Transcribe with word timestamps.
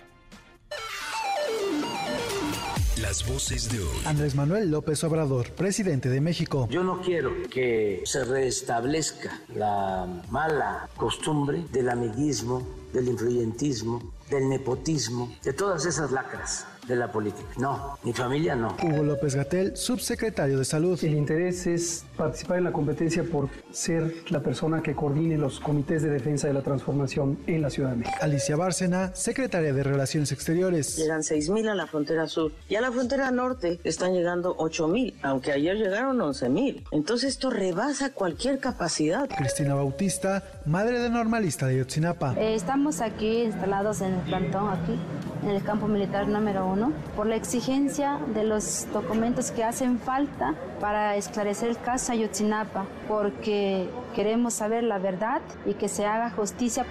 Las 3.01 3.29
voces 3.29 3.71
de 3.71 3.79
hoy. 3.79 4.03
Andrés 4.07 4.35
Manuel 4.35 4.71
López 4.71 5.05
Obrador, 5.05 5.53
presidente 5.53 6.09
de 6.09 6.23
México. 6.23 6.67
Yo 6.71 6.83
no 6.83 7.03
quiero 7.03 7.31
que 7.51 8.01
se 8.05 8.25
restablezca 8.25 9.39
la 9.55 10.23
mala 10.31 10.89
costumbre 10.97 11.65
del 11.73 11.91
amiguismo, 11.91 12.67
del 12.95 13.09
influyentismo, 13.09 14.15
del 14.31 14.49
nepotismo, 14.49 15.31
de 15.45 15.53
todas 15.53 15.85
esas 15.85 16.11
lacras 16.11 16.67
de 16.87 16.97
la 16.97 17.11
política. 17.11 17.49
No, 17.59 17.99
mi 18.03 18.13
familia 18.13 18.55
no. 18.55 18.77
Hugo 18.83 19.03
López 19.03 19.35
Gatel, 19.35 19.77
subsecretario 19.77 20.59
de 20.59 20.65
Salud. 20.65 20.99
El 21.03 21.15
interés 21.15 21.67
es 21.67 22.05
participar 22.17 22.59
en 22.59 22.65
la 22.65 22.73
competencia 22.73 23.25
por 23.25 23.49
ser 23.71 24.15
la 24.31 24.41
persona 24.41 24.83
que 24.83 24.95
coordine 24.95 25.37
los 25.37 25.61
comités 25.61 26.03
de 26.03 26.11
defensa 26.11 26.47
de 26.47 26.55
la 26.55 26.63
transformación 26.63 27.39
en 27.47 27.63
la 27.63 27.71
Ciudad 27.71 27.91
de 27.91 27.97
México. 27.97 28.17
Alicia 28.21 28.57
Bárcena, 28.57 29.15
secretaria 29.15 29.73
de 29.73 29.83
Relaciones 29.83 30.33
Exteriores. 30.33 30.97
Llegan 30.97 31.23
6.000 31.23 31.69
a 31.69 31.75
la 31.75 31.87
frontera 31.87 32.27
sur 32.27 32.53
y 32.69 32.77
a 32.77 32.81
la 32.81 32.93
frontera 32.93 33.31
norte 33.31 33.81
están 33.85 34.15
llegando 34.15 34.57
8.000, 34.57 35.15
aunque 35.23 35.53
ayer 35.53 35.77
llegaron 35.77 36.19
11.000. 36.19 36.85
Entonces 36.91 37.31
esto 37.31 37.51
rebasa 37.51 38.13
cualquier 38.13 38.59
capacidad. 38.61 39.29
Cristina 39.29 39.75
Bautista, 39.75 40.43
madre 40.67 40.99
de 40.99 41.11
normalista 41.11 41.67
de 41.67 41.79
Yotzinapa. 41.79 42.35
Eh, 42.39 42.55
estamos 42.55 43.01
aquí 43.01 43.43
instalados 43.43 44.01
en 44.01 44.15
el 44.15 44.21
plantón, 44.21 44.71
aquí, 44.71 44.99
en 45.43 45.51
el 45.51 45.63
campo 45.63 45.89
militar 45.89 46.29
número 46.29 46.67
por 47.15 47.27
la 47.27 47.37
exigencia 47.37 48.19
de 48.35 48.45
los 48.45 48.87
documentos 48.93 49.51
que 49.51 49.65
hacen 49.65 49.99
falta 49.99 50.55
para 50.81 51.17
esclarecer 51.17 51.71
el 51.71 51.79
caso 51.79 52.13
Ayotzinapa, 52.13 52.87
porque 53.09 53.89
queremos 54.15 54.55
saber 54.55 54.85
la 54.85 54.99
verdad 54.99 55.41
y 55.65 55.75
que 55.75 55.89
se 55.89 56.07
haga 56.07 56.31
justicia. 56.31 56.87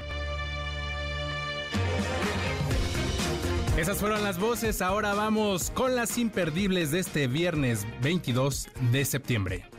Esas 3.77 3.97
fueron 3.97 4.23
las 4.23 4.39
voces, 4.39 4.81
ahora 4.81 5.13
vamos 5.13 5.69
con 5.71 5.95
las 5.95 6.17
imperdibles 6.17 6.91
de 6.91 6.99
este 6.99 7.27
viernes 7.27 7.85
22 8.01 8.69
de 8.91 9.03
septiembre. 9.03 9.74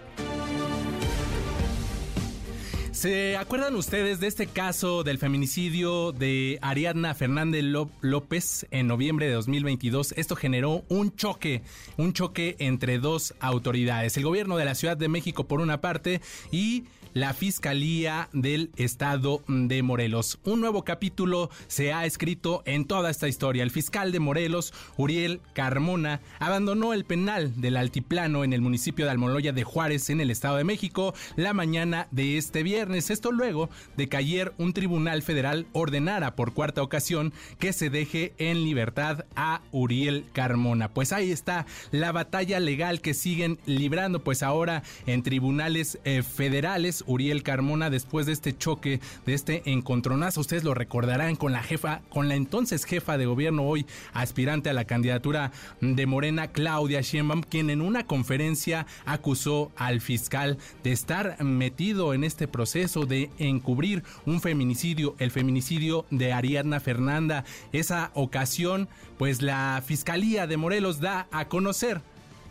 ¿Se 2.97 3.37
acuerdan 3.37 3.77
ustedes 3.77 4.21
de 4.21 4.27
este 4.27 4.47
caso 4.47 5.05
del 5.05 5.19
feminicidio 5.19 6.13
de 6.13 6.59
Ariadna 6.63 7.15
Fernández 7.15 7.63
López 8.01 8.67
en 8.71 8.87
noviembre 8.87 9.27
de 9.27 9.35
2022? 9.35 10.13
Esto 10.17 10.35
generó 10.35 10.83
un 10.89 11.15
choque, 11.15 11.61
un 11.99 12.15
choque 12.15 12.57
entre 12.59 12.99
dos 12.99 13.35
autoridades, 13.39 14.17
el 14.17 14.25
gobierno 14.25 14.57
de 14.57 14.65
la 14.65 14.75
Ciudad 14.75 14.97
de 14.97 15.11
México 15.11 15.45
por 15.45 15.61
una 15.61 15.83
parte 15.83 16.23
y 16.51 16.85
la 17.17 17.33
Fiscalía 17.33 18.29
del 18.35 18.71
Estado 18.77 19.43
de 19.49 19.83
Morelos. 19.83 20.39
Un 20.45 20.61
nuevo 20.61 20.85
capítulo 20.85 21.49
se 21.67 21.91
ha 21.95 22.05
escrito 22.05 22.63
en 22.67 22.85
toda 22.85 23.09
esta 23.09 23.27
historia. 23.27 23.63
El 23.63 23.71
fiscal 23.71 24.13
de 24.13 24.21
Morelos, 24.21 24.75
Uriel 24.99 25.41
Carmona, 25.55 26.21
abandonó 26.39 26.93
el 26.93 27.07
penal 27.07 27.59
del 27.59 27.79
Altiplano 27.79 28.45
en 28.45 28.53
el 28.53 28.61
municipio 28.61 29.07
de 29.07 29.13
Almoloya 29.13 29.55
de 29.55 29.65
Juárez, 29.65 30.11
en 30.11 30.21
el 30.21 30.31
Estado 30.31 30.59
de 30.59 30.65
México, 30.65 31.15
la 31.37 31.55
mañana 31.55 32.07
de 32.11 32.37
este 32.37 32.63
viernes. 32.63 33.09
Esto 33.09 33.33
luego 33.33 33.71
de 33.97 34.11
que 34.11 34.19
ayer 34.19 34.53
un 34.59 34.75
tribunal 34.75 35.23
federal 35.23 35.67
ordenara 35.73 36.37
por 36.37 36.53
cuarta 36.53 36.83
ocasión 36.83 37.33
que 37.59 37.73
se 37.73 37.89
deje 37.89 38.35
en 38.37 38.63
libertad 38.63 39.25
a 39.37 39.63
Uriel 39.73 40.27
Carmona. 40.35 40.93
Pues 40.93 41.15
ahí 41.15 41.31
está 41.31 41.65
la 41.93 42.13
batalla 42.13 42.61
legal 42.61 43.01
que 43.01 43.15
siguen 43.15 43.59
librando, 43.65 44.23
pues 44.23 44.43
ahora 44.43 44.83
en 45.07 45.23
tribunales 45.23 45.99
eh, 46.05 46.23
federales 46.23 47.05
Uriel 47.07 47.43
Carmona 47.43 47.91
después 47.91 48.27
de 48.27 48.33
este 48.33 48.57
choque, 48.57 49.01
de 49.25 49.35
este 49.35 49.63
encontronazo. 49.71 50.41
Ustedes 50.41 50.65
lo 50.65 50.75
recordarán 50.75 51.37
con 51.37 51.53
la 51.53 51.63
jefa, 51.63 52.03
con 52.09 52.29
la 52.29 52.35
entonces 52.35 52.85
jefa 52.85 53.19
de 53.19 53.27
gobierno, 53.27 53.65
hoy 53.65 53.87
aspirante 54.13 54.71
a 54.71 54.73
la 54.75 54.85
candidatura 54.85 55.53
de 55.81 56.07
Morena, 56.07 56.49
Claudia 56.49 57.01
Sheinbaum, 57.01 57.43
quien 57.43 57.71
en 57.71 57.81
una 57.81 58.07
conferencia 58.07 58.87
acusó 59.05 59.73
al 59.77 60.01
fiscal 60.01 60.59
de 60.83 60.93
estar 60.93 61.43
metido 61.43 62.15
en 62.15 62.25
este 62.25 62.49
proceso 62.49 63.07
de 63.07 63.31
encubrir 63.39 64.03
un 64.25 64.41
feminicidio, 64.41 65.15
el 65.19 65.31
feminicidio 65.31 66.07
de 66.11 66.33
Ariadna 66.33 66.81
Fernanda. 66.81 67.45
Esa 67.73 68.11
ocasión, 68.15 68.89
pues 69.19 69.43
la 69.43 69.83
Fiscalía 69.85 70.47
de 70.47 70.57
Morelos 70.57 71.01
da 71.01 71.29
a 71.31 71.49
conocer 71.49 72.01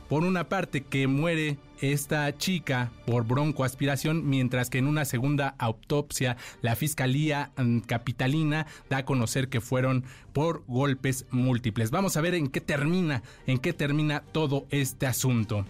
por 0.10 0.24
una 0.24 0.50
parte 0.50 0.82
que 0.82 1.08
muere 1.08 1.58
esta 1.92 2.38
chica 2.38 2.92
por 3.06 3.26
broncoaspiración, 3.26 4.28
mientras 4.28 4.70
que 4.70 4.78
en 4.78 4.88
una 4.88 5.06
segunda 5.06 5.56
autopsia 5.58 6.38
la 6.62 6.76
Fiscalía 6.76 7.52
mm, 7.58 7.80
Capitalina 7.80 8.68
da 8.90 8.98
a 8.98 9.06
conocer 9.06 9.50
que 9.50 9.62
fueron 9.62 10.04
por 10.34 10.64
golpes 10.68 11.26
múltiples. 11.32 11.92
Vamos 11.92 12.18
a 12.18 12.22
ver 12.22 12.36
en 12.36 12.48
qué 12.48 12.62
termina, 12.62 13.24
en 13.48 13.58
qué 13.58 13.74
termina 13.74 14.22
todo 14.32 14.66
este 14.70 15.08
asunto. 15.08 15.66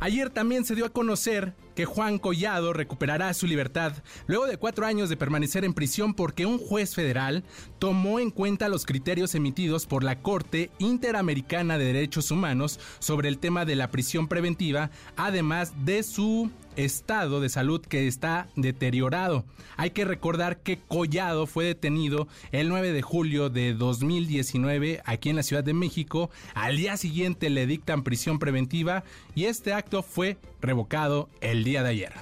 Ayer 0.00 0.28
también 0.30 0.64
se 0.64 0.74
dio 0.74 0.84
a 0.84 0.90
conocer 0.90 1.54
que 1.74 1.84
Juan 1.84 2.18
Collado 2.18 2.72
recuperará 2.72 3.32
su 3.34 3.46
libertad 3.46 3.92
luego 4.26 4.46
de 4.46 4.56
cuatro 4.56 4.86
años 4.86 5.08
de 5.08 5.16
permanecer 5.16 5.64
en 5.64 5.74
prisión 5.74 6.14
porque 6.14 6.46
un 6.46 6.58
juez 6.58 6.94
federal 6.94 7.44
tomó 7.78 8.20
en 8.20 8.30
cuenta 8.30 8.68
los 8.68 8.86
criterios 8.86 9.34
emitidos 9.34 9.86
por 9.86 10.04
la 10.04 10.20
Corte 10.20 10.70
Interamericana 10.78 11.78
de 11.78 11.86
Derechos 11.86 12.30
Humanos 12.30 12.80
sobre 12.98 13.28
el 13.28 13.38
tema 13.38 13.64
de 13.64 13.76
la 13.76 13.90
prisión 13.90 14.28
preventiva, 14.28 14.90
además 15.16 15.72
de 15.84 16.02
su 16.02 16.50
estado 16.76 17.40
de 17.40 17.48
salud 17.48 17.80
que 17.80 18.06
está 18.06 18.48
deteriorado. 18.56 19.44
Hay 19.76 19.90
que 19.90 20.04
recordar 20.04 20.58
que 20.58 20.78
Collado 20.78 21.46
fue 21.46 21.64
detenido 21.64 22.28
el 22.52 22.68
9 22.68 22.92
de 22.92 23.02
julio 23.02 23.50
de 23.50 23.74
2019 23.74 25.02
aquí 25.04 25.30
en 25.30 25.36
la 25.36 25.42
Ciudad 25.42 25.64
de 25.64 25.74
México. 25.74 26.30
Al 26.54 26.76
día 26.76 26.96
siguiente 26.96 27.50
le 27.50 27.66
dictan 27.66 28.02
prisión 28.02 28.38
preventiva 28.38 29.04
y 29.34 29.44
este 29.44 29.72
acto 29.72 30.02
fue 30.02 30.36
revocado 30.60 31.28
el 31.40 31.63
día 31.64 31.82
de 31.82 31.88
ayer. 31.88 32.12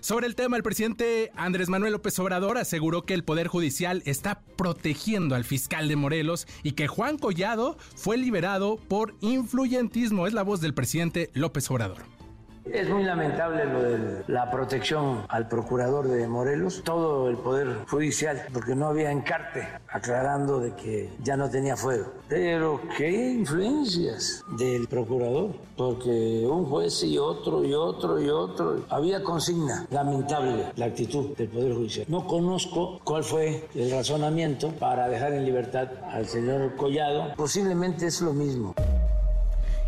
Sobre 0.00 0.26
el 0.26 0.34
tema, 0.34 0.56
el 0.56 0.62
presidente 0.62 1.30
Andrés 1.36 1.68
Manuel 1.68 1.92
López 1.92 2.18
Obrador 2.18 2.56
aseguró 2.56 3.02
que 3.02 3.12
el 3.12 3.22
Poder 3.22 3.48
Judicial 3.48 4.02
está 4.06 4.40
protegiendo 4.56 5.34
al 5.34 5.44
fiscal 5.44 5.88
de 5.88 5.96
Morelos 5.96 6.46
y 6.62 6.72
que 6.72 6.88
Juan 6.88 7.18
Collado 7.18 7.76
fue 7.96 8.16
liberado 8.16 8.76
por 8.76 9.14
influyentismo. 9.20 10.26
Es 10.26 10.32
la 10.32 10.42
voz 10.42 10.60
del 10.60 10.74
presidente 10.74 11.30
López 11.34 11.70
Obrador. 11.70 12.19
Es 12.64 12.88
muy 12.88 13.04
lamentable 13.04 13.64
lo 13.64 13.82
de 13.82 14.24
la 14.28 14.50
protección 14.50 15.24
al 15.28 15.48
procurador 15.48 16.08
de 16.08 16.28
Morelos, 16.28 16.82
todo 16.84 17.28
el 17.28 17.36
poder 17.36 17.84
judicial, 17.88 18.42
porque 18.52 18.74
no 18.74 18.86
había 18.86 19.10
encarte 19.10 19.66
aclarando 19.88 20.60
de 20.60 20.74
que 20.74 21.10
ya 21.22 21.36
no 21.36 21.48
tenía 21.48 21.76
fuego. 21.76 22.12
Pero 22.28 22.80
qué 22.96 23.10
influencias 23.10 24.44
del 24.58 24.86
procurador, 24.88 25.52
porque 25.76 26.46
un 26.46 26.66
juez 26.66 27.02
y 27.02 27.18
otro 27.18 27.64
y 27.64 27.72
otro 27.72 28.20
y 28.20 28.28
otro, 28.28 28.84
había 28.90 29.22
consigna. 29.22 29.86
Lamentable 29.90 30.66
la 30.76 30.86
actitud 30.86 31.36
del 31.36 31.48
poder 31.48 31.74
judicial. 31.74 32.06
No 32.08 32.26
conozco 32.26 33.00
cuál 33.04 33.24
fue 33.24 33.68
el 33.74 33.90
razonamiento 33.90 34.70
para 34.72 35.08
dejar 35.08 35.32
en 35.32 35.44
libertad 35.44 35.88
al 36.10 36.26
señor 36.26 36.76
Collado. 36.76 37.34
Posiblemente 37.36 38.06
es 38.06 38.20
lo 38.20 38.32
mismo. 38.32 38.74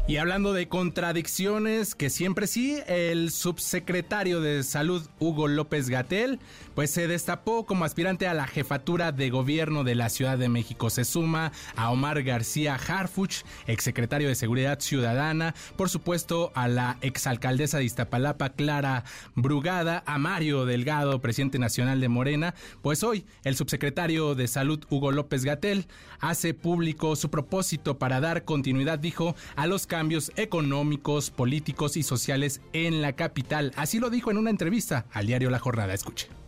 Y 0.08 0.16
hablando 0.16 0.52
de 0.52 0.66
contradicciones, 0.68 1.94
que 1.94 2.10
siempre 2.10 2.48
sí, 2.48 2.78
el 2.88 3.30
subsecretario 3.30 4.40
de 4.40 4.64
Salud 4.64 5.06
Hugo 5.20 5.46
López 5.46 5.88
Gatel, 5.88 6.40
pues 6.74 6.90
se 6.90 7.08
destapó 7.08 7.66
como 7.66 7.84
aspirante 7.84 8.26
a 8.26 8.34
la 8.34 8.46
jefatura 8.46 9.12
de 9.12 9.30
gobierno 9.30 9.84
de 9.84 9.94
la 9.94 10.08
Ciudad 10.08 10.38
de 10.38 10.48
México. 10.48 10.90
Se 10.90 11.04
suma 11.04 11.52
a 11.76 11.90
Omar 11.90 12.22
García 12.22 12.74
Harfuch, 12.74 13.42
exsecretario 13.66 14.28
de 14.28 14.34
Seguridad 14.34 14.80
Ciudadana, 14.80 15.54
por 15.76 15.88
supuesto 15.88 16.52
a 16.54 16.68
la 16.68 16.98
exalcaldesa 17.00 17.78
de 17.78 17.84
Iztapalapa, 17.84 18.50
Clara 18.50 19.04
Brugada, 19.34 20.02
a 20.06 20.18
Mario 20.18 20.64
Delgado, 20.64 21.20
presidente 21.20 21.58
nacional 21.58 22.00
de 22.00 22.08
Morena. 22.08 22.54
Pues 22.82 23.02
hoy 23.02 23.26
el 23.44 23.56
subsecretario 23.56 24.34
de 24.34 24.48
Salud 24.48 24.84
Hugo 24.90 25.12
López 25.12 25.44
Gatel 25.44 25.86
hace 26.20 26.54
público 26.54 27.16
su 27.16 27.30
propósito 27.30 27.98
para 27.98 28.20
dar 28.20 28.44
continuidad, 28.44 28.98
dijo, 28.98 29.34
a 29.56 29.66
los 29.66 29.86
cambios 29.86 30.32
económicos, 30.36 31.30
políticos 31.30 31.96
y 31.96 32.02
sociales 32.02 32.60
en 32.72 33.02
la 33.02 33.14
capital. 33.14 33.72
Así 33.76 33.98
lo 33.98 34.10
dijo 34.10 34.30
en 34.30 34.38
una 34.38 34.50
entrevista 34.50 35.06
al 35.12 35.26
diario 35.26 35.50
La 35.50 35.58
Jornada. 35.58 35.94
Escuche. 35.94 36.41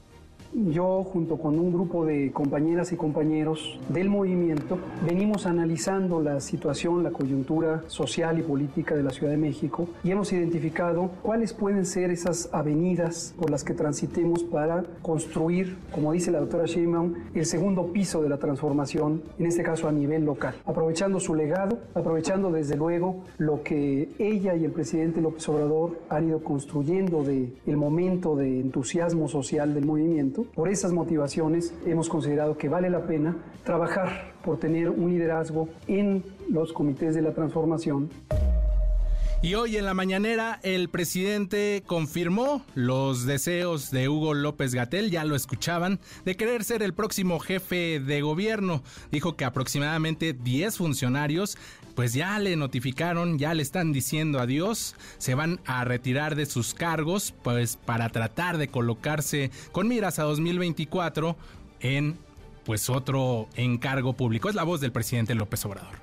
Yo, 0.55 1.03
junto 1.03 1.37
con 1.37 1.59
un 1.59 1.73
grupo 1.73 2.06
de 2.06 2.31
compañeras 2.31 2.93
y 2.93 2.97
compañeros 2.97 3.77
del 3.89 4.09
movimiento, 4.09 4.79
venimos 5.05 5.47
analizando 5.47 6.23
la 6.23 6.39
situación, 6.39 7.03
la 7.03 7.11
coyuntura 7.11 7.83
social 7.89 8.39
y 8.39 8.43
política 8.43 8.95
de 8.95 9.03
la 9.03 9.11
Ciudad 9.11 9.33
de 9.33 9.37
México 9.37 9.89
y 10.05 10.12
hemos 10.12 10.33
identificado 10.33 11.11
cuáles 11.23 11.53
pueden 11.53 11.85
ser 11.85 12.12
esas 12.12 12.51
avenidas 12.53 13.35
por 13.37 13.51
las 13.51 13.65
que 13.65 13.75
transitemos 13.75 14.45
para 14.45 14.85
construir, 15.03 15.77
como 15.91 16.12
dice 16.12 16.31
la 16.31 16.39
doctora 16.39 16.67
Sheinbaum, 16.67 17.15
el 17.35 17.47
segundo 17.47 17.89
piso 17.93 18.23
de 18.23 18.29
la 18.29 18.39
transformación, 18.39 19.23
en 19.41 19.47
este 19.47 19.65
caso 19.65 19.89
a 19.89 19.93
nivel 19.93 20.25
local, 20.25 20.55
aprovechando 20.67 21.19
su 21.19 21.35
legado, 21.35 21.81
aprovechando 21.95 22.53
desde 22.53 22.77
luego 22.77 23.25
lo 23.39 23.65
que 23.65 24.09
ella 24.21 24.55
y 24.55 24.65
el 24.65 24.71
presidente 24.71 25.21
López 25.21 25.49
Obrador 25.49 25.99
han 26.09 26.29
ido 26.29 26.45
construyendo 26.45 27.25
de 27.25 27.53
el 27.67 27.77
momento 27.77 28.37
de 28.37 28.61
entusiasmo 28.61 29.27
social 29.27 29.75
del 29.75 29.85
movimiento 29.85 30.44
por 30.55 30.69
esas 30.69 30.93
motivaciones 30.93 31.75
hemos 31.87 32.08
considerado 32.08 32.56
que 32.56 32.69
vale 32.69 32.91
la 32.91 33.06
pena 33.06 33.37
trabajar 33.64 34.32
por 34.44 34.58
tener 34.58 34.91
un 34.91 35.11
liderazgo 35.11 35.69
en 35.87 36.25
los 36.50 36.73
comités 36.73 37.14
de 37.14 37.23
la 37.23 37.32
transformación. 37.32 38.11
Y 39.44 39.56
hoy 39.56 39.76
en 39.76 39.85
la 39.85 39.93
mañanera 39.93 40.58
el 40.62 40.88
presidente 40.88 41.82
confirmó 41.87 42.64
los 42.75 43.26
deseos 43.26 43.91
de 43.91 44.08
Hugo 44.08 44.32
López 44.32 44.75
Gatel, 44.75 45.11
ya 45.11 45.23
lo 45.26 45.37
escuchaban, 45.37 46.00
de 46.25 46.35
querer 46.35 46.64
ser 46.64 46.82
el 46.82 46.94
próximo 46.94 47.38
jefe 47.40 48.00
de 48.00 48.23
gobierno. 48.23 48.82
Dijo 49.12 49.37
que 49.37 49.44
aproximadamente 49.44 50.32
10 50.32 50.79
funcionarios 50.79 51.58
pues 51.94 52.12
ya 52.12 52.38
le 52.38 52.56
notificaron, 52.56 53.38
ya 53.38 53.55
le 53.55 53.62
están 53.62 53.93
diciendo 53.93 54.41
adiós, 54.41 54.94
se 55.19 55.35
van 55.35 55.61
a 55.64 55.85
retirar 55.85 56.35
de 56.35 56.46
sus 56.46 56.75
cargos 56.75 57.35
pues 57.43 57.76
para 57.76 58.08
tratar 58.08 58.58
de 58.58 58.69
colocarse 58.69 59.50
con 59.73 59.88
miras 59.88 60.19
a 60.19 60.25
2024 60.25 61.37
en 61.81 62.19
pues 62.64 62.91
otro 62.91 63.49
encargo 63.56 64.14
público. 64.14 64.49
Es 64.49 64.55
la 64.55 64.64
voz 64.64 64.81
del 64.81 64.93
presidente 64.93 65.35
López 65.35 65.64
Obrador. 65.64 65.96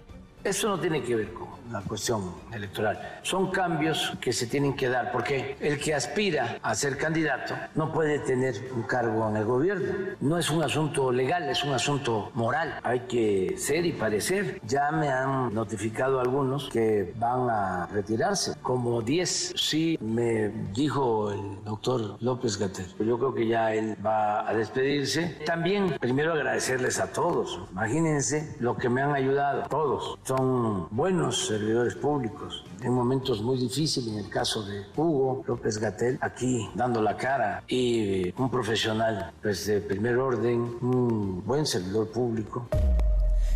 Eso 0.44 0.70
no 0.70 0.80
tiene 0.80 1.04
que 1.04 1.16
ver 1.16 1.34
con 1.34 1.61
la 1.72 1.82
cuestión 1.82 2.34
electoral. 2.52 3.20
Son 3.24 3.52
cambios 3.52 4.14
que 4.20 4.34
se 4.34 4.48
tienen 4.48 4.76
que 4.76 4.90
dar, 4.90 5.12
porque 5.12 5.56
el 5.60 5.80
que 5.80 5.94
aspira 5.94 6.58
a 6.62 6.76
ser 6.76 6.98
candidato 6.98 7.56
no 7.76 7.92
puede 7.92 8.20
tener 8.20 8.56
un 8.76 8.84
cargo 8.84 9.30
en 9.30 9.38
el 9.38 9.46
gobierno. 9.46 10.16
No 10.20 10.38
es 10.38 10.50
un 10.50 10.64
asunto 10.64 11.12
legal, 11.12 11.50
es 11.50 11.64
un 11.64 11.74
asunto 11.74 12.32
moral. 12.34 12.80
Hay 12.84 13.02
que 13.02 13.56
ser 13.58 13.86
y 13.86 13.94
parecer. 13.94 14.62
Ya 14.66 14.92
me 14.92 15.10
han 15.10 15.54
notificado 15.54 16.20
algunos 16.20 16.70
que 16.70 17.14
van 17.18 17.50
a 17.50 17.88
retirarse, 17.88 18.56
como 18.62 19.02
10. 19.02 19.54
Sí, 19.56 19.98
me 20.02 20.50
dijo 20.74 21.32
el 21.32 21.64
doctor 21.64 22.18
López 22.22 22.58
Gatel. 22.58 22.88
Yo 23.00 23.18
creo 23.18 23.34
que 23.34 23.48
ya 23.48 23.74
él 23.74 23.96
va 24.06 24.48
a 24.48 24.54
despedirse. 24.54 25.40
También, 25.46 25.98
primero 26.00 26.34
agradecerles 26.34 27.00
a 27.00 27.12
todos. 27.12 27.60
Imagínense 27.72 28.56
lo 28.60 28.78
que 28.78 28.90
me 28.90 29.02
han 29.02 29.14
ayudado, 29.14 29.64
todos 29.70 30.18
son 30.24 30.88
buenos 30.92 31.52
servidores 31.62 31.94
públicos 31.94 32.66
en 32.82 32.92
momentos 32.92 33.44
muy 33.44 33.56
difíciles, 33.56 34.12
en 34.12 34.18
el 34.18 34.30
caso 34.30 34.64
de 34.64 34.84
Hugo 34.98 35.44
López 35.46 35.78
Gatel, 35.78 36.18
aquí 36.20 36.68
dando 36.74 37.04
la 37.04 37.16
cara, 37.16 37.64
y 37.68 38.34
un 38.36 38.50
profesional 38.50 39.32
pues, 39.44 39.68
de 39.68 39.80
primer 39.80 40.18
orden, 40.18 40.78
un 40.82 41.44
buen 41.46 41.68
servidor 41.68 42.08
público. 42.08 42.68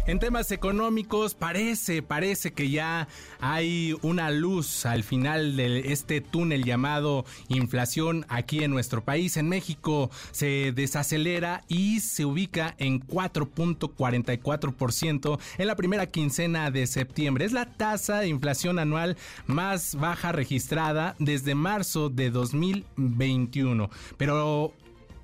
En 0.07 0.19
temas 0.19 0.51
económicos 0.51 1.33
parece, 1.33 2.03
parece 2.03 2.53
que 2.53 2.69
ya 2.69 3.07
hay 3.39 3.97
una 4.03 4.29
luz 4.29 4.85
al 4.85 5.03
final 5.03 5.57
de 5.57 5.91
este 5.91 6.21
túnel 6.21 6.63
llamado 6.63 7.25
inflación 7.47 8.23
aquí 8.29 8.63
en 8.63 8.69
nuestro 8.69 9.03
país. 9.03 9.35
En 9.35 9.49
México 9.49 10.11
se 10.29 10.73
desacelera 10.75 11.63
y 11.67 12.01
se 12.01 12.23
ubica 12.23 12.75
en 12.77 13.01
4.44% 13.01 15.39
en 15.57 15.67
la 15.67 15.75
primera 15.75 16.05
quincena 16.05 16.69
de 16.69 16.85
septiembre. 16.85 17.45
Es 17.45 17.51
la 17.51 17.73
tasa 17.73 18.19
de 18.19 18.27
inflación 18.27 18.77
anual 18.77 19.17
más 19.47 19.95
baja 19.95 20.31
registrada 20.31 21.15
desde 21.17 21.55
marzo 21.55 22.11
de 22.11 22.29
2021. 22.29 23.89
Pero 24.17 24.71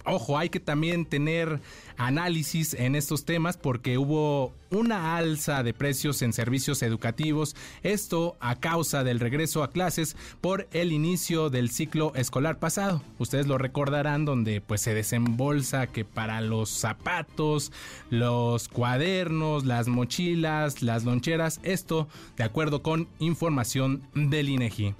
ojo, 0.06 0.38
hay 0.38 0.50
que 0.50 0.60
también 0.60 1.06
tener 1.06 1.60
análisis 1.98 2.74
en 2.74 2.96
estos 2.96 3.26
temas 3.26 3.58
porque 3.58 3.98
hubo 3.98 4.54
una 4.72 5.18
alza 5.18 5.64
de 5.64 5.74
precios 5.74 6.22
en 6.22 6.34
servicios 6.34 6.82
educativos, 6.82 7.56
esto 7.84 8.38
a 8.40 8.60
causa 8.60 9.04
del 9.04 9.20
regreso 9.20 9.64
a 9.64 9.70
clases 9.70 10.16
por 10.40 10.68
el 10.72 10.92
inicio 10.92 11.50
del 11.50 11.70
ciclo 11.70 12.14
escolar 12.16 12.58
pasado. 12.58 13.04
Ustedes 13.20 13.48
lo 13.48 13.58
recordarán 13.58 14.26
donde 14.26 14.62
pues 14.62 14.82
se 14.82 14.94
desembolsa 14.94 15.88
que 15.88 16.06
para 16.06 16.42
los 16.42 16.70
zapatos, 16.70 17.72
los 18.10 18.68
cuadernos, 18.68 19.66
las 19.66 19.88
mochilas, 19.88 20.82
las 20.82 21.04
loncheras, 21.04 21.60
esto 21.64 22.08
de 22.38 22.44
acuerdo 22.44 22.82
con 22.82 23.08
información 23.20 24.02
del 24.14 24.50
INEGI. 24.50 24.96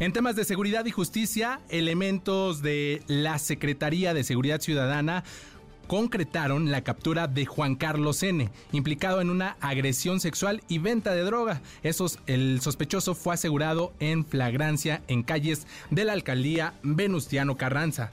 En 0.00 0.12
temas 0.12 0.34
de 0.34 0.44
seguridad 0.44 0.84
y 0.86 0.90
justicia, 0.90 1.60
elementos 1.68 2.62
de 2.62 3.02
la 3.06 3.38
Secretaría 3.38 4.12
de 4.12 4.24
Seguridad 4.24 4.60
Ciudadana 4.60 5.22
concretaron 5.86 6.72
la 6.72 6.82
captura 6.82 7.28
de 7.28 7.46
Juan 7.46 7.76
Carlos 7.76 8.22
N., 8.24 8.50
implicado 8.72 9.20
en 9.20 9.30
una 9.30 9.56
agresión 9.60 10.18
sexual 10.18 10.62
y 10.66 10.78
venta 10.78 11.14
de 11.14 11.22
droga. 11.22 11.62
El 11.84 12.60
sospechoso 12.60 13.14
fue 13.14 13.34
asegurado 13.34 13.92
en 14.00 14.24
flagrancia 14.24 15.02
en 15.06 15.22
calles 15.22 15.66
de 15.90 16.04
la 16.04 16.14
alcaldía 16.14 16.74
Venustiano 16.82 17.56
Carranza. 17.56 18.10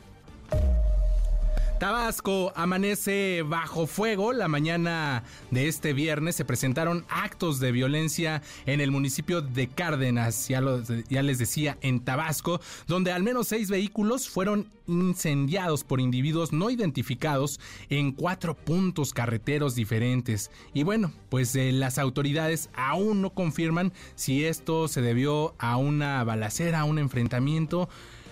Tabasco 1.82 2.54
amanece 2.56 3.42
bajo 3.44 3.88
fuego. 3.88 4.34
La 4.34 4.48
mañana 4.48 5.24
de 5.50 5.68
este 5.68 5.94
viernes 5.94 6.36
se 6.36 6.46
presentaron 6.46 7.06
actos 7.10 7.60
de 7.60 7.72
violencia 7.72 8.44
en 8.68 8.82
el 8.82 8.92
municipio 8.92 9.42
de 9.42 9.68
Cárdenas, 9.68 10.48
ya, 10.48 10.62
les 10.62 11.40
decía, 11.40 11.80
en 11.82 12.02
Tabasco, 12.02 12.62
donde 12.86 13.12
al 13.12 13.24
menos 13.24 13.48
seis 13.48 13.72
vehículos 13.72 14.30
fueron 14.30 14.70
incendiados 14.86 15.84
por 15.84 16.00
individuos 16.00 16.54
no 16.54 16.70
identificados 16.70 17.60
en 17.90 18.12
cuatro 18.12 18.54
puntos 18.54 19.12
carreteros 19.12 19.74
diferentes. 19.74 20.52
Y 20.76 20.84
bueno, 20.84 21.12
pues 21.30 21.56
eh, 21.56 21.72
las 21.72 21.98
autoridades 21.98 22.70
aún 22.76 23.24
no 23.24 23.32
confirman 23.32 23.92
si 24.14 24.46
esto 24.46 24.88
se 24.88 25.02
debió 25.02 25.56
a 25.58 25.78
una 25.78 26.24
balacera, 26.24 26.82
a 26.82 26.84
un 26.84 27.00
enfrentamiento. 27.00 27.90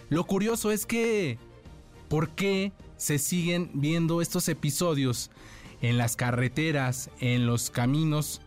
Lo 0.09 0.25
curioso 0.25 0.71
es 0.71 0.85
que, 0.85 1.39
¿por 2.09 2.29
qué? 2.29 2.73
Se 2.99 3.17
siguen 3.17 3.71
viendo 3.73 4.21
estos 4.21 4.47
episodios 4.49 5.31
en 5.81 5.97
las 5.97 6.15
carreteras, 6.15 7.09
en 7.19 7.47
los 7.47 7.71
caminos 7.71 8.41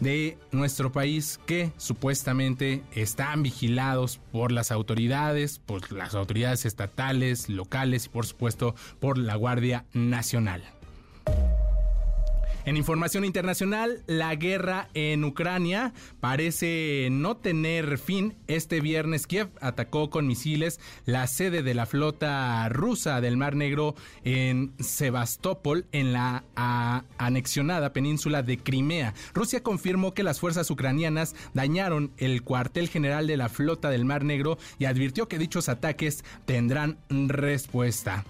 de 0.00 0.36
nuestro 0.52 0.92
país 0.92 1.40
que 1.46 1.72
supuestamente 1.78 2.82
están 2.92 3.42
vigilados 3.42 4.20
por 4.32 4.52
las 4.52 4.70
autoridades, 4.70 5.58
por 5.58 5.90
las 5.92 6.14
autoridades 6.14 6.66
estatales, 6.66 7.48
locales 7.48 8.06
y 8.06 8.08
por 8.10 8.26
supuesto 8.26 8.74
por 9.00 9.16
la 9.16 9.36
Guardia 9.36 9.86
Nacional. 9.94 10.75
En 12.66 12.76
información 12.76 13.24
internacional, 13.24 14.02
la 14.08 14.34
guerra 14.34 14.88
en 14.92 15.22
Ucrania 15.22 15.92
parece 16.18 17.06
no 17.12 17.36
tener 17.36 17.96
fin. 17.96 18.34
Este 18.48 18.80
viernes 18.80 19.28
Kiev 19.28 19.50
atacó 19.60 20.10
con 20.10 20.26
misiles 20.26 20.80
la 21.04 21.28
sede 21.28 21.62
de 21.62 21.74
la 21.74 21.86
flota 21.86 22.68
rusa 22.68 23.20
del 23.20 23.36
Mar 23.36 23.54
Negro 23.54 23.94
en 24.24 24.74
Sebastopol, 24.80 25.86
en 25.92 26.12
la 26.12 26.42
anexionada 27.18 27.92
península 27.92 28.42
de 28.42 28.58
Crimea. 28.58 29.14
Rusia 29.32 29.62
confirmó 29.62 30.12
que 30.12 30.24
las 30.24 30.40
fuerzas 30.40 30.68
ucranianas 30.68 31.36
dañaron 31.54 32.10
el 32.16 32.42
cuartel 32.42 32.88
general 32.88 33.28
de 33.28 33.36
la 33.36 33.48
flota 33.48 33.90
del 33.90 34.04
Mar 34.04 34.24
Negro 34.24 34.58
y 34.80 34.86
advirtió 34.86 35.28
que 35.28 35.38
dichos 35.38 35.68
ataques 35.68 36.24
tendrán 36.46 36.98
respuesta. 37.10 38.24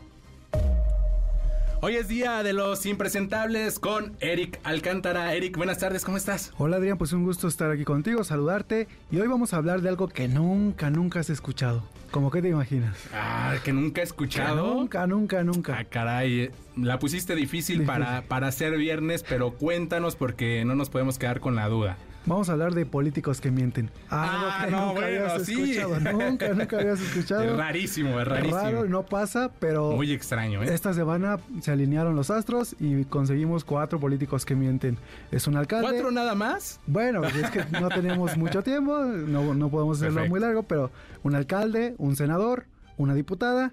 Hoy 1.86 1.94
es 1.94 2.08
día 2.08 2.42
de 2.42 2.52
los 2.52 2.84
impresentables 2.84 3.78
con 3.78 4.16
Eric 4.18 4.58
Alcántara. 4.64 5.32
Eric, 5.34 5.56
buenas 5.56 5.78
tardes, 5.78 6.04
¿cómo 6.04 6.16
estás? 6.16 6.52
Hola 6.58 6.78
Adrián, 6.78 6.98
pues 6.98 7.12
un 7.12 7.22
gusto 7.22 7.46
estar 7.46 7.70
aquí 7.70 7.84
contigo, 7.84 8.24
saludarte 8.24 8.88
y 9.12 9.20
hoy 9.20 9.28
vamos 9.28 9.54
a 9.54 9.58
hablar 9.58 9.82
de 9.82 9.90
algo 9.90 10.08
que 10.08 10.26
nunca, 10.26 10.90
nunca 10.90 11.20
has 11.20 11.30
escuchado. 11.30 11.84
¿Cómo 12.10 12.32
que 12.32 12.42
te 12.42 12.48
imaginas? 12.48 12.96
Ah, 13.14 13.54
que 13.62 13.72
nunca 13.72 14.00
he 14.00 14.04
escuchado. 14.04 14.74
nunca, 14.74 15.06
nunca, 15.06 15.44
nunca. 15.44 15.78
Ah, 15.78 15.84
caray, 15.84 16.50
la 16.76 16.98
pusiste 16.98 17.36
difícil, 17.36 17.84
Para, 17.84 18.22
para 18.22 18.50
ser 18.50 18.76
viernes, 18.76 19.22
pero 19.22 19.52
cuéntanos 19.52 20.16
porque 20.16 20.64
no 20.64 20.74
nos 20.74 20.90
podemos 20.90 21.20
quedar 21.20 21.38
con 21.38 21.54
la 21.54 21.68
duda. 21.68 21.98
Vamos 22.26 22.48
a 22.48 22.52
hablar 22.52 22.74
de 22.74 22.84
políticos 22.84 23.40
que 23.40 23.52
mienten. 23.52 23.88
Ah, 24.10 24.62
que 24.64 24.70
no, 24.72 24.88
nunca 24.88 25.06
habías 25.06 25.48
escuchado. 25.48 26.00
Nunca, 26.00 26.48
nunca 26.48 26.78
habías 26.80 27.00
escuchado. 27.14 27.44
Es 27.44 27.56
rarísimo, 27.56 28.20
es 28.20 28.26
rarísimo. 28.26 28.60
Raro, 28.60 28.88
no 28.88 29.06
pasa, 29.06 29.52
pero. 29.60 29.92
Muy 29.92 30.10
extraño, 30.10 30.60
¿eh? 30.64 30.74
Esta 30.74 30.92
semana 30.92 31.38
se 31.60 31.70
alinearon 31.70 32.16
los 32.16 32.30
astros 32.30 32.74
y 32.80 33.04
conseguimos 33.04 33.64
cuatro 33.64 34.00
políticos 34.00 34.44
que 34.44 34.56
mienten. 34.56 34.98
Es 35.30 35.46
un 35.46 35.56
alcalde. 35.56 35.86
¿Cuatro 35.88 36.10
nada 36.10 36.34
más? 36.34 36.80
Bueno, 36.88 37.22
es 37.24 37.48
que 37.50 37.64
no 37.80 37.88
tenemos 37.90 38.36
mucho 38.36 38.64
tiempo, 38.64 38.98
no, 38.98 39.54
no 39.54 39.70
podemos 39.70 39.98
hacerlo 39.98 40.26
muy 40.26 40.40
largo, 40.40 40.64
pero 40.64 40.90
un 41.22 41.36
alcalde, 41.36 41.94
un 41.98 42.16
senador, 42.16 42.66
una 42.96 43.14
diputada 43.14 43.72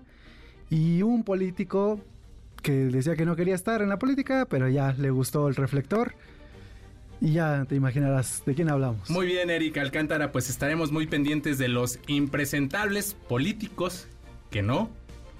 y 0.69 1.01
un 1.01 1.23
político 1.23 1.99
que 2.61 2.71
decía 2.71 3.15
que 3.15 3.25
no 3.25 3.35
quería 3.35 3.55
estar 3.55 3.81
en 3.81 3.89
la 3.89 3.97
política, 3.97 4.45
pero 4.47 4.69
ya 4.69 4.93
le 4.93 5.09
gustó 5.09 5.47
el 5.47 5.55
reflector 5.55 6.13
y 7.23 7.31
ya 7.31 7.65
te 7.69 7.75
imaginarás 7.75 8.43
de 8.45 8.53
quién 8.53 8.69
hablamos. 8.69 9.09
Muy 9.09 9.25
bien, 9.25 9.49
Erika 9.49 9.79
Alcántara, 9.79 10.33
pues 10.33 10.49
estaremos 10.49 10.91
muy 10.91 11.07
pendientes 11.07 11.57
de 11.57 11.69
los 11.69 11.99
impresentables 12.07 13.13
políticos 13.13 14.07
que 14.51 14.61
no 14.61 14.89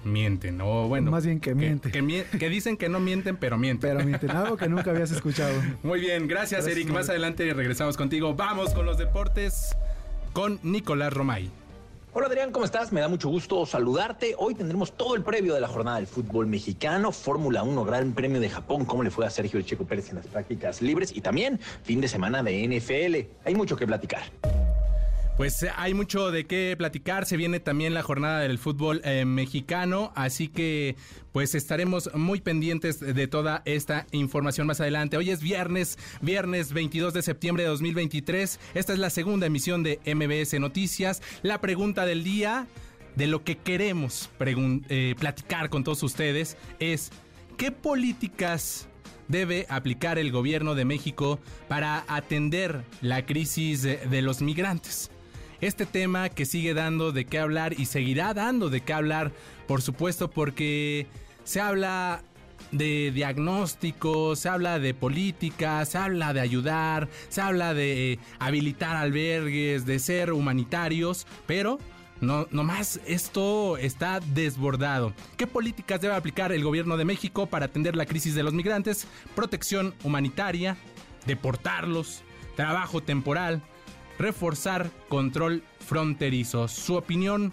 mienten, 0.02 0.62
o 0.62 0.88
bueno. 0.88 1.10
Más 1.10 1.26
bien 1.26 1.40
que 1.40 1.54
mienten. 1.54 1.92
Que, 1.92 2.48
dicen 2.48 2.78
que 2.78 2.88
no 2.88 3.00
mienten, 3.00 3.36
pero 3.36 3.58
mienten. 3.58 3.90
Pero 3.90 4.04
mienten, 4.04 4.30
algo 4.32 4.56
que 4.56 4.66
nunca 4.66 4.92
habías 4.92 5.10
escuchado. 5.10 5.52
Muy 5.82 6.00
bien, 6.00 6.26
gracias, 6.26 6.64
gracias 6.64 6.78
Eric. 6.78 6.90
Más 6.90 7.10
adelante 7.10 7.52
regresamos 7.52 7.98
contigo. 7.98 8.34
Vamos 8.34 8.72
con 8.72 8.86
los 8.86 8.96
deportes 8.96 9.76
con 10.32 10.58
Nicolás 10.62 11.12
Romay. 11.12 11.50
Hola 12.16 12.28
Adrián, 12.28 12.52
¿cómo 12.52 12.64
estás? 12.64 12.92
Me 12.92 13.00
da 13.00 13.08
mucho 13.08 13.28
gusto 13.28 13.66
saludarte. 13.66 14.36
Hoy 14.38 14.54
tendremos 14.54 14.92
todo 14.92 15.16
el 15.16 15.24
previo 15.24 15.52
de 15.52 15.60
la 15.60 15.66
jornada 15.66 15.96
del 15.96 16.06
fútbol 16.06 16.46
mexicano, 16.46 17.10
Fórmula 17.10 17.64
1, 17.64 17.84
Gran 17.84 18.12
Premio 18.12 18.38
de 18.38 18.48
Japón, 18.48 18.84
cómo 18.84 19.02
le 19.02 19.10
fue 19.10 19.26
a 19.26 19.30
Sergio 19.30 19.58
El 19.58 19.66
Checo 19.66 19.84
Pérez 19.84 20.10
en 20.10 20.16
las 20.18 20.28
prácticas 20.28 20.80
libres 20.80 21.10
y 21.12 21.22
también 21.22 21.58
fin 21.82 22.00
de 22.00 22.06
semana 22.06 22.44
de 22.44 22.68
NFL. 22.68 23.44
Hay 23.44 23.56
mucho 23.56 23.74
que 23.74 23.84
platicar. 23.84 24.22
Pues 25.36 25.60
eh, 25.64 25.70
hay 25.76 25.94
mucho 25.94 26.30
de 26.30 26.44
qué 26.44 26.76
platicar, 26.78 27.26
se 27.26 27.36
viene 27.36 27.58
también 27.58 27.92
la 27.92 28.04
jornada 28.04 28.40
del 28.40 28.56
fútbol 28.56 29.00
eh, 29.02 29.24
mexicano, 29.24 30.12
así 30.14 30.46
que 30.46 30.94
pues 31.32 31.56
estaremos 31.56 32.08
muy 32.14 32.40
pendientes 32.40 33.00
de 33.00 33.26
toda 33.26 33.62
esta 33.64 34.06
información 34.12 34.68
más 34.68 34.80
adelante. 34.80 35.16
Hoy 35.16 35.30
es 35.30 35.40
viernes, 35.40 35.98
viernes 36.20 36.72
22 36.72 37.14
de 37.14 37.22
septiembre 37.22 37.64
de 37.64 37.70
2023, 37.70 38.60
esta 38.74 38.92
es 38.92 38.98
la 39.00 39.10
segunda 39.10 39.46
emisión 39.46 39.82
de 39.82 39.98
MBS 40.06 40.60
Noticias. 40.60 41.20
La 41.42 41.60
pregunta 41.60 42.06
del 42.06 42.22
día, 42.22 42.68
de 43.16 43.26
lo 43.26 43.42
que 43.42 43.56
queremos 43.56 44.30
eh, 44.38 45.16
platicar 45.18 45.68
con 45.68 45.82
todos 45.82 46.04
ustedes, 46.04 46.56
es 46.78 47.10
¿qué 47.56 47.72
políticas 47.72 48.86
debe 49.26 49.66
aplicar 49.68 50.20
el 50.20 50.30
gobierno 50.30 50.76
de 50.76 50.84
México 50.84 51.40
para 51.66 52.04
atender 52.06 52.84
la 53.00 53.26
crisis 53.26 53.82
de 53.82 54.22
los 54.22 54.40
migrantes? 54.40 55.10
Este 55.66 55.86
tema 55.86 56.28
que 56.28 56.44
sigue 56.44 56.74
dando 56.74 57.12
de 57.12 57.24
qué 57.24 57.38
hablar 57.38 57.78
y 57.78 57.86
seguirá 57.86 58.34
dando 58.34 58.70
de 58.70 58.82
qué 58.82 58.92
hablar, 58.92 59.32
por 59.66 59.80
supuesto, 59.82 60.30
porque 60.30 61.06
se 61.44 61.60
habla 61.60 62.22
de 62.70 63.10
diagnóstico, 63.12 64.36
se 64.36 64.48
habla 64.48 64.78
de 64.78 64.94
política, 64.94 65.84
se 65.84 65.98
habla 65.98 66.32
de 66.32 66.40
ayudar, 66.40 67.08
se 67.28 67.40
habla 67.40 67.72
de 67.72 68.18
habilitar 68.38 68.96
albergues, 68.96 69.86
de 69.86 69.98
ser 69.98 70.32
humanitarios, 70.32 71.26
pero 71.46 71.78
no, 72.20 72.46
más 72.50 73.00
esto 73.06 73.76
está 73.76 74.20
desbordado. 74.20 75.12
¿Qué 75.36 75.46
políticas 75.46 76.00
debe 76.00 76.14
aplicar 76.14 76.52
el 76.52 76.64
gobierno 76.64 76.96
de 76.96 77.04
México 77.04 77.46
para 77.46 77.66
atender 77.66 77.96
la 77.96 78.06
crisis 78.06 78.34
de 78.34 78.42
los 78.42 78.54
migrantes? 78.54 79.06
Protección 79.34 79.94
humanitaria, 80.04 80.76
deportarlos, 81.26 82.22
trabajo 82.56 83.02
temporal, 83.02 83.62
reforzar 84.18 84.90
control 85.08 85.62
fronterizo. 85.80 86.68
Su 86.68 86.96
opinión 86.96 87.52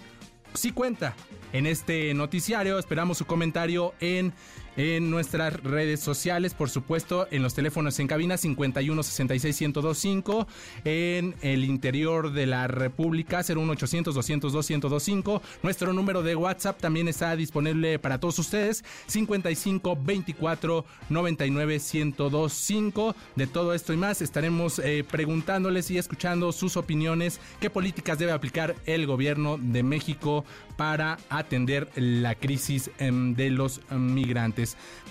sí 0.54 0.72
cuenta 0.72 1.16
en 1.54 1.66
este 1.66 2.14
noticiario. 2.14 2.80
Esperamos 2.80 3.18
su 3.18 3.26
comentario 3.26 3.94
en 4.00 4.34
en 4.78 5.10
nuestras 5.10 5.54
redes 5.64 6.00
sociales, 6.00 6.54
por 6.54 6.70
supuesto, 6.70 7.28
en 7.32 7.44
los 7.44 7.54
teléfonos 7.54 8.00
en 8.00 8.08
cabina 8.08 8.38
51 8.38 9.04
66 9.04 9.62
1025, 9.62 10.48
en 10.86 11.36
el 11.42 11.64
interior 11.66 12.32
de 12.32 12.46
la 12.46 12.68
República 12.68 13.42
01800 13.44 14.14
202 14.14 14.70
1025. 14.70 15.42
Nuestro 15.64 15.94
número 15.94 16.24
de 16.24 16.36
WhatsApp 16.36 16.80
también 16.80 17.08
está 17.08 17.36
disponible 17.36 18.00
para 18.00 18.20
todos 18.20 18.40
ustedes 18.40 18.84
55 19.08 19.98
24 20.02 20.86
99 21.10 21.80
1025. 21.94 23.16
De 23.36 23.48
todo 23.48 23.74
esto 23.74 23.94
y 23.94 23.98
más 23.98 24.22
estaremos 24.22 24.80
eh, 24.80 25.04
preguntándoles 25.10 25.92
y 25.92 25.98
escuchando 25.98 26.52
sus 26.52 26.78
opiniones, 26.78 27.40
qué 27.60 27.70
políticas 27.70 28.20
debe 28.20 28.32
aplicar 28.32 28.76
el 28.86 29.06
gobierno 29.06 29.58
de 29.58 29.84
México 29.84 30.46
para 30.78 31.18
atender 31.30 31.90
la 31.96 32.36
crisis 32.36 32.90
em, 32.98 33.36
de 33.36 33.50
los 33.50 33.82
migrantes. 33.92 34.61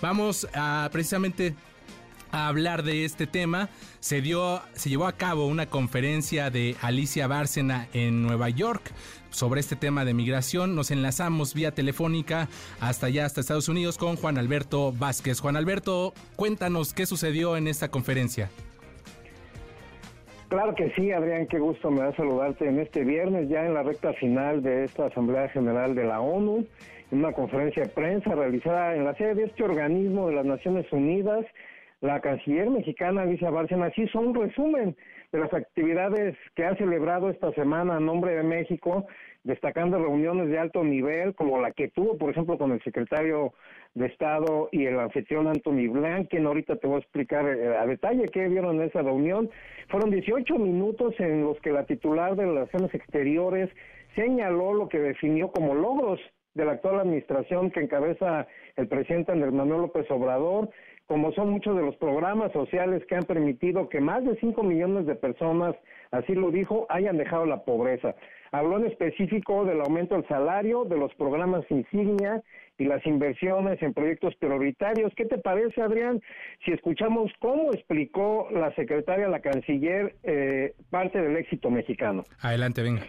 Vamos 0.01 0.47
precisamente 0.93 1.55
a 2.33 2.49
hablar 2.49 2.83
de 2.83 3.05
este 3.05 3.27
tema. 3.27 3.69
Se 3.99 4.21
dio, 4.21 4.61
se 4.73 4.89
llevó 4.89 5.07
a 5.07 5.13
cabo 5.13 5.47
una 5.47 5.67
conferencia 5.67 6.51
de 6.51 6.77
Alicia 6.81 7.27
Bárcena 7.27 7.89
en 7.93 8.23
Nueva 8.23 8.49
York 8.51 8.93
sobre 9.31 9.61
este 9.61 9.77
tema 9.77 10.05
de 10.05 10.15
migración. 10.15 10.75
Nos 10.75 10.91
enlazamos 10.91 11.55
vía 11.55 11.73
telefónica 11.73 12.49
hasta 12.81 13.07
allá, 13.07 13.27
hasta 13.27 13.41
Estados 13.41 13.69
Unidos, 13.69 13.99
con 13.99 14.17
Juan 14.17 14.39
Alberto 14.39 14.93
Vázquez. 14.93 15.41
Juan 15.41 15.57
Alberto, 15.57 16.15
cuéntanos 16.37 16.95
qué 16.95 17.07
sucedió 17.07 17.57
en 17.57 17.67
esta 17.67 17.89
conferencia. 17.89 18.51
Claro 20.49 20.75
que 20.75 20.91
sí, 20.97 21.13
Adrián, 21.13 21.47
qué 21.47 21.61
gusto 21.61 21.93
me 21.93 22.01
da 22.01 22.13
saludarte 22.17 22.69
en 22.69 22.81
este 22.81 23.05
viernes, 23.05 23.49
ya 23.49 23.65
en 23.65 23.75
la 23.75 23.85
recta 23.85 24.13
final 24.15 24.65
de 24.65 24.85
esta 24.85 25.07
Asamblea 25.07 25.49
General 25.51 25.95
de 25.95 26.05
la 26.05 26.21
ONU, 26.21 26.67
una 27.11 27.33
conferencia 27.33 27.83
de 27.83 27.89
prensa 27.89 28.35
realizada 28.35 28.95
en 28.95 29.05
la 29.05 29.15
sede 29.15 29.35
de 29.35 29.45
este 29.45 29.65
organismo 29.65 30.29
de 30.29 30.37
las 30.37 30.47
Naciones 30.47 30.91
Unidas. 30.93 31.45
La 32.01 32.21
canciller 32.21 32.71
mexicana 32.71 33.23
Alicia 33.23 33.51
Bárcena 33.51 33.93
hizo 33.95 34.21
un 34.21 34.35
resumen 34.35 34.97
de 35.33 35.39
las 35.39 35.53
actividades 35.53 36.37
que 36.55 36.65
ha 36.65 36.75
celebrado 36.77 37.29
esta 37.29 37.53
semana 37.53 37.97
a 37.97 38.01
nombre 38.01 38.35
de 38.35 38.43
México, 38.43 39.07
destacando 39.45 39.99
reuniones 39.99 40.49
de 40.49 40.59
alto 40.59 40.83
nivel, 40.83 41.35
como 41.35 41.61
la 41.61 41.73
que 41.73 41.89
tuvo, 41.89 42.17
por 42.17 42.31
ejemplo, 42.31 42.57
con 42.57 42.73
el 42.73 42.83
secretario 42.83 43.53
de 43.95 44.07
Estado 44.07 44.69
y 44.73 44.87
el 44.87 44.99
anfitrión 44.99 45.47
Anthony 45.47 45.89
Blanken. 45.91 46.47
Ahorita 46.47 46.77
te 46.77 46.87
voy 46.87 46.97
a 46.97 47.01
explicar 47.01 47.47
eh, 47.47 47.77
a 47.77 47.87
detalle 47.87 48.29
qué 48.29 48.49
vieron 48.49 48.77
en 48.77 48.89
esa 48.89 49.03
reunión. 49.03 49.51
Fueron 49.89 50.11
18 50.11 50.59
minutos 50.59 51.15
en 51.19 51.43
los 51.43 51.61
que 51.61 51.73
la 51.73 51.85
titular 51.85 52.35
de 52.35 52.47
Relaciones 52.47 52.95
Exteriores 52.95 53.69
señaló 54.15 54.73
lo 54.73 54.89
que 54.89 54.99
definió 54.99 55.51
como 55.51 55.75
logros 55.75 56.21
de 56.55 56.65
la 56.65 56.73
actual 56.73 57.01
administración 57.01 57.71
que 57.71 57.81
encabeza 57.81 58.47
el 58.77 58.89
presidente 58.89 59.33
Andrés 59.33 59.53
Manuel 59.53 59.83
López 59.83 60.11
Obrador, 60.11 60.71
como 61.07 61.33
son 61.33 61.51
muchos 61.51 61.77
de 61.77 61.83
los 61.83 61.97
programas 61.97 62.53
sociales 62.53 63.03
que 63.09 63.17
han 63.17 63.25
permitido 63.25 63.89
que 63.89 64.01
más 64.01 64.25
de 64.25 64.37
5 64.39 64.63
millones 64.63 65.07
de 65.07 65.17
personas, 65.17 65.75
así 66.13 66.35
lo 66.35 66.51
dijo, 66.53 66.87
hayan 66.89 67.17
dejado 67.17 67.47
la 67.47 67.65
pobreza. 67.65 68.15
Habló 68.53 68.79
en 68.79 68.87
específico 68.87 69.65
del 69.65 69.81
aumento 69.81 70.15
del 70.15 70.27
salario, 70.29 70.85
de 70.85 70.97
los 70.97 71.13
programas 71.15 71.65
insignia 71.69 72.43
y 72.79 72.85
las 72.85 73.05
inversiones 73.07 73.83
en 73.83 73.93
proyectos 73.93 74.35
prioritarios. 74.37 75.13
¿Qué 75.17 75.25
te 75.25 75.39
parece, 75.39 75.83
Adrián, 75.83 76.21
si 76.65 76.73
escuchamos 76.73 77.33
cómo 77.41 77.73
explicó 77.73 78.49
la 78.53 78.73
secretaria, 78.75 79.29
la 79.29 79.41
canciller, 79.41 80.15
eh, 80.23 80.75
parte 80.91 81.21
del 81.21 81.37
éxito 81.37 81.71
mexicano? 81.71 82.23
Adelante, 82.41 82.83
venga. 82.83 83.03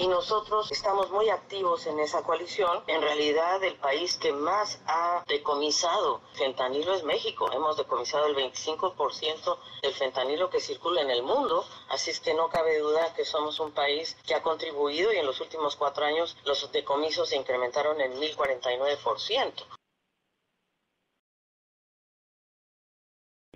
Y 0.00 0.08
nosotros 0.08 0.72
estamos 0.72 1.10
muy 1.10 1.28
activos 1.28 1.86
en 1.86 2.00
esa 2.00 2.22
coalición. 2.22 2.82
En 2.86 3.02
realidad 3.02 3.62
el 3.62 3.76
país 3.76 4.16
que 4.16 4.32
más 4.32 4.80
ha 4.86 5.22
decomisado 5.28 6.22
fentanilo 6.32 6.94
es 6.94 7.04
México. 7.04 7.50
Hemos 7.52 7.76
decomisado 7.76 8.26
el 8.26 8.34
25% 8.34 9.58
del 9.82 9.92
fentanilo 9.92 10.48
que 10.48 10.58
circula 10.58 11.02
en 11.02 11.10
el 11.10 11.22
mundo, 11.22 11.66
así 11.90 12.10
es 12.10 12.20
que 12.20 12.32
no 12.32 12.48
cabe 12.48 12.78
duda 12.78 13.12
que 13.14 13.26
somos 13.26 13.60
un 13.60 13.72
país 13.72 14.16
que 14.26 14.34
ha 14.34 14.42
contribuido 14.42 15.12
y 15.12 15.18
en 15.18 15.26
los 15.26 15.38
últimos 15.42 15.76
cuatro 15.76 16.06
años 16.06 16.34
los 16.44 16.72
decomisos 16.72 17.28
se 17.28 17.36
incrementaron 17.36 18.00
en 18.00 18.18
1049% 18.18 19.79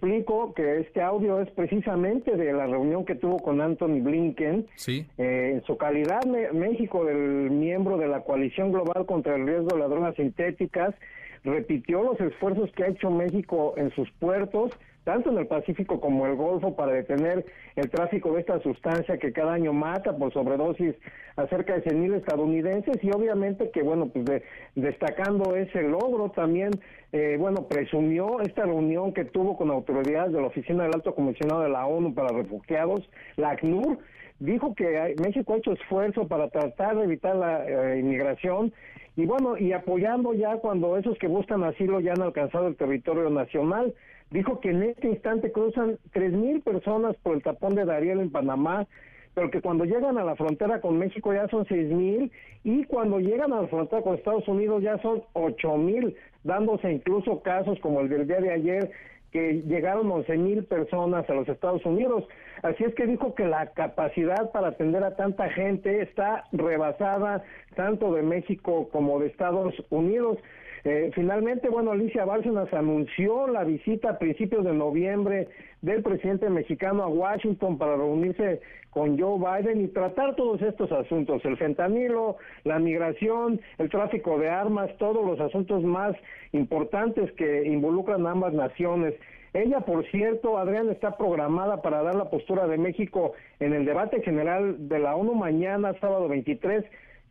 explico 0.04 0.52
que 0.52 0.80
este 0.80 1.00
audio 1.00 1.40
es 1.40 1.50
precisamente 1.50 2.36
de 2.36 2.52
la 2.52 2.66
reunión 2.66 3.04
que 3.04 3.14
tuvo 3.14 3.38
con 3.38 3.60
Anthony 3.60 4.00
Blinken. 4.02 4.66
Sí. 4.76 5.06
Eh, 5.16 5.52
en 5.54 5.64
su 5.64 5.78
calidad, 5.78 6.22
México, 6.24 7.04
del 7.04 7.50
miembro 7.50 7.96
de 7.96 8.08
la 8.08 8.20
Coalición 8.20 8.70
Global 8.70 9.06
contra 9.06 9.36
el 9.36 9.46
Riesgo 9.46 9.68
de 9.68 9.78
las 9.78 9.90
Drogas 9.90 10.14
Sintéticas, 10.16 10.94
repitió 11.42 12.02
los 12.02 12.20
esfuerzos 12.20 12.70
que 12.72 12.84
ha 12.84 12.88
hecho 12.88 13.10
México 13.10 13.74
en 13.76 13.90
sus 13.92 14.10
puertos 14.12 14.72
tanto 15.04 15.30
en 15.30 15.38
el 15.38 15.46
Pacífico 15.46 16.00
como 16.00 16.26
el 16.26 16.34
Golfo, 16.34 16.74
para 16.74 16.92
detener 16.92 17.44
el 17.76 17.90
tráfico 17.90 18.32
de 18.32 18.40
esta 18.40 18.60
sustancia 18.60 19.18
que 19.18 19.32
cada 19.32 19.52
año 19.52 19.72
mata 19.72 20.16
por 20.16 20.32
sobredosis 20.32 20.94
a 21.36 21.46
cerca 21.46 21.74
de 21.74 21.84
100.000 21.84 22.16
estadounidenses 22.16 23.02
y 23.02 23.10
obviamente 23.10 23.70
que, 23.70 23.82
bueno, 23.82 24.08
pues 24.08 24.42
destacando 24.74 25.56
ese 25.56 25.82
logro 25.82 26.30
también, 26.30 26.70
eh, 27.12 27.36
bueno, 27.38 27.68
presumió 27.68 28.40
esta 28.40 28.64
reunión 28.64 29.12
que 29.12 29.24
tuvo 29.24 29.56
con 29.56 29.70
autoridades 29.70 30.32
de 30.32 30.40
la 30.40 30.46
Oficina 30.46 30.84
del 30.84 30.94
Alto 30.94 31.14
Comisionado 31.14 31.62
de 31.62 31.68
la 31.68 31.86
ONU 31.86 32.14
para 32.14 32.28
Refugiados, 32.28 33.08
la 33.36 33.50
ACNUR, 33.50 33.98
dijo 34.38 34.74
que 34.74 35.14
México 35.22 35.54
ha 35.54 35.58
hecho 35.58 35.72
esfuerzo 35.72 36.26
para 36.26 36.48
tratar 36.48 36.96
de 36.96 37.04
evitar 37.04 37.36
la 37.36 37.64
eh, 37.66 37.98
inmigración 37.98 38.72
y 39.16 39.26
bueno, 39.26 39.56
y 39.56 39.72
apoyando 39.72 40.34
ya 40.34 40.56
cuando 40.56 40.96
esos 40.96 41.16
que 41.18 41.28
buscan 41.28 41.62
asilo 41.62 42.00
ya 42.00 42.12
han 42.12 42.22
alcanzado 42.22 42.66
el 42.66 42.76
territorio 42.76 43.30
nacional 43.30 43.94
dijo 44.34 44.58
que 44.58 44.70
en 44.70 44.82
este 44.82 45.08
instante 45.08 45.52
cruzan 45.52 45.96
tres 46.12 46.32
mil 46.32 46.60
personas 46.60 47.14
por 47.22 47.36
el 47.36 47.42
tapón 47.44 47.76
de 47.76 47.84
Dariel 47.84 48.18
en 48.18 48.32
Panamá, 48.32 48.84
pero 49.32 49.48
que 49.48 49.60
cuando 49.60 49.84
llegan 49.84 50.18
a 50.18 50.24
la 50.24 50.34
frontera 50.34 50.80
con 50.80 50.98
México 50.98 51.32
ya 51.32 51.46
son 51.48 51.64
seis 51.66 51.88
mil 51.88 52.32
y 52.64 52.82
cuando 52.84 53.20
llegan 53.20 53.52
a 53.52 53.62
la 53.62 53.68
frontera 53.68 54.02
con 54.02 54.16
Estados 54.16 54.48
Unidos 54.48 54.82
ya 54.82 54.98
son 54.98 55.22
ocho 55.34 55.76
mil, 55.76 56.16
dándose 56.42 56.90
incluso 56.90 57.42
casos 57.42 57.78
como 57.78 58.00
el 58.00 58.08
del 58.08 58.26
día 58.26 58.40
de 58.40 58.50
ayer 58.50 58.90
que 59.30 59.62
llegaron 59.66 60.10
once 60.10 60.36
mil 60.36 60.64
personas 60.64 61.30
a 61.30 61.34
los 61.34 61.48
Estados 61.48 61.84
Unidos. 61.86 62.24
Así 62.62 62.82
es 62.82 62.92
que 62.96 63.06
dijo 63.06 63.36
que 63.36 63.44
la 63.44 63.66
capacidad 63.66 64.50
para 64.50 64.68
atender 64.68 65.04
a 65.04 65.14
tanta 65.14 65.48
gente 65.50 66.02
está 66.02 66.44
rebasada 66.50 67.44
tanto 67.76 68.12
de 68.14 68.22
México 68.22 68.88
como 68.90 69.20
de 69.20 69.28
Estados 69.28 69.74
Unidos. 69.90 70.38
Eh, 70.84 71.10
finalmente, 71.14 71.70
bueno, 71.70 71.92
Alicia 71.92 72.26
Bárcenas 72.26 72.70
anunció 72.74 73.46
la 73.46 73.64
visita 73.64 74.10
a 74.10 74.18
principios 74.18 74.66
de 74.66 74.74
noviembre 74.74 75.48
del 75.80 76.02
presidente 76.02 76.50
mexicano 76.50 77.02
a 77.02 77.08
Washington 77.08 77.78
para 77.78 77.96
reunirse 77.96 78.60
con 78.90 79.18
Joe 79.18 79.38
Biden 79.38 79.80
y 79.80 79.88
tratar 79.88 80.36
todos 80.36 80.60
estos 80.60 80.92
asuntos, 80.92 81.42
el 81.46 81.56
fentanilo, 81.56 82.36
la 82.64 82.78
migración, 82.78 83.62
el 83.78 83.88
tráfico 83.88 84.38
de 84.38 84.50
armas, 84.50 84.90
todos 84.98 85.24
los 85.24 85.40
asuntos 85.40 85.82
más 85.82 86.14
importantes 86.52 87.32
que 87.32 87.64
involucran 87.66 88.26
ambas 88.26 88.52
naciones. 88.52 89.14
Ella, 89.54 89.80
por 89.80 90.04
cierto, 90.10 90.58
Adrián, 90.58 90.90
está 90.90 91.16
programada 91.16 91.80
para 91.80 92.02
dar 92.02 92.14
la 92.14 92.28
postura 92.28 92.66
de 92.66 92.76
México 92.76 93.32
en 93.58 93.72
el 93.72 93.86
debate 93.86 94.20
general 94.20 94.86
de 94.86 94.98
la 94.98 95.16
ONU 95.16 95.34
mañana, 95.34 95.94
sábado 95.98 96.28
23, 96.28 96.84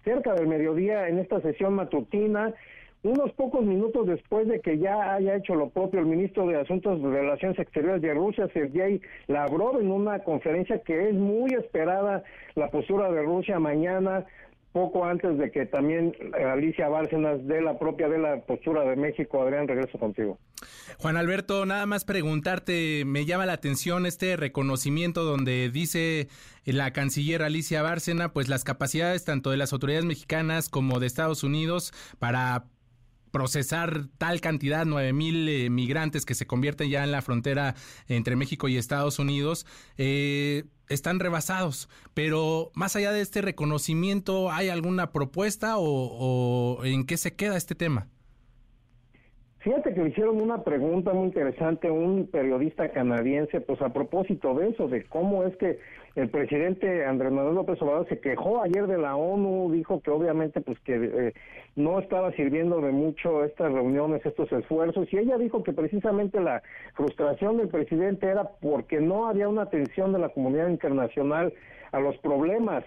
cerca 0.04 0.34
del 0.34 0.48
mediodía, 0.48 1.08
en 1.08 1.20
esta 1.20 1.40
sesión 1.42 1.76
matutina 1.76 2.54
unos 3.04 3.32
pocos 3.34 3.66
minutos 3.66 4.08
después 4.08 4.48
de 4.48 4.62
que 4.62 4.80
ya 4.80 5.14
haya 5.14 5.36
hecho 5.36 5.56
lo 5.56 5.70
propio 5.70 6.00
el 6.00 6.06
ministro 6.06 6.48
de 6.48 6.60
Asuntos 6.60 7.02
de 7.02 7.10
Relaciones 7.10 7.60
Exteriores 7.60 8.02
de 8.02 8.14
Rusia, 8.14 8.50
Sergei 8.54 9.02
Lavrov, 9.28 9.80
en 9.80 9.92
una 9.92 10.20
conferencia 10.20 10.82
que 10.82 11.10
es 11.10 11.14
muy 11.14 11.54
esperada 11.54 12.24
la 12.56 12.70
postura 12.70 13.12
de 13.12 13.22
Rusia 13.22 13.60
mañana, 13.60 14.26
poco 14.72 15.06
antes 15.06 15.38
de 15.38 15.52
que 15.52 15.66
también 15.66 16.16
Alicia 16.34 16.88
Bárcenas 16.88 17.46
dé 17.46 17.62
la 17.62 17.78
propia 17.78 18.10
de 18.10 18.18
la 18.18 18.42
postura 18.42 18.84
de 18.84 18.96
México. 18.96 19.42
Adrián, 19.42 19.68
regreso 19.68 20.00
contigo. 20.00 20.40
Juan 20.98 21.16
Alberto, 21.18 21.66
nada 21.66 21.86
más 21.86 22.06
preguntarte, 22.06 23.04
me 23.06 23.26
llama 23.26 23.46
la 23.46 23.54
atención 23.54 24.06
este 24.06 24.36
reconocimiento 24.36 25.24
donde 25.24 25.70
dice 25.70 26.28
la 26.66 26.92
canciller 26.92 27.44
Alicia 27.44 27.84
Bárcena, 27.84 28.34
pues 28.34 28.50
las 28.50 28.64
capacidades 28.64 29.26
tanto 29.26 29.52
de 29.52 29.58
las 29.58 29.74
autoridades 29.74 30.06
mexicanas 30.06 30.70
como 30.70 31.00
de 31.00 31.08
Estados 31.08 31.44
Unidos 31.44 31.94
para 32.18 32.66
procesar 33.34 34.06
tal 34.20 34.40
cantidad, 34.40 34.86
nueve 34.86 35.12
mil 35.12 35.50
eh, 35.50 35.70
migrantes 35.70 36.26
que 36.26 36.36
se 36.36 36.46
convierten 36.46 36.90
ya 36.90 37.04
en 37.04 37.12
la 37.12 37.22
frontera 37.22 37.74
entre 38.08 38.36
México 38.38 38.70
y 38.70 38.78
Estados 38.78 39.18
Unidos, 39.20 39.66
eh, 39.98 40.66
están 40.88 41.20
rebasados. 41.20 41.90
Pero 42.14 42.72
más 42.76 42.96
allá 42.96 43.12
de 43.12 43.22
este 43.22 43.42
reconocimiento, 43.42 44.52
¿hay 44.52 44.70
alguna 44.70 45.12
propuesta 45.12 45.78
o 45.78 46.86
en 46.86 47.06
qué 47.06 47.18
se 47.18 47.36
queda 47.36 47.58
este 47.58 47.76
tema? 47.76 48.08
Fíjate 49.64 49.94
que 49.94 50.02
me 50.02 50.10
hicieron 50.10 50.42
una 50.42 50.62
pregunta 50.62 51.14
muy 51.14 51.28
interesante 51.28 51.90
un 51.90 52.28
periodista 52.28 52.92
canadiense, 52.92 53.62
pues 53.62 53.82
a 53.82 53.94
propósito 53.94 54.54
de 54.56 54.70
eso, 54.70 54.90
de 54.90 55.06
cómo 55.06 55.46
es 55.46 55.56
que 55.56 55.80
el 56.16 56.30
presidente 56.30 57.06
Andrés 57.06 57.32
Manuel 57.32 57.56
López 57.56 57.82
Obrador 57.82 58.08
se 58.08 58.20
quejó 58.20 58.62
ayer 58.62 58.86
de 58.86 59.00
la 59.00 59.16
ONU, 59.16 59.72
dijo 59.72 60.00
que 60.02 60.12
obviamente 60.12 60.62
pues 60.62 60.80
que 60.82 60.96
eh, 60.96 61.34
no 61.76 62.00
estaba 62.00 62.32
sirviendo 62.34 62.82
de 62.82 62.92
mucho 62.92 63.44
estas 63.44 63.72
reuniones, 63.72 64.24
estos 64.24 64.52
esfuerzos, 64.52 65.12
y 65.12 65.18
ella 65.18 65.38
dijo 65.38 65.64
que 65.64 65.74
precisamente 65.74 66.40
la 66.40 66.62
frustración 66.94 67.58
del 67.58 67.70
presidente 67.70 68.28
era 68.28 68.48
porque 68.62 69.02
no 69.02 69.28
había 69.28 69.50
una 69.50 69.64
atención 69.64 70.14
de 70.14 70.20
la 70.20 70.30
comunidad 70.30 70.70
internacional 70.70 71.52
a 71.92 72.00
los 72.00 72.16
problemas 72.20 72.84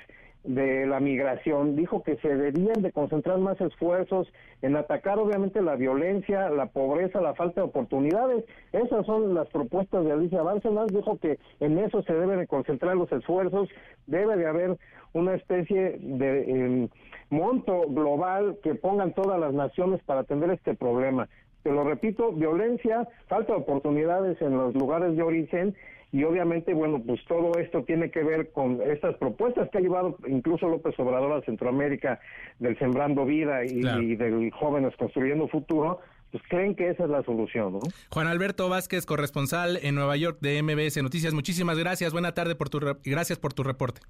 de 0.46 0.86
la 0.86 1.00
migración, 1.00 1.76
dijo 1.76 2.02
que 2.02 2.16
se 2.16 2.34
debían 2.34 2.82
de 2.82 2.92
concentrar 2.92 3.38
más 3.38 3.60
esfuerzos 3.60 4.32
en 4.62 4.76
atacar 4.76 5.18
obviamente 5.18 5.60
la 5.60 5.76
violencia, 5.76 6.48
la 6.50 6.66
pobreza, 6.66 7.20
la 7.20 7.34
falta 7.34 7.60
de 7.60 7.66
oportunidades. 7.66 8.44
Esas 8.72 9.04
son 9.06 9.34
las 9.34 9.48
propuestas 9.48 10.04
de 10.04 10.12
Alicia 10.12 10.42
Bárcenas, 10.42 10.86
dijo 10.88 11.18
que 11.18 11.38
en 11.60 11.78
eso 11.78 12.02
se 12.02 12.14
deben 12.14 12.38
de 12.38 12.46
concentrar 12.46 12.96
los 12.96 13.10
esfuerzos, 13.12 13.68
debe 14.06 14.36
de 14.36 14.46
haber 14.46 14.76
una 15.12 15.34
especie 15.34 15.98
de 15.98 16.50
em, 16.50 16.88
monto 17.30 17.82
global 17.88 18.58
que 18.62 18.74
pongan 18.74 19.12
todas 19.14 19.40
las 19.40 19.52
naciones 19.52 20.00
para 20.04 20.20
atender 20.20 20.50
este 20.50 20.74
problema. 20.74 21.28
Te 21.62 21.72
lo 21.72 21.82
repito, 21.82 22.30
violencia, 22.32 23.08
falta 23.26 23.52
de 23.52 23.58
oportunidades 23.58 24.40
en 24.40 24.56
los 24.56 24.74
lugares 24.74 25.16
de 25.16 25.22
origen 25.22 25.74
y 26.12 26.24
obviamente, 26.24 26.72
bueno, 26.72 27.02
pues 27.04 27.20
todo 27.26 27.52
esto 27.58 27.82
tiene 27.84 28.10
que 28.10 28.22
ver 28.22 28.50
con 28.52 28.80
estas 28.82 29.16
propuestas 29.16 29.68
que 29.70 29.78
ha 29.78 29.80
llevado 29.80 30.16
incluso 30.26 30.68
López 30.68 30.94
Obrador 30.98 31.32
a 31.32 31.44
Centroamérica 31.44 32.20
del 32.58 32.78
Sembrando 32.78 33.24
Vida 33.24 33.64
y, 33.64 34.16
del 34.16 34.50
Jóvenes 34.52 34.94
Construyendo 34.96 35.48
Futuro, 35.48 36.00
pues 36.30 36.42
creen 36.48 36.74
que 36.74 36.90
esa 36.90 37.04
es 37.04 37.10
la 37.10 37.22
solución, 37.24 37.74
¿no? 37.74 37.80
Juan 38.10 38.28
Alberto 38.28 38.68
Vázquez, 38.68 39.04
corresponsal 39.04 39.78
en 39.82 39.94
Nueva 39.94 40.16
York 40.16 40.38
de 40.40 40.62
MBS 40.62 41.02
Noticias, 41.02 41.34
muchísimas 41.34 41.78
gracias, 41.78 42.12
buena 42.12 42.32
tarde 42.32 42.54
por 42.54 42.68
tu 42.68 42.80
gracias 43.04 43.38
por 43.38 43.52
tu 43.52 43.62
reporte. 43.62 44.00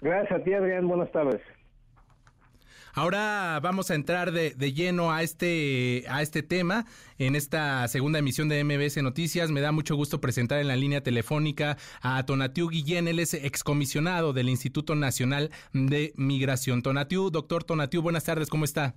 Gracias 0.00 0.40
a 0.40 0.44
ti, 0.44 0.52
Adrián, 0.52 0.86
buenas 0.86 1.10
tardes. 1.12 1.40
Ahora 2.96 3.58
vamos 3.60 3.90
a 3.90 3.96
entrar 3.96 4.30
de, 4.30 4.54
lleno 4.72 5.10
a 5.10 5.24
este, 5.24 6.04
a 6.08 6.22
este 6.22 6.44
tema 6.44 6.86
en 7.18 7.34
esta 7.34 7.88
segunda 7.88 8.20
emisión 8.20 8.48
de 8.48 8.62
MBS 8.62 9.02
Noticias. 9.02 9.50
Me 9.50 9.60
da 9.60 9.72
mucho 9.72 9.96
gusto 9.96 10.20
presentar 10.20 10.60
en 10.60 10.68
la 10.68 10.76
línea 10.76 11.02
telefónica 11.02 11.76
a 12.02 12.24
Tonatiu 12.24 12.68
Guillén, 12.68 13.08
él 13.08 13.18
es 13.18 13.34
excomisionado 13.34 14.32
del 14.32 14.48
Instituto 14.48 14.94
Nacional 14.94 15.50
de 15.72 16.12
Migración. 16.14 16.82
Tonatiu, 16.82 17.30
doctor 17.30 17.64
Tonatiu, 17.64 18.00
buenas 18.00 18.22
tardes, 18.22 18.48
¿cómo 18.48 18.64
está? 18.64 18.94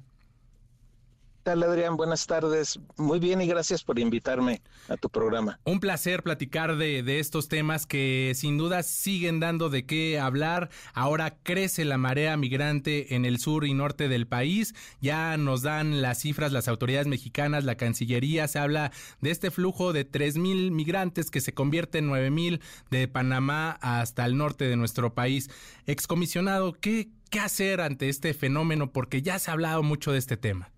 Tal, 1.47 1.63
Adrián? 1.63 1.95
Buenas 1.95 2.27
tardes. 2.27 2.77
Muy 2.97 3.19
bien 3.19 3.41
y 3.41 3.47
gracias 3.47 3.81
por 3.81 3.99
invitarme 3.99 4.61
a 4.89 4.97
tu 4.97 5.09
programa. 5.09 5.61
Un 5.63 5.79
placer 5.79 6.21
platicar 6.21 6.75
de, 6.75 7.19
estos 7.19 7.47
temas 7.47 7.85
que 7.85 8.33
sin 8.35 8.57
duda 8.57 8.83
siguen 8.83 9.39
dando 9.39 9.69
de 9.69 9.85
qué 9.85 10.19
hablar. 10.19 10.69
Ahora 10.93 11.37
crece 11.43 11.85
la 11.85 11.97
marea 11.97 12.35
migrante 12.35 13.15
en 13.15 13.23
el 13.23 13.39
sur 13.39 13.65
y 13.65 13.73
norte 13.73 14.09
del 14.09 14.27
país. 14.27 14.75
Ya 14.99 15.37
nos 15.37 15.61
dan 15.61 16.01
las 16.01 16.19
cifras 16.19 16.51
las 16.51 16.67
autoridades 16.67 17.07
mexicanas, 17.07 17.63
la 17.63 17.75
Cancillería. 17.75 18.49
Se 18.49 18.59
habla 18.59 18.91
de 19.21 19.31
este 19.31 19.49
flujo 19.49 19.93
de 19.93 20.03
tres 20.03 20.35
mil 20.37 20.71
migrantes 20.71 21.31
que 21.31 21.39
se 21.39 21.53
convierte 21.53 21.99
en 21.99 22.07
nueve 22.07 22.29
mil 22.29 22.59
de 22.91 23.07
Panamá 23.07 23.77
hasta 23.79 24.25
el 24.25 24.35
norte 24.35 24.65
de 24.65 24.75
nuestro 24.75 25.13
país. 25.13 25.49
Excomisionado, 25.85 26.73
¿qué, 26.73 27.07
¿qué 27.29 27.39
hacer 27.39 27.79
ante 27.79 28.09
este 28.09 28.33
fenómeno? 28.33 28.91
Porque 28.91 29.21
ya 29.21 29.39
se 29.39 29.49
ha 29.49 29.53
hablado 29.53 29.81
mucho 29.81 30.11
de 30.11 30.17
este 30.17 30.35
tema. 30.35 30.73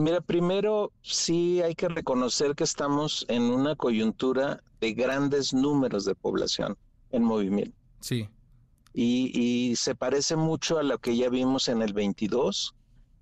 Mira, 0.00 0.22
primero 0.22 0.92
sí 1.02 1.60
hay 1.60 1.74
que 1.74 1.86
reconocer 1.88 2.54
que 2.54 2.64
estamos 2.64 3.26
en 3.28 3.42
una 3.42 3.76
coyuntura 3.76 4.62
de 4.80 4.94
grandes 4.94 5.52
números 5.52 6.06
de 6.06 6.14
población 6.14 6.78
en 7.10 7.22
movimiento. 7.22 7.76
Sí. 8.00 8.26
y, 8.94 9.76
se 9.76 9.94
parece 9.94 10.36
mucho 10.36 10.78
a 10.78 10.82
lo 10.82 10.98
que 10.98 11.18
ya 11.18 11.28
vimos 11.28 11.68
en 11.68 11.82
el 11.82 11.92
22, 11.92 12.74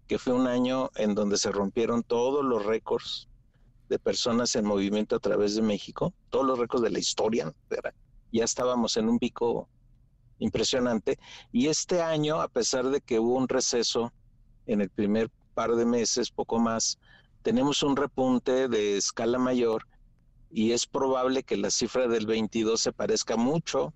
que 0.06 0.20
fue 0.20 0.32
un 0.32 0.46
año 0.46 0.90
en 0.94 1.16
donde 1.16 1.36
se 1.36 1.50
rompieron 1.50 2.04
todos 2.04 2.44
los 2.44 2.64
récords 2.64 3.28
de 3.88 3.98
personas 3.98 4.54
en 4.54 4.64
movimiento 4.64 5.16
a 5.16 5.18
través 5.18 5.56
de 5.56 5.62
México, 5.62 6.14
todos 6.30 6.46
los 6.46 6.60
récords 6.60 6.84
de 6.84 6.90
la 6.90 7.00
historia. 7.00 7.52
Ya 8.30 8.44
estábamos 8.44 8.96
en 8.96 9.08
un 9.08 9.18
pico 9.18 9.68
impresionante. 10.38 11.18
Y 11.50 11.66
este 11.66 12.02
año, 12.02 12.40
a 12.40 12.46
pesar 12.46 12.88
de 12.88 13.00
que 13.00 13.18
hubo 13.18 13.34
un 13.34 13.48
receso 13.48 14.12
en 14.66 14.80
el 14.80 14.90
primer 14.90 15.28
par 15.58 15.74
de 15.74 15.84
meses, 15.84 16.30
poco 16.30 16.60
más, 16.60 17.00
tenemos 17.42 17.82
un 17.82 17.96
repunte 17.96 18.68
de 18.68 18.96
escala 18.96 19.40
mayor 19.40 19.88
y 20.52 20.70
es 20.70 20.86
probable 20.86 21.42
que 21.42 21.56
la 21.56 21.72
cifra 21.72 22.06
del 22.06 22.26
22 22.26 22.80
se 22.80 22.92
parezca 22.92 23.36
mucho 23.36 23.92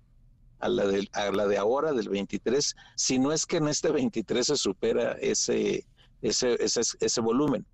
a 0.59 0.67
la, 0.67 0.85
de, 0.85 1.07
a 1.13 1.31
la 1.31 1.47
de 1.47 1.57
ahora, 1.57 1.93
del 1.93 2.09
23, 2.09 2.75
si 2.97 3.17
no 3.17 3.31
es 3.31 3.45
que 3.45 3.57
en 3.57 3.69
este 3.69 3.91
23 3.91 4.45
se 4.45 4.57
supera 4.57 5.13
ese, 5.13 5.85
ese, 6.21 6.61
ese, 6.61 6.81
ese 6.99 7.21
volumen. 7.21 7.65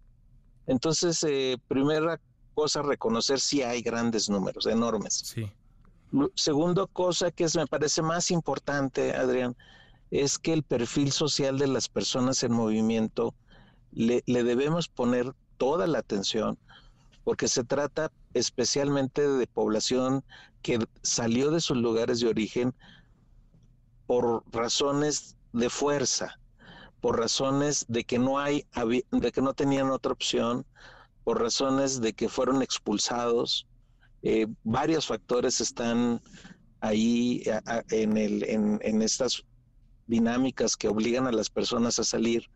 Entonces, 0.67 1.23
eh, 1.23 1.57
primera 1.67 2.21
cosa, 2.53 2.83
reconocer 2.83 3.39
si 3.39 3.63
hay 3.63 3.81
grandes 3.81 4.29
números, 4.29 4.67
enormes. 4.67 5.15
Sí. 5.15 5.51
Segundo 6.35 6.85
cosa 6.85 7.31
que 7.31 7.45
es, 7.45 7.55
me 7.55 7.65
parece 7.65 8.03
más 8.03 8.29
importante, 8.29 9.15
Adrián, 9.15 9.57
es 10.11 10.37
que 10.37 10.53
el 10.53 10.61
perfil 10.61 11.11
social 11.11 11.57
de 11.57 11.65
las 11.65 11.89
personas 11.89 12.43
en 12.43 12.51
movimiento 12.51 13.33
le, 13.91 14.23
le 14.25 14.43
debemos 14.43 14.87
poner 14.87 15.33
toda 15.57 15.87
la 15.87 15.99
atención 15.99 16.57
porque 17.23 17.47
se 17.47 17.63
trata 17.63 18.11
especialmente 18.33 19.27
de 19.27 19.45
población 19.45 20.23
que 20.61 20.79
salió 21.03 21.51
de 21.51 21.61
sus 21.61 21.77
lugares 21.77 22.19
de 22.19 22.27
origen 22.27 22.73
por 24.07 24.43
razones 24.51 25.35
de 25.53 25.69
fuerza, 25.69 26.39
por 27.01 27.19
razones 27.19 27.85
de 27.87 28.03
que 28.03 28.17
no 28.17 28.39
hay, 28.39 28.65
de 29.11 29.31
que 29.31 29.41
no 29.41 29.53
tenían 29.53 29.91
otra 29.91 30.11
opción, 30.11 30.65
por 31.23 31.39
razones 31.39 32.01
de 32.01 32.13
que 32.13 32.29
fueron 32.29 32.63
expulsados. 32.63 33.67
Eh, 34.23 34.47
varios 34.63 35.05
factores 35.05 35.61
están 35.61 36.21
ahí 36.81 37.43
en, 37.91 38.17
el, 38.17 38.43
en, 38.49 38.79
en 38.81 39.01
estas 39.03 39.43
dinámicas 40.07 40.75
que 40.75 40.87
obligan 40.87 41.27
a 41.27 41.31
las 41.31 41.51
personas 41.51 41.99
a 41.99 42.03
salir. 42.03 42.49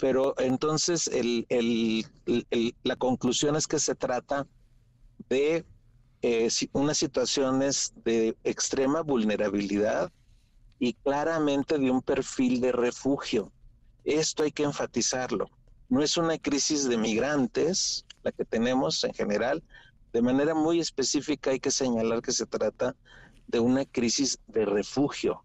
Pero 0.00 0.34
entonces 0.38 1.10
la 2.82 2.96
conclusión 2.96 3.56
es 3.56 3.66
que 3.66 3.78
se 3.78 3.94
trata 3.94 4.46
de 5.28 5.64
eh, 6.22 6.48
unas 6.72 6.96
situaciones 6.98 7.92
de 8.04 8.36
extrema 8.44 9.02
vulnerabilidad 9.02 10.10
y 10.78 10.94
claramente 10.94 11.78
de 11.78 11.90
un 11.90 12.02
perfil 12.02 12.60
de 12.60 12.72
refugio. 12.72 13.52
Esto 14.04 14.42
hay 14.42 14.52
que 14.52 14.62
enfatizarlo. 14.62 15.50
No 15.88 16.02
es 16.02 16.16
una 16.16 16.38
crisis 16.38 16.88
de 16.88 16.96
migrantes 16.96 18.06
la 18.22 18.32
que 18.32 18.44
tenemos 18.44 19.04
en 19.04 19.12
general. 19.12 19.62
De 20.12 20.22
manera 20.22 20.54
muy 20.54 20.80
específica 20.80 21.50
hay 21.50 21.60
que 21.60 21.70
señalar 21.70 22.22
que 22.22 22.32
se 22.32 22.46
trata 22.46 22.96
de 23.46 23.60
una 23.60 23.84
crisis 23.84 24.38
de 24.46 24.64
refugio. 24.64 25.42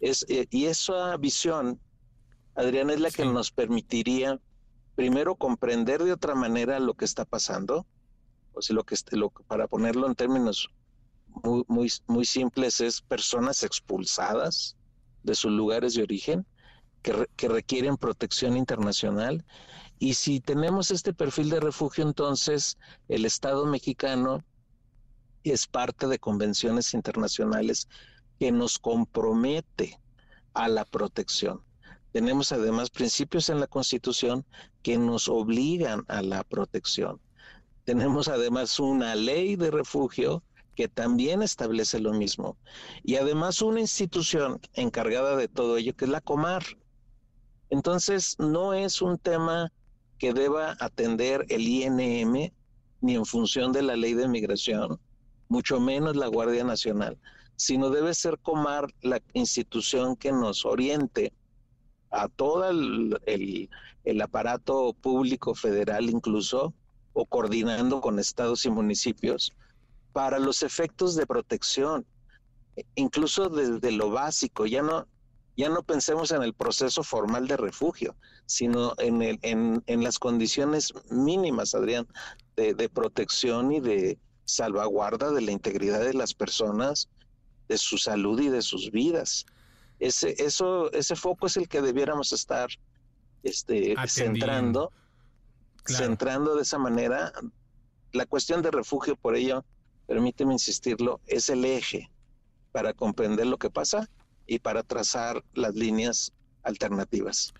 Eh, 0.00 0.46
y 0.50 0.66
esa 0.66 1.16
visión, 1.16 1.78
Adrián, 2.54 2.90
es 2.90 3.00
la 3.00 3.10
que 3.10 3.24
nos 3.24 3.50
permitiría 3.50 4.38
primero 4.94 5.36
comprender 5.36 6.02
de 6.02 6.12
otra 6.12 6.34
manera 6.34 6.78
lo 6.80 6.94
que 6.94 7.04
está 7.04 7.24
pasando, 7.24 7.86
o 8.52 8.60
sea, 8.60 8.76
lo 8.76 8.84
que, 8.84 8.96
lo, 9.12 9.30
para 9.30 9.66
ponerlo 9.66 10.06
en 10.06 10.14
términos 10.14 10.70
muy, 11.42 11.64
muy, 11.68 11.90
muy 12.06 12.24
simples, 12.24 12.80
es 12.80 13.00
personas 13.00 13.62
expulsadas 13.62 14.76
de 15.22 15.34
sus 15.34 15.50
lugares 15.50 15.94
de 15.94 16.02
origen 16.02 16.46
que, 17.00 17.26
que 17.36 17.48
requieren 17.48 17.96
protección 17.96 18.56
internacional. 18.56 19.44
Y 19.98 20.14
si 20.14 20.40
tenemos 20.40 20.90
este 20.90 21.14
perfil 21.14 21.48
de 21.48 21.60
refugio, 21.60 22.04
entonces 22.04 22.76
el 23.08 23.24
Estado 23.24 23.64
mexicano 23.64 24.44
es 25.42 25.66
parte 25.66 26.06
de 26.06 26.18
convenciones 26.18 26.92
internacionales 26.92 27.88
que 28.38 28.52
nos 28.52 28.78
compromete 28.78 29.98
a 30.54 30.68
la 30.68 30.84
protección. 30.84 31.62
Tenemos 32.12 32.52
además 32.52 32.90
principios 32.90 33.48
en 33.48 33.58
la 33.58 33.66
Constitución 33.66 34.44
que 34.82 34.98
nos 34.98 35.28
obligan 35.28 36.04
a 36.08 36.20
la 36.20 36.44
protección. 36.44 37.20
Tenemos 37.84 38.28
además 38.28 38.78
una 38.78 39.14
ley 39.14 39.56
de 39.56 39.70
refugio 39.70 40.42
que 40.74 40.88
también 40.88 41.42
establece 41.42 41.98
lo 42.00 42.12
mismo. 42.12 42.56
Y 43.02 43.16
además 43.16 43.62
una 43.62 43.80
institución 43.80 44.60
encargada 44.74 45.36
de 45.36 45.48
todo 45.48 45.76
ello, 45.78 45.94
que 45.96 46.04
es 46.04 46.10
la 46.10 46.20
Comar. 46.20 46.62
Entonces, 47.70 48.36
no 48.38 48.74
es 48.74 49.00
un 49.00 49.18
tema 49.18 49.72
que 50.18 50.34
deba 50.34 50.76
atender 50.80 51.46
el 51.48 51.66
INM 51.66 52.52
ni 53.00 53.14
en 53.14 53.24
función 53.24 53.72
de 53.72 53.82
la 53.82 53.96
ley 53.96 54.14
de 54.14 54.28
migración, 54.28 55.00
mucho 55.48 55.80
menos 55.80 56.14
la 56.14 56.28
Guardia 56.28 56.62
Nacional, 56.62 57.18
sino 57.56 57.90
debe 57.90 58.14
ser 58.14 58.38
Comar 58.38 58.86
la 59.00 59.20
institución 59.32 60.14
que 60.14 60.30
nos 60.30 60.64
oriente 60.64 61.32
a 62.12 62.28
todo 62.28 62.68
el, 62.68 63.18
el 64.04 64.20
aparato 64.20 64.94
público 65.00 65.54
federal 65.54 66.10
incluso 66.10 66.74
o 67.14 67.26
coordinando 67.26 68.00
con 68.00 68.18
estados 68.18 68.64
y 68.64 68.70
municipios 68.70 69.52
para 70.12 70.38
los 70.38 70.62
efectos 70.62 71.14
de 71.16 71.26
protección, 71.26 72.06
incluso 72.94 73.48
desde 73.48 73.92
lo 73.92 74.10
básico, 74.10 74.66
ya 74.66 74.82
no, 74.82 75.06
ya 75.56 75.68
no 75.68 75.82
pensemos 75.82 76.30
en 76.32 76.42
el 76.42 76.54
proceso 76.54 77.02
formal 77.02 77.48
de 77.48 77.56
refugio, 77.56 78.14
sino 78.46 78.94
en, 78.98 79.22
el, 79.22 79.38
en, 79.42 79.82
en 79.86 80.02
las 80.02 80.18
condiciones 80.18 80.92
mínimas, 81.10 81.74
Adrián, 81.74 82.06
de, 82.56 82.74
de, 82.74 82.88
protección 82.88 83.72
y 83.72 83.80
de 83.80 84.18
salvaguarda 84.44 85.30
de 85.30 85.40
la 85.40 85.52
integridad 85.52 86.00
de 86.00 86.14
las 86.14 86.34
personas, 86.34 87.08
de 87.68 87.78
su 87.78 87.96
salud 87.96 88.40
y 88.40 88.48
de 88.48 88.62
sus 88.62 88.90
vidas. 88.90 89.46
Ese, 90.02 90.34
eso, 90.42 90.90
ese 90.92 91.14
foco 91.14 91.46
es 91.46 91.56
el 91.56 91.68
que 91.68 91.80
debiéramos 91.80 92.32
estar 92.32 92.68
este, 93.44 93.94
centrando 94.08 94.90
centrando 95.86 96.56
de 96.56 96.62
esa 96.62 96.78
manera 96.78 97.32
la 98.12 98.26
cuestión 98.26 98.62
de 98.62 98.70
refugio, 98.70 99.16
por 99.16 99.36
ello, 99.36 99.64
permíteme 100.06 100.52
insistirlo, 100.52 101.20
es 101.26 101.48
el 101.48 101.64
eje 101.64 102.10
para 102.70 102.92
comprender 102.92 103.46
lo 103.46 103.58
que 103.58 103.70
pasa 103.70 104.08
y 104.46 104.58
para 104.58 104.82
trazar 104.82 105.42
las 105.54 105.74
líneas 105.74 106.32
alternativas. 106.62 107.54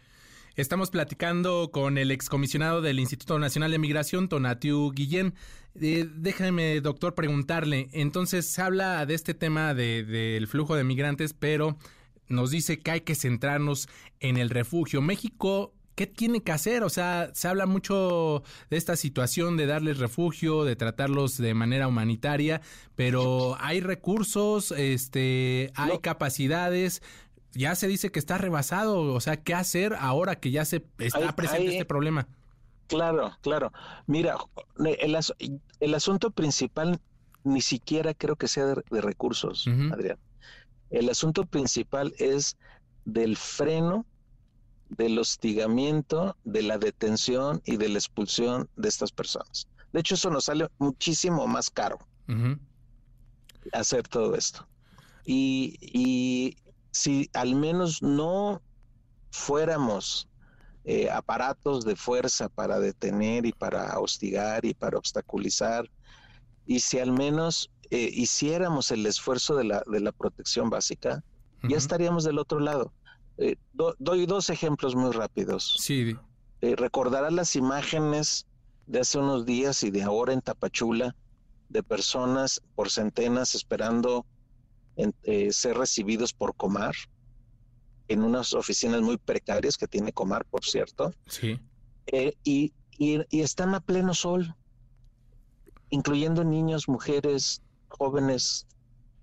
Estamos 0.54 0.90
platicando 0.90 1.70
con 1.72 1.96
el 1.96 2.10
excomisionado 2.10 2.82
del 2.82 3.00
Instituto 3.00 3.38
Nacional 3.38 3.70
de 3.70 3.78
Migración, 3.78 4.28
Tonatiu 4.28 4.90
Guillén. 4.92 5.34
Eh, 5.80 6.06
déjame, 6.14 6.82
doctor, 6.82 7.14
preguntarle. 7.14 7.88
Entonces, 7.92 8.44
se 8.46 8.60
habla 8.60 9.06
de 9.06 9.14
este 9.14 9.32
tema 9.32 9.72
del 9.72 10.06
de, 10.06 10.46
flujo 10.46 10.76
de 10.76 10.84
migrantes, 10.84 11.32
pero 11.32 11.78
nos 12.28 12.50
dice 12.50 12.78
que 12.78 12.90
hay 12.90 13.00
que 13.02 13.14
centrarnos 13.14 13.88
en 14.20 14.36
el 14.36 14.50
refugio. 14.50 15.02
México 15.02 15.72
¿qué 15.94 16.06
tiene 16.06 16.42
que 16.42 16.52
hacer? 16.52 16.82
O 16.82 16.90
sea, 16.90 17.30
se 17.34 17.48
habla 17.48 17.66
mucho 17.66 18.42
de 18.70 18.76
esta 18.76 18.96
situación 18.96 19.56
de 19.56 19.66
darles 19.66 19.98
refugio, 19.98 20.64
de 20.64 20.76
tratarlos 20.76 21.36
de 21.36 21.54
manera 21.54 21.88
humanitaria, 21.88 22.60
pero 22.96 23.56
hay 23.60 23.80
recursos, 23.80 24.72
este, 24.72 25.72
hay 25.74 25.98
capacidades. 25.98 27.02
Ya 27.52 27.74
se 27.74 27.86
dice 27.86 28.10
que 28.10 28.18
está 28.18 28.38
rebasado, 28.38 29.00
o 29.12 29.20
sea, 29.20 29.36
¿qué 29.36 29.54
hacer 29.54 29.94
ahora 29.98 30.36
que 30.36 30.50
ya 30.50 30.64
se 30.64 30.84
está 30.98 31.36
presente 31.36 31.72
este 31.72 31.84
problema? 31.84 32.26
Claro, 32.86 33.32
claro. 33.42 33.72
Mira, 34.06 34.36
el, 34.78 35.18
el, 35.80 35.94
asunto 35.94 36.30
principal 36.30 37.00
ni 37.44 37.60
siquiera 37.60 38.14
creo 38.14 38.36
que 38.36 38.48
sea 38.48 38.66
de, 38.66 39.00
recursos, 39.00 39.66
Adrián. 39.92 40.18
El 40.92 41.08
asunto 41.08 41.44
principal 41.44 42.14
es 42.18 42.56
del 43.04 43.36
freno 43.36 44.06
del 44.96 45.18
hostigamiento, 45.18 46.36
de 46.44 46.62
la 46.62 46.78
detención 46.78 47.62
y 47.64 47.76
de 47.76 47.88
la 47.88 47.98
expulsión 47.98 48.68
de 48.76 48.88
estas 48.88 49.10
personas. 49.10 49.66
De 49.92 50.00
hecho, 50.00 50.14
eso 50.14 50.30
nos 50.30 50.44
sale 50.44 50.68
muchísimo 50.78 51.46
más 51.46 51.70
caro 51.70 51.98
hacer 53.72 54.08
todo 54.08 54.34
esto. 54.34 54.66
Y, 55.24 56.56
si 56.90 57.30
al 57.32 57.54
menos 57.54 58.02
no 58.02 58.60
fuéramos 59.30 60.28
eh, 60.84 61.08
aparatos 61.10 61.86
de 61.86 61.96
fuerza 61.96 62.50
para 62.50 62.78
detener 62.80 63.46
y 63.46 63.52
para 63.52 63.98
hostigar 63.98 64.66
y 64.66 64.74
para 64.74 64.98
obstaculizar, 64.98 65.90
y 66.66 66.80
si 66.80 66.98
al 66.98 67.12
menos 67.12 67.70
eh, 67.92 68.10
hiciéramos 68.10 68.90
el 68.90 69.04
esfuerzo 69.04 69.54
de 69.54 69.64
la, 69.64 69.82
de 69.86 70.00
la 70.00 70.12
protección 70.12 70.70
básica, 70.70 71.22
ya 71.68 71.76
estaríamos 71.76 72.24
del 72.24 72.38
otro 72.38 72.58
lado. 72.58 72.90
Eh, 73.36 73.56
doy 73.98 74.24
dos 74.24 74.48
ejemplos 74.48 74.96
muy 74.96 75.12
rápidos. 75.12 75.76
Sí. 75.78 76.16
Eh, 76.62 76.74
recordarás 76.74 77.34
las 77.34 77.54
imágenes 77.54 78.46
de 78.86 79.00
hace 79.00 79.18
unos 79.18 79.44
días 79.44 79.82
y 79.82 79.90
de 79.90 80.02
ahora 80.02 80.32
en 80.32 80.40
Tapachula 80.40 81.14
de 81.68 81.82
personas 81.82 82.62
por 82.74 82.90
centenas 82.90 83.54
esperando 83.54 84.24
eh, 84.96 85.52
ser 85.52 85.76
recibidos 85.76 86.32
por 86.32 86.54
Comar 86.56 86.94
en 88.08 88.22
unas 88.22 88.54
oficinas 88.54 89.02
muy 89.02 89.18
precarias 89.18 89.76
que 89.76 89.86
tiene 89.86 90.14
Comar, 90.14 90.46
por 90.46 90.64
cierto. 90.64 91.12
Sí. 91.26 91.60
Eh, 92.06 92.32
y, 92.42 92.72
y, 92.98 93.40
están 93.40 93.74
a 93.74 93.80
pleno 93.80 94.14
sol, 94.14 94.54
incluyendo 95.90 96.42
niños, 96.42 96.88
mujeres, 96.88 97.60
jóvenes, 97.98 98.66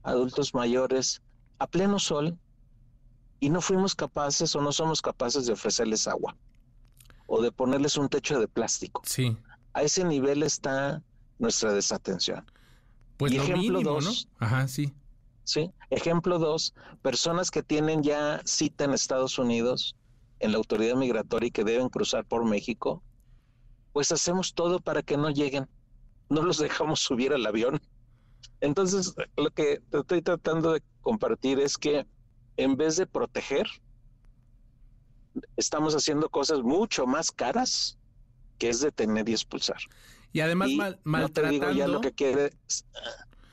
adultos 0.03 0.53
mayores, 0.53 1.21
a 1.59 1.67
pleno 1.67 1.99
sol, 1.99 2.37
y 3.39 3.49
no 3.49 3.61
fuimos 3.61 3.95
capaces 3.95 4.55
o 4.55 4.61
no 4.61 4.71
somos 4.71 5.01
capaces 5.01 5.45
de 5.45 5.53
ofrecerles 5.53 6.07
agua 6.07 6.35
o 7.27 7.41
de 7.41 7.51
ponerles 7.51 7.95
un 7.97 8.09
techo 8.09 8.39
de 8.39 8.47
plástico. 8.47 9.01
Sí. 9.05 9.37
A 9.73 9.83
ese 9.83 10.03
nivel 10.03 10.43
está 10.43 11.01
nuestra 11.37 11.71
desatención. 11.73 12.45
Pues 13.17 13.33
ejemplo 13.33 13.81
dos, 13.81 14.27
Ajá, 14.39 14.67
sí. 14.67 14.93
Sí. 15.43 15.71
Ejemplo 15.89 16.39
dos, 16.39 16.73
personas 17.01 17.51
que 17.51 17.63
tienen 17.63 18.03
ya 18.03 18.41
cita 18.45 18.85
en 18.85 18.93
Estados 18.93 19.37
Unidos 19.39 19.95
en 20.39 20.51
la 20.51 20.57
autoridad 20.57 20.95
migratoria 20.95 21.47
y 21.47 21.51
que 21.51 21.63
deben 21.63 21.89
cruzar 21.89 22.25
por 22.25 22.45
México, 22.45 23.03
pues 23.93 24.11
hacemos 24.11 24.53
todo 24.53 24.79
para 24.79 25.01
que 25.01 25.17
no 25.17 25.29
lleguen. 25.29 25.67
No 26.29 26.41
los 26.41 26.57
dejamos 26.59 26.99
subir 27.01 27.33
al 27.33 27.45
avión. 27.45 27.81
Entonces, 28.61 29.15
lo 29.37 29.49
que 29.51 29.79
estoy 29.91 30.21
tratando 30.21 30.73
de 30.73 30.83
compartir 31.01 31.59
es 31.59 31.77
que 31.77 32.05
en 32.57 32.75
vez 32.75 32.97
de 32.97 33.07
proteger, 33.07 33.67
estamos 35.55 35.95
haciendo 35.95 36.29
cosas 36.29 36.61
mucho 36.61 37.05
más 37.05 37.31
caras 37.31 37.97
que 38.57 38.69
es 38.69 38.81
detener 38.81 39.27
y 39.29 39.33
expulsar. 39.33 39.77
Y 40.33 40.41
además 40.41 40.69
maltratando. 41.03 41.71
ya 41.71 41.87
lo 41.87 42.01
que 42.01 42.11
quiere 42.11 42.51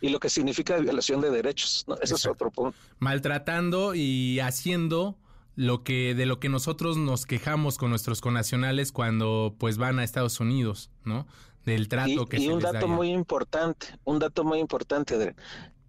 y 0.00 0.10
lo 0.10 0.20
que 0.20 0.28
significa 0.28 0.76
violación 0.78 1.20
de 1.20 1.30
derechos. 1.30 1.84
¿no? 1.86 1.96
Ese 2.02 2.14
es 2.14 2.26
otro 2.26 2.50
punto. 2.50 2.76
Maltratando 2.98 3.94
y 3.94 4.40
haciendo 4.40 5.16
lo 5.54 5.84
que 5.84 6.14
de 6.14 6.26
lo 6.26 6.38
que 6.38 6.50
nosotros 6.50 6.98
nos 6.98 7.24
quejamos 7.24 7.78
con 7.78 7.90
nuestros 7.90 8.20
conacionales 8.20 8.92
cuando 8.92 9.54
pues 9.58 9.78
van 9.78 9.98
a 9.98 10.04
Estados 10.04 10.38
Unidos, 10.38 10.90
¿no? 11.04 11.26
Del 11.66 11.88
trato 11.88 12.26
que 12.26 12.38
y 12.38 12.48
un 12.48 12.60
dato 12.60 12.86
muy 12.86 13.10
importante, 13.10 13.88
un 14.04 14.20
dato 14.20 14.44
muy 14.44 14.60
importante, 14.60 15.34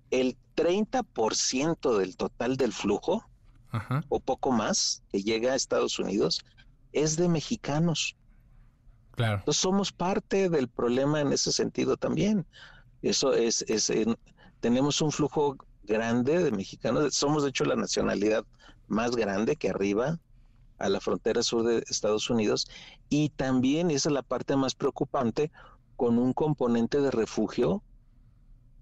el 0.10 0.36
30% 0.56 1.98
del 1.98 2.18
total 2.18 2.58
del 2.58 2.74
flujo 2.74 3.24
o 4.10 4.20
poco 4.20 4.52
más 4.52 5.04
que 5.10 5.22
llega 5.22 5.54
a 5.54 5.56
Estados 5.56 6.00
Unidos 6.00 6.44
es 6.94 7.16
de 7.16 7.30
mexicanos. 7.30 8.16
Claro. 9.12 9.38
Entonces 9.38 9.62
somos 9.62 9.92
parte 9.92 10.50
del 10.50 10.68
problema 10.68 11.22
en 11.22 11.32
ese 11.32 11.52
sentido 11.52 11.96
también. 11.96 12.48
Eso 13.04 13.34
es, 13.34 13.63
es 13.68 13.92
tenemos 14.60 15.00
un 15.02 15.12
flujo 15.12 15.58
grande 15.84 16.44
de 16.44 16.52
mexicanos. 16.52 17.13
Somos 17.13 17.44
de 17.44 17.50
hecho 17.50 17.66
la 17.66 17.76
nacionalidad 17.76 18.44
más 18.88 19.16
grande 19.16 19.56
que 19.56 19.70
arriba 19.70 20.20
a 20.80 20.90
la 20.90 21.00
frontera 21.00 21.44
sur 21.44 21.63
de 21.63 21.84
Estados 21.90 22.30
Unidos 22.30 22.68
y 23.10 23.30
también 23.30 23.92
esa 23.92 24.10
es 24.10 24.13
la 24.13 24.22
parte 24.22 24.56
más 24.56 24.76
preocupante 24.76 25.52
con 25.96 26.20
un 26.20 26.34
componente 26.34 27.02
de 27.02 27.12
refugio 27.12 27.84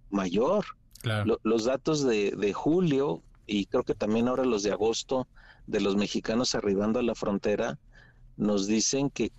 mayor. 0.09 0.65
los 1.43 1.65
datos 1.65 2.03
de, 2.03 2.31
de, 2.31 2.53
julio 2.53 3.21
y 3.45 3.67
creo 3.67 3.83
que 3.83 3.93
también 3.93 4.27
ahora 4.27 4.43
los 4.43 4.63
de 4.63 4.71
agosto 4.71 5.27
de 5.67 5.79
los 5.79 5.95
mexicanos 5.95 6.55
arribando 6.55 6.99
a 6.99 7.03
la 7.03 7.15
frontera 7.15 7.77
nos 8.37 8.67
dicen 8.67 9.09
que 9.09 9.31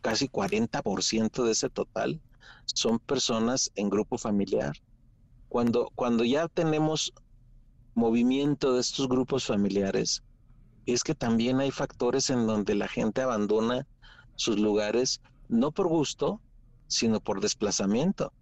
casi 0.00 0.28
40% 0.28 1.44
de 1.44 1.52
ese 1.52 1.70
total 1.70 2.20
son 2.66 2.98
personas 2.98 3.70
en 3.76 3.88
grupo 3.88 4.18
familiar. 4.18 4.72
Cuando, 5.48 5.90
cuando 5.94 6.24
ya 6.24 6.48
tenemos 6.48 7.12
movimiento 7.94 8.74
de 8.74 8.80
estos 8.80 9.08
grupos 9.08 9.44
familiares, 9.46 10.22
es 10.86 11.04
que 11.04 11.14
también 11.14 11.60
hay 11.60 11.70
factores 11.70 12.30
en 12.30 12.46
donde 12.46 12.74
la 12.74 12.88
gente 12.88 13.22
abandona 13.22 13.86
sus 14.36 14.58
lugares, 14.58 15.20
no 15.48 15.70
por 15.70 15.88
gusto, 15.88 16.40
sino 16.86 17.20
por 17.20 17.40
desplazamiento. 17.40 18.32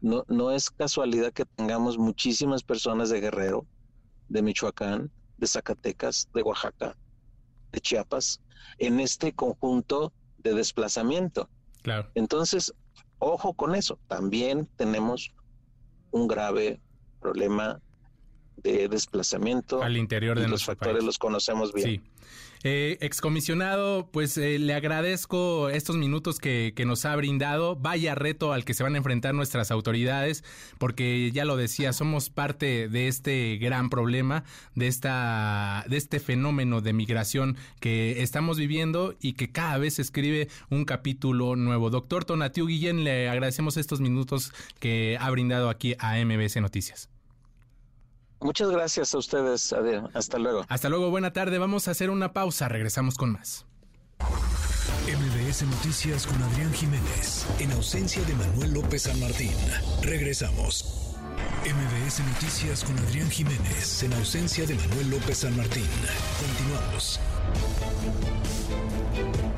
No, 0.00 0.24
no 0.28 0.50
es 0.50 0.70
casualidad 0.70 1.32
que 1.32 1.44
tengamos 1.44 1.96
muchísimas 1.96 2.62
personas 2.62 3.10
de 3.10 3.20
Guerrero, 3.20 3.66
de 4.28 4.42
Michoacán, 4.42 5.10
de 5.38 5.46
Zacatecas, 5.46 6.28
de 6.34 6.42
Oaxaca, 6.42 6.96
de 7.72 7.80
Chiapas, 7.80 8.40
en 8.78 9.00
este 9.00 9.32
conjunto 9.32 10.12
de 10.38 10.54
desplazamiento. 10.54 11.48
Claro. 11.82 12.10
Entonces, 12.14 12.72
ojo 13.18 13.54
con 13.54 13.74
eso, 13.74 13.98
también 14.08 14.68
tenemos 14.76 15.34
un 16.10 16.28
grave 16.28 16.80
problema 17.20 17.80
de 18.64 18.88
desplazamiento 18.88 19.82
al 19.82 19.96
interior 19.96 20.40
de 20.40 20.48
los 20.48 20.64
factores 20.64 21.04
los 21.04 21.18
conocemos 21.18 21.72
bien. 21.72 21.86
Sí. 21.86 22.00
Eh, 22.66 22.96
excomisionado, 23.02 24.08
pues 24.10 24.38
eh, 24.38 24.58
le 24.58 24.72
agradezco 24.72 25.68
estos 25.68 25.96
minutos 25.96 26.38
que, 26.38 26.72
que, 26.74 26.86
nos 26.86 27.04
ha 27.04 27.14
brindado. 27.14 27.76
Vaya 27.76 28.14
reto 28.14 28.54
al 28.54 28.64
que 28.64 28.72
se 28.72 28.82
van 28.82 28.94
a 28.94 28.96
enfrentar 28.96 29.34
nuestras 29.34 29.70
autoridades, 29.70 30.44
porque 30.78 31.30
ya 31.30 31.44
lo 31.44 31.58
decía, 31.58 31.92
somos 31.92 32.30
parte 32.30 32.88
de 32.88 33.06
este 33.06 33.58
gran 33.58 33.90
problema, 33.90 34.44
de 34.74 34.86
esta, 34.86 35.84
de 35.88 35.98
este 35.98 36.20
fenómeno 36.20 36.80
de 36.80 36.94
migración 36.94 37.58
que 37.80 38.22
estamos 38.22 38.56
viviendo 38.56 39.14
y 39.20 39.34
que 39.34 39.52
cada 39.52 39.76
vez 39.76 39.98
escribe 39.98 40.48
un 40.70 40.86
capítulo 40.86 41.56
nuevo. 41.56 41.90
Doctor 41.90 42.24
Tonatiu 42.24 42.66
Guillén, 42.66 43.04
le 43.04 43.28
agradecemos 43.28 43.76
estos 43.76 44.00
minutos 44.00 44.54
que 44.78 45.18
ha 45.20 45.28
brindado 45.28 45.68
aquí 45.68 45.96
a 45.98 46.16
MBC 46.16 46.62
Noticias. 46.62 47.10
Muchas 48.44 48.70
gracias 48.70 49.14
a 49.14 49.18
ustedes. 49.18 49.72
Adiós. 49.72 50.10
Hasta 50.12 50.38
luego. 50.38 50.66
Hasta 50.68 50.90
luego. 50.90 51.08
Buena 51.08 51.32
tarde. 51.32 51.56
Vamos 51.56 51.88
a 51.88 51.92
hacer 51.92 52.10
una 52.10 52.34
pausa. 52.34 52.68
Regresamos 52.68 53.16
con 53.16 53.32
más. 53.32 53.64
MBS 55.08 55.62
Noticias 55.62 56.26
con 56.26 56.42
Adrián 56.42 56.70
Jiménez. 56.74 57.46
En 57.58 57.72
ausencia 57.72 58.22
de 58.24 58.34
Manuel 58.34 58.74
López 58.74 59.04
San 59.04 59.18
Martín. 59.18 59.54
Regresamos. 60.02 61.16
MBS 61.64 62.20
Noticias 62.20 62.84
con 62.84 62.98
Adrián 62.98 63.30
Jiménez. 63.30 64.02
En 64.02 64.12
ausencia 64.12 64.66
de 64.66 64.74
Manuel 64.74 65.12
López 65.12 65.38
San 65.38 65.56
Martín. 65.56 65.86
Continuamos. 66.38 67.18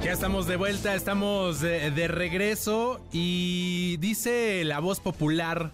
Ya 0.01 0.13
estamos 0.13 0.47
de 0.47 0.55
vuelta, 0.55 0.95
estamos 0.95 1.61
de, 1.61 1.91
de 1.91 2.07
regreso 2.07 3.01
y 3.11 3.97
dice 3.97 4.63
la 4.63 4.79
voz 4.79 5.01
popular 5.01 5.73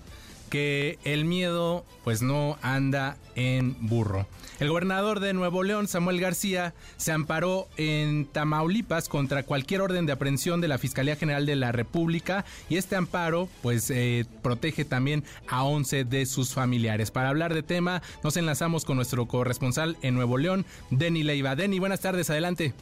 que 0.52 0.98
el 1.04 1.24
miedo 1.24 1.82
pues 2.04 2.20
no 2.20 2.58
anda 2.60 3.16
en 3.36 3.74
burro. 3.80 4.26
El 4.60 4.68
gobernador 4.68 5.20
de 5.20 5.32
Nuevo 5.32 5.62
León, 5.62 5.88
Samuel 5.88 6.20
García, 6.20 6.74
se 6.98 7.10
amparó 7.10 7.68
en 7.78 8.26
Tamaulipas 8.26 9.08
contra 9.08 9.44
cualquier 9.44 9.80
orden 9.80 10.04
de 10.04 10.12
aprehensión 10.12 10.60
de 10.60 10.68
la 10.68 10.76
Fiscalía 10.76 11.16
General 11.16 11.46
de 11.46 11.56
la 11.56 11.72
República 11.72 12.44
y 12.68 12.76
este 12.76 12.96
amparo 12.96 13.48
pues 13.62 13.88
eh, 13.88 14.26
protege 14.42 14.84
también 14.84 15.24
a 15.48 15.64
11 15.64 16.04
de 16.04 16.26
sus 16.26 16.52
familiares. 16.52 17.10
Para 17.10 17.30
hablar 17.30 17.54
de 17.54 17.62
tema 17.62 18.02
nos 18.22 18.36
enlazamos 18.36 18.84
con 18.84 18.96
nuestro 18.96 19.24
corresponsal 19.24 19.96
en 20.02 20.14
Nuevo 20.14 20.36
León, 20.36 20.66
Denny 20.90 21.22
Leiva. 21.22 21.56
Denny, 21.56 21.78
buenas 21.78 22.00
tardes, 22.00 22.28
adelante. 22.28 22.74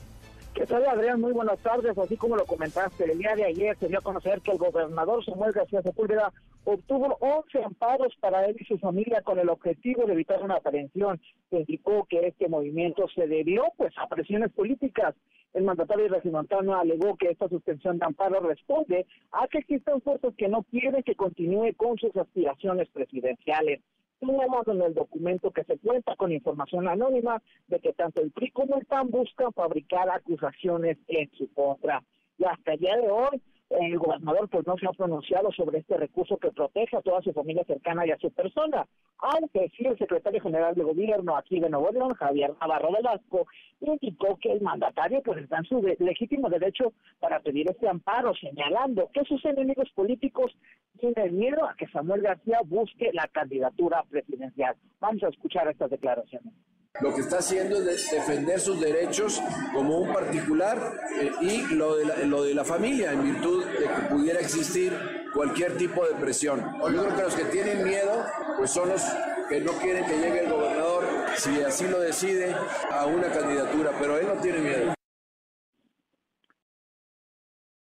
¿Qué 0.55 0.67
tal, 0.67 0.85
Adrián? 0.85 1.21
Muy 1.21 1.33
buenas 1.33 1.59
tardes. 1.61 1.97
Así 1.97 2.17
como 2.17 2.37
lo 2.37 2.45
comentaste, 2.45 3.05
el 3.05 3.19
día 3.19 3.37
de 3.37 3.45
ayer 3.45 3.77
se 3.79 3.87
dio 3.87 3.99
a 3.99 4.03
conocer 4.03 4.41
que 4.41 4.51
el 4.51 4.59
gobernador 4.59 5.25
Samuel 5.25 5.53
García 5.53 5.81
Sepúlveda 5.81 6.33
obtuvo 6.65 7.17
11 7.21 7.63
amparos 7.63 8.15
para 8.21 8.45
él 8.47 8.57
y 8.59 8.65
su 8.65 8.77
familia 8.79 9.23
con 9.23 9.39
el 9.39 9.49
objetivo 9.49 10.07
de 10.07 10.13
evitar 10.13 10.43
una 10.43 10.57
aprehensión. 10.57 11.21
Se 11.51 11.59
indicó 11.59 12.05
que 12.11 12.27
este 12.27 12.49
movimiento 12.49 13.07
se 13.15 13.29
debió 13.29 13.73
pues 13.77 13.93
a 13.97 14.09
presiones 14.09 14.51
políticas. 14.51 15.15
El 15.55 15.65
mandatario 15.65 16.09
regimontano 16.09 16.77
alegó 16.77 17.17
que 17.17 17.31
esta 17.31 17.49
suspensión 17.49 17.99
de 17.99 18.07
amparo 18.07 18.41
responde 18.41 19.07
a 19.31 19.47
que 19.47 19.59
existen 19.59 20.01
fuerzas 20.01 20.35
que 20.37 20.49
no 20.49 20.65
quieren 20.65 21.05
que 21.05 21.15
continúe 21.15 21.75
con 21.77 21.97
sus 21.97 22.15
aspiraciones 22.17 22.89
presidenciales 22.89 23.81
tenemos 24.21 24.69
en 24.69 24.83
el 24.83 24.95
documento 24.95 25.51
que 25.51 25.65
se 25.65 25.79
cuenta 25.79 26.15
con 26.17 26.31
información 26.31 26.87
anónima 26.87 27.43
de 27.69 27.81
que 27.81 27.93
tanto 27.95 28.21
el 28.21 28.31
PRI 28.31 28.51
como 28.51 28.77
el 28.77 28.85
PAN 28.87 29.11
buscan 29.11 29.53
fabricar 29.53 30.09
acusaciones 30.11 30.99
en 31.09 31.31
su 31.33 31.53
contra. 31.53 32.03
Y 32.39 32.45
hasta 32.45 32.75
el 32.75 32.81
día 32.81 32.97
de 32.97 33.11
hoy, 33.11 33.43
el 33.71 33.99
gobernador 33.99 34.49
pues 34.49 34.67
no 34.67 34.77
se 34.77 34.87
ha 34.87 34.93
pronunciado 34.93 35.53
sobre 35.53 35.79
este 35.79 35.97
recurso 35.97 36.37
que 36.39 36.51
protege 36.51 36.97
a 36.97 37.03
toda 37.03 37.23
su 37.23 37.33
familia 37.33 37.65
cercana 37.65 38.05
y 38.05 38.11
a 38.11 38.19
su 38.19 38.31
persona, 38.31 38.87
aunque 39.19 39.71
sí 39.77 39.87
el 39.87 39.97
secretario 39.97 40.41
general 40.41 40.75
de 40.75 40.83
gobierno 40.83 41.37
aquí 41.37 41.61
de 41.61 41.71
Nuevo 41.71 41.91
León, 41.91 42.15
Javier 42.15 42.53
Navarro 42.61 42.93
Velasco, 42.93 43.47
indicó 43.81 44.37
que 44.41 44.53
el 44.53 44.61
mandatario 44.61 45.23
pues 45.23 45.39
está 45.39 45.59
en 45.59 45.65
su 45.65 45.81
legítimo 46.01 46.49
derecho 46.49 46.93
para 47.21 47.41
pedir 47.41 47.71
este 47.71 47.89
amparo, 47.89 48.35
señalando 48.35 49.09
que 49.13 49.25
sus 49.25 49.45
enemigos 49.45 49.89
políticos 49.95 50.53
tienen 50.99 51.39
miedo 51.39 51.65
a 51.65 51.75
que 51.77 51.87
Samuel 51.89 52.23
García 52.23 52.59
busque 52.65 53.11
la 53.13 53.29
candidatura 53.29 54.05
presidencial. 54.11 54.75
Vamos 55.01 55.23
a 55.23 55.29
escuchar 55.29 55.69
estas 55.69 55.91
declaraciones. 55.91 56.53
Lo 57.01 57.15
que 57.15 57.23
está 57.23 57.39
haciendo 57.39 57.81
es 57.81 58.11
defender 58.11 58.61
sus 58.61 58.81
derechos 58.81 59.41
como 59.73 59.99
un 59.99 60.13
particular 60.13 61.01
eh, 61.21 61.31
y 61.41 61.75
lo 61.75 61.97
de, 61.97 62.05
la, 62.05 62.17
lo 62.25 62.43
de 62.43 62.53
la 62.53 62.65
familia 62.65 63.13
en 63.13 63.23
virtud 63.23 63.65
de 63.65 63.87
que 63.87 64.09
pudiera 64.11 64.41
existir 64.41 64.93
cualquier 65.33 65.79
tipo 65.79 66.05
de 66.05 66.15
presión. 66.15 66.61
Yo 66.61 67.05
creo 67.05 67.17
que 67.17 67.23
los 67.23 67.35
que 67.35 67.45
tienen 67.45 67.85
miedo 67.85 68.25
pues 68.59 68.73
son 68.73 68.91
los 68.91 69.03
que 69.49 69.61
no 69.61 69.73
quieren 69.79 70.05
que 70.05 70.17
llegue 70.19 70.45
el 70.45 70.51
gobernador, 70.51 71.05
si 71.37 71.63
así 71.63 71.89
lo 71.89 72.01
decide, 72.01 72.55
a 72.93 73.07
una 73.07 73.31
candidatura, 73.33 73.93
pero 73.99 74.19
él 74.19 74.27
no 74.27 74.41
tiene 74.41 74.59
miedo. 74.59 74.95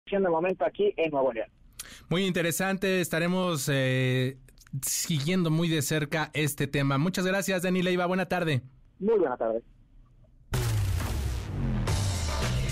el 0.06 0.22
momento 0.22 0.64
aquí 0.64 0.94
en 0.96 1.12
Nuevo 1.12 1.34
León. 1.34 1.50
Muy 2.10 2.26
interesante, 2.26 3.02
estaremos 3.02 3.70
eh, 3.70 4.38
siguiendo 4.82 5.50
muy 5.50 5.68
de 5.68 5.82
cerca 5.82 6.30
este 6.34 6.68
tema. 6.68 6.98
Muchas 6.98 7.26
gracias, 7.26 7.64
Dani 7.64 7.82
Leiva. 7.82 8.06
Buena 8.06 8.28
tarde. 8.28 8.62
Muy 9.00 9.20
buena 9.20 9.38
tarde. 9.38 9.62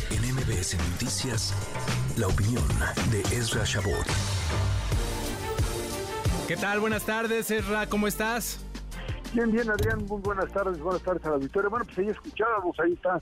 En 0.10 0.36
MBS 0.36 0.78
Noticias, 0.92 1.54
la 2.18 2.28
opinión 2.28 2.64
de 3.12 3.22
Ezra 3.36 3.64
Shabot. 3.64 4.08
¿Qué 6.48 6.56
tal? 6.56 6.80
Buenas 6.80 7.06
tardes, 7.06 7.52
Ezra. 7.52 7.88
¿Cómo 7.88 8.08
estás? 8.08 8.60
Bien, 9.34 9.52
bien, 9.52 9.70
Adrián. 9.70 10.06
Muy 10.08 10.22
buenas 10.22 10.52
tardes. 10.52 10.80
Buenas 10.80 11.04
tardes 11.04 11.24
a 11.26 11.30
la 11.30 11.36
auditorio. 11.36 11.70
Bueno, 11.70 11.86
pues 11.86 12.00
ahí 12.00 12.10
escuchábamos, 12.10 12.80
ahí 12.80 12.94
está 12.94 13.22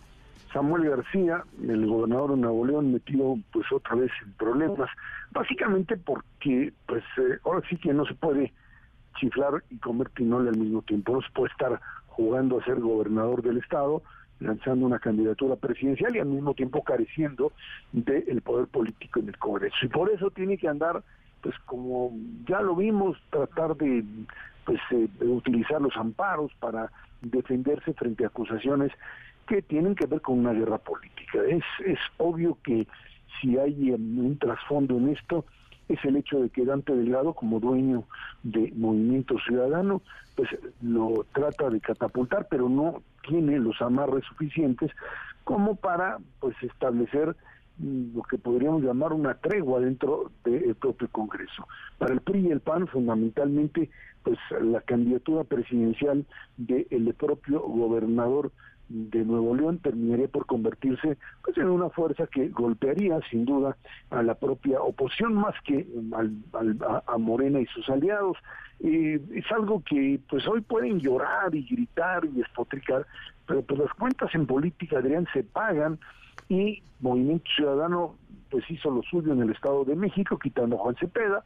Samuel 0.53 0.89
García, 0.89 1.43
el 1.61 1.85
gobernador 1.87 2.31
de 2.31 2.37
Nuevo 2.37 2.65
León, 2.65 2.93
metido 2.93 3.35
pues 3.51 3.65
otra 3.71 3.95
vez 3.95 4.11
en 4.23 4.31
problemas, 4.33 4.89
básicamente 5.31 5.97
porque 5.97 6.71
pues 6.85 7.03
eh, 7.17 7.39
ahora 7.43 7.67
sí 7.67 7.75
que 7.77 7.91
no 7.91 8.05
se 8.05 8.13
puede 8.13 8.53
chiflar 9.19 9.63
y 9.69 9.77
comer 9.77 10.09
pinole 10.11 10.49
al 10.49 10.57
mismo 10.57 10.81
tiempo, 10.83 11.13
no 11.13 11.21
se 11.21 11.31
puede 11.33 11.51
estar 11.51 11.81
jugando 12.15 12.59
a 12.59 12.63
ser 12.63 12.79
gobernador 12.79 13.41
del 13.41 13.57
estado, 13.57 14.03
lanzando 14.39 14.85
una 14.85 14.99
candidatura 14.99 15.55
presidencial 15.55 16.15
y 16.15 16.19
al 16.19 16.27
mismo 16.27 16.53
tiempo 16.53 16.83
careciendo 16.83 17.51
del 17.91 18.41
poder 18.41 18.67
político 18.67 19.19
en 19.19 19.29
el 19.29 19.37
Congreso. 19.37 19.75
Y 19.81 19.87
por 19.87 20.09
eso 20.11 20.29
tiene 20.29 20.57
que 20.57 20.67
andar, 20.67 21.03
pues 21.41 21.55
como 21.65 22.11
ya 22.47 22.61
lo 22.61 22.75
vimos, 22.75 23.17
tratar 23.29 23.75
de 23.77 24.03
pues 24.65 24.79
eh, 24.91 25.07
utilizar 25.25 25.81
los 25.81 25.95
amparos 25.97 26.51
para 26.59 26.89
defenderse 27.21 27.93
frente 27.93 28.23
a 28.23 28.27
acusaciones 28.27 28.91
que 29.47 29.61
tienen 29.61 29.95
que 29.95 30.05
ver 30.05 30.21
con 30.21 30.39
una 30.39 30.53
guerra 30.53 30.77
política. 30.77 31.39
Es, 31.49 31.63
es 31.85 31.99
obvio 32.17 32.57
que 32.63 32.87
si 33.41 33.57
hay 33.57 33.91
un 33.91 34.37
trasfondo 34.39 34.97
en 34.97 35.09
esto, 35.09 35.45
es 35.89 36.03
el 36.05 36.15
hecho 36.17 36.39
de 36.39 36.49
que 36.49 36.65
Dante 36.65 36.95
Delgado, 36.95 37.33
como 37.33 37.59
dueño 37.59 38.03
de 38.43 38.71
Movimiento 38.75 39.35
Ciudadano, 39.39 40.01
pues 40.35 40.49
lo 40.81 41.25
trata 41.33 41.69
de 41.69 41.79
catapultar, 41.81 42.47
pero 42.49 42.69
no 42.69 43.03
tiene 43.27 43.59
los 43.59 43.81
amarres 43.81 44.23
suficientes 44.25 44.91
como 45.43 45.75
para 45.75 46.17
pues 46.39 46.55
establecer 46.61 47.35
mm, 47.77 48.15
lo 48.15 48.23
que 48.23 48.37
podríamos 48.37 48.83
llamar 48.83 49.13
una 49.13 49.35
tregua 49.35 49.79
dentro 49.81 50.31
del 50.43 50.75
propio 50.75 51.07
Congreso. 51.11 51.67
Para 51.97 52.13
el 52.13 52.21
PRI 52.21 52.47
y 52.47 52.51
el 52.51 52.61
PAN, 52.61 52.87
fundamentalmente, 52.87 53.89
pues 54.23 54.39
la 54.61 54.81
candidatura 54.81 55.43
presidencial 55.43 56.25
del 56.57 57.13
propio 57.13 57.59
gobernador 57.61 58.51
de 58.93 59.25
Nuevo 59.25 59.55
León 59.55 59.79
terminaría 59.79 60.27
por 60.27 60.45
convertirse 60.45 61.17
pues, 61.43 61.57
en 61.57 61.67
una 61.67 61.89
fuerza 61.89 62.27
que 62.27 62.49
golpearía 62.49 63.19
sin 63.31 63.43
duda 63.43 63.75
a 64.11 64.21
la 64.21 64.35
propia 64.35 64.81
oposición 64.81 65.33
más 65.33 65.55
que 65.65 65.87
a, 67.07 67.17
Morena 67.17 67.59
y 67.59 67.65
sus 67.67 67.89
aliados. 67.89 68.37
es 68.79 69.51
algo 69.51 69.81
que 69.83 70.19
pues 70.29 70.47
hoy 70.47 70.61
pueden 70.61 70.99
llorar 70.99 71.55
y 71.55 71.63
gritar 71.63 72.23
y 72.25 72.41
espotricar, 72.41 73.07
pero 73.47 73.63
pues 73.63 73.79
las 73.79 73.93
cuentas 73.95 74.33
en 74.35 74.45
política, 74.45 74.99
Adrián, 74.99 75.27
se 75.33 75.43
pagan 75.43 75.97
y 76.47 76.83
Movimiento 76.99 77.49
Ciudadano 77.55 78.15
pues 78.51 78.69
hizo 78.69 78.91
lo 78.91 79.01
suyo 79.01 79.33
en 79.33 79.41
el 79.41 79.49
Estado 79.49 79.83
de 79.85 79.95
México, 79.95 80.37
quitando 80.37 80.75
a 80.75 80.79
Juan 80.79 80.95
Cepeda, 80.97 81.43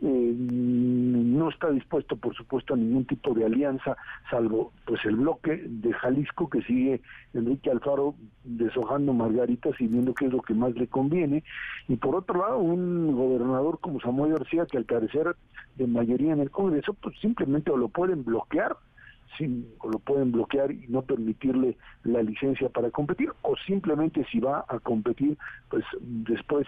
eh, 0.00 0.34
no 0.38 1.48
está 1.50 1.70
dispuesto, 1.70 2.16
por 2.16 2.34
supuesto, 2.34 2.74
a 2.74 2.76
ningún 2.76 3.04
tipo 3.04 3.34
de 3.34 3.44
alianza, 3.44 3.96
salvo 4.30 4.72
pues 4.86 5.04
el 5.04 5.16
bloque 5.16 5.62
de 5.66 5.92
Jalisco 5.92 6.48
que 6.48 6.62
sigue 6.62 7.00
Enrique 7.34 7.70
Alfaro 7.70 8.14
deshojando 8.44 9.12
margaritas 9.12 9.74
y 9.80 9.88
viendo 9.88 10.14
qué 10.14 10.26
es 10.26 10.32
lo 10.32 10.42
que 10.42 10.54
más 10.54 10.74
le 10.74 10.86
conviene. 10.86 11.42
Y 11.88 11.96
por 11.96 12.14
otro 12.14 12.40
lado, 12.40 12.58
un 12.58 13.12
gobernador 13.16 13.80
como 13.80 14.00
Samuel 14.00 14.32
García, 14.32 14.66
que 14.66 14.76
al 14.78 14.86
carecer 14.86 15.34
de 15.76 15.86
mayoría 15.86 16.32
en 16.32 16.40
el 16.40 16.50
Congreso, 16.50 16.94
pues 16.94 17.18
simplemente 17.20 17.70
lo 17.76 17.88
pueden 17.88 18.24
bloquear 18.24 18.76
o 19.78 19.88
lo 19.88 19.98
pueden 20.00 20.32
bloquear 20.32 20.72
y 20.72 20.86
no 20.88 21.02
permitirle 21.02 21.76
la 22.04 22.22
licencia 22.22 22.68
para 22.68 22.90
competir, 22.90 23.30
o 23.42 23.54
simplemente 23.66 24.24
si 24.30 24.40
va 24.40 24.64
a 24.68 24.78
competir, 24.80 25.36
pues 25.70 25.84
después 26.00 26.66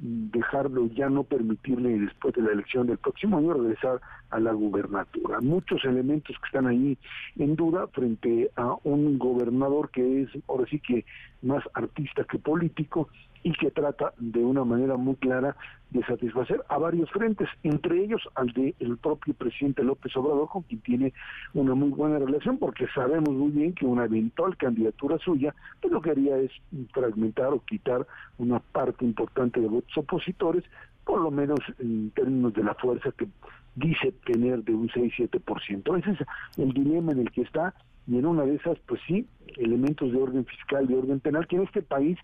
dejarlo, 0.00 0.86
ya 0.86 1.08
no 1.10 1.24
permitirle 1.24 1.98
después 1.98 2.34
de 2.34 2.42
la 2.42 2.52
elección 2.52 2.86
del 2.86 2.98
próximo 2.98 3.38
año 3.38 3.52
regresar 3.52 4.00
a 4.30 4.40
la 4.40 4.52
gubernatura. 4.52 5.40
Muchos 5.40 5.84
elementos 5.84 6.36
que 6.38 6.46
están 6.46 6.66
ahí 6.66 6.96
en 7.36 7.54
duda 7.54 7.86
frente 7.88 8.50
a 8.56 8.76
un 8.84 9.18
gobernador 9.18 9.90
que 9.90 10.22
es 10.22 10.30
ahora 10.48 10.64
sí 10.70 10.80
que 10.80 11.04
más 11.42 11.62
artista 11.74 12.24
que 12.24 12.38
político 12.38 13.08
y 13.42 13.52
que 13.52 13.70
trata 13.70 14.12
de 14.18 14.44
una 14.44 14.64
manera 14.64 14.96
muy 14.96 15.16
clara 15.16 15.56
de 15.90 16.04
satisfacer 16.04 16.62
a 16.68 16.78
varios 16.78 17.10
frentes, 17.10 17.48
entre 17.62 18.04
ellos 18.04 18.22
al 18.34 18.52
de 18.52 18.74
el 18.78 18.96
propio 18.98 19.34
presidente 19.34 19.82
López 19.82 20.16
Obrador, 20.16 20.48
con 20.48 20.62
quien 20.62 20.80
tiene 20.82 21.12
una 21.54 21.74
muy 21.74 21.90
buena 21.90 22.18
relación, 22.18 22.58
porque 22.58 22.86
sabemos 22.94 23.30
muy 23.30 23.50
bien 23.50 23.74
que 23.74 23.86
una 23.86 24.04
eventual 24.04 24.56
candidatura 24.56 25.18
suya, 25.18 25.54
pues 25.80 25.92
lo 25.92 26.00
que 26.00 26.10
haría 26.10 26.36
es 26.38 26.52
fragmentar 26.92 27.52
o 27.52 27.64
quitar 27.64 28.06
una 28.38 28.60
parte 28.60 29.04
importante 29.04 29.60
de 29.60 29.68
votos 29.68 29.96
opositores, 29.96 30.64
por 31.04 31.20
lo 31.20 31.30
menos 31.30 31.58
en 31.78 32.10
términos 32.10 32.54
de 32.54 32.62
la 32.62 32.74
fuerza 32.74 33.10
que 33.12 33.26
dice 33.74 34.12
tener 34.26 34.62
de 34.62 34.74
un 34.74 34.88
6-7%. 34.88 35.98
Ese 35.98 36.10
es 36.10 36.18
el 36.58 36.72
dilema 36.72 37.12
en 37.12 37.20
el 37.20 37.30
que 37.30 37.42
está, 37.42 37.74
y 38.06 38.18
en 38.18 38.26
una 38.26 38.44
de 38.44 38.56
esas, 38.56 38.78
pues 38.86 39.00
sí, 39.06 39.26
elementos 39.56 40.12
de 40.12 40.18
orden 40.18 40.44
fiscal, 40.44 40.86
de 40.86 40.96
orden 40.96 41.20
penal, 41.20 41.46
que 41.46 41.56
en 41.56 41.62
este 41.62 41.82
país 41.82 42.18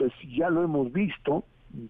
pues 0.00 0.14
ya 0.34 0.48
lo 0.48 0.64
hemos 0.64 0.90
visto 0.94 1.44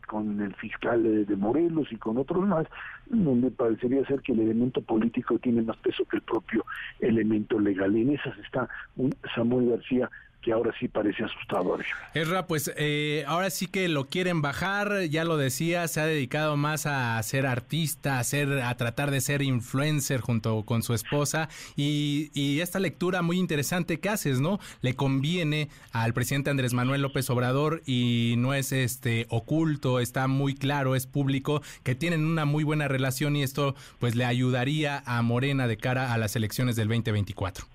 con 0.09 0.41
el 0.41 0.53
fiscal 0.57 1.25
de, 1.27 1.37
Morelos 1.37 1.93
y 1.93 1.97
con 1.97 2.19
otros 2.19 2.45
más, 2.45 2.67
donde 3.07 3.53
parecería 3.53 4.05
ser 4.07 4.21
que 4.21 4.33
el 4.33 4.41
elemento 4.41 4.83
político 4.83 5.39
tiene 5.39 5.63
más 5.63 5.77
peso 5.77 6.05
que 6.07 6.17
el 6.17 6.23
propio 6.23 6.65
elemento 6.99 7.61
legal. 7.61 7.95
En 7.95 8.11
esas 8.11 8.37
está 8.39 8.69
un 8.97 9.15
Samuel 9.33 9.71
García 9.71 10.11
que 10.41 10.53
ahora 10.53 10.73
sí 10.79 10.89
parece 10.89 11.25
asustador. 11.25 11.85
Erra, 12.15 12.47
pues 12.47 12.73
eh, 12.77 13.25
ahora 13.27 13.51
sí 13.51 13.67
que 13.67 13.89
lo 13.89 14.07
quieren 14.07 14.43
bajar, 14.43 15.05
ya 15.05 15.25
lo 15.25 15.37
decía, 15.37 15.87
se 15.89 16.01
ha 16.01 16.07
dedicado 16.07 16.57
más 16.57 16.87
a 16.87 17.23
ser 17.23 17.47
artista, 17.47 18.19
a, 18.19 18.25
ser, 18.25 18.63
a 18.63 18.75
tratar 18.77 19.11
de 19.11 19.21
ser 19.21 19.43
influencer 19.43 20.21
junto 20.21 20.63
con 20.65 20.83
su 20.83 20.95
esposa 20.95 21.49
y, 21.77 22.31
y 22.35 22.61
esta 22.61 22.79
lectura 22.79 23.23
muy 23.23 23.39
interesante 23.39 24.01
que 24.01 24.09
haces, 24.09 24.41
¿no? 24.41 24.59
Le 24.81 24.95
conviene 24.95 25.69
al 25.93 26.15
presidente 26.15 26.51
Andrés 26.51 26.73
Manuel 26.73 27.03
López 27.03 27.29
Obrador 27.31 27.83
y 27.87 28.35
no 28.39 28.55
es 28.55 28.73
este 28.73 29.27
oculto, 29.29 30.01
está 30.01 30.27
muy 30.29 30.55
claro, 30.55 30.95
es 30.95 31.07
público, 31.07 31.63
que 31.83 31.95
tienen 31.95 32.25
una 32.25 32.45
muy 32.45 32.65
buena 32.65 32.89
relación 32.89 33.37
y 33.37 33.43
esto 33.43 33.75
pues 33.99 34.15
le 34.15 34.25
ayudaría 34.25 35.03
a 35.07 35.23
Morena 35.23 35.67
de 35.67 35.77
cara 35.77 36.13
a 36.13 36.19
las 36.19 36.37
elecciones 36.37 36.77
del 36.77 36.89
2024. 36.89 37.67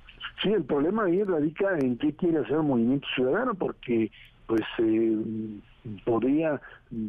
Sí, 0.41 0.49
el 0.51 0.63
problema 0.63 1.05
ahí 1.05 1.23
radica 1.23 1.77
en 1.79 1.97
qué 1.97 2.13
quiere 2.13 2.39
hacer 2.39 2.57
el 2.57 2.63
movimiento 2.63 3.07
ciudadano, 3.15 3.53
porque 3.53 4.11
pues 4.47 4.61
eh, 4.79 5.17
podría 6.03 6.61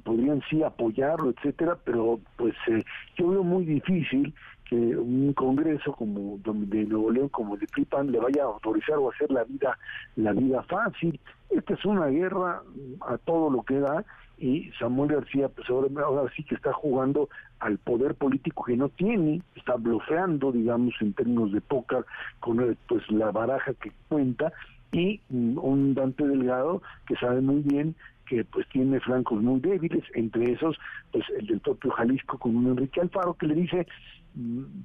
podrían 0.04 0.42
sí 0.48 0.62
apoyarlo, 0.62 1.30
etcétera, 1.30 1.76
pero 1.84 2.20
pues 2.36 2.54
eh, 2.68 2.82
yo 3.16 3.28
veo 3.28 3.42
muy 3.42 3.64
difícil 3.64 4.34
que 4.68 4.74
un 4.74 5.32
congreso 5.32 5.92
como 5.92 6.38
de 6.44 6.84
Nuevo 6.84 7.10
León 7.10 7.28
como 7.28 7.54
el 7.54 7.60
de 7.60 7.66
Flipan 7.68 8.10
le 8.10 8.18
vaya 8.18 8.42
a 8.42 8.46
autorizar 8.46 8.96
o 8.98 9.10
hacer 9.10 9.30
la 9.30 9.44
vida 9.44 9.78
la 10.16 10.32
vida 10.32 10.62
fácil. 10.64 11.20
Esta 11.50 11.74
es 11.74 11.84
una 11.84 12.06
guerra 12.06 12.62
a 13.06 13.18
todo 13.18 13.50
lo 13.50 13.62
que 13.62 13.78
da 13.78 14.04
y 14.38 14.70
Samuel 14.78 15.12
García 15.12 15.48
pues 15.48 15.68
ahora, 15.70 16.30
sí 16.36 16.44
que 16.44 16.54
está 16.54 16.72
jugando 16.72 17.28
al 17.60 17.78
poder 17.78 18.14
político 18.14 18.64
que 18.64 18.76
no 18.76 18.88
tiene, 18.90 19.42
está 19.54 19.76
bloqueando, 19.76 20.52
digamos, 20.52 20.94
en 21.00 21.14
términos 21.14 21.52
de 21.52 21.60
póker, 21.60 22.04
con 22.40 22.60
eh, 22.60 22.76
pues 22.88 23.10
la 23.10 23.30
baraja 23.30 23.72
que 23.74 23.92
cuenta, 24.08 24.52
y 24.92 25.20
mm, 25.30 25.58
un 25.58 25.94
Dante 25.94 26.26
Delgado 26.26 26.82
que 27.06 27.16
sabe 27.16 27.40
muy 27.40 27.62
bien 27.62 27.94
que 28.26 28.44
pues 28.44 28.68
tiene 28.70 29.00
flancos 29.00 29.40
muy 29.40 29.60
débiles, 29.60 30.04
entre 30.14 30.52
esos 30.52 30.76
pues 31.12 31.24
el 31.38 31.46
del 31.46 31.60
propio 31.60 31.92
Jalisco 31.92 32.38
con 32.38 32.56
un 32.56 32.66
Enrique 32.66 33.00
Alfaro 33.00 33.34
que 33.34 33.46
le 33.46 33.54
dice 33.54 33.86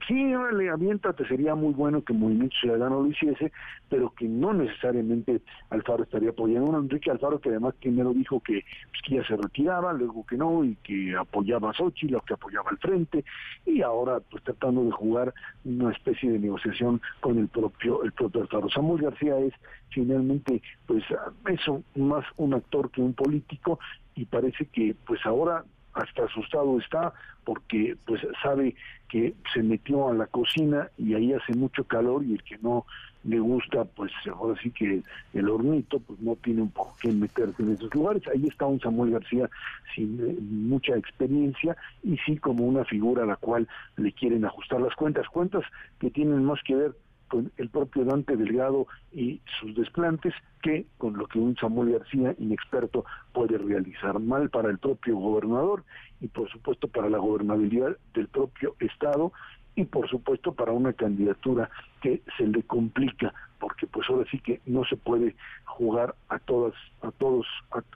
sí, 0.07 0.33
le 0.53 0.69
aviéntate, 0.69 1.27
sería 1.27 1.55
muy 1.55 1.73
bueno 1.73 2.03
que 2.03 2.13
Movimiento 2.13 2.55
Ciudadano 2.61 3.01
lo 3.01 3.07
hiciese, 3.07 3.51
pero 3.89 4.13
que 4.13 4.25
no 4.27 4.53
necesariamente 4.53 5.41
Alfaro 5.69 6.03
estaría 6.03 6.29
apoyando. 6.29 6.69
Un 6.69 6.85
Enrique 6.85 7.11
Alfaro 7.11 7.39
que 7.39 7.49
además 7.49 7.73
primero 7.79 8.13
dijo 8.13 8.39
que, 8.39 8.63
pues, 8.89 9.01
que 9.05 9.15
ya 9.15 9.25
se 9.25 9.35
retiraba, 9.35 9.91
luego 9.93 10.25
que 10.25 10.37
no, 10.37 10.63
y 10.63 10.75
que 10.83 11.15
apoyaba 11.15 11.71
a 11.71 11.73
Xochitl, 11.73 12.15
que 12.25 12.33
apoyaba 12.33 12.69
al 12.69 12.77
frente, 12.77 13.25
y 13.65 13.81
ahora 13.81 14.19
pues 14.19 14.43
tratando 14.43 14.85
de 14.85 14.91
jugar 14.91 15.33
una 15.65 15.91
especie 15.91 16.31
de 16.31 16.39
negociación 16.39 17.01
con 17.19 17.37
el 17.37 17.47
propio, 17.49 18.03
el 18.03 18.13
propio 18.13 18.41
Alfaro. 18.41 18.69
Samuel 18.69 19.03
García 19.03 19.37
es 19.39 19.53
finalmente, 19.89 20.61
pues 20.85 21.03
eso, 21.47 21.83
más 21.95 22.25
un 22.37 22.53
actor 22.53 22.89
que 22.91 23.01
un 23.01 23.13
político, 23.13 23.79
y 24.15 24.25
parece 24.25 24.65
que 24.67 24.95
pues 25.05 25.25
ahora 25.25 25.65
hasta 25.93 26.25
asustado 26.25 26.79
está 26.79 27.13
porque 27.43 27.95
pues 28.05 28.21
sabe 28.41 28.75
que 29.09 29.33
se 29.53 29.63
metió 29.63 30.09
a 30.09 30.13
la 30.13 30.27
cocina 30.27 30.89
y 30.97 31.13
ahí 31.15 31.33
hace 31.33 31.53
mucho 31.53 31.83
calor 31.83 32.23
y 32.23 32.33
el 32.33 32.43
que 32.43 32.57
no 32.59 32.85
le 33.23 33.39
gusta 33.39 33.85
pues 33.85 34.11
ahora 34.33 34.59
sí 34.61 34.71
que 34.71 35.03
el 35.33 35.49
hornito 35.49 35.99
pues 35.99 36.19
no 36.21 36.35
tiene 36.37 36.63
un 36.63 36.69
por 36.69 36.87
qué 37.01 37.11
meterse 37.11 37.61
en 37.61 37.73
esos 37.73 37.93
lugares. 37.93 38.23
Ahí 38.27 38.47
está 38.47 38.65
un 38.65 38.79
Samuel 38.79 39.11
García 39.11 39.49
sin 39.95 40.19
eh, 40.19 40.35
mucha 40.39 40.95
experiencia 40.95 41.75
y 42.03 42.17
sí 42.17 42.37
como 42.37 42.65
una 42.65 42.85
figura 42.85 43.23
a 43.23 43.27
la 43.27 43.35
cual 43.35 43.67
le 43.97 44.11
quieren 44.11 44.45
ajustar 44.45 44.81
las 44.81 44.95
cuentas. 44.95 45.27
Cuentas 45.27 45.63
que 45.99 46.09
tienen 46.09 46.43
más 46.43 46.59
que 46.63 46.75
ver 46.75 46.95
con 47.31 47.49
el 47.55 47.69
propio 47.69 48.03
Dante 48.03 48.35
Delgado 48.35 48.87
y 49.13 49.39
sus 49.59 49.73
desplantes 49.73 50.33
que 50.61 50.85
con 50.97 51.17
lo 51.17 51.27
que 51.27 51.39
un 51.39 51.55
Samuel 51.55 51.93
García 51.93 52.35
inexperto 52.37 53.05
puede 53.31 53.57
realizar. 53.57 54.19
Mal 54.19 54.49
para 54.49 54.69
el 54.69 54.77
propio 54.77 55.15
gobernador 55.15 55.85
y 56.19 56.27
por 56.27 56.51
supuesto 56.51 56.89
para 56.89 57.09
la 57.09 57.19
gobernabilidad 57.19 57.95
del 58.13 58.27
propio 58.27 58.75
Estado 58.81 59.31
y 59.75 59.85
por 59.85 60.09
supuesto 60.09 60.53
para 60.53 60.73
una 60.73 60.91
candidatura 60.91 61.69
que 62.01 62.21
se 62.37 62.45
le 62.45 62.63
complica 62.63 63.33
porque 63.61 63.87
pues 63.87 64.09
ahora 64.09 64.25
sí 64.29 64.39
que 64.39 64.59
no 64.65 64.83
se 64.85 64.97
puede 64.97 65.35
jugar 65.65 66.15
a 66.27 66.39
todas 66.39 66.73
a 67.01 67.11
todos 67.11 67.45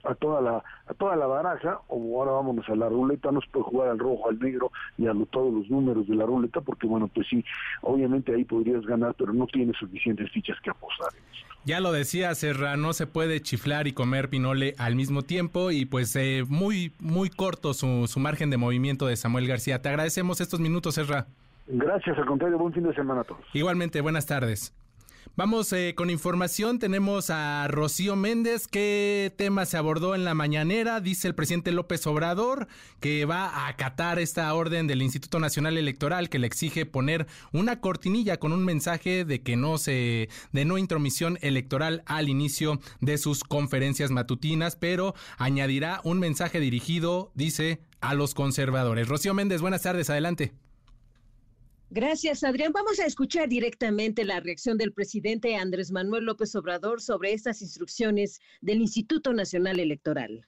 a, 0.04 0.14
toda 0.14 0.40
la 0.40 0.62
a 0.86 0.94
toda 0.94 1.16
la 1.16 1.26
baraja 1.26 1.80
o 1.88 2.18
ahora 2.18 2.32
vámonos 2.32 2.66
a 2.68 2.76
la 2.76 2.88
ruleta 2.88 3.32
no 3.32 3.40
se 3.40 3.50
puede 3.50 3.64
jugar 3.64 3.88
al 3.90 3.98
rojo 3.98 4.30
al 4.30 4.38
negro 4.38 4.70
y 4.96 5.06
a 5.08 5.12
todos 5.30 5.52
los 5.52 5.68
números 5.68 6.06
de 6.06 6.14
la 6.14 6.24
ruleta 6.24 6.60
porque 6.60 6.86
bueno 6.86 7.08
pues 7.08 7.26
sí 7.28 7.44
obviamente 7.82 8.32
ahí 8.32 8.44
podrías 8.44 8.86
ganar 8.86 9.14
pero 9.18 9.32
no 9.32 9.46
tienes 9.46 9.76
suficientes 9.76 10.30
fichas 10.30 10.58
que 10.62 10.70
apostar 10.70 11.10
ya 11.64 11.80
lo 11.80 11.90
decía 11.90 12.32
Serra, 12.36 12.76
no 12.76 12.92
se 12.92 13.08
puede 13.08 13.40
chiflar 13.40 13.88
y 13.88 13.92
comer 13.92 14.30
pinole 14.30 14.74
al 14.78 14.94
mismo 14.94 15.22
tiempo 15.22 15.72
y 15.72 15.84
pues 15.84 16.14
eh, 16.14 16.44
muy 16.48 16.92
muy 17.00 17.28
corto 17.28 17.74
su, 17.74 18.06
su 18.06 18.20
margen 18.20 18.50
de 18.50 18.56
movimiento 18.56 19.08
de 19.08 19.16
Samuel 19.16 19.48
García. 19.48 19.82
Te 19.82 19.88
agradecemos 19.88 20.40
estos 20.40 20.60
minutos, 20.60 20.94
Serra. 20.94 21.26
Gracias, 21.66 22.16
al 22.16 22.26
contrario, 22.26 22.56
buen 22.56 22.72
fin 22.72 22.84
de 22.84 22.94
semana 22.94 23.22
a 23.22 23.24
todos. 23.24 23.40
Igualmente, 23.52 24.00
buenas 24.00 24.26
tardes. 24.26 24.72
Vamos 25.34 25.72
eh, 25.72 25.94
con 25.96 26.08
información. 26.08 26.78
Tenemos 26.78 27.30
a 27.30 27.66
Rocío 27.68 28.16
Méndez. 28.16 28.68
¿Qué 28.68 29.34
tema 29.36 29.66
se 29.66 29.76
abordó 29.76 30.14
en 30.14 30.24
la 30.24 30.34
mañanera? 30.34 31.00
Dice 31.00 31.28
el 31.28 31.34
presidente 31.34 31.72
López 31.72 32.06
Obrador 32.06 32.68
que 33.00 33.24
va 33.24 33.46
a 33.48 33.68
acatar 33.68 34.18
esta 34.18 34.52
orden 34.54 34.86
del 34.86 35.02
Instituto 35.02 35.38
Nacional 35.40 35.76
Electoral 35.76 36.28
que 36.28 36.38
le 36.38 36.46
exige 36.46 36.86
poner 36.86 37.26
una 37.52 37.80
cortinilla 37.80 38.38
con 38.38 38.52
un 38.52 38.64
mensaje 38.64 39.24
de 39.24 39.42
que 39.42 39.56
no 39.56 39.78
se, 39.78 40.28
de 40.52 40.64
no 40.64 40.78
intromisión 40.78 41.38
electoral 41.42 42.02
al 42.06 42.28
inicio 42.28 42.80
de 43.00 43.18
sus 43.18 43.44
conferencias 43.44 44.10
matutinas, 44.10 44.76
pero 44.76 45.14
añadirá 45.38 46.00
un 46.04 46.18
mensaje 46.18 46.60
dirigido, 46.60 47.32
dice, 47.34 47.80
a 48.00 48.14
los 48.14 48.34
conservadores. 48.34 49.08
Rocío 49.08 49.34
Méndez, 49.34 49.60
buenas 49.60 49.82
tardes, 49.82 50.08
adelante. 50.08 50.54
Gracias, 51.90 52.42
Adrián. 52.42 52.72
Vamos 52.72 52.98
a 52.98 53.06
escuchar 53.06 53.48
directamente 53.48 54.24
la 54.24 54.40
reacción 54.40 54.76
del 54.76 54.92
presidente 54.92 55.56
Andrés 55.56 55.92
Manuel 55.92 56.24
López 56.24 56.54
Obrador 56.56 57.00
sobre 57.00 57.32
estas 57.32 57.62
instrucciones 57.62 58.40
del 58.60 58.80
Instituto 58.80 59.32
Nacional 59.32 59.78
Electoral. 59.78 60.46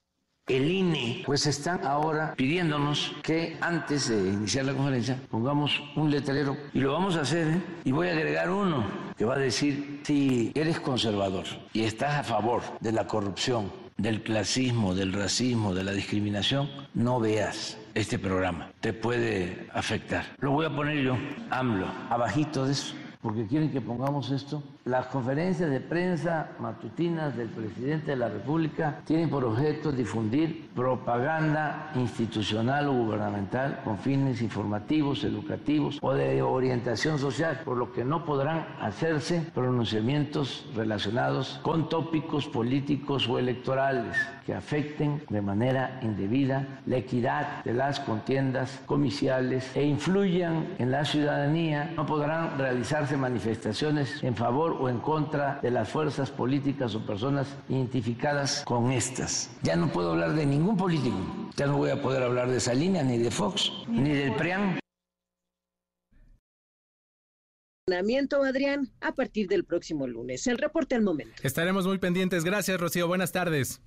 El 0.49 0.71
INE, 0.71 1.23
pues 1.27 1.47
están 1.47 1.85
ahora 1.85 2.35
pidiéndonos 2.35 3.13
que 3.23 3.57
antes 3.61 4.09
de 4.09 4.17
iniciar 4.17 4.65
la 4.65 4.73
conferencia 4.73 5.21
pongamos 5.31 5.81
un 5.95 6.11
letrero 6.11 6.57
y 6.73 6.81
lo 6.81 6.93
vamos 6.93 7.17
a 7.17 7.21
hacer. 7.21 7.47
¿eh? 7.49 7.63
Y 7.85 7.93
voy 7.93 8.09
a 8.09 8.13
agregar 8.13 8.51
uno 8.51 8.85
que 9.17 9.25
va 9.25 9.35
a 9.35 9.39
decir, 9.39 10.01
si 10.05 10.51
eres 10.55 10.81
conservador 10.81 11.45
y 11.73 11.83
estás 11.83 12.15
a 12.17 12.25
favor 12.25 12.63
de 12.81 12.93
la 12.93 13.07
corrupción, 13.07 13.71
del 13.99 14.23
clasismo, 14.23 14.95
del 14.95 15.13
racismo, 15.13 15.75
de 15.75 15.85
la 15.85 15.93
discriminación, 15.93 16.71
no 16.95 17.21
veas 17.21 17.78
este 17.95 18.19
programa. 18.19 18.71
Te 18.81 18.93
puede 18.93 19.69
afectar. 19.73 20.25
Lo 20.41 20.53
voy 20.53 20.67
a 20.67 20.71
poner 20.71 21.03
yo, 21.03 21.17
AMLO, 21.51 21.87
abajito 22.11 22.67
de 22.67 22.73
eso, 22.73 22.95
porque 23.21 23.47
quieren 23.47 23.71
que 23.71 23.81
pongamos 23.81 24.31
esto 24.31 24.63
las 24.89 25.07
conferencias 25.09 25.69
de 25.69 25.81
prensa 25.81 26.53
matutinas 26.59 27.37
del 27.37 27.49
presidente 27.49 28.13
de 28.13 28.17
la 28.17 28.31
República 28.31 29.01
tienen 29.05 29.29
por 29.29 29.45
objeto 29.45 29.93
difundir 29.93 30.71
propaganda 30.75 31.93
institucional 31.95 32.89
o 32.89 32.95
gubernamental 32.95 33.83
con 33.85 33.99
fines 33.99 34.41
informativos, 34.41 35.25
educativos 35.25 35.99
o 36.01 36.15
de 36.15 36.41
orientación 36.41 37.19
social, 37.19 37.61
por 37.67 37.77
lo 37.77 37.93
que 37.93 38.03
no 38.03 38.25
podrán 38.25 38.67
hacerse 38.81 39.43
pronunciamientos 39.55 40.65
relacionados 40.75 41.61
con 41.63 41.91
tópicos 41.91 42.47
políticos 42.47 43.29
o 43.29 43.39
electorales 43.39 44.17
que 44.47 44.55
afecten 44.55 45.23
de 45.29 45.43
manera 45.43 46.01
indebida 46.01 46.81
la 46.87 46.97
equidad 46.97 47.63
de 47.65 47.75
las 47.75 48.01
contiendas 48.01 48.81
comiciales 48.87 49.71
e 49.77 49.85
influyan 49.85 50.69
en 50.79 50.91
la 50.91 51.05
ciudadanía. 51.05 51.93
No 51.95 52.07
podrán 52.07 52.57
realizarse 52.57 53.19
manifestaciones 53.19 54.25
en 54.25 54.35
favor 54.35 54.78
o 54.81 54.89
en 54.89 54.99
contra 54.99 55.61
de 55.63 55.71
las 55.71 55.89
fuerzas 55.89 56.31
políticas 56.31 56.95
o 56.95 57.05
personas 57.05 57.49
identificadas 57.69 58.63
con 58.65 58.93
estas. 58.93 59.51
Ya 59.63 59.77
no 59.77 59.93
puedo 59.93 60.13
hablar 60.13 60.35
de 60.35 60.47
ningún 60.47 60.77
político, 60.77 61.17
ya 61.57 61.67
no 61.67 61.77
voy 61.77 61.91
a 61.91 62.01
poder 62.01 62.23
hablar 62.23 62.49
de 62.51 62.61
Salinas, 62.61 63.05
ni 63.05 63.19
de 63.19 63.31
Fox, 63.31 63.73
ni 63.89 64.11
del 64.11 64.35
PRIAN. 64.35 64.79
Adrián, 68.47 68.91
a 69.01 69.13
partir 69.13 69.49
del 69.49 69.65
próximo 69.65 70.07
lunes. 70.07 70.47
El 70.47 70.59
reporte 70.59 70.95
al 70.95 71.03
momento. 71.03 71.35
Estaremos 71.43 71.87
muy 71.87 71.99
pendientes. 71.99 72.45
Gracias, 72.45 72.79
Rocío. 72.79 73.09
Buenas 73.09 73.33
tardes. 73.33 73.81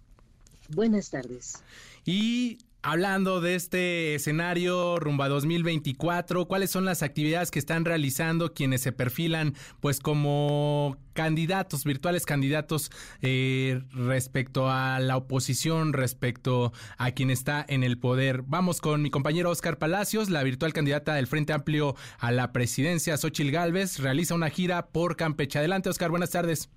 Buenas 0.70 1.10
tardes. 1.10 1.64
Y 2.06 2.60
Hablando 2.84 3.42
de 3.42 3.54
este 3.54 4.16
escenario 4.16 4.98
rumbo 4.98 5.22
a 5.22 5.30
2024, 5.30 6.48
¿cuáles 6.48 6.72
son 6.72 6.84
las 6.84 7.04
actividades 7.04 7.52
que 7.52 7.60
están 7.60 7.86
realizando 7.86 8.56
quienes 8.56 8.82
se 8.82 8.92
perfilan 8.92 9.54
pues 9.82 10.00
como 10.00 10.98
candidatos, 11.14 11.84
virtuales 11.84 12.26
candidatos 12.26 12.90
eh, 13.22 13.84
respecto 13.92 14.68
a 14.68 15.00
la 15.00 15.16
oposición, 15.16 15.94
respecto 15.94 16.74
a 16.98 17.12
quien 17.12 17.30
está 17.30 17.64
en 17.68 17.84
el 17.84 18.00
poder? 18.00 18.42
Vamos 18.48 18.82
con 18.82 19.04
mi 19.04 19.12
compañero 19.12 19.52
Oscar 19.52 19.78
Palacios, 19.78 20.32
la 20.32 20.42
virtual 20.42 20.74
candidata 20.74 21.14
del 21.14 21.28
Frente 21.28 21.54
Amplio 21.54 21.96
a 22.18 22.32
la 22.32 22.52
presidencia, 22.52 23.16
Xochil 23.16 23.52
Gálvez, 23.52 24.00
realiza 24.00 24.34
una 24.34 24.50
gira 24.50 24.88
por 24.88 25.18
Campeche. 25.18 25.60
Adelante, 25.60 25.90
Oscar, 25.90 26.10
buenas 26.10 26.32
tardes. 26.32 26.68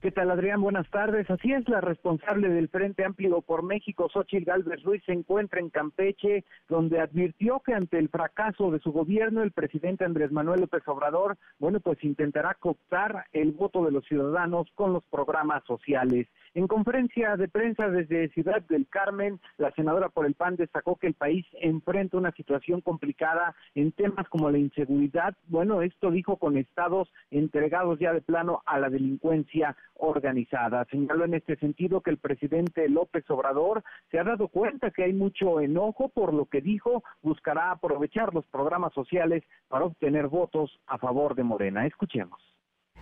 ¿Qué 0.00 0.10
tal, 0.10 0.30
Adrián? 0.30 0.62
Buenas 0.62 0.88
tardes. 0.88 1.30
Así 1.30 1.52
es, 1.52 1.68
la 1.68 1.82
responsable 1.82 2.48
del 2.48 2.70
Frente 2.70 3.04
Amplio 3.04 3.42
por 3.42 3.62
México, 3.62 4.08
Xochitl 4.10 4.46
Gálvez 4.46 4.82
Ruiz, 4.82 5.02
se 5.04 5.12
encuentra 5.12 5.60
en 5.60 5.68
Campeche, 5.68 6.46
donde 6.70 7.00
advirtió 7.00 7.60
que 7.60 7.74
ante 7.74 7.98
el 7.98 8.08
fracaso 8.08 8.70
de 8.70 8.78
su 8.78 8.92
gobierno, 8.92 9.42
el 9.42 9.52
presidente 9.52 10.06
Andrés 10.06 10.32
Manuel 10.32 10.62
López 10.62 10.88
Obrador, 10.88 11.36
bueno, 11.58 11.80
pues 11.80 12.02
intentará 12.02 12.54
cooptar 12.54 13.26
el 13.34 13.52
voto 13.52 13.84
de 13.84 13.92
los 13.92 14.06
ciudadanos 14.06 14.68
con 14.74 14.94
los 14.94 15.04
programas 15.04 15.64
sociales. 15.64 16.28
En 16.54 16.66
conferencia 16.66 17.36
de 17.36 17.46
prensa 17.46 17.88
desde 17.88 18.30
Ciudad 18.30 18.62
del 18.62 18.88
Carmen, 18.88 19.38
la 19.56 19.70
senadora 19.72 20.08
por 20.08 20.26
el 20.26 20.34
PAN 20.34 20.56
destacó 20.56 20.96
que 20.96 21.06
el 21.06 21.14
país 21.14 21.46
enfrenta 21.60 22.16
una 22.16 22.32
situación 22.32 22.80
complicada 22.80 23.54
en 23.76 23.92
temas 23.92 24.28
como 24.28 24.50
la 24.50 24.58
inseguridad. 24.58 25.36
Bueno, 25.46 25.80
esto 25.80 26.10
dijo 26.10 26.38
con 26.38 26.56
estados 26.56 27.08
entregados 27.30 28.00
ya 28.00 28.12
de 28.12 28.20
plano 28.20 28.62
a 28.66 28.80
la 28.80 28.88
delincuencia 28.88 29.76
organizada. 30.00 30.84
Señaló 30.90 31.24
en 31.24 31.34
este 31.34 31.56
sentido 31.56 32.00
que 32.00 32.10
el 32.10 32.18
presidente 32.18 32.88
López 32.88 33.28
Obrador 33.30 33.82
se 34.10 34.18
ha 34.18 34.24
dado 34.24 34.48
cuenta 34.48 34.90
que 34.90 35.04
hay 35.04 35.12
mucho 35.12 35.60
enojo, 35.60 36.08
por 36.08 36.34
lo 36.34 36.46
que 36.46 36.60
dijo 36.60 37.02
buscará 37.22 37.70
aprovechar 37.70 38.34
los 38.34 38.46
programas 38.46 38.92
sociales 38.92 39.42
para 39.68 39.84
obtener 39.84 40.28
votos 40.28 40.80
a 40.86 40.98
favor 40.98 41.34
de 41.34 41.44
Morena. 41.44 41.86
Escuchemos 41.86 42.40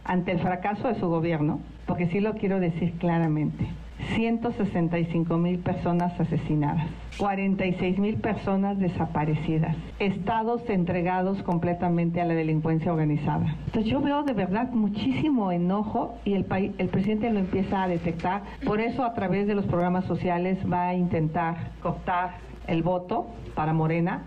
ante 0.05 0.32
el 0.32 0.40
fracaso 0.40 0.88
de 0.88 0.94
su 0.94 1.09
gobierno, 1.09 1.61
porque 1.86 2.09
sí 2.09 2.20
lo 2.20 2.34
quiero 2.34 2.61
decir 2.61 2.99
claramente, 2.99 3.68
165 4.14 5.36
mil 5.36 5.59
personas 5.59 6.18
asesinadas, 6.18 6.86
46 7.18 7.99
mil 7.99 8.16
personas 8.16 8.78
desaparecidas, 8.78 9.76
estados 9.99 10.68
entregados 10.68 11.42
completamente 11.42 12.20
a 12.20 12.24
la 12.24 12.34
delincuencia 12.34 12.92
organizada. 12.92 13.57
Entonces 13.66 13.90
yo 13.90 14.01
veo 14.01 14.22
de 14.22 14.32
verdad 14.32 14.70
muchísimo 14.70 15.53
enojo 15.53 16.14
y 16.24 16.34
el, 16.34 16.46
el 16.78 16.88
presidente 16.88 17.30
lo 17.30 17.40
empieza 17.40 17.82
a 17.82 17.88
detectar. 17.88 18.42
Por 18.64 18.80
eso 18.80 19.05
a 19.05 19.14
través 19.14 19.46
de 19.46 19.55
los 19.55 19.66
programas 19.66 20.05
sociales 20.05 20.59
va 20.70 20.88
a 20.88 20.94
intentar 20.94 21.72
cooptar 21.82 22.36
el 22.66 22.82
voto 22.82 23.26
para 23.55 23.72
Morena 23.72 24.24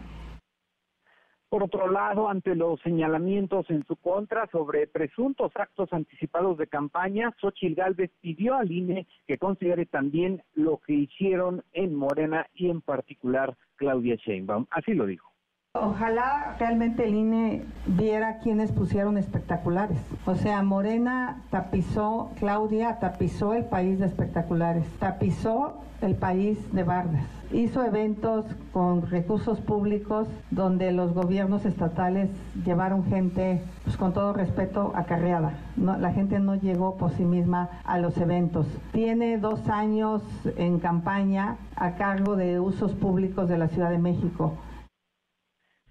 por 1.52 1.64
otro 1.64 1.92
lado, 1.92 2.30
ante 2.30 2.56
los 2.56 2.80
señalamientos 2.80 3.70
en 3.70 3.86
su 3.86 3.98
contra 3.98 4.48
sobre 4.54 4.88
presuntos 4.88 5.52
actos 5.56 5.92
anticipados 5.92 6.58
de 6.58 6.68
campaña, 6.68 7.36
Xochitl 7.42 7.76
Gálvez 7.76 8.10
pidió 8.22 8.56
al 8.56 8.72
INE 8.72 9.06
que 9.28 9.38
considere 9.38 9.86
también 9.86 10.42
lo 10.54 10.78
que 10.78 10.94
hicieron 10.94 11.62
en 11.74 11.94
Morena 11.94 12.48
y 12.54 12.70
en 12.70 12.80
particular 12.80 13.58
Claudia 13.76 14.16
Sheinbaum. 14.16 14.66
Así 14.70 14.94
lo 14.94 15.06
dijo. 15.06 15.31
Ojalá 15.74 16.58
realmente 16.60 17.06
el 17.06 17.16
INE 17.16 17.64
viera 17.86 18.40
quienes 18.40 18.74
pusieron 18.74 19.18
espectaculares. 19.18 20.00
O 20.26 20.36
sea, 20.36 20.62
Morena 20.64 21.44
tapizó, 21.50 22.32
Claudia 22.40 23.00
tapizó 23.00 23.54
el 23.54 23.64
país 23.64 23.98
de 23.98 24.08
espectaculares, 24.08 24.86
tapizó 25.00 25.78
el 26.02 26.16
país 26.16 26.58
de 26.74 26.84
bardas. 26.84 27.24
Hizo 27.54 27.86
eventos 27.86 28.46
con 28.74 29.10
recursos 29.10 29.62
públicos 29.62 30.28
donde 30.50 30.92
los 30.92 31.14
gobiernos 31.14 31.64
estatales 31.64 32.30
llevaron 32.66 33.06
gente, 33.06 33.62
pues 33.86 33.96
con 33.96 34.12
todo 34.12 34.34
respeto, 34.34 34.92
acarreada. 34.94 35.54
La 35.78 36.12
gente 36.12 36.40
no 36.40 36.56
llegó 36.56 36.98
por 36.98 37.12
sí 37.12 37.24
misma 37.24 37.70
a 37.86 37.98
los 37.98 38.18
eventos. 38.18 38.68
Tiene 38.92 39.38
dos 39.38 39.70
años 39.70 40.22
en 40.58 40.80
campaña 40.80 41.56
a 41.78 41.92
cargo 41.92 42.36
de 42.36 42.60
usos 42.60 42.94
públicos 42.94 43.48
de 43.48 43.58
la 43.58 43.70
Ciudad 43.70 43.90
de 43.90 44.00
México. 44.00 44.58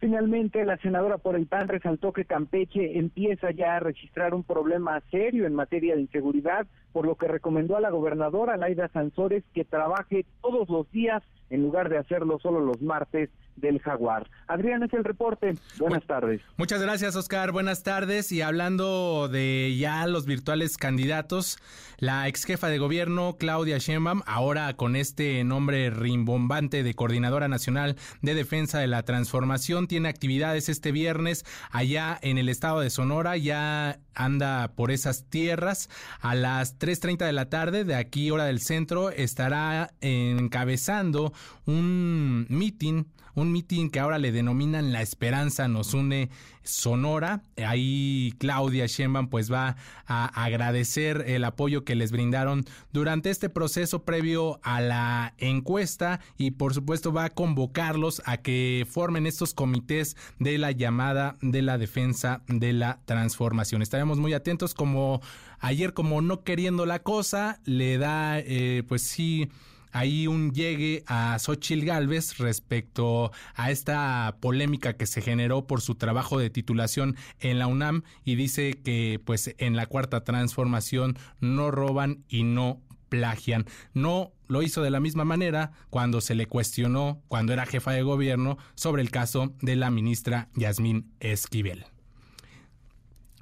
Finalmente, 0.01 0.64
la 0.64 0.78
senadora 0.78 1.18
por 1.18 1.36
el 1.36 1.46
PAN 1.46 1.68
resaltó 1.68 2.14
que 2.14 2.24
Campeche 2.24 2.98
empieza 2.98 3.51
ya 3.51 3.76
a 3.76 3.80
registrar 3.80 4.32
un 4.32 4.44
problema 4.44 5.03
serio 5.11 5.46
en 5.46 5.55
materia 5.55 5.94
de 5.94 6.01
inseguridad, 6.01 6.66
por 6.92 7.05
lo 7.05 7.16
que 7.16 7.28
recomendó 7.28 7.76
a 7.76 7.80
la 7.80 7.90
gobernadora 7.90 8.57
Laida 8.57 8.88
Sansores 8.88 9.44
que 9.53 9.66
trabaje 9.66 10.24
todos 10.40 10.70
los 10.70 10.90
días 10.90 11.22
en 11.51 11.61
lugar 11.61 11.90
de 11.90 11.98
hacerlo 11.98 12.38
solo 12.38 12.61
los 12.61 12.80
martes 12.80 13.28
del 13.61 13.80
Jaguar. 13.80 14.28
Adrián 14.46 14.82
es 14.82 14.92
el 14.92 15.04
reporte. 15.04 15.54
Buenas 15.78 16.04
tardes. 16.06 16.40
Muchas 16.56 16.82
gracias, 16.82 17.16
Oscar. 17.16 17.52
Buenas 17.52 17.82
tardes. 17.82 18.32
Y 18.32 18.42
hablando 18.42 19.28
de 19.28 19.76
ya 19.78 20.06
los 20.06 20.26
virtuales 20.26 20.76
candidatos, 20.76 21.58
la 21.98 22.28
ex 22.28 22.44
jefa 22.44 22.68
de 22.68 22.78
gobierno, 22.78 23.36
Claudia 23.38 23.78
Sheinbaum, 23.78 24.22
ahora 24.26 24.74
con 24.74 24.96
este 24.96 25.44
nombre 25.44 25.90
rimbombante 25.90 26.82
de 26.82 26.94
Coordinadora 26.94 27.48
Nacional 27.48 27.96
de 28.22 28.34
Defensa 28.34 28.78
de 28.78 28.86
la 28.86 29.02
Transformación, 29.02 29.86
tiene 29.86 30.08
actividades 30.08 30.68
este 30.68 30.92
viernes 30.92 31.44
allá 31.70 32.18
en 32.22 32.38
el 32.38 32.48
estado 32.48 32.80
de 32.80 32.90
Sonora. 32.90 33.36
Ya 33.36 33.98
anda 34.14 34.72
por 34.74 34.90
esas 34.90 35.24
tierras. 35.28 35.88
A 36.20 36.34
las 36.34 36.78
3.30 36.78 37.26
de 37.26 37.32
la 37.32 37.48
tarde, 37.48 37.84
de 37.84 37.94
aquí, 37.94 38.30
hora 38.30 38.44
del 38.44 38.61
centro, 38.61 39.11
estará 39.11 39.92
encabezando 40.00 41.32
un 41.66 42.46
meeting 42.48 43.04
un 43.34 43.52
mitin 43.52 43.90
que 43.90 44.00
ahora 44.00 44.18
le 44.18 44.32
denominan 44.32 44.92
La 44.92 45.02
Esperanza 45.02 45.68
nos 45.68 45.94
une 45.94 46.30
Sonora. 46.62 47.42
Ahí 47.56 48.34
Claudia 48.38 48.86
Sheinbaum 48.86 49.28
pues 49.28 49.50
va 49.50 49.76
a 50.06 50.44
agradecer 50.44 51.24
el 51.26 51.44
apoyo 51.44 51.84
que 51.84 51.94
les 51.94 52.12
brindaron 52.12 52.64
durante 52.92 53.30
este 53.30 53.48
proceso 53.48 54.04
previo 54.04 54.60
a 54.62 54.80
la 54.80 55.34
encuesta 55.38 56.20
y 56.36 56.52
por 56.52 56.74
supuesto 56.74 57.12
va 57.12 57.24
a 57.24 57.30
convocarlos 57.30 58.22
a 58.26 58.38
que 58.38 58.86
formen 58.88 59.26
estos 59.26 59.54
comités 59.54 60.16
de 60.38 60.58
la 60.58 60.70
llamada 60.70 61.36
de 61.40 61.62
la 61.62 61.78
defensa 61.78 62.42
de 62.46 62.72
la 62.72 63.00
transformación. 63.04 63.82
Estaremos 63.82 64.18
muy 64.18 64.34
atentos 64.34 64.74
como 64.74 65.20
ayer 65.58 65.94
como 65.94 66.20
no 66.22 66.42
queriendo 66.42 66.86
la 66.86 67.00
cosa 67.00 67.60
le 67.64 67.98
da 67.98 68.38
eh, 68.38 68.82
pues 68.86 69.02
sí 69.02 69.48
hay 69.93 70.26
un 70.26 70.53
llegue 70.53 71.05
a 71.07 71.38
Xochil 71.38 71.84
Gálvez 71.84 72.38
respecto 72.38 73.32
a 73.55 73.70
esta 73.70 74.36
polémica 74.41 74.95
que 74.95 75.07
se 75.07 75.22
generó 75.22 75.66
por 75.66 75.80
su 75.80 75.95
trabajo 75.95 76.38
de 76.38 76.51
titulación 76.51 77.16
en 77.41 77.59
la 77.59 77.66
UNAM 77.66 78.03
y 78.24 78.34
dice 78.34 78.80
que 78.82 79.20
pues 79.24 79.55
en 79.59 79.76
la 79.76 79.86
cuarta 79.86 80.24
transformación 80.24 81.18
no 81.41 81.70
roban 81.70 82.24
y 82.28 82.45
no 82.45 82.80
plagian. 83.09 83.66
No 83.93 84.32
lo 84.49 84.62
hizo 84.62 84.82
de 84.82 84.91
la 84.91 85.01
misma 85.01 85.24
manera 85.24 85.72
cuando 85.91 86.20
se 86.20 86.34
le 86.34 86.47
cuestionó, 86.47 87.22
cuando 87.28 87.53
era 87.53 87.66
jefa 87.66 87.93
de 87.93 88.03
gobierno, 88.03 88.57
sobre 88.74 89.03
el 89.03 89.11
caso 89.11 89.55
de 89.61 89.76
la 89.76 89.91
ministra 89.91 90.49
Yasmín 90.55 91.12
Esquivel. 91.20 91.84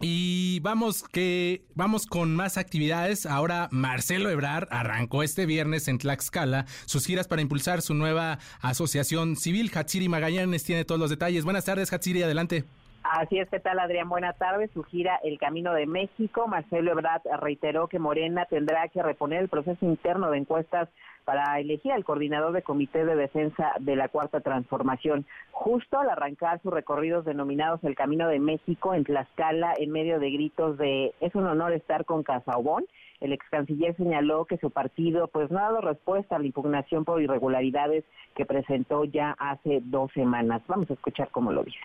Y 0.00 0.60
vamos 0.60 1.02
que 1.10 1.64
vamos 1.74 2.06
con 2.06 2.36
más 2.36 2.56
actividades. 2.56 3.26
Ahora 3.26 3.68
Marcelo 3.72 4.30
Ebrar 4.30 4.68
arrancó 4.70 5.24
este 5.24 5.44
viernes 5.44 5.88
en 5.88 5.98
Tlaxcala 5.98 6.66
sus 6.86 7.04
giras 7.04 7.26
para 7.26 7.42
impulsar 7.42 7.82
su 7.82 7.94
nueva 7.94 8.38
asociación 8.60 9.34
civil. 9.36 9.72
Hatsiri 9.74 10.08
Magallanes 10.08 10.62
tiene 10.62 10.84
todos 10.84 11.00
los 11.00 11.10
detalles. 11.10 11.44
Buenas 11.44 11.64
tardes, 11.64 11.92
Hatsiri, 11.92 12.22
adelante. 12.22 12.64
Así 13.10 13.38
es, 13.38 13.48
¿qué 13.48 13.58
tal 13.58 13.78
Adrián? 13.78 14.10
Buenas 14.10 14.36
tardes. 14.36 14.70
Su 14.72 14.82
gira 14.82 15.18
El 15.22 15.38
Camino 15.38 15.72
de 15.72 15.86
México. 15.86 16.46
Marcelo 16.46 16.92
Ebrard 16.92 17.22
reiteró 17.40 17.88
que 17.88 17.98
Morena 17.98 18.44
tendrá 18.44 18.86
que 18.88 19.02
reponer 19.02 19.40
el 19.40 19.48
proceso 19.48 19.86
interno 19.86 20.30
de 20.30 20.36
encuestas 20.36 20.90
para 21.24 21.58
elegir 21.58 21.92
al 21.92 22.04
coordinador 22.04 22.52
de 22.52 22.60
Comité 22.60 23.06
de 23.06 23.16
Defensa 23.16 23.72
de 23.80 23.96
la 23.96 24.08
Cuarta 24.08 24.40
Transformación. 24.40 25.24
Justo 25.52 25.98
al 25.98 26.10
arrancar 26.10 26.60
sus 26.60 26.70
recorridos 26.70 27.24
denominados 27.24 27.82
El 27.82 27.94
Camino 27.94 28.28
de 28.28 28.40
México 28.40 28.92
en 28.92 29.04
Tlaxcala, 29.04 29.72
en 29.78 29.90
medio 29.90 30.20
de 30.20 30.30
gritos 30.30 30.76
de 30.76 31.14
es 31.20 31.34
un 31.34 31.46
honor 31.46 31.72
estar 31.72 32.04
con 32.04 32.22
Casaubón, 32.22 32.84
el 33.20 33.32
ex 33.32 33.48
canciller 33.48 33.96
señaló 33.96 34.44
que 34.44 34.58
su 34.58 34.70
partido 34.70 35.28
pues 35.28 35.50
no 35.50 35.60
ha 35.60 35.62
dado 35.62 35.80
respuesta 35.80 36.36
a 36.36 36.40
la 36.40 36.46
impugnación 36.46 37.06
por 37.06 37.22
irregularidades 37.22 38.04
que 38.36 38.44
presentó 38.44 39.04
ya 39.04 39.34
hace 39.38 39.80
dos 39.82 40.12
semanas. 40.12 40.60
Vamos 40.68 40.90
a 40.90 40.92
escuchar 40.92 41.30
cómo 41.30 41.52
lo 41.52 41.64
dice 41.64 41.78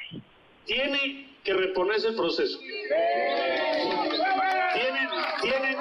tiene 0.65 1.33
que 1.43 1.53
reponerse 1.53 2.07
el 2.09 2.15
proceso. 2.15 2.59
Tienen, 2.59 2.89
tienen 5.41 5.77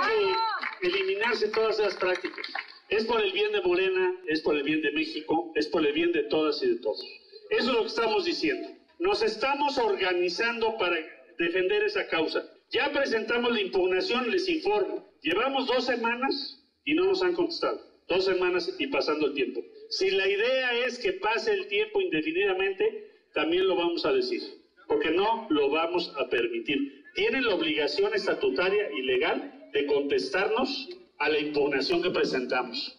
que 0.81 0.87
eliminarse 0.87 1.49
todas 1.49 1.79
esas 1.79 1.95
prácticas. 1.97 2.47
Es 2.89 3.05
por 3.05 3.21
el 3.23 3.33
bien 3.33 3.53
de 3.53 3.61
Morena, 3.63 4.19
es 4.27 4.41
por 4.43 4.57
el 4.57 4.65
bien 4.65 4.81
de 4.83 4.91
México, 4.93 5.53
es 5.55 5.69
por 5.69 5.87
el 5.87 5.93
bien 5.93 6.11
de 6.13 6.25
todas 6.25 6.63
y 6.63 6.69
de 6.69 6.77
todos. 6.77 7.03
Eso 7.51 7.71
es 7.71 7.75
lo 7.75 7.83
que 7.83 7.89
estamos 7.89 8.25
diciendo. 8.25 8.71
Nos 8.99 9.23
estamos 9.23 9.77
organizando 9.79 10.77
para 10.79 10.97
defender 11.39 11.85
esa 11.85 12.07
causa. 12.09 12.45
Ya 12.71 12.91
presentamos 12.93 13.53
la 13.53 13.61
impugnación, 13.61 14.29
les 14.31 14.49
informo. 14.49 15.13
Llevamos 15.23 15.67
dos 15.67 15.85
semanas 15.87 16.63
y 16.85 16.95
no 16.95 17.05
nos 17.05 17.23
han 17.23 17.35
contestado. 17.35 17.81
Dos 18.09 18.25
semanas 18.25 18.75
y 18.79 18.87
pasando 18.89 19.29
el 19.29 19.35
tiempo. 19.35 19.63
Si 19.91 20.11
la 20.11 20.29
idea 20.29 20.75
es 20.87 20.99
que 20.99 21.13
pase 21.15 21.53
el 21.53 21.69
tiempo 21.69 22.01
indefinidamente, 22.01 23.11
también 23.33 23.69
lo 23.69 23.77
vamos 23.77 24.05
a 24.05 24.13
decir 24.13 24.62
porque 24.87 25.11
no 25.11 25.47
lo 25.51 25.71
vamos 25.71 26.15
a 26.19 26.29
permitir. 26.29 27.05
Tienen 27.15 27.45
la 27.45 27.55
obligación 27.55 28.15
estatutaria 28.15 28.91
y 28.93 29.03
legal 29.03 29.69
de 29.73 29.87
contestarnos 29.87 30.89
a 31.19 31.29
la 31.29 31.39
impugnación 31.39 32.03
que 32.03 32.11
presentamos. 32.11 32.99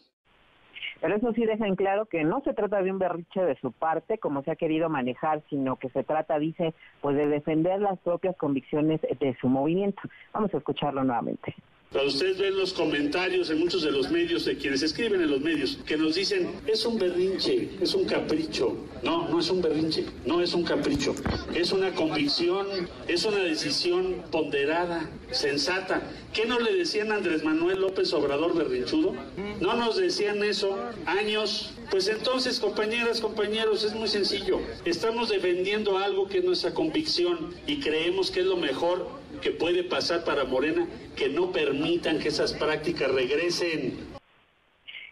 Pero 1.03 1.17
eso 1.17 1.33
sí 1.33 1.45
deja 1.45 1.67
en 1.67 1.75
claro 1.75 2.05
que 2.05 2.23
no 2.23 2.41
se 2.45 2.53
trata 2.53 2.81
de 2.81 2.89
un 2.89 2.97
berriche 2.97 3.41
de 3.41 3.57
su 3.59 3.73
parte, 3.73 4.19
como 4.19 4.41
se 4.43 4.51
ha 4.51 4.55
querido 4.55 4.87
manejar, 4.87 5.43
sino 5.49 5.75
que 5.75 5.89
se 5.89 6.03
trata, 6.03 6.39
dice, 6.39 6.73
pues 7.01 7.17
de 7.17 7.27
defender 7.27 7.81
las 7.81 7.99
propias 7.99 8.37
convicciones 8.37 9.01
de 9.01 9.35
su 9.41 9.49
movimiento. 9.49 10.01
Vamos 10.31 10.53
a 10.53 10.57
escucharlo 10.57 11.03
nuevamente. 11.03 11.53
Cuando 11.93 12.11
ustedes 12.11 12.39
ven 12.39 12.57
los 12.57 12.73
comentarios 12.73 13.51
en 13.51 13.59
muchos 13.59 13.83
de 13.83 13.91
los 13.91 14.09
medios, 14.09 14.45
de 14.45 14.57
quienes 14.57 14.81
escriben 14.81 15.21
en 15.21 15.29
los 15.29 15.41
medios, 15.41 15.77
que 15.85 15.95
nos 15.95 16.15
dicen, 16.15 16.49
es 16.65 16.83
un 16.87 16.97
berrinche, 16.97 17.69
es 17.79 17.93
un 17.93 18.05
capricho. 18.05 18.75
No, 19.03 19.29
no 19.29 19.39
es 19.39 19.51
un 19.51 19.61
berrinche, 19.61 20.03
no 20.25 20.41
es 20.41 20.55
un 20.55 20.63
capricho. 20.63 21.13
Es 21.53 21.71
una 21.71 21.91
convicción, 21.93 22.65
es 23.07 23.25
una 23.25 23.37
decisión 23.43 24.23
ponderada, 24.31 25.07
sensata. 25.29 26.01
¿Qué 26.33 26.47
no 26.47 26.59
le 26.59 26.73
decían 26.73 27.11
Andrés 27.11 27.43
Manuel 27.43 27.81
López 27.81 28.11
Obrador 28.13 28.55
berrinchudo? 28.55 29.13
No 29.61 29.75
nos 29.75 29.95
decían 29.95 30.43
eso 30.43 30.75
años. 31.05 31.73
Pues 31.91 32.07
entonces, 32.07 32.59
compañeras, 32.59 33.21
compañeros, 33.21 33.83
es 33.83 33.93
muy 33.93 34.07
sencillo. 34.07 34.59
Estamos 34.83 35.29
defendiendo 35.29 35.99
algo 35.99 36.27
que 36.27 36.39
es 36.39 36.43
nuestra 36.43 36.73
convicción 36.73 37.53
y 37.67 37.81
creemos 37.81 38.31
que 38.31 38.39
es 38.39 38.47
lo 38.47 38.57
mejor 38.57 39.21
que 39.43 39.51
puede 39.51 39.83
pasar 39.83 40.23
para 40.23 40.45
Morena 40.45 40.87
que 41.17 41.29
no 41.29 41.51
permitan 41.51 42.17
que 42.17 42.29
esas 42.29 42.53
prácticas 42.53 43.11
regresen. 43.11 44.13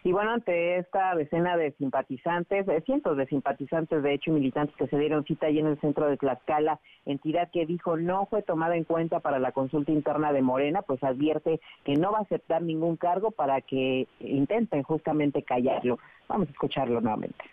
Y 0.04 0.10
bueno, 0.10 0.32
ante 0.32 0.78
esta 0.78 1.14
decena 1.14 1.56
de 1.56 1.72
simpatizantes, 1.72 2.66
de 2.66 2.80
cientos 2.80 3.16
de 3.16 3.26
simpatizantes, 3.26 4.02
de 4.02 4.14
hecho, 4.14 4.32
militantes 4.32 4.74
que 4.76 4.88
se 4.88 4.98
dieron 4.98 5.24
cita 5.24 5.46
allí 5.46 5.60
en 5.60 5.68
el 5.68 5.80
centro 5.80 6.08
de 6.08 6.16
Tlaxcala, 6.16 6.80
entidad 7.06 7.50
que 7.52 7.66
dijo 7.66 7.96
no 7.96 8.26
fue 8.26 8.42
tomada 8.42 8.74
en 8.74 8.82
cuenta 8.82 9.20
para 9.20 9.38
la 9.38 9.52
consulta 9.52 9.92
interna 9.92 10.32
de 10.32 10.42
Morena, 10.42 10.82
pues 10.82 11.04
advierte 11.04 11.60
que 11.84 11.94
no 11.94 12.10
va 12.10 12.18
a 12.18 12.22
aceptar 12.22 12.62
ningún 12.62 12.96
cargo 12.96 13.30
para 13.30 13.60
que 13.60 14.08
intenten 14.18 14.82
justamente 14.82 15.44
callarlo. 15.44 16.00
Vamos 16.26 16.48
a 16.48 16.50
escucharlo 16.50 17.00
nuevamente. 17.00 17.44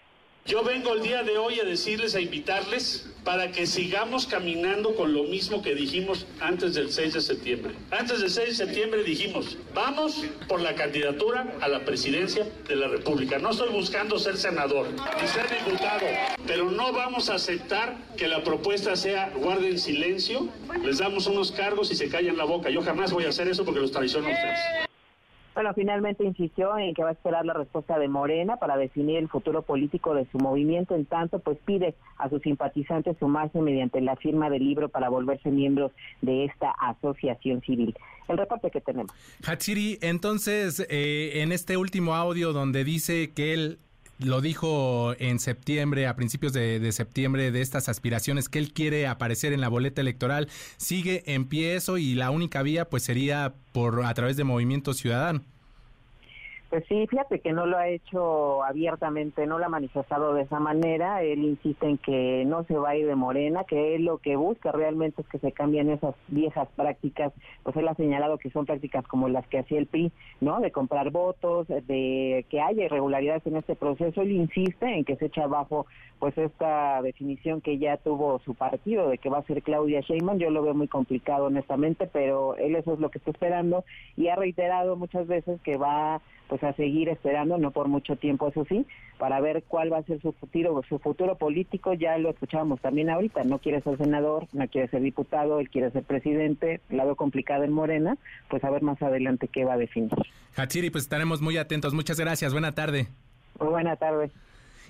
Yo 0.50 0.64
vengo 0.64 0.96
el 0.96 1.04
día 1.04 1.22
de 1.22 1.38
hoy 1.38 1.60
a 1.60 1.64
decirles, 1.64 2.16
a 2.16 2.22
invitarles 2.22 3.06
para 3.24 3.52
que 3.52 3.68
sigamos 3.68 4.26
caminando 4.26 4.96
con 4.96 5.14
lo 5.14 5.26
mismo 5.26 5.62
que 5.62 5.76
dijimos 5.76 6.26
antes 6.40 6.74
del 6.74 6.92
6 6.92 7.14
de 7.14 7.22
septiembre. 7.22 7.76
Antes 7.92 8.22
del 8.22 8.32
6 8.32 8.50
de 8.50 8.56
septiembre 8.56 9.04
dijimos, 9.04 9.58
vamos 9.76 10.26
por 10.48 10.60
la 10.60 10.74
candidatura 10.74 11.54
a 11.62 11.68
la 11.68 11.86
presidencia 11.86 12.48
de 12.68 12.76
la 12.76 12.88
República. 12.88 13.38
No 13.38 13.52
estoy 13.52 13.70
buscando 13.70 14.18
ser 14.18 14.38
senador 14.38 14.88
ni 15.22 15.28
ser 15.28 15.46
diputado, 15.52 16.08
pero 16.48 16.72
no 16.72 16.94
vamos 16.94 17.30
a 17.30 17.36
aceptar 17.36 17.96
que 18.18 18.28
la 18.28 18.44
propuesta 18.44 18.96
sea 18.96 19.32
guarden 19.36 19.78
silencio, 19.78 20.50
les 20.84 20.98
damos 20.98 21.28
unos 21.28 21.52
cargos 21.52 21.92
y 21.92 21.96
se 21.96 22.10
callan 22.10 22.38
la 22.38 22.46
boca. 22.46 22.72
Yo 22.72 22.82
jamás 22.82 23.14
voy 23.14 23.26
a 23.26 23.30
hacer 23.30 23.48
eso 23.48 23.64
porque 23.64 23.82
los 23.82 23.92
traiciono 23.92 24.28
a 24.28 24.32
ustedes. 24.32 24.89
Bueno, 25.54 25.74
finalmente 25.74 26.24
insistió 26.24 26.78
en 26.78 26.94
que 26.94 27.04
va 27.04 27.10
a 27.10 27.14
esperar 27.14 27.46
la 27.46 27.54
respuesta 27.54 27.98
de 28.00 28.08
Morena 28.08 28.58
para 28.58 28.78
definir 28.78 29.18
el 29.18 29.28
futuro 29.28 29.62
político 29.64 30.14
de 30.14 30.26
su 30.32 30.38
movimiento. 30.38 30.96
En 30.96 31.06
tanto, 31.06 31.40
pues 31.40 31.58
pide 31.66 31.96
a 32.18 32.30
sus 32.30 32.42
simpatizantes 32.42 33.18
sumarse 33.20 33.60
mediante 33.60 34.00
la 34.02 34.16
firma 34.16 34.50
del 34.50 34.64
libro 34.64 34.90
para 34.90 35.10
volverse 35.10 35.50
miembros 35.50 35.92
de 36.22 36.46
esta 36.46 36.72
asociación 36.72 37.62
civil. 37.62 37.96
El 38.28 38.38
reporte 38.38 38.70
que 38.70 38.80
tenemos. 38.80 39.12
Hatsiri, 39.46 39.98
entonces, 40.02 40.86
eh, 40.90 41.42
en 41.42 41.52
este 41.52 41.78
último 41.78 42.16
audio 42.16 42.54
donde 42.54 42.84
dice 42.84 43.32
que 43.34 43.54
él 43.54 43.80
lo 44.20 44.42
dijo 44.42 45.16
en 45.18 45.40
septiembre, 45.40 46.06
a 46.06 46.16
principios 46.16 46.54
de, 46.54 46.92
septiembre, 46.92 47.52
de 47.52 47.62
estas 47.62 47.90
aspiraciones 47.90 48.50
que 48.50 48.60
él 48.60 48.74
quiere 48.74 49.08
aparecer 49.08 49.54
en 49.54 49.62
la 49.62 49.70
boleta 49.70 50.02
electoral, 50.02 50.50
sigue 50.78 51.24
en 51.26 51.46
pie 51.46 51.76
eso 51.76 51.98
y 51.98 52.16
la 52.16 52.30
única 52.30 52.62
vía 52.62 52.90
pues 52.90 53.04
sería 53.04 53.56
por 53.72 54.06
a 54.06 54.14
través 54.14 54.36
de 54.38 54.44
Movimiento 54.44 54.94
Ciudadano. 54.94 55.42
Pues 56.70 56.84
sí, 56.88 57.08
fíjate 57.08 57.40
que 57.40 57.52
no 57.52 57.66
lo 57.66 57.80
ha 57.80 57.88
hecho 57.88 58.64
abiertamente, 58.64 59.48
no 59.48 59.58
lo 59.58 59.66
ha 59.66 59.70
manifestado 59.70 60.36
de 60.36 60.44
esa 60.44 60.60
manera. 60.60 61.24
Él 61.24 61.44
insiste 61.44 61.88
en 61.88 61.98
que 61.98 62.44
no 62.46 62.64
se 62.66 62.76
va 62.76 62.90
a 62.90 62.96
ir 62.96 63.08
de 63.08 63.16
Morena, 63.16 63.64
que 63.64 63.96
él 63.96 64.06
lo 64.06 64.20
que 64.20 64.36
busca 64.36 64.72
realmente 64.72 65.24
es 65.24 65.28
que 65.30 65.40
se 65.40 65.52
cambien 65.52 65.90
esas 65.90 66.14
viejas 66.28 66.68
prácticas. 66.76 67.34
Pues 67.64 67.76
él 67.76 67.88
ha 67.88 67.96
señalado 67.96 68.38
que 68.38 68.52
son 68.52 68.68
prácticas 68.68 69.08
como 69.08 69.30
las 69.30 69.48
que 69.48 69.58
hacía 69.58 69.80
el 69.80 69.88
PRI, 69.88 70.12
¿no? 70.42 70.60
De 70.60 70.72
comprar 70.72 71.10
votos, 71.10 71.68
de 71.68 72.46
que 72.50 72.62
haya 72.62 72.86
irregularidades 72.86 73.48
en 73.48 73.56
este 73.56 73.76
proceso. 73.76 74.22
Él 74.22 74.32
insiste 74.32 74.86
en 74.86 75.06
que 75.06 75.16
se 75.16 75.26
echa 75.26 75.46
abajo 75.46 75.88
pues 76.20 76.38
esta 76.38 77.02
definición 77.02 77.62
que 77.62 77.80
ya 77.80 77.98
tuvo 77.98 78.40
su 78.40 78.54
partido 78.54 79.10
de 79.10 79.18
que 79.18 79.30
va 79.30 79.40
a 79.40 79.44
ser 79.44 79.64
Claudia 79.64 80.02
Sheinbaum. 80.02 80.38
Yo 80.38 80.52
lo 80.52 80.62
veo 80.62 80.76
muy 80.76 80.88
complicado 80.88 81.46
honestamente, 81.46 82.06
pero 82.06 82.56
él 82.58 82.76
eso 82.76 82.94
es 82.94 83.00
lo 83.00 83.10
que 83.10 83.18
está 83.18 83.32
esperando 83.32 83.86
y 84.16 84.28
ha 84.28 84.36
reiterado 84.36 84.98
muchas 84.98 85.26
veces 85.26 85.60
que 85.62 85.76
va 85.78 86.22
pues 86.50 86.64
a 86.64 86.74
seguir 86.74 87.10
esperando, 87.10 87.58
no 87.60 87.72
por 87.72 87.88
mucho 87.88 88.16
tiempo, 88.16 88.50
eso 88.50 88.66
sí, 88.68 88.86
para 89.20 89.40
ver 89.40 89.64
cuál 89.68 89.94
va 89.94 90.00
a 90.00 90.04
ser 90.04 90.20
su 90.20 90.34
futuro, 90.34 90.82
su 90.90 90.98
futuro 90.98 91.36
político. 91.36 91.94
Ya 91.94 92.18
lo 92.18 92.32
escuchábamos 92.32 92.82
también 92.82 93.10
ahorita, 93.10 93.44
no 93.44 93.60
quiere 93.60 93.82
ser 93.82 93.98
senador, 93.98 94.48
no 94.52 94.68
quiere 94.68 94.90
ser 94.90 95.02
diputado, 95.02 95.60
él 95.60 95.70
quiere 95.70 95.92
ser 95.92 96.04
presidente, 96.04 96.82
lado 96.90 97.16
complicado 97.16 97.64
en 97.64 97.72
Morena, 97.72 98.18
pues 98.50 98.64
a 98.64 98.72
ver 98.72 98.82
más 98.82 99.00
adelante 99.02 99.48
qué 99.48 99.64
va 99.64 99.76
a 99.76 99.78
definir. 99.78 100.12
Hachiri, 100.56 100.90
pues 100.90 101.04
estaremos 101.04 101.40
muy 101.40 101.58
atentos. 101.58 101.94
Muchas 101.94 102.20
gracias, 102.20 102.52
buena 102.52 102.74
tarde. 102.74 103.08
Muy 103.60 103.70
buena 103.70 103.96
tarde. 103.96 104.32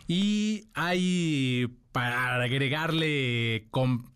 Y 0.07 0.63
hay 0.73 1.67
para 1.91 2.35
agregarle 2.41 3.67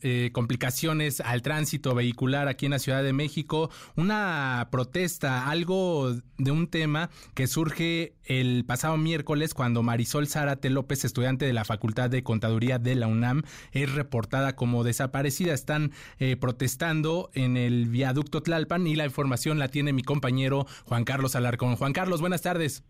eh, 0.01 0.29
complicaciones 0.31 1.21
al 1.21 1.41
tránsito 1.41 1.95
vehicular 1.95 2.47
aquí 2.47 2.65
en 2.65 2.71
la 2.71 2.79
Ciudad 2.79 3.03
de 3.03 3.13
México, 3.13 3.69
una 3.95 4.67
protesta, 4.71 5.49
algo 5.49 6.15
de 6.37 6.51
un 6.51 6.67
tema 6.67 7.09
que 7.33 7.47
surge 7.47 8.13
el 8.25 8.63
pasado 8.65 8.97
miércoles 8.97 9.53
cuando 9.53 9.81
Marisol 9.81 10.27
Zárate 10.27 10.69
López, 10.69 11.03
estudiante 11.03 11.45
de 11.45 11.53
la 11.53 11.65
Facultad 11.65 12.09
de 12.09 12.23
Contaduría 12.23 12.79
de 12.79 12.95
la 12.95 13.07
UNAM, 13.07 13.43
es 13.71 13.91
reportada 13.91 14.55
como 14.55 14.83
desaparecida. 14.83 15.53
Están 15.53 15.91
eh, 16.19 16.35
protestando 16.37 17.31
en 17.33 17.57
el 17.57 17.87
viaducto 17.87 18.41
Tlalpan 18.43 18.85
y 18.87 18.95
la 18.95 19.05
información 19.05 19.59
la 19.59 19.67
tiene 19.67 19.93
mi 19.93 20.03
compañero 20.03 20.67
Juan 20.85 21.05
Carlos 21.05 21.35
Alarcón. 21.35 21.75
Juan 21.75 21.93
Carlos, 21.93 22.21
buenas 22.21 22.41
tardes. 22.41 22.83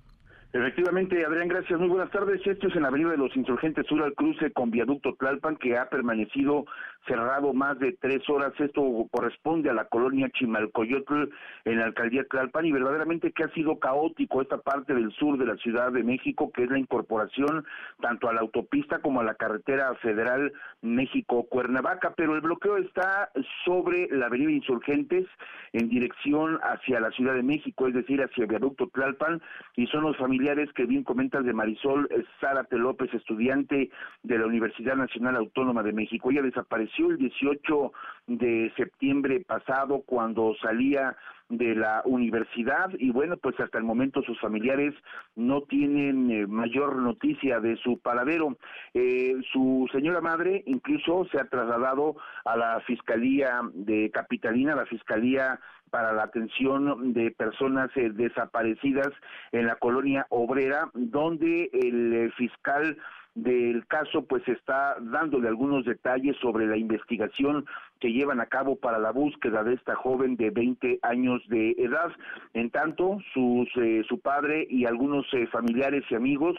Efectivamente, 0.54 1.26
Adrián, 1.26 1.47
gracias. 1.47 1.80
Muy 1.80 1.89
buenas 1.89 2.12
tardes. 2.12 2.39
Esto 2.45 2.68
es 2.68 2.76
en 2.76 2.84
la 2.84 2.89
Avenida 2.89 3.10
de 3.10 3.18
los 3.18 3.36
Insurgentes 3.36 3.88
Sur 3.88 4.04
al 4.04 4.14
cruce 4.14 4.51
con 4.51 4.70
Viaducto 4.70 5.16
Tlalpan, 5.16 5.58
que 5.58 5.76
ha 5.80 5.89
permanecido 5.89 6.66
cerrado 7.06 7.54
más 7.54 7.78
de 7.80 7.93
tres 7.93 8.28
horas. 8.30 8.54
Esto 8.60 8.82
corresponde 9.12 9.70
a 9.70 9.74
la 9.74 9.86
colonia 9.86 10.30
Chimalcoyotl 10.30 11.30
en 11.66 11.80
la 11.80 11.86
alcaldía 11.86 12.24
Tlalpan 12.26 12.66
y 12.66 12.72
verdaderamente 12.72 13.32
que 13.32 13.43
ha 13.43 13.49
sido 13.49 13.80
caótico 13.80 14.41
esta 14.41 14.58
parte 14.58 14.93
del 14.93 15.12
sur 15.14 15.38
de 15.38 15.45
la 15.45 15.58
Ciudad 15.58 15.91
de 15.91 16.04
México, 16.04 16.51
que 16.51 16.64
es 16.64 16.70
la 16.70 16.80
incorporación 16.80 17.66
tanto 18.01 18.30
a 18.30 18.34
la 18.34 18.41
autopista 18.41 18.99
como 18.99 19.22
a 19.22 19.24
la 19.24 19.36
carretera 19.36 19.93
federal 19.95 20.54
México-Cuernavaca. 20.82 22.14
Pero 22.16 22.36
el 22.36 22.41
bloqueo 22.41 22.78
está 22.78 23.32
sobre 23.66 24.08
la 24.10 24.28
Avenida 24.28 24.51
Insurgentes 24.51 25.26
en 25.74 25.89
dirección 25.89 26.60
hacia 26.64 26.99
la 26.99 27.12
Ciudad 27.12 27.34
de 27.34 27.43
México, 27.43 27.88
es 27.88 27.93
decir, 27.93 28.22
hacia 28.22 28.45
Viaducto 28.45 28.88
Tlalpan, 28.88 29.41
y 29.76 29.88
son 29.88 30.04
los 30.04 30.18
familiares 30.18 30.72
que 30.74 30.86
bien 30.86 31.04
comentas 31.04 31.43
de 31.43 31.54
Marisol 31.54 32.08
Zárate 32.39 32.78
López, 32.78 33.14
estudiante 33.14 33.89
de 34.24 34.38
la 34.38 34.45
Universidad 34.45 34.95
Nacional 34.95 35.36
Autónoma 35.36 35.84
de 35.84 35.93
México. 35.93 36.32
Ella 36.32 36.41
desapareció 36.41 36.93
el 36.98 37.18
18 37.18 37.91
de 38.28 38.72
septiembre 38.78 39.41
pasado 39.41 40.04
cuando 40.06 40.56
salía 40.62 41.16
de 41.50 41.76
la 41.76 42.02
universidad 42.06 42.89
y 42.98 43.12
bueno, 43.12 43.38
pues 43.38 43.60
hasta 43.60 43.78
el 43.78 43.84
momento 43.84 44.24
sus 44.24 44.39
familiares 44.39 44.94
no 45.36 45.62
tienen 45.64 46.32
eh, 46.32 46.48
mayor 46.48 46.96
noticia 46.98 47.60
de 47.60 47.76
su 47.78 48.00
paradero. 48.00 48.58
Eh, 48.94 49.36
su 49.52 49.88
señora 49.91 50.22
madre 50.22 50.64
incluso 50.66 51.26
se 51.32 51.39
ha 51.39 51.46
trasladado 51.46 52.16
a 52.46 52.58
la 52.58 52.80
Fiscalía 52.82 53.62
de 53.74 54.10
Capitalina, 54.12 54.76
la 54.76 54.86
Fiscalía 54.86 55.60
para 55.91 56.14
la 56.14 56.24
atención 56.24 57.14
de 57.14 57.30
personas 57.32 57.89
eh, 57.96 58.10
desaparecidas 58.12 59.10
en 59.52 59.68
la 59.68 59.76
colonia 59.76 60.26
obrera, 60.30 60.89
donde 60.94 61.70
el 61.74 62.32
fiscal 62.34 62.98
del 63.36 63.86
caso 63.88 64.26
pues 64.26 64.48
está 64.48 64.96
dándole 65.02 65.48
algunos 65.48 65.86
detalles 65.86 66.38
sobre 66.38 66.68
la 66.68 66.78
investigación 66.78 67.66
que 68.00 68.12
llevan 68.12 68.40
a 68.42 68.46
cabo 68.46 68.76
para 68.76 69.00
la 69.00 69.12
búsqueda 69.12 69.64
de 69.64 69.74
esta 69.74 69.96
joven 69.96 70.36
de 70.36 70.52
20 70.52 71.00
años 71.02 71.42
de 71.48 71.72
edad. 71.78 72.12
En 72.54 72.70
tanto, 72.70 73.18
sus, 73.34 73.70
eh, 73.78 74.04
su 74.08 74.20
padre 74.20 74.68
y 74.70 74.86
algunos 74.86 75.26
eh, 75.34 75.48
familiares 75.48 76.04
y 76.10 76.16
amigos 76.16 76.56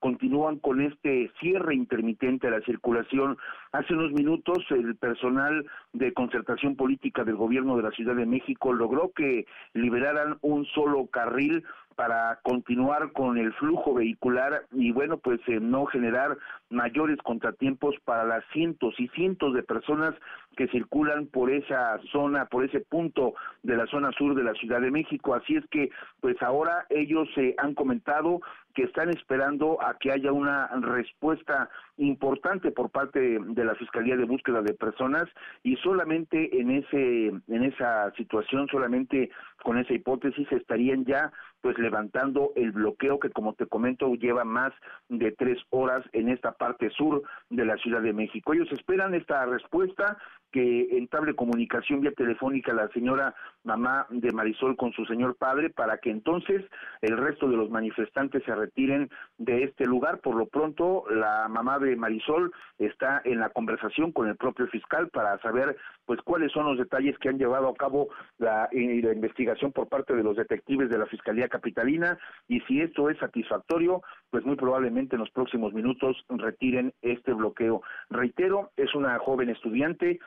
continúan 0.00 0.58
con 0.58 0.80
este 0.80 1.30
cierre 1.40 1.74
intermitente 1.74 2.48
de 2.48 2.58
la 2.58 2.64
circulación. 2.64 3.36
Hace 3.72 3.94
unos 3.94 4.12
minutos 4.12 4.58
el 4.70 4.96
personal 4.96 5.64
de 5.92 6.12
concertación 6.12 6.76
política 6.76 7.24
del 7.24 7.36
gobierno 7.36 7.76
de 7.76 7.82
la 7.84 7.90
Ciudad 7.90 8.14
de 8.14 8.26
México 8.26 8.72
logró 8.72 9.12
que 9.14 9.46
liberaran 9.74 10.38
un 10.42 10.66
solo 10.66 11.06
carril 11.06 11.64
para 11.98 12.38
continuar 12.44 13.10
con 13.10 13.38
el 13.38 13.52
flujo 13.54 13.92
vehicular 13.92 14.62
y 14.70 14.92
bueno 14.92 15.18
pues 15.18 15.40
eh, 15.48 15.58
no 15.60 15.84
generar 15.86 16.38
mayores 16.70 17.18
contratiempos 17.24 17.96
para 18.04 18.22
las 18.22 18.44
cientos 18.52 18.94
y 18.98 19.08
cientos 19.08 19.52
de 19.52 19.64
personas 19.64 20.14
que 20.58 20.66
circulan 20.66 21.26
por 21.28 21.52
esa 21.52 22.00
zona, 22.10 22.46
por 22.46 22.64
ese 22.64 22.80
punto 22.80 23.34
de 23.62 23.76
la 23.76 23.86
zona 23.86 24.10
sur 24.10 24.34
de 24.34 24.42
la 24.42 24.54
Ciudad 24.54 24.80
de 24.80 24.90
México. 24.90 25.36
Así 25.36 25.54
es 25.54 25.64
que, 25.70 25.88
pues 26.20 26.34
ahora 26.42 26.84
ellos 26.90 27.28
se 27.36 27.54
han 27.58 27.74
comentado 27.74 28.40
que 28.74 28.82
están 28.82 29.08
esperando 29.10 29.80
a 29.80 29.98
que 29.98 30.10
haya 30.10 30.32
una 30.32 30.68
respuesta 30.80 31.68
importante 31.96 32.72
por 32.72 32.90
parte 32.90 33.38
de 33.40 33.64
la 33.64 33.74
Fiscalía 33.76 34.16
de 34.16 34.24
Búsqueda 34.24 34.62
de 34.62 34.74
Personas 34.74 35.24
y 35.62 35.76
solamente 35.76 36.60
en 36.60 36.70
ese 36.70 37.26
en 37.28 37.64
esa 37.64 38.12
situación 38.12 38.68
solamente 38.68 39.30
con 39.64 39.78
esa 39.78 39.94
hipótesis 39.94 40.46
estarían 40.52 41.04
ya 41.04 41.32
pues 41.60 41.76
levantando 41.78 42.52
el 42.54 42.70
bloqueo 42.70 43.18
que 43.18 43.30
como 43.30 43.54
te 43.54 43.66
comento 43.66 44.14
lleva 44.14 44.44
más 44.44 44.72
de 45.08 45.32
tres 45.32 45.58
horas 45.70 46.04
en 46.12 46.28
esta 46.28 46.52
parte 46.52 46.90
sur 46.90 47.22
de 47.50 47.64
la 47.64 47.76
Ciudad 47.78 48.00
de 48.00 48.12
México. 48.12 48.52
Ellos 48.52 48.70
esperan 48.70 49.14
esta 49.14 49.44
respuesta 49.46 50.18
que 50.52 50.96
entable 50.96 51.34
comunicación 51.34 52.00
vía 52.00 52.12
telefónica 52.12 52.72
la 52.72 52.88
señora 52.88 53.34
mamá 53.64 54.06
de 54.10 54.32
Marisol 54.32 54.76
con 54.76 54.92
su 54.92 55.04
señor 55.04 55.36
padre 55.36 55.70
para 55.70 55.98
que 55.98 56.10
entonces 56.10 56.64
el 57.02 57.16
resto 57.16 57.48
de 57.48 57.56
los 57.56 57.70
manifestantes 57.70 58.42
se 58.44 58.54
retiren 58.54 59.10
de 59.36 59.64
este 59.64 59.84
lugar. 59.84 60.20
Por 60.20 60.36
lo 60.36 60.46
pronto, 60.46 61.04
la 61.10 61.48
mamá 61.48 61.78
de 61.78 61.96
Marisol 61.96 62.52
está 62.78 63.20
en 63.24 63.40
la 63.40 63.50
conversación 63.50 64.12
con 64.12 64.28
el 64.28 64.36
propio 64.36 64.66
fiscal 64.68 65.08
para 65.08 65.38
saber 65.40 65.76
pues 66.06 66.20
cuáles 66.22 66.52
son 66.52 66.66
los 66.66 66.78
detalles 66.78 67.18
que 67.18 67.28
han 67.28 67.38
llevado 67.38 67.68
a 67.68 67.74
cabo 67.74 68.08
la, 68.38 68.68
eh, 68.72 69.00
la 69.02 69.12
investigación 69.12 69.72
por 69.72 69.88
parte 69.88 70.14
de 70.14 70.22
los 70.22 70.36
detectives 70.36 70.88
de 70.88 70.98
la 70.98 71.06
Fiscalía 71.06 71.48
Capitalina 71.48 72.18
y 72.46 72.60
si 72.60 72.80
esto 72.80 73.10
es 73.10 73.18
satisfactorio, 73.18 74.02
pues 74.30 74.44
muy 74.44 74.56
probablemente 74.56 75.16
en 75.16 75.20
los 75.20 75.30
próximos 75.30 75.72
minutos 75.72 76.24
retiren 76.28 76.92
este 77.02 77.32
bloqueo. 77.32 77.82
Reitero, 78.10 78.70
es 78.76 78.94
una 78.94 79.18
joven 79.18 79.50
estudiante 79.50 80.18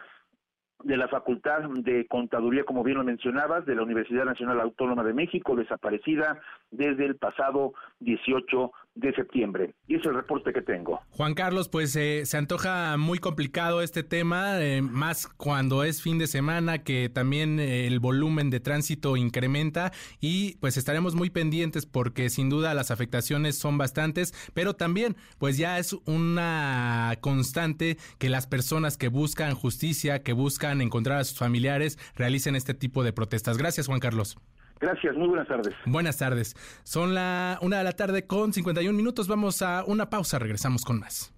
de 0.84 0.97
la 0.97 1.07
Facultad 1.07 1.61
de 1.61 2.07
Contaduría, 2.07 2.63
como 2.63 2.84
bien 2.84 2.97
lo 2.97 3.03
mencionabas, 3.03 3.65
de 3.65 3.75
la 3.75 3.84
Universidad 3.84 4.25
Nacional 4.25 4.59
Autónoma 4.59 5.03
de 5.03 5.13
México, 5.13 5.55
desaparecida 5.55 6.39
desde 6.71 7.05
el 7.05 7.15
pasado 7.15 7.73
18 7.99 8.71
de 8.96 9.14
septiembre. 9.14 9.76
Y 9.88 9.96
es 9.96 10.06
el 10.06 10.14
reporte 10.14 10.52
que 10.54 10.62
tengo. 10.62 11.00
Juan 11.12 11.34
Carlos, 11.34 11.70
pues 11.70 11.96
eh, 11.96 12.26
se 12.26 12.38
antoja 12.38 12.98
muy 12.98 13.20
complicado 13.20 13.82
este 13.82 14.04
tema, 14.04 14.62
eh, 14.62 14.82
más 14.82 15.28
cuando 15.28 15.84
es 15.84 16.02
fin 16.02 16.18
de 16.18 16.28
semana, 16.28 16.84
que 16.84 17.10
también 17.10 17.60
eh, 17.60 17.88
el 17.88 18.00
volumen 18.00 18.50
de 18.50 18.60
tránsito 18.60 19.18
incrementa 19.18 19.92
y 20.20 20.58
pues 20.58 20.78
estaremos 20.78 21.16
muy 21.16 21.30
pendientes 21.30 21.86
porque 21.86 22.30
sin 22.30 22.50
duda 22.50 22.74
las 22.74 22.92
afectaciones 22.92 23.58
son 23.58 23.78
bastantes, 23.78 24.34
pero 24.54 24.76
también 24.76 25.16
pues 25.38 25.58
ya 25.58 25.80
es 25.80 25.94
una 26.06 27.16
constante 27.22 27.98
que 28.18 28.30
las 28.30 28.48
personas 28.48 28.98
que 28.98 29.08
buscan 29.08 29.56
justicia, 29.56 30.22
que 30.22 30.34
buscan 30.34 30.82
encontrar 30.82 31.20
a 31.20 31.24
sus 31.24 31.38
familiares, 31.38 31.98
realicen 32.16 32.56
este 32.56 32.74
tipo 32.74 33.04
de 33.04 33.14
protestas. 33.14 33.58
Gracias, 33.58 33.88
Juan 33.88 34.00
Carlos. 34.00 34.38
Gracias, 34.82 35.15
muy 35.15 35.27
buenas 35.27 35.47
tardes. 35.47 35.75
Buenas 35.86 36.17
tardes. 36.17 36.55
Son 36.84 37.13
la 37.13 37.59
una 37.61 37.77
de 37.77 37.84
la 37.84 37.91
tarde 37.91 38.25
con 38.25 38.51
51 38.51 38.97
minutos. 38.97 39.27
Vamos 39.27 39.61
a 39.61 39.84
una 39.86 40.09
pausa, 40.09 40.39
regresamos 40.39 40.84
con 40.84 40.99
más. 40.99 41.32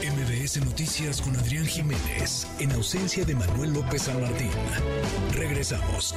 MBS 0.00 0.64
Noticias 0.64 1.20
con 1.20 1.34
Adrián 1.36 1.66
Jiménez, 1.66 2.46
en 2.60 2.70
ausencia 2.72 3.24
de 3.24 3.34
Manuel 3.34 3.72
López 3.74 4.02
San 4.02 4.20
Martín. 4.20 4.50
Regresamos. 5.34 6.14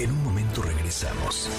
En 0.00 0.10
un 0.10 0.24
momento 0.24 0.62
regresamos. 0.62 1.50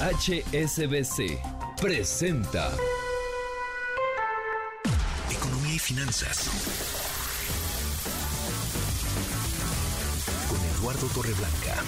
HSBC 0.00 1.38
presenta 1.80 2.70
Economía 5.28 5.74
y 5.74 5.78
Finanzas 5.80 6.89
Eduardo 11.00 11.14
Torreblanca. 11.14 11.82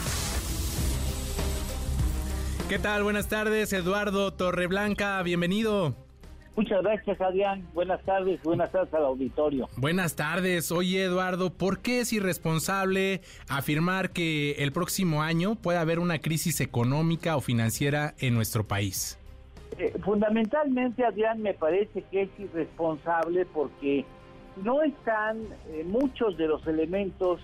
¿Qué 2.68 2.78
tal? 2.78 3.02
Buenas 3.02 3.28
tardes, 3.28 3.72
Eduardo 3.74 4.32
Torreblanca, 4.32 5.22
bienvenido. 5.22 5.94
Muchas 6.56 6.82
gracias, 6.82 7.20
Adrián. 7.20 7.66
Buenas 7.74 8.02
tardes, 8.04 8.42
buenas 8.42 8.72
tardes 8.72 8.92
al 8.94 9.04
auditorio. 9.04 9.68
Buenas 9.76 10.16
tardes. 10.16 10.72
Oye, 10.72 11.04
Eduardo, 11.04 11.50
¿por 11.50 11.80
qué 11.80 12.00
es 12.00 12.12
irresponsable 12.14 13.20
afirmar 13.48 14.10
que 14.10 14.52
el 14.52 14.72
próximo 14.72 15.22
año 15.22 15.56
puede 15.56 15.78
haber 15.78 15.98
una 15.98 16.18
crisis 16.18 16.60
económica 16.62 17.36
o 17.36 17.42
financiera 17.42 18.14
en 18.18 18.32
nuestro 18.34 18.64
país? 18.64 19.18
Eh, 19.78 19.92
fundamentalmente, 20.02 21.04
Adrián, 21.04 21.42
me 21.42 21.52
parece 21.52 22.02
que 22.10 22.22
es 22.22 22.30
irresponsable 22.38 23.44
porque 23.44 24.06
no 24.56 24.82
están 24.82 25.42
eh, 25.68 25.84
muchos 25.86 26.36
de 26.36 26.46
los 26.46 26.66
elementos 26.66 27.40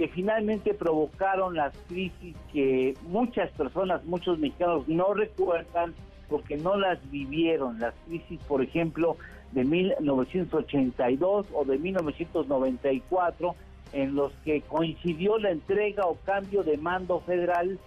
que 0.00 0.08
finalmente 0.08 0.72
provocaron 0.72 1.56
las 1.56 1.76
crisis 1.86 2.34
que 2.54 2.94
muchas 3.02 3.50
personas, 3.50 4.02
muchos 4.06 4.38
mexicanos 4.38 4.88
no 4.88 5.12
recuerdan 5.12 5.92
porque 6.30 6.56
no 6.56 6.78
las 6.78 6.98
vivieron. 7.10 7.78
Las 7.78 7.92
crisis, 8.06 8.40
por 8.44 8.62
ejemplo, 8.62 9.18
de 9.52 9.62
1982 9.62 11.48
o 11.52 11.64
de 11.66 11.76
1994, 11.76 13.54
en 13.92 14.14
los 14.14 14.32
que 14.42 14.62
coincidió 14.62 15.36
la 15.36 15.50
entrega 15.50 16.06
o 16.06 16.16
cambio 16.24 16.62
de 16.62 16.78
mando 16.78 17.20
federal 17.20 17.78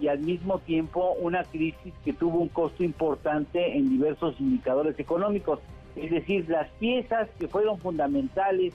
y 0.00 0.08
al 0.08 0.20
mismo 0.20 0.58
tiempo 0.58 1.12
una 1.20 1.44
crisis 1.44 1.92
que 2.02 2.14
tuvo 2.14 2.38
un 2.38 2.48
costo 2.48 2.82
importante 2.82 3.76
en 3.76 3.90
diversos 3.90 4.40
indicadores 4.40 4.98
económicos. 4.98 5.58
Es 5.96 6.10
decir, 6.12 6.48
las 6.48 6.70
piezas 6.78 7.28
que 7.38 7.46
fueron 7.46 7.76
fundamentales 7.78 8.72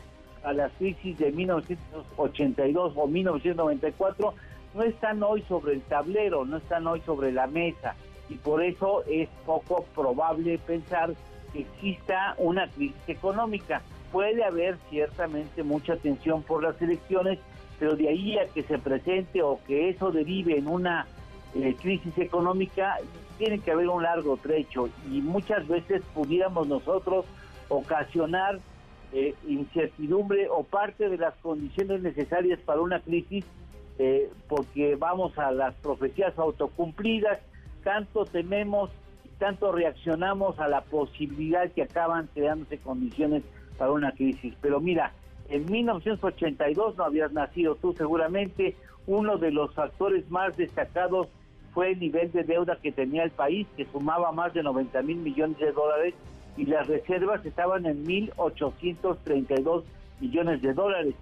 a 0.48 0.54
las 0.54 0.72
crisis 0.74 1.18
de 1.18 1.32
1982 1.32 2.94
o 2.96 3.08
1994 3.08 4.34
no 4.74 4.84
están 4.84 5.22
hoy 5.22 5.42
sobre 5.44 5.74
el 5.74 5.82
tablero, 5.82 6.46
no 6.46 6.58
están 6.58 6.88
hoy 6.88 7.02
sobre 7.02 7.34
la 7.34 7.48
mesa 7.48 7.96
y 8.30 8.36
por 8.36 8.64
eso 8.64 9.04
es 9.08 9.28
poco 9.46 9.86
probable 9.94 10.58
pensar 10.60 11.14
que 11.52 11.62
exista 11.62 12.36
una 12.38 12.70
crisis 12.70 13.10
económica. 13.10 13.82
Puede 14.12 14.44
haber 14.46 14.78
ciertamente 14.90 15.64
mucha 15.64 15.98
tensión 15.98 16.44
por 16.44 16.64
las 16.64 16.82
elecciones, 16.82 17.40
pero 17.78 17.96
de 17.96 18.08
ahí 18.08 18.38
a 18.38 18.48
que 18.48 18.64
se 18.64 18.78
presente 18.78 19.42
o 19.42 19.60
que 19.68 19.90
eso 19.90 20.12
derive 20.12 20.58
en 20.58 20.68
una 20.68 21.08
eh, 21.56 21.76
crisis 21.82 22.18
económica, 22.18 22.98
tiene 23.38 23.60
que 23.60 23.72
haber 23.72 23.90
un 23.90 24.04
largo 24.04 24.38
trecho 24.38 24.90
y 25.12 25.22
muchas 25.22 25.68
veces 25.68 26.02
pudiéramos 26.14 26.68
nosotros 26.68 27.26
ocasionar 27.68 28.60
eh, 29.14 29.36
incertidumbre 29.48 30.50
o 30.50 30.64
parte 30.64 31.10
de 31.10 31.18
las 31.18 31.34
condiciones 31.36 32.02
necesarias 32.02 32.60
para 32.60 32.82
una 32.82 33.00
crisis, 33.00 33.46
eh, 34.00 34.30
porque 34.48 34.96
vamos 34.96 35.38
a 35.38 35.52
las 35.52 35.74
profecías 35.76 36.38
autocumplidas, 36.38 37.40
tanto 37.84 38.26
tememos 38.26 38.90
y 39.24 39.30
tanto 39.40 39.72
reaccionamos 39.72 40.60
a 40.60 40.68
la 40.68 40.82
posibilidad 40.82 41.72
que 41.72 41.84
acaban 41.84 42.30
creándose 42.34 42.78
condiciones 42.80 43.44
para 43.78 43.92
una 43.92 44.12
crisis. 44.12 44.54
Pero 44.62 44.82
mira, 44.82 45.14
en 45.50 45.66
1982 45.72 46.98
no 46.98 47.04
habías 47.06 47.32
nacido 47.32 47.76
tú 47.76 47.94
seguramente, 47.94 48.76
uno 49.06 49.38
de 49.38 49.52
los 49.52 49.74
factores 49.74 50.30
más 50.30 50.58
destacados 50.58 51.28
fue 51.74 51.92
el 51.92 52.00
nivel 52.00 52.32
de 52.34 52.44
deuda 52.44 52.78
que 52.82 52.92
tenía 52.92 53.24
el 53.24 53.32
país, 53.32 53.68
que 53.78 53.86
sumaba 53.86 54.32
más 54.32 54.54
de 54.54 54.64
90 54.64 55.02
mil 55.04 55.18
millones 55.18 55.58
de 55.60 55.72
dólares 55.72 56.14
y 56.58 56.66
las 56.66 56.88
reservas 56.88 57.46
estaban 57.46 57.86
en 57.86 58.04
1.832 58.06 59.84
millones 60.20 60.62
de 60.62 60.74
dólares. 60.74 61.16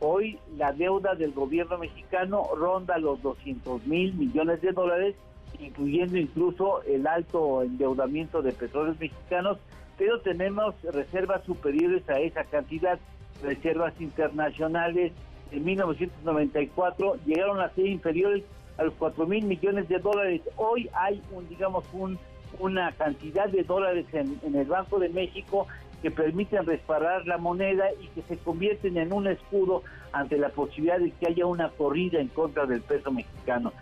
Hoy 0.00 0.38
la 0.56 0.72
deuda 0.72 1.14
del 1.14 1.32
gobierno 1.32 1.78
mexicano 1.78 2.48
ronda 2.56 2.98
los 2.98 3.22
200 3.22 3.86
mil 3.86 4.14
millones 4.14 4.60
de 4.62 4.72
dólares, 4.72 5.14
incluyendo 5.58 6.18
incluso 6.18 6.82
el 6.82 7.06
alto 7.06 7.62
endeudamiento 7.62 8.42
de 8.42 8.52
petróleos 8.52 8.98
mexicanos, 8.98 9.58
pero 9.96 10.20
tenemos 10.20 10.74
reservas 10.82 11.44
superiores 11.44 12.08
a 12.08 12.18
esa 12.18 12.44
cantidad, 12.44 12.98
reservas 13.42 13.98
internacionales 14.00 15.12
en 15.52 15.64
1994 15.64 17.16
llegaron 17.26 17.60
a 17.60 17.70
ser 17.70 17.86
inferiores 17.86 18.44
a 18.78 18.84
los 18.84 18.94
4 18.94 19.26
mil 19.26 19.44
millones 19.44 19.88
de 19.88 19.98
dólares. 19.98 20.42
Hoy 20.56 20.88
hay 20.94 21.20
un, 21.32 21.48
digamos, 21.48 21.84
un 21.92 22.18
una 22.58 22.92
cantidad 22.92 23.48
de 23.48 23.62
dólares 23.62 24.06
en, 24.12 24.38
el 24.54 24.66
Banco 24.66 24.98
de 24.98 25.08
México 25.08 25.66
que 26.02 26.10
permiten 26.10 26.66
respaldar 26.66 27.26
la 27.26 27.38
moneda 27.38 27.86
y 28.00 28.08
que 28.08 28.22
se 28.22 28.38
convierten 28.38 28.96
en 28.96 29.12
un 29.12 29.26
escudo 29.26 29.82
ante 30.12 30.38
la 30.38 30.48
posibilidad 30.48 30.98
de 30.98 31.10
que 31.10 31.28
haya 31.28 31.46
una 31.46 31.68
corrida 31.68 32.20
en 32.20 32.28
contra 32.28 32.66
del 32.66 32.80
peso 32.80 33.10
mexicano. 33.10 33.72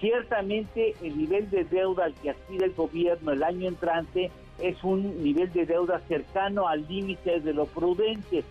Ciertamente 0.00 0.94
el 1.02 1.16
nivel 1.16 1.50
de 1.50 1.64
deuda 1.64 2.04
al 2.04 2.14
que 2.14 2.30
aspira 2.30 2.66
el 2.66 2.74
gobierno 2.74 3.32
el 3.32 3.42
año 3.42 3.68
entrante 3.68 4.30
es 4.60 4.82
un 4.82 5.22
nivel 5.22 5.52
de 5.52 5.66
deuda 5.66 6.00
cercano 6.08 6.68
al 6.68 6.86
límite 6.88 7.40
de 7.40 7.52
lo 7.52 7.66
prudente. 7.66 8.44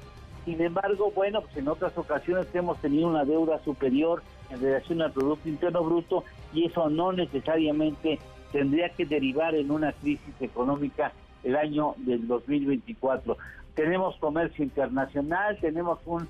Sin 0.45 0.61
embargo, 0.61 1.11
bueno, 1.13 1.41
pues 1.41 1.57
en 1.57 1.67
otras 1.67 1.97
ocasiones 1.97 2.47
hemos 2.53 2.79
tenido 2.79 3.09
una 3.09 3.25
deuda 3.25 3.59
superior 3.63 4.23
en 4.49 4.61
relación 4.61 5.01
al 5.01 5.11
Producto 5.11 5.49
Interno 5.49 5.83
Bruto 5.83 6.23
y 6.53 6.65
eso 6.65 6.89
no 6.89 7.11
necesariamente 7.11 8.19
tendría 8.57 8.89
que 8.89 9.05
derivar 9.05 9.53
en 9.53 9.69
una 9.69 9.91
crisis 9.91 10.33
económica 10.39 11.11
el 11.43 11.55
año 11.55 11.93
del 11.97 12.27
2024. 12.27 13.37
tenemos 13.75 14.15
comercio 14.17 14.63
internacional, 14.63 15.59
tenemos 15.61 15.99
un, 16.07 16.25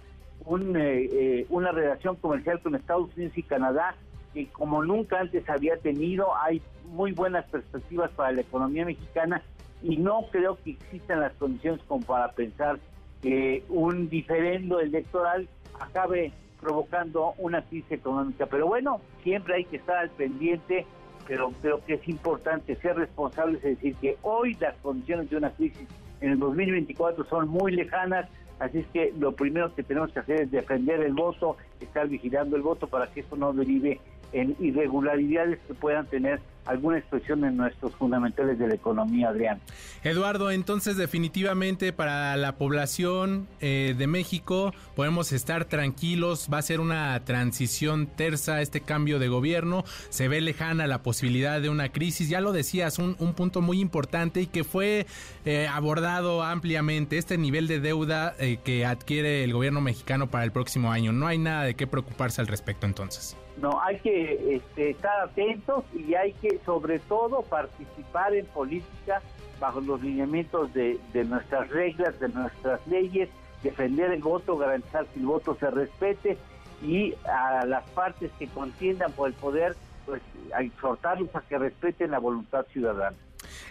eh, 0.75 1.09
eh, 1.09 1.45
una 1.47 1.71
relación 1.71 2.17
comercial 2.17 2.59
con 2.59 2.75
Estados 2.75 3.15
Unidos 3.15 3.37
y 3.37 3.43
Canadá 3.43 3.95
que 4.33 4.47
como 4.47 4.83
nunca 4.83 5.21
antes 5.21 5.49
había 5.49 5.77
tenido, 5.77 6.35
hay 6.35 6.61
muy 6.89 7.13
buenas 7.13 7.45
perspectivas 7.45 8.11
para 8.11 8.33
la 8.33 8.41
economía 8.41 8.83
mexicana 8.83 9.41
y 9.81 9.95
no 9.95 10.25
creo 10.29 10.57
que 10.61 10.71
existan 10.71 11.21
las 11.21 11.31
condiciones 11.35 11.79
como 11.87 12.05
para 12.05 12.33
pensar 12.33 12.77
que 13.21 13.63
un 13.69 14.09
diferendo 14.09 14.81
electoral 14.81 15.47
acabe 15.79 16.33
provocando 16.59 17.35
una 17.37 17.61
crisis 17.61 17.93
económica. 17.93 18.47
Pero 18.47 18.67
bueno, 18.67 18.99
siempre 19.23 19.55
hay 19.55 19.63
que 19.63 19.77
estar 19.77 19.95
al 19.95 20.09
pendiente, 20.09 20.85
pero 21.27 21.51
creo 21.61 21.83
que 21.85 21.95
es 21.95 22.07
importante 22.07 22.75
ser 22.77 22.95
responsables, 22.95 23.63
es 23.63 23.75
decir, 23.77 23.95
que 23.95 24.17
hoy 24.21 24.55
las 24.55 24.75
condiciones 24.77 25.29
de 25.29 25.37
una 25.37 25.49
crisis 25.51 25.87
en 26.21 26.31
el 26.31 26.39
2024 26.39 27.25
son 27.25 27.49
muy 27.49 27.73
lejanas, 27.73 28.29
así 28.59 28.79
es 28.79 28.87
que 28.87 29.13
lo 29.19 29.33
primero 29.33 29.73
que 29.75 29.83
tenemos 29.83 30.11
que 30.11 30.19
hacer 30.19 30.41
es 30.41 30.51
defender 30.51 31.01
el 31.01 31.13
voto, 31.13 31.57
estar 31.81 32.07
vigilando 32.07 32.55
el 32.55 32.61
voto 32.61 32.87
para 32.87 33.07
que 33.07 33.19
esto 33.19 33.35
no 33.35 33.51
derive 33.53 33.99
en 34.31 34.55
irregularidades 34.59 35.59
que 35.67 35.73
puedan 35.73 36.05
tener 36.07 36.39
alguna 36.67 36.97
expresión 36.97 37.43
en 37.45 37.57
nuestros 37.57 37.95
fundamentales 37.95 38.59
de 38.59 38.67
la 38.67 38.75
economía, 38.75 39.29
Adrián. 39.29 39.59
Eduardo, 40.03 40.51
entonces 40.51 40.97
definitivamente 40.97 41.93
para 41.93 42.35
la 42.37 42.57
población 42.57 43.47
eh, 43.61 43.95
de 43.97 44.07
México 44.07 44.73
podemos 44.95 45.31
estar 45.31 45.65
tranquilos, 45.65 46.49
va 46.51 46.59
a 46.59 46.61
ser 46.61 46.79
una 46.79 47.19
transición 47.23 48.07
tersa 48.07 48.61
este 48.61 48.81
cambio 48.81 49.17
de 49.19 49.29
gobierno, 49.29 49.83
se 50.09 50.27
ve 50.27 50.41
lejana 50.41 50.87
la 50.87 51.03
posibilidad 51.03 51.61
de 51.61 51.69
una 51.69 51.89
crisis, 51.89 52.29
ya 52.29 52.41
lo 52.41 52.51
decías, 52.51 52.99
un, 52.99 53.15
punto 53.37 53.61
muy 53.61 53.79
importante 53.79 54.41
y 54.41 54.47
que 54.47 54.63
fue 54.63 55.05
eh, 55.45 55.67
abordado 55.71 56.43
ampliamente, 56.43 57.17
este 57.17 57.37
nivel 57.37 57.67
de 57.67 57.79
deuda 57.79 58.35
eh, 58.39 58.57
que 58.63 58.85
adquiere 58.85 59.43
el 59.43 59.53
gobierno 59.53 59.79
mexicano 59.79 60.27
para 60.27 60.43
el 60.43 60.51
próximo 60.51 60.91
año, 60.91 61.11
no 61.11 61.27
hay 61.27 61.37
nada 61.37 61.63
de 61.63 61.75
qué 61.75 61.87
preocuparse 61.87 62.41
al 62.41 62.47
respecto 62.47 62.87
entonces. 62.87 63.37
No, 63.61 63.81
hay 63.81 63.99
que 63.99 64.55
este, 64.55 64.91
estar 64.91 65.19
atentos 65.21 65.83
y 65.93 66.13
hay 66.13 66.33
que 66.33 66.59
sobre 66.63 66.99
todo 66.99 67.41
participar 67.41 68.35
en 68.35 68.45
política 68.45 69.21
bajo 69.59 69.81
los 69.81 70.01
lineamientos 70.01 70.71
de, 70.73 70.99
nuestras 71.27 71.69
reglas, 71.69 72.19
de 72.19 72.29
nuestras 72.29 72.85
leyes, 72.87 73.29
defender 73.63 74.11
el 74.11 74.21
voto, 74.21 74.57
garantizar 74.57 75.07
que 75.07 75.19
el 75.19 75.25
voto 75.25 75.57
se 75.59 75.71
respete 75.71 76.37
y 76.83 77.15
a 77.25 77.65
las 77.65 77.89
partes 77.89 78.31
que 78.37 78.47
contiendan 78.47 79.11
por 79.13 79.29
el 79.29 79.33
poder, 79.33 79.75
pues 80.05 80.21
exhortarlos 80.59 81.35
a 81.35 81.41
que 81.41 81.57
respeten 81.57 82.11
la 82.11 82.19
voluntad 82.19 82.65
ciudadana. 82.71 83.17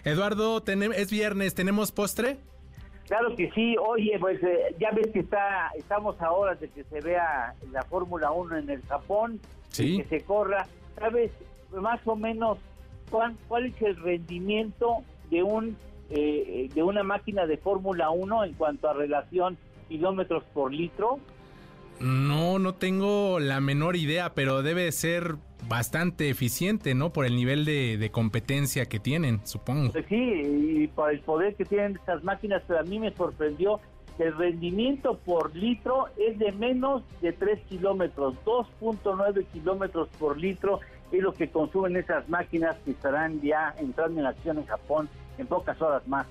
Eduardo, 0.03 0.61
es 0.65 1.09
viernes, 1.09 1.55
¿tenemos 1.55 1.93
postre? 1.93 2.37
Claro 3.07 3.33
que 3.37 3.49
sí, 3.51 3.77
oye, 3.77 4.17
pues 4.19 4.43
eh, 4.43 4.75
ya 4.79 4.91
ves 4.91 5.07
que 5.13 5.19
está, 5.19 5.71
estamos 5.77 6.21
a 6.21 6.31
horas 6.31 6.59
de 6.59 6.67
que 6.67 6.83
se 6.83 6.99
vea 6.99 7.55
la 7.71 7.83
Fórmula 7.83 8.31
1 8.31 8.57
en 8.57 8.69
el 8.69 8.81
Japón, 8.83 9.39
que 9.75 10.05
se 10.09 10.21
corra. 10.21 10.67
¿Sabes 10.99 11.31
más 11.71 11.99
o 12.05 12.15
menos 12.15 12.57
cuál, 13.09 13.35
cuál 13.47 13.67
es 13.67 13.81
el 13.81 13.95
rendimiento 13.97 15.03
de 15.29 15.43
un 15.43 15.77
eh, 16.09 16.69
de 16.73 16.83
una 16.83 17.03
máquina 17.03 17.45
de 17.45 17.57
Fórmula 17.57 18.09
1 18.11 18.45
en 18.45 18.53
cuanto 18.53 18.89
a 18.89 18.93
relación 18.93 19.57
kilómetros 19.89 20.43
por 20.53 20.73
litro? 20.73 21.19
No, 21.99 22.59
no 22.59 22.75
tengo 22.75 23.39
la 23.39 23.59
menor 23.59 23.95
idea, 23.95 24.33
pero 24.33 24.61
debe 24.61 24.89
ser 24.91 25.35
bastante 25.67 26.29
eficiente, 26.29 26.95
¿no? 26.95 27.11
Por 27.11 27.25
el 27.25 27.35
nivel 27.35 27.65
de, 27.65 28.09
competencia 28.11 28.85
que 28.85 28.99
tienen, 28.99 29.41
supongo. 29.45 29.91
Pues 29.91 30.05
sí, 30.07 30.15
y 30.15 30.87
por 30.87 31.11
el 31.11 31.19
poder 31.21 31.55
que 31.55 31.65
tienen 31.65 31.95
estas 31.95 32.23
máquinas, 32.23 32.61
pero 32.67 32.79
a 32.79 32.83
mí 32.83 32.99
me 32.99 33.11
sorprendió 33.13 33.79
el 34.19 34.35
rendimiento 34.35 35.17
por 35.25 35.55
litro 35.55 36.07
es 36.17 36.39
de 36.39 36.51
menos 36.51 37.03
de 37.21 37.33
3 37.33 37.59
kilómetros, 37.69 38.35
2.9 38.45 39.45
kilómetros 39.47 40.09
por 40.19 40.37
litro 40.37 40.79
es 41.11 41.21
lo 41.21 41.33
que 41.33 41.49
consumen 41.49 41.95
esas 41.95 42.27
máquinas 42.27 42.75
que 42.83 42.91
estarán 42.91 43.39
ya 43.41 43.73
entrando 43.77 44.19
en 44.19 44.25
acción 44.25 44.57
en 44.57 44.65
Japón 44.65 45.09
en 45.37 45.47
pocas 45.47 45.81
horas 45.81 46.07
más. 46.07 46.27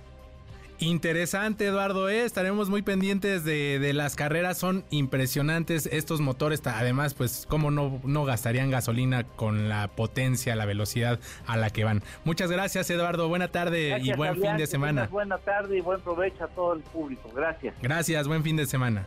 Interesante, 0.79 1.67
Eduardo. 1.67 2.09
¿eh? 2.09 2.25
Estaremos 2.25 2.69
muy 2.69 2.83
pendientes 2.83 3.45
de, 3.45 3.93
las 3.95 4.15
carreras. 4.17 4.59
Son 4.59 4.85
impresionantes 4.91 5.87
estos 5.87 6.21
motores. 6.21 6.61
Además, 6.67 7.15
pues, 7.15 7.47
cómo 7.49 7.71
no, 7.71 8.01
no 8.05 8.25
gastarían 8.25 8.71
gasolina 8.71 9.25
con 9.25 9.69
la 9.69 9.89
potencia, 9.89 10.55
la 10.57 10.67
velocidad 10.67 11.19
a 11.47 11.57
la 11.57 11.71
que 11.71 11.85
van. 11.85 12.03
Muchas 12.25 12.51
gracias, 12.51 12.91
Eduardo. 12.91 13.29
Buena 13.29 13.49
tarde 13.49 13.99
y 14.03 14.13
buen 14.13 14.41
fin 14.41 14.57
de 14.57 14.67
semana. 14.67 15.09
Buena 15.11 15.39
tarde 15.39 15.79
y 15.79 15.81
buen 15.81 16.01
provecho 16.01 16.45
a 16.45 16.49
todo 16.49 16.75
el 16.75 16.81
público. 16.81 17.31
Gracias. 17.35 17.75
Gracias, 17.81 18.29
buen 18.29 18.43
fin 18.43 18.57
de 18.57 18.67
semana. 18.67 19.07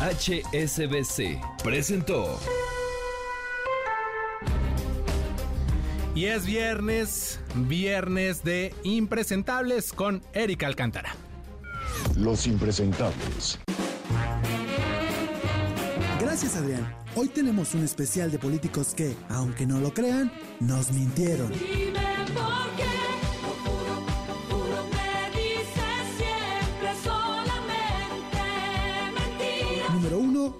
HSBC 0.00 1.40
presentó. 1.64 2.38
Y 6.18 6.24
es 6.26 6.46
viernes, 6.46 7.38
viernes 7.54 8.42
de 8.42 8.74
impresentables 8.82 9.92
con 9.92 10.20
Erika 10.32 10.66
Alcántara. 10.66 11.14
Los 12.16 12.48
impresentables. 12.48 13.60
Gracias 16.20 16.56
Adrián. 16.56 16.92
Hoy 17.14 17.28
tenemos 17.28 17.72
un 17.74 17.84
especial 17.84 18.32
de 18.32 18.40
políticos 18.40 18.94
que, 18.96 19.14
aunque 19.28 19.64
no 19.64 19.78
lo 19.78 19.94
crean, 19.94 20.32
nos 20.58 20.90
mintieron. 20.90 21.52
Número 21.52 22.00
1. 22.34 23.17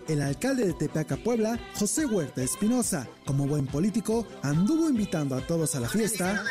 El 0.09 0.23
alcalde 0.23 0.67
de 0.67 0.73
Tepeaca, 0.73 1.19
Puebla, 1.19 1.61
José 1.79 2.07
Huerta 2.07 2.43
Espinosa. 2.43 3.07
Como 3.27 3.47
buen 3.47 3.67
político, 3.67 4.27
anduvo 4.43 4.89
invitando 4.89 5.37
a 5.37 5.47
todos 5.47 5.75
a 5.75 5.81
la 5.81 5.89
fiesta, 5.89 6.43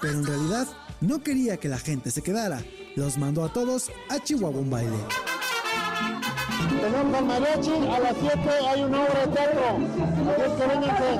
pero 0.00 0.14
en 0.20 0.24
realidad 0.24 0.68
no 1.00 1.20
quería 1.20 1.56
que 1.56 1.68
la 1.68 1.78
gente 1.78 2.12
se 2.12 2.22
quedara. 2.22 2.62
Los 2.94 3.18
mandó 3.18 3.44
a 3.44 3.52
todos 3.52 3.90
a 4.08 4.20
Chihuahua 4.20 4.60
un 4.60 4.70
baile. 4.70 4.96
Tenemos 6.80 7.22
mariachi, 7.24 7.72
a 7.72 7.98
las 7.98 8.16
7 8.20 8.38
hay 8.68 8.84
una 8.84 9.02
obra 9.02 9.26
de 9.26 9.32
teatro. 9.32 9.78
Es 10.38 10.52
que 10.52 10.66
vénganse. 10.68 11.18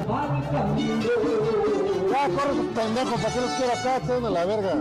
Ya, 2.13 2.29
corre 2.29 2.55
sus 2.55 2.67
pendejos, 2.77 3.21
¿para 3.21 3.35
qué 3.35 3.41
los 3.41 3.51
quiero 3.51 3.73
acá? 3.73 3.99
De 3.99 4.31
la 4.31 4.45
verga. 4.45 4.75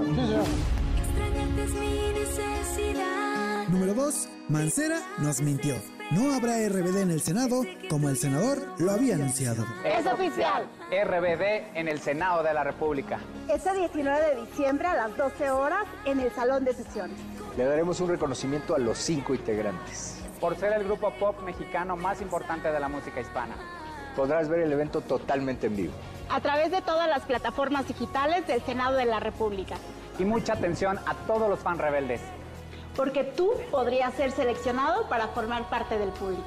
Número 3.69 3.93
2. 3.95 4.27
Mancera 4.49 5.01
nos 5.17 5.41
mintió. 5.41 6.00
No 6.11 6.33
habrá 6.33 6.57
RBD 6.67 7.03
en 7.03 7.11
el 7.11 7.21
Senado, 7.21 7.61
como 7.89 8.09
el 8.09 8.17
senador 8.17 8.57
lo 8.79 8.91
había 8.91 9.15
anunciado. 9.15 9.65
Es 9.85 10.05
oficial. 10.05 10.67
RBD 10.91 11.73
en 11.73 11.87
el 11.87 12.01
Senado 12.01 12.43
de 12.43 12.53
la 12.53 12.65
República. 12.65 13.21
Este 13.47 13.73
19 13.73 14.19
de 14.19 14.41
diciembre 14.41 14.89
a 14.89 14.95
las 14.95 15.15
12 15.15 15.51
horas 15.51 15.85
en 16.03 16.19
el 16.19 16.29
Salón 16.33 16.65
de 16.65 16.73
Sesiones. 16.73 17.17
Le 17.55 17.63
daremos 17.63 18.01
un 18.01 18.09
reconocimiento 18.09 18.75
a 18.75 18.79
los 18.79 18.97
cinco 18.97 19.33
integrantes. 19.33 20.21
Por 20.41 20.57
ser 20.57 20.73
el 20.73 20.83
grupo 20.83 21.13
pop 21.17 21.41
mexicano 21.43 21.95
más 21.95 22.21
importante 22.21 22.69
de 22.69 22.79
la 22.81 22.89
música 22.89 23.21
hispana. 23.21 23.55
Podrás 24.13 24.49
ver 24.49 24.59
el 24.59 24.73
evento 24.73 24.99
totalmente 24.99 25.67
en 25.67 25.77
vivo. 25.77 25.93
A 26.29 26.41
través 26.41 26.71
de 26.71 26.81
todas 26.81 27.07
las 27.07 27.21
plataformas 27.21 27.87
digitales 27.87 28.45
del 28.47 28.61
Senado 28.63 28.97
de 28.97 29.05
la 29.05 29.21
República. 29.21 29.75
Y 30.19 30.25
mucha 30.25 30.53
atención 30.53 30.99
a 31.05 31.15
todos 31.25 31.47
los 31.49 31.59
fan 31.59 31.77
rebeldes 31.77 32.19
porque 32.95 33.23
tú 33.23 33.53
podrías 33.69 34.13
ser 34.13 34.31
seleccionado 34.31 35.07
para 35.07 35.27
formar 35.29 35.69
parte 35.69 35.97
del 35.97 36.09
público. 36.09 36.43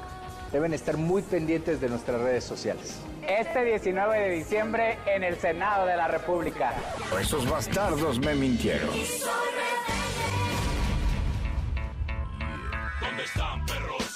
Deben 0.51 0.73
estar 0.73 0.95
muy 0.97 1.21
pendientes 1.21 1.81
de 1.81 1.89
nuestras 1.89 2.21
redes 2.21 2.43
sociales. 2.43 2.99
Este 3.27 3.65
19 3.65 4.19
de 4.19 4.29
diciembre 4.29 4.99
en 5.05 5.23
el 5.23 5.37
Senado 5.37 5.85
de 5.85 5.97
la 5.97 6.07
República. 6.07 6.73
Esos 7.19 7.49
bastardos 7.49 8.19
me 8.19 8.35
mintieron. 8.35 8.89
¿Dónde 13.01 13.23
están, 13.23 13.65
perros? 13.65 14.14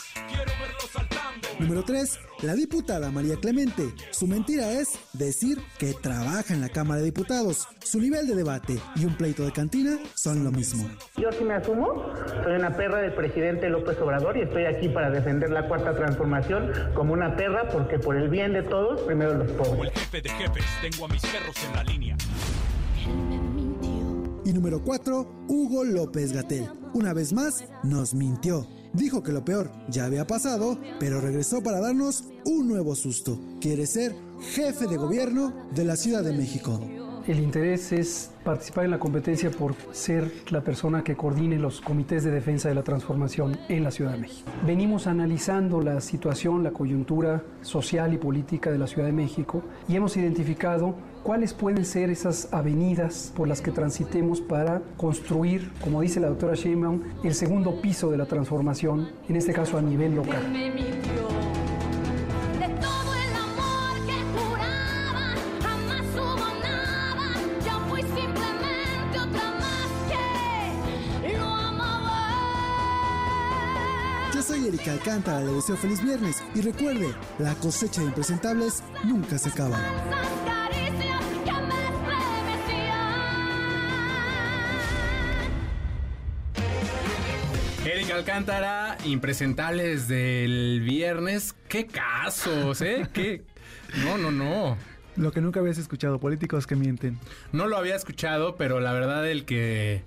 Número 1.60 1.84
3. 1.84 2.20
La 2.44 2.56
diputada 2.56 3.12
María 3.12 3.36
Clemente. 3.36 3.84
Su 4.12 4.28
mentira 4.28 4.72
es 4.72 4.98
decir 5.14 5.60
que 5.78 5.94
trabaja 5.94 6.54
en 6.54 6.62
la 6.62 6.70
Cámara 6.70 7.00
de 7.00 7.06
Diputados. 7.06 7.68
Su 7.84 8.00
nivel 8.00 8.28
de 8.28 8.36
debate 8.36 8.80
y 8.96 9.06
un 9.06 9.16
pleito 9.18 9.44
de 9.44 9.52
cantina 9.52 10.00
son 10.16 10.46
lo 10.46 10.52
mismo. 10.52 10.90
Yo 11.18 11.32
sí 11.34 11.44
me 11.44 11.56
asumo. 11.56 12.14
Soy 12.44 12.54
una 12.54 12.76
perra 12.76 13.02
del 13.02 13.14
presidente 13.14 13.70
López 13.70 14.00
Obrador 14.00 14.38
y 14.38 14.42
estoy 14.42 14.66
aquí 14.66 14.88
para 14.88 15.12
defender 15.12 15.50
la 15.50 15.68
cuarta 15.68 15.94
transformación 15.94 16.72
como 16.96 17.14
una 17.14 17.36
perra 17.36 17.68
porque 17.70 18.00
por 18.00 18.16
el 18.16 18.30
bien 18.30 18.54
de 18.54 18.64
todos, 18.64 19.02
primero 19.02 19.34
los 19.34 19.52
pobres. 19.52 19.70
Como 19.70 19.84
el 19.84 19.92
jefe 19.92 20.22
de 20.22 20.30
jefes, 20.30 20.66
tengo 20.82 21.06
a 21.06 21.08
mis 21.10 21.22
perros 21.22 21.56
en 21.68 21.76
la 21.76 21.84
línea. 21.84 22.18
Y 24.46 24.54
número 24.54 24.82
4, 24.82 25.46
Hugo 25.50 25.84
López 25.84 26.32
Gatel. 26.32 26.70
Una 26.94 27.14
vez 27.14 27.34
más, 27.34 27.66
nos 27.84 28.14
mintió. 28.14 28.66
Dijo 28.94 29.22
que 29.22 29.32
lo 29.32 29.46
peor 29.46 29.70
ya 29.88 30.06
había 30.06 30.26
pasado, 30.26 30.80
pero 31.00 31.22
regresó 31.22 31.62
para 31.62 31.80
darnos 31.80 32.26
un 32.46 32.68
nuevo 32.68 32.96
susto. 32.96 33.40
Quiere 33.62 33.86
ser 33.86 34.16
jefe 34.42 34.88
de 34.88 34.98
gobierno 34.98 35.54
de 35.76 35.86
la 35.86 35.96
Ciudad 35.96 36.24
de 36.24 36.34
México. 36.34 36.80
el 37.28 37.40
interés 37.40 37.92
es 37.92 38.32
participar 38.44 38.86
en 38.86 38.92
la 38.92 38.98
competencia 38.98 39.52
por 39.52 39.76
ser 39.92 40.32
la 40.50 40.62
persona 40.64 41.04
que 41.04 41.16
coordine 41.16 41.60
los 41.60 41.80
comités 41.80 42.24
de 42.24 42.32
defensa 42.32 42.70
de 42.70 42.74
la 42.74 42.82
transformación 42.82 43.60
en 43.68 43.84
la 43.84 43.92
Ciudad 43.92 44.14
de 44.14 44.18
México. 44.18 44.50
Venimos 44.66 45.06
analizando 45.06 45.82
la 45.82 46.02
situación, 46.02 46.64
la 46.64 46.72
coyuntura 46.72 47.44
social 47.62 48.14
y 48.16 48.18
política 48.18 48.72
de 48.72 48.80
la 48.80 48.88
Ciudad 48.88 49.06
de 49.08 49.14
México 49.14 49.62
y 49.88 49.96
hemos 49.96 50.18
identificado 50.18 50.96
cuáles 51.24 51.54
pueden 51.54 51.86
ser 51.86 52.10
esas 52.10 52.52
avenidas 52.52 53.32
por 53.36 53.48
las 53.48 53.62
que 53.62 53.72
transitemos 53.72 54.42
para 54.42 54.82
construir, 54.98 55.72
como 55.82 56.02
dice 56.02 56.20
la 56.20 56.30
doctora 56.30 56.56
Sheinbaum, 56.56 57.02
el 57.24 57.34
segundo 57.34 57.82
piso 57.82 58.10
de 58.12 58.18
la 58.18 58.26
transformación, 58.26 59.10
en 59.28 59.36
este 59.36 59.54
caso 59.54 59.78
a 59.78 59.82
nivel 59.82 60.16
local. 60.16 60.42
soy 74.50 74.68
Erika 74.68 74.92
Alcántara, 74.92 75.42
le 75.42 75.54
deseo 75.54 75.78
feliz 75.78 76.02
viernes 76.02 76.42
y 76.56 76.62
recuerde, 76.62 77.14
la 77.38 77.54
cosecha 77.54 78.02
de 78.02 78.08
impresentables 78.08 78.82
nunca 79.04 79.38
se 79.38 79.50
acaba. 79.50 79.78
Erika 88.10 88.18
Alcántara, 88.18 88.98
impresentables 89.06 90.08
del 90.08 90.82
viernes. 90.82 91.54
¡Qué 91.68 91.86
casos, 91.86 92.82
eh! 92.82 93.08
¿Qué? 93.14 93.44
No, 94.04 94.18
no, 94.18 94.32
no. 94.32 94.78
Lo 95.16 95.32
que 95.32 95.42
nunca 95.42 95.60
habías 95.60 95.78
escuchado, 95.78 96.20
políticos 96.20 96.66
que 96.66 96.76
mienten. 96.76 97.20
No 97.52 97.68
lo 97.68 97.78
había 97.78 97.96
escuchado, 97.96 98.56
pero 98.56 98.80
la 98.80 98.94
verdad 98.94 99.30
el 99.30 99.46
que 99.46 100.02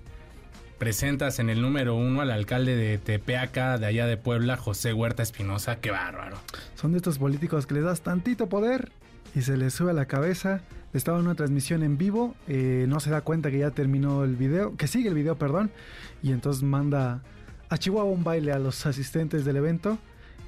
presentas 0.79 1.39
en 1.39 1.49
el 1.49 1.61
número 1.61 1.95
uno 1.95 2.19
al 2.19 2.31
alcalde 2.31 2.75
de 2.75 2.97
Tepeaca, 2.97 3.77
de 3.77 3.85
allá 3.85 4.05
de 4.05 4.17
Puebla, 4.17 4.57
José 4.57 4.91
Huerta 4.91 5.23
Espinosa. 5.23 5.77
Qué 5.77 5.91
bárbaro. 5.91 6.37
Son 6.75 6.91
de 6.91 6.97
estos 6.97 7.19
políticos 7.19 7.67
que 7.67 7.75
les 7.75 7.85
das 7.85 8.01
tantito 8.01 8.49
poder 8.49 8.91
y 9.33 9.43
se 9.43 9.55
les 9.55 9.73
sube 9.73 9.91
a 9.91 9.93
la 9.93 10.07
cabeza. 10.07 10.59
Estaba 10.93 11.19
en 11.19 11.25
una 11.25 11.35
transmisión 11.35 11.83
en 11.83 11.97
vivo, 11.97 12.35
eh, 12.49 12.85
no 12.89 12.99
se 12.99 13.11
da 13.11 13.21
cuenta 13.21 13.49
que 13.49 13.59
ya 13.59 13.71
terminó 13.71 14.25
el 14.25 14.35
video, 14.35 14.75
que 14.75 14.87
sigue 14.87 15.07
el 15.07 15.15
video, 15.15 15.37
perdón, 15.37 15.71
y 16.21 16.33
entonces 16.33 16.63
manda 16.63 17.23
a 17.73 17.77
Chihuahua 17.77 18.11
un 18.11 18.23
baile 18.23 18.51
a 18.51 18.59
los 18.59 18.85
asistentes 18.85 19.45
del 19.45 19.55
evento 19.57 19.97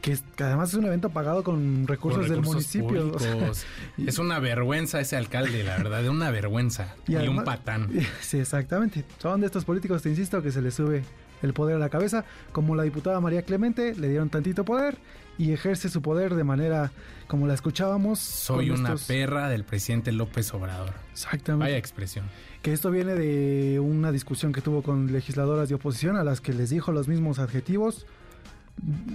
que, 0.01 0.19
además 0.43 0.69
es 0.69 0.75
un 0.75 0.85
evento 0.85 1.09
pagado 1.09 1.43
con 1.43 1.87
recursos, 1.87 2.29
del 2.29 2.41
municipio. 2.41 3.17
es 3.97 4.19
una 4.19 4.37
vergüenza 4.37 4.99
ese 4.99 5.15
alcalde, 5.15 5.63
la 5.63 5.77
verdad, 5.77 6.03
de 6.03 6.11
una 6.11 6.29
vergüenza. 6.29 6.93
Y, 7.07 7.15
un 7.15 7.43
patán. 7.43 7.89
Sí, 8.21 8.37
exactamente. 8.37 9.03
Son 9.19 9.41
de 9.41 9.47
estos 9.47 9.65
políticos, 9.65 10.03
te 10.03 10.09
insisto, 10.09 10.43
que 10.43 10.51
se 10.51 10.61
les 10.61 10.75
sube 10.75 11.03
el 11.41 11.53
poder 11.53 11.77
a 11.77 11.79
la 11.79 11.89
cabeza. 11.89 12.23
Como 12.51 12.75
la 12.75 12.83
diputada 12.83 13.19
María 13.19 13.41
Clemente, 13.41 13.95
le 13.95 14.09
dieron 14.09 14.29
tantito 14.29 14.63
poder 14.63 14.99
y 15.39 15.51
ejerce 15.51 15.89
su 15.89 16.03
poder 16.03 16.35
de 16.35 16.43
manera 16.43 16.91
como 17.27 17.47
la 17.47 17.55
escuchábamos. 17.55 18.19
Soy 18.19 18.69
una 18.69 18.95
perra 19.07 19.49
del 19.49 19.63
presidente 19.63 20.11
López 20.11 20.53
Obrador. 20.53 20.93
Exactamente. 21.13 21.65
Vaya 21.65 21.77
expresión. 21.77 22.25
Que 22.65 22.73
esto 22.73 22.89
viene 22.89 23.13
de 23.13 23.79
una 23.79 24.11
discusión 24.11 24.51
que 24.51 24.59
tuvo 24.59 24.81
con 24.81 25.13
legisladoras 25.13 25.69
de 25.69 25.75
oposición 25.75 26.17
a 26.17 26.23
las 26.23 26.41
que 26.41 26.51
les 26.51 26.71
dijo 26.71 26.91
los 26.91 27.07
mismos 27.07 27.37
adjetivos 27.37 28.07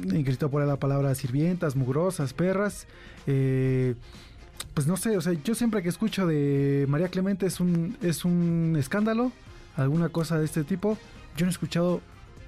y 0.04 0.22
gritó 0.22 0.52
por 0.52 0.62
ahí 0.62 0.68
la 0.68 0.76
palabra 0.76 1.12
sirvientas, 1.16 1.74
mugrosas, 1.74 2.32
perras. 2.32 2.86
Eh, 3.26 3.96
pues 4.72 4.86
no 4.86 4.96
sé, 4.96 5.16
o 5.16 5.20
sea, 5.20 5.32
yo 5.32 5.56
siempre 5.56 5.82
que 5.82 5.88
escucho 5.88 6.28
de 6.28 6.86
María 6.88 7.08
Clemente 7.08 7.44
es 7.46 7.58
un, 7.58 7.96
es 8.02 8.24
un 8.24 8.76
escándalo, 8.78 9.32
alguna 9.74 10.10
cosa 10.10 10.38
de 10.38 10.44
este 10.44 10.62
tipo. 10.62 10.96
Yo 11.36 11.44
no 11.44 11.50
he 11.50 11.50
escuchado 11.50 12.02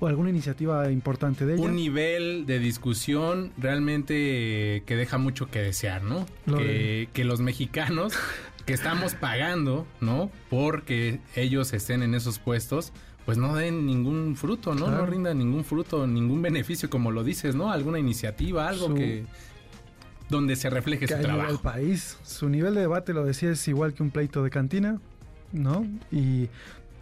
alguna 0.06 0.30
iniciativa 0.30 0.90
importante 0.90 1.46
de 1.46 1.54
ella. 1.54 1.62
Un 1.62 1.74
nivel 1.74 2.46
de 2.46 2.58
discusión 2.58 3.52
realmente 3.58 4.82
que 4.86 4.96
deja 4.96 5.18
mucho 5.18 5.50
que 5.50 5.60
desear, 5.60 6.02
¿no? 6.02 6.26
Que, 6.46 7.08
que, 7.12 7.24
los 7.24 7.40
mexicanos 7.40 8.12
que 8.66 8.72
estamos 8.72 9.14
pagando, 9.14 9.86
¿no? 10.00 10.30
Porque 10.50 11.20
ellos 11.34 11.72
estén 11.72 12.02
en 12.02 12.14
esos 12.14 12.38
puestos, 12.38 12.92
pues 13.24 13.38
no 13.38 13.54
den 13.54 13.86
ningún 13.86 14.36
fruto, 14.36 14.74
¿no? 14.74 14.90
No 14.90 15.06
rindan 15.06 15.38
ningún 15.38 15.64
fruto, 15.64 16.06
ningún 16.06 16.42
beneficio, 16.42 16.90
como 16.90 17.10
lo 17.10 17.24
dices, 17.24 17.54
¿no? 17.54 17.70
Alguna 17.70 17.98
iniciativa, 17.98 18.68
algo 18.68 18.94
que 18.94 19.24
donde 20.28 20.56
se 20.56 20.70
refleje 20.70 21.06
su 21.06 21.20
trabajo. 21.20 21.50
El 21.50 21.58
país, 21.58 22.18
su 22.22 22.48
nivel 22.48 22.74
de 22.74 22.80
debate, 22.80 23.12
lo 23.12 23.24
decía, 23.24 23.50
es 23.50 23.68
igual 23.68 23.94
que 23.94 24.02
un 24.02 24.10
pleito 24.10 24.42
de 24.42 24.50
cantina, 24.50 25.00
¿no? 25.52 25.86
Y 26.10 26.48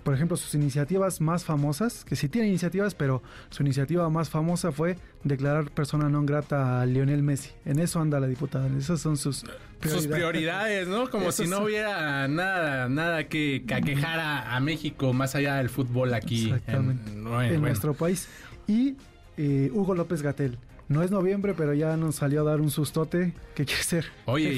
por 0.02 0.14
ejemplo, 0.14 0.36
sus 0.36 0.54
iniciativas 0.54 1.20
más 1.20 1.44
famosas, 1.44 2.04
que 2.04 2.16
sí 2.16 2.28
tiene 2.28 2.48
iniciativas, 2.48 2.94
pero 2.94 3.22
su 3.50 3.62
iniciativa 3.62 4.08
más 4.08 4.30
famosa 4.30 4.72
fue 4.72 4.96
declarar 5.24 5.70
persona 5.70 6.08
non 6.08 6.26
grata 6.26 6.80
a 6.80 6.86
Lionel 6.86 7.22
Messi. 7.22 7.50
En 7.64 7.78
eso 7.78 8.00
anda 8.00 8.20
la 8.20 8.26
diputada, 8.26 8.66
esas 8.78 9.00
son 9.00 9.16
sus 9.16 9.44
prioridades. 9.78 10.02
Sus 10.02 10.06
prioridades, 10.06 10.88
¿no? 10.88 11.10
Como 11.10 11.32
si 11.32 11.46
no 11.46 11.64
hubiera 11.64 12.28
nada, 12.28 12.88
nada 12.88 13.28
que, 13.28 13.64
aquejar 13.72 14.20
a, 14.20 14.58
México 14.60 15.12
más 15.12 15.34
allá 15.34 15.56
del 15.56 15.68
fútbol 15.68 16.14
aquí 16.14 16.54
en, 16.66 17.60
nuestro 17.60 17.94
país. 17.94 18.28
Y 18.66 18.96
eh, 19.36 19.70
Hugo 19.72 19.94
López 19.94 20.22
Gatel 20.22 20.58
no 20.90 21.04
es 21.04 21.12
noviembre, 21.12 21.54
pero 21.56 21.72
ya 21.72 21.96
nos 21.96 22.16
salió 22.16 22.40
a 22.40 22.44
dar 22.44 22.60
un 22.60 22.72
sustote. 22.72 23.32
¿Qué 23.54 23.64
quiere 23.64 23.82
ser? 23.84 24.06
Oye, 24.24 24.52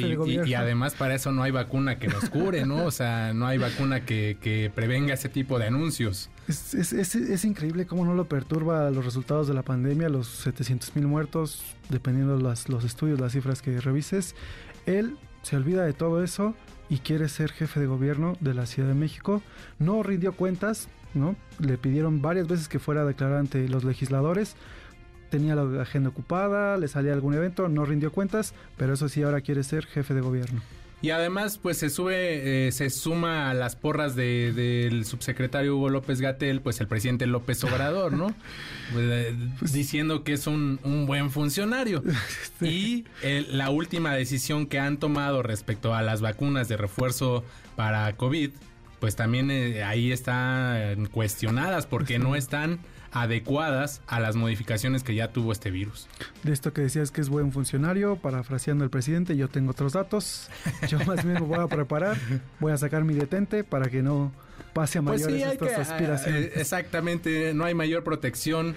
y, 0.46 0.54
además 0.54 0.94
para 0.94 1.14
eso 1.14 1.30
no 1.30 1.42
hay 1.42 1.50
vacuna 1.50 1.98
que 1.98 2.08
nos 2.08 2.30
cure, 2.30 2.64
¿no? 2.64 2.86
O 2.86 2.90
sea, 2.90 3.34
no 3.34 3.46
hay 3.46 3.58
vacuna 3.58 4.06
que, 4.06 4.72
prevenga 4.74 5.12
ese 5.12 5.28
tipo 5.28 5.58
de 5.58 5.66
anuncios. 5.66 6.30
Es, 6.48 6.72
es, 6.74 7.44
increíble 7.44 7.84
cómo 7.84 8.06
no 8.06 8.14
lo 8.14 8.30
perturba 8.30 8.90
los 8.90 9.04
resultados 9.04 9.46
de 9.46 9.52
la 9.52 9.62
pandemia, 9.62 10.08
los 10.08 10.26
700 10.26 10.96
mil 10.96 11.06
muertos, 11.06 11.62
dependiendo 11.90 12.38
los 12.38 12.84
estudios, 12.84 13.20
las 13.20 13.32
cifras 13.32 13.60
que 13.60 13.78
revises. 13.78 14.34
Él 14.86 15.18
se 15.42 15.56
olvida 15.56 15.84
de 15.84 15.92
todo 15.92 16.24
eso 16.24 16.54
y 16.88 17.00
quiere 17.00 17.28
ser 17.28 17.52
jefe 17.52 17.78
de 17.78 17.86
gobierno 17.86 18.38
de 18.40 18.54
la 18.54 18.64
Ciudad 18.64 18.88
de 18.88 18.94
México. 18.94 19.42
No 19.78 20.02
rindió 20.02 20.32
cuentas, 20.32 20.88
¿no? 21.12 21.36
Le 21.58 21.76
pidieron 21.76 22.22
varias 22.22 22.48
veces 22.48 22.68
que 22.68 22.78
fuera 22.78 23.02
a 23.02 23.04
declarar 23.04 23.36
ante 23.36 23.68
los 23.68 23.84
legisladores 23.84 24.56
tenía 25.32 25.54
la 25.54 25.80
agenda 25.80 26.10
ocupada, 26.10 26.76
le 26.76 26.88
salía 26.88 27.14
algún 27.14 27.32
evento, 27.32 27.66
no 27.66 27.86
rindió 27.86 28.12
cuentas, 28.12 28.52
pero 28.76 28.92
eso 28.92 29.08
sí, 29.08 29.22
ahora 29.22 29.40
quiere 29.40 29.64
ser 29.64 29.86
jefe 29.86 30.12
de 30.12 30.20
gobierno. 30.20 30.60
Y 31.00 31.10
además, 31.10 31.58
pues 31.58 31.78
se 31.78 31.88
sube, 31.88 32.66
eh, 32.68 32.70
se 32.70 32.90
suma 32.90 33.50
a 33.50 33.54
las 33.54 33.74
porras 33.74 34.14
del 34.14 35.04
subsecretario 35.06 35.74
Hugo 35.76 35.88
López 35.88 36.20
Gatel, 36.20 36.60
pues 36.60 36.80
el 36.80 36.86
presidente 36.86 37.26
López 37.26 37.64
Obrador, 37.64 38.12
¿no? 38.12 38.34
Pues, 38.92 39.06
eh, 39.10 39.34
pues 39.58 39.72
diciendo 39.72 40.22
que 40.22 40.34
es 40.34 40.46
un, 40.46 40.78
buen 41.06 41.30
funcionario. 41.30 42.04
Y 42.60 43.06
la 43.22 43.70
última 43.70 44.14
decisión 44.14 44.66
que 44.66 44.78
han 44.78 44.98
tomado 44.98 45.42
respecto 45.42 45.94
a 45.94 46.02
las 46.02 46.20
vacunas 46.20 46.68
de 46.68 46.76
refuerzo 46.76 47.42
para 47.74 48.12
COVID, 48.12 48.50
pues 49.00 49.16
también 49.16 49.50
eh, 49.50 49.82
ahí 49.82 50.12
están 50.12 51.06
cuestionadas 51.06 51.86
porque 51.86 52.18
no 52.18 52.36
están 52.36 52.78
adecuadas 53.12 54.00
a 54.06 54.20
las 54.20 54.36
modificaciones 54.36 55.02
que 55.02 55.14
ya 55.14 55.28
tuvo 55.28 55.52
este 55.52 55.70
virus. 55.70 56.08
De 56.42 56.52
esto 56.52 56.72
que 56.72 56.80
decías 56.80 57.10
que 57.10 57.20
es 57.20 57.28
buen 57.28 57.52
funcionario, 57.52 58.16
parafraseando 58.16 58.84
al 58.84 58.90
presidente, 58.90 59.36
yo 59.36 59.48
tengo 59.48 59.70
otros 59.70 59.92
datos. 59.92 60.48
Yo 60.88 60.98
más 61.00 61.24
bien 61.24 61.34
me 61.34 61.40
voy 61.40 61.58
a 61.58 61.66
preparar, 61.66 62.16
voy 62.58 62.72
a 62.72 62.78
sacar 62.78 63.04
mi 63.04 63.14
detente 63.14 63.64
para 63.64 63.90
que 63.90 64.02
no 64.02 64.32
pase 64.72 64.98
a 64.98 65.02
pues 65.02 65.22
mayores 65.22 65.52
estas 65.52 65.90
aspiraciones. 65.90 66.46
Eh, 66.46 66.52
exactamente, 66.56 67.52
no 67.54 67.64
hay 67.64 67.74
mayor 67.74 68.02
protección 68.02 68.74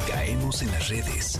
Caemos 0.07 0.61
en 0.61 0.71
las 0.71 0.87
redes 0.87 1.39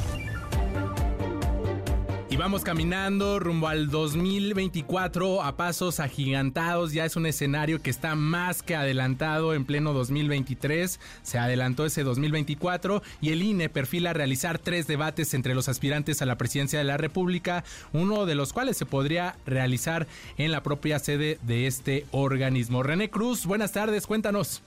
vamos 2.38 2.64
caminando 2.64 3.40
rumbo 3.40 3.68
al 3.68 3.90
2024 3.90 5.42
a 5.42 5.58
pasos 5.58 6.00
agigantados. 6.00 6.94
Ya 6.94 7.06
es 7.06 7.16
un 7.16 7.26
escenario 7.26 7.82
que 7.82 7.90
está 7.90 8.16
más 8.16 8.62
que 8.62 8.76
adelantado 8.76 9.54
en 9.54 9.66
pleno 9.66 9.94
2023. 9.94 11.00
Se 11.22 11.38
adelantó 11.38 11.86
ese 11.86 12.04
2024 12.04 13.02
y 13.20 13.32
el 13.32 13.42
INE 13.42 13.70
perfila 13.70 14.14
realizar 14.14 14.60
tres 14.60 14.88
debates 14.88 15.34
entre 15.34 15.56
los 15.56 15.70
aspirantes 15.70 16.22
a 16.22 16.26
la 16.26 16.38
presidencia 16.38 16.80
de 16.80 16.86
la 16.86 16.98
República, 16.98 17.64
uno 17.94 18.26
de 18.26 18.36
los 18.36 18.54
cuales 18.54 18.78
se 18.78 18.86
podría 18.86 19.36
realizar 19.46 20.08
en 20.38 20.52
la 20.52 20.62
propia 20.62 21.00
sede 21.00 21.40
de 21.42 21.68
este 21.68 22.06
organismo. 22.12 22.84
René 22.84 23.10
Cruz, 23.10 23.46
buenas 23.46 23.72
tardes, 23.74 24.08
cuéntanos. 24.08 24.62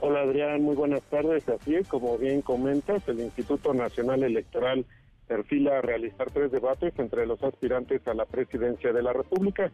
Hola 0.00 0.20
Adrián, 0.20 0.62
muy 0.62 0.74
buenas 0.74 1.02
tardes. 1.02 1.48
Así 1.48 1.74
es, 1.74 1.88
como 1.88 2.18
bien 2.18 2.42
comentas, 2.42 3.02
el 3.08 3.20
Instituto 3.20 3.72
Nacional 3.74 4.22
Electoral 4.22 4.84
perfila 5.26 5.80
realizar 5.80 6.30
tres 6.30 6.50
debates 6.50 6.92
entre 6.98 7.26
los 7.26 7.42
aspirantes 7.42 8.06
a 8.06 8.14
la 8.14 8.24
presidencia 8.24 8.92
de 8.92 9.02
la 9.02 9.12
República. 9.12 9.70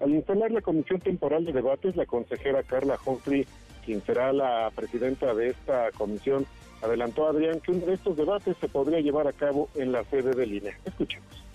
Al 0.00 0.10
instalar 0.10 0.50
la 0.50 0.60
comisión 0.60 1.00
temporal 1.00 1.44
de 1.44 1.52
debates, 1.52 1.96
la 1.96 2.06
consejera 2.06 2.62
Carla 2.62 2.98
Humphrey, 3.04 3.46
quien 3.84 4.02
será 4.02 4.32
la 4.32 4.70
presidenta 4.74 5.34
de 5.34 5.48
esta 5.48 5.90
comisión, 5.92 6.44
adelantó 6.82 7.26
a 7.26 7.30
Adrián 7.30 7.60
que 7.60 7.72
uno 7.72 7.86
de 7.86 7.94
estos 7.94 8.16
debates 8.16 8.56
se 8.60 8.68
podría 8.68 9.00
llevar 9.00 9.26
a 9.26 9.32
cabo 9.32 9.68
en 9.74 9.92
la 9.92 10.04
sede 10.04 10.32
del 10.32 10.54
INE. 10.54 10.74
Escuchemos 10.84 11.45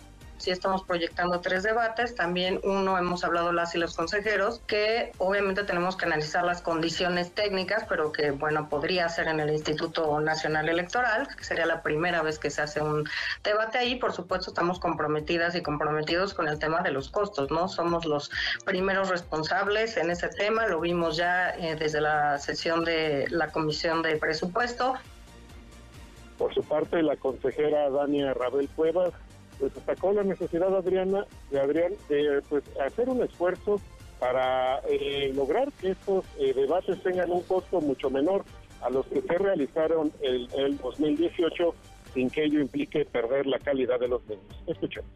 sí 0.42 0.52
estamos 0.52 0.84
proyectando 0.84 1.39
tres 1.39 1.64
debates. 1.64 2.16
También 2.16 2.60
uno 2.64 2.98
hemos 2.98 3.24
hablado 3.24 3.52
las 3.52 3.76
y 3.76 3.78
los 3.78 3.96
consejeros, 3.96 4.62
que 4.68 5.12
obviamente 5.18 5.64
tenemos 5.64 5.96
que 5.96 6.06
analizar 6.06 6.44
las 6.44 6.62
condiciones 6.62 7.32
técnicas, 7.32 7.86
pero 7.88 8.12
que 8.12 8.32
bueno, 8.32 8.68
podría 8.70 9.08
ser 9.10 9.28
en 9.28 9.39
el 9.39 9.52
Instituto 9.52 10.20
Nacional 10.20 10.68
Electoral, 10.68 11.28
que 11.38 11.44
sería 11.44 11.66
la 11.66 11.82
primera 11.82 12.22
vez 12.24 12.39
que 12.39 12.50
se 12.50 12.62
hace 12.62 12.82
un 12.82 13.08
debate 13.44 13.78
ahí. 13.78 13.96
Por 13.96 14.14
supuesto, 14.14 14.50
estamos 14.50 14.80
comprometidas 14.80 15.56
y 15.56 15.62
comprometidos 15.62 16.34
con 16.34 16.48
el 16.48 16.58
tema 16.58 16.82
de 16.82 16.92
los 16.92 17.10
costos, 17.10 17.52
¿no? 17.52 17.68
Somos 17.68 18.06
los 18.06 18.32
primeros 18.66 19.10
responsables 19.10 19.98
en 19.98 20.10
ese 20.10 20.30
tema, 20.30 20.68
lo 20.68 20.80
vimos 20.80 21.18
ya 21.18 21.52
eh, 21.52 21.76
desde 21.76 22.02
la 22.02 22.39
sesión 22.39 22.84
de 22.84 23.28
la 23.30 23.52
Comisión 23.52 24.02
de 24.02 24.18
Presupuesto. 24.18 24.96
Por 26.38 26.54
su 26.56 26.64
parte, 26.64 27.04
la 27.04 27.16
consejera 27.18 27.89
Dania 27.92 28.34
Rabel 28.34 28.68
Cuevas 28.70 29.14
pues 29.62 29.76
destacó 29.76 30.12
la 30.12 30.24
necesidad 30.24 30.76
Adriana, 30.76 31.28
de 31.51 31.59
Adrián 31.59 31.93
de 32.09 32.41
pues 32.49 32.64
hacer 32.84 33.07
un 33.07 33.22
esfuerzo 33.22 33.80
para 34.20 34.80
eh, 34.89 35.32
lograr 35.36 35.72
que 35.74 35.91
estos 35.91 36.26
eh, 36.39 36.53
debates 36.53 37.01
tengan 37.03 37.32
un 37.32 37.43
costo 37.43 37.80
mucho 37.80 38.09
menor 38.09 38.43
a 38.82 38.89
los 38.89 39.05
que 39.05 39.22
se 39.22 39.38
realizaron 39.38 40.12
el, 40.22 40.49
el 40.57 40.78
2018 40.80 41.76
sin 42.16 42.30
que 42.32 42.43
ello 42.43 42.59
implique 42.59 43.05
perder 43.05 43.45
la 43.45 43.59
calidad 43.59 43.99
de 43.99 44.07
los 44.07 44.26
medios. 44.26 44.64
Escuchemos. 44.66 45.12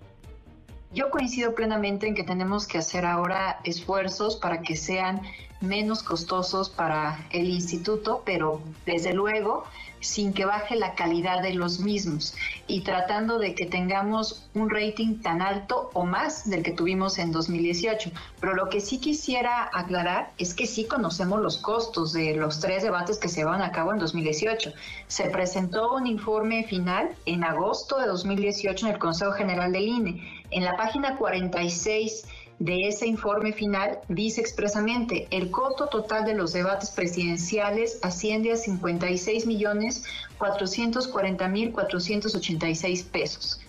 Yo 0.94 1.10
coincido 1.10 1.56
plenamente 1.56 2.08
en 2.08 2.14
que 2.14 2.24
tenemos 2.24 2.68
que 2.68 2.78
hacer 2.78 3.04
ahora 3.04 3.60
esfuerzos 3.64 4.38
para 4.38 4.62
que 4.62 4.76
sean 4.76 5.22
menos 5.60 6.04
costosos 6.04 6.70
para 6.70 7.28
el 7.32 7.48
instituto, 7.48 8.22
pero 8.26 8.62
desde 8.86 9.14
luego 9.14 9.64
sin 10.06 10.34
que 10.34 10.46
baje 10.46 10.76
la 10.76 10.96
calidad 10.96 11.42
de 11.42 11.54
los 11.54 11.80
mismos 11.80 12.36
y 12.68 12.82
tratando 12.82 13.40
de 13.40 13.56
que 13.56 13.66
tengamos 13.66 14.48
un 14.54 14.70
rating 14.70 15.20
tan 15.22 15.42
alto 15.42 15.90
o 15.94 16.06
más 16.06 16.50
del 16.50 16.64
que 16.64 16.72
tuvimos 16.72 17.18
en 17.18 17.32
2018. 17.32 18.12
Pero 18.40 18.54
lo 18.54 18.70
que 18.70 18.82
sí 18.82 19.00
quisiera 19.00 19.70
aclarar 19.74 20.32
es 20.38 20.54
que 20.54 20.68
sí 20.68 20.86
conocemos 20.86 21.42
los 21.42 21.58
costos 21.58 22.14
de 22.14 22.36
los 22.36 22.60
tres 22.60 22.84
debates 22.84 23.18
que 23.18 23.30
se 23.30 23.44
van 23.44 23.62
a 23.62 23.72
cabo 23.72 23.92
en 23.92 24.00
2018. 24.00 24.72
Se 25.08 25.30
presentó 25.30 25.94
un 25.94 26.08
informe 26.08 26.64
final 26.64 27.10
en 27.26 27.44
agosto 27.44 28.00
de 28.00 28.08
2018 28.08 28.88
en 28.88 28.94
el 28.94 29.00
Consejo 29.00 29.32
General 29.32 29.72
del 29.72 29.88
INE. 29.88 30.44
En 30.52 30.64
la 30.64 30.78
página 30.78 31.18
46 31.18 32.26
de 32.60 32.88
ese 32.88 33.06
informe 33.06 33.52
final 33.52 34.00
dice 34.08 34.40
expresamente, 34.40 35.28
el 35.32 35.52
costo 35.52 35.88
total 35.88 36.26
de 36.26 36.36
los 36.36 36.54
debates 36.54 36.92
presidenciales 36.92 38.00
asciende 38.02 38.52
a 38.54 38.56
56 38.56 39.46
millones 39.46 40.06
440 40.38 41.48
mil 41.50 41.72
486 41.74 43.04
pesos. 43.04 43.60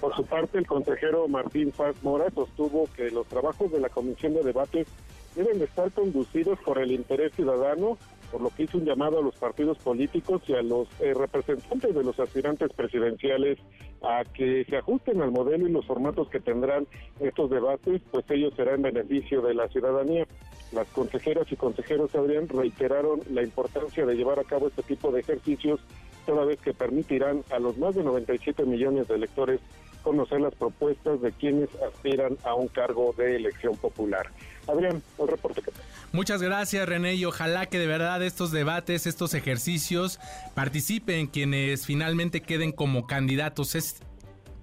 Por 0.00 0.14
su 0.16 0.24
parte, 0.24 0.58
el 0.58 0.66
consejero 0.66 1.28
Martín 1.28 1.70
Paz 1.70 1.94
Mora 2.02 2.26
sostuvo 2.34 2.88
que 2.96 3.10
los 3.10 3.26
trabajos 3.26 3.70
de 3.72 3.80
la 3.80 3.88
Comisión 3.88 4.34
de 4.34 4.42
Debates 4.42 4.86
deben 5.34 5.62
estar 5.62 5.90
conducidos 5.92 6.58
por 6.60 6.78
el 6.78 6.92
interés 6.92 7.32
ciudadano 7.34 7.96
por 8.34 8.42
lo 8.42 8.50
que 8.50 8.64
hizo 8.64 8.78
un 8.78 8.84
llamado 8.84 9.20
a 9.20 9.22
los 9.22 9.36
partidos 9.36 9.78
políticos 9.78 10.42
y 10.48 10.54
a 10.54 10.62
los 10.62 10.88
eh, 10.98 11.14
representantes 11.14 11.94
de 11.94 12.02
los 12.02 12.18
aspirantes 12.18 12.68
presidenciales 12.72 13.60
a 14.02 14.24
que 14.24 14.64
se 14.64 14.76
ajusten 14.76 15.22
al 15.22 15.30
modelo 15.30 15.68
y 15.68 15.70
los 15.70 15.86
formatos 15.86 16.28
que 16.30 16.40
tendrán 16.40 16.88
estos 17.20 17.48
debates, 17.48 18.02
pues 18.10 18.28
ellos 18.30 18.52
serán 18.56 18.84
en 18.84 18.92
beneficio 18.92 19.40
de 19.40 19.54
la 19.54 19.68
ciudadanía. 19.68 20.26
Las 20.72 20.88
consejeras 20.88 21.46
y 21.52 21.54
consejeros, 21.54 22.12
Adrián, 22.16 22.48
reiteraron 22.48 23.20
la 23.30 23.44
importancia 23.44 24.04
de 24.04 24.16
llevar 24.16 24.40
a 24.40 24.44
cabo 24.44 24.66
este 24.66 24.82
tipo 24.82 25.12
de 25.12 25.20
ejercicios, 25.20 25.78
toda 26.26 26.44
vez 26.44 26.60
que 26.60 26.74
permitirán 26.74 27.44
a 27.52 27.60
los 27.60 27.78
más 27.78 27.94
de 27.94 28.02
97 28.02 28.64
millones 28.64 29.06
de 29.06 29.14
electores 29.14 29.60
conocer 30.02 30.40
las 30.40 30.56
propuestas 30.56 31.20
de 31.20 31.30
quienes 31.30 31.68
aspiran 31.76 32.36
a 32.42 32.54
un 32.54 32.66
cargo 32.66 33.14
de 33.16 33.36
elección 33.36 33.76
popular. 33.76 34.26
Adrián, 34.66 35.02
el 35.18 35.28
reporte 35.28 35.62
que 35.62 35.70
Muchas 36.12 36.40
gracias 36.40 36.88
René 36.88 37.14
y 37.14 37.24
ojalá 37.24 37.66
que 37.66 37.78
de 37.78 37.86
verdad 37.86 38.22
estos 38.22 38.52
debates, 38.52 39.06
estos 39.06 39.34
ejercicios 39.34 40.20
participen 40.54 41.26
quienes 41.26 41.86
finalmente 41.86 42.40
queden 42.40 42.70
como 42.70 43.06
candidatos. 43.06 43.74
Es 43.74 44.00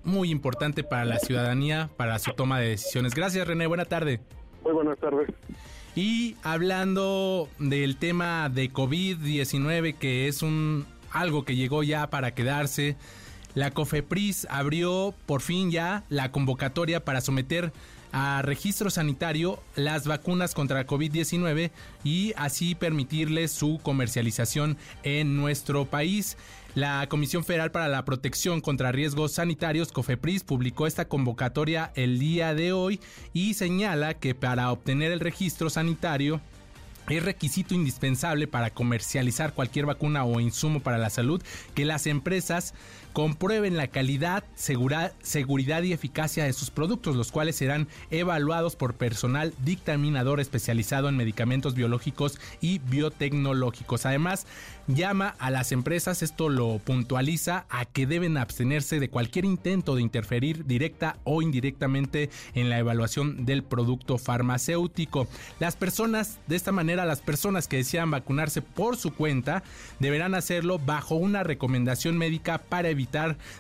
muy 0.03 0.31
importante 0.31 0.83
para 0.83 1.05
la 1.05 1.19
ciudadanía, 1.19 1.89
para 1.97 2.17
su 2.19 2.31
toma 2.31 2.59
de 2.59 2.69
decisiones. 2.69 3.13
Gracias 3.13 3.47
René, 3.47 3.67
buena 3.67 3.85
tarde. 3.85 4.21
Muy 4.63 4.73
buenas 4.73 4.97
tardes. 4.97 5.27
Y 5.95 6.37
hablando 6.41 7.49
del 7.59 7.97
tema 7.97 8.47
de 8.47 8.71
COVID-19, 8.71 9.97
que 9.97 10.27
es 10.29 10.41
un 10.41 10.85
algo 11.11 11.43
que 11.43 11.57
llegó 11.57 11.83
ya 11.83 12.09
para 12.09 12.33
quedarse, 12.33 12.95
la 13.53 13.71
COFEPRIS 13.71 14.47
abrió 14.49 15.13
por 15.25 15.41
fin 15.41 15.69
ya 15.69 16.05
la 16.07 16.31
convocatoria 16.31 17.03
para 17.03 17.19
someter 17.19 17.73
a 18.11 18.41
registro 18.41 18.89
sanitario 18.89 19.59
las 19.75 20.07
vacunas 20.07 20.53
contra 20.53 20.85
COVID-19 20.85 21.71
y 22.03 22.33
así 22.35 22.75
permitirles 22.75 23.51
su 23.51 23.79
comercialización 23.81 24.77
en 25.03 25.35
nuestro 25.35 25.85
país. 25.85 26.37
La 26.75 27.07
Comisión 27.09 27.43
Federal 27.43 27.71
para 27.71 27.89
la 27.89 28.05
Protección 28.05 28.61
contra 28.61 28.93
Riesgos 28.93 29.33
Sanitarios, 29.33 29.91
COFEPRIS, 29.91 30.43
publicó 30.43 30.87
esta 30.87 31.05
convocatoria 31.05 31.91
el 31.95 32.17
día 32.17 32.53
de 32.53 32.71
hoy 32.71 33.01
y 33.33 33.55
señala 33.55 34.13
que 34.13 34.35
para 34.35 34.71
obtener 34.71 35.11
el 35.11 35.19
registro 35.19 35.69
sanitario 35.69 36.39
es 37.09 37.23
requisito 37.23 37.73
indispensable 37.73 38.47
para 38.47 38.69
comercializar 38.69 39.53
cualquier 39.53 39.85
vacuna 39.85 40.23
o 40.23 40.39
insumo 40.39 40.79
para 40.79 40.97
la 40.97 41.09
salud 41.09 41.41
que 41.73 41.83
las 41.83 42.07
empresas 42.07 42.73
comprueben 43.13 43.77
la 43.77 43.87
calidad, 43.87 44.43
seguridad 44.55 45.83
y 45.83 45.93
eficacia 45.93 46.45
de 46.45 46.53
sus 46.53 46.71
productos, 46.71 47.15
los 47.15 47.31
cuales 47.31 47.55
serán 47.55 47.87
evaluados 48.09 48.75
por 48.75 48.93
personal 48.93 49.53
dictaminador 49.63 50.39
especializado 50.39 51.09
en 51.09 51.17
medicamentos 51.17 51.75
biológicos 51.75 52.39
y 52.61 52.79
biotecnológicos. 52.79 54.05
Además, 54.05 54.45
llama 54.87 55.35
a 55.39 55.51
las 55.51 55.71
empresas, 55.71 56.23
esto 56.23 56.49
lo 56.49 56.79
puntualiza, 56.79 57.65
a 57.69 57.85
que 57.85 58.07
deben 58.07 58.37
abstenerse 58.37 58.99
de 58.99 59.09
cualquier 59.09 59.45
intento 59.45 59.95
de 59.95 60.01
interferir 60.01 60.65
directa 60.65 61.17
o 61.23 61.41
indirectamente 61.41 62.29
en 62.53 62.69
la 62.69 62.79
evaluación 62.79 63.45
del 63.45 63.63
producto 63.63 64.17
farmacéutico. 64.17 65.27
Las 65.59 65.75
personas 65.75 66.39
de 66.47 66.55
esta 66.55 66.71
manera 66.71 67.05
las 67.05 67.21
personas 67.21 67.67
que 67.67 67.77
desean 67.77 68.11
vacunarse 68.11 68.61
por 68.61 68.97
su 68.97 69.13
cuenta 69.13 69.63
deberán 69.99 70.35
hacerlo 70.35 70.79
bajo 70.79 71.15
una 71.15 71.43
recomendación 71.43 72.17
médica 72.17 72.57
para 72.57 72.89
evitar, 72.89 73.00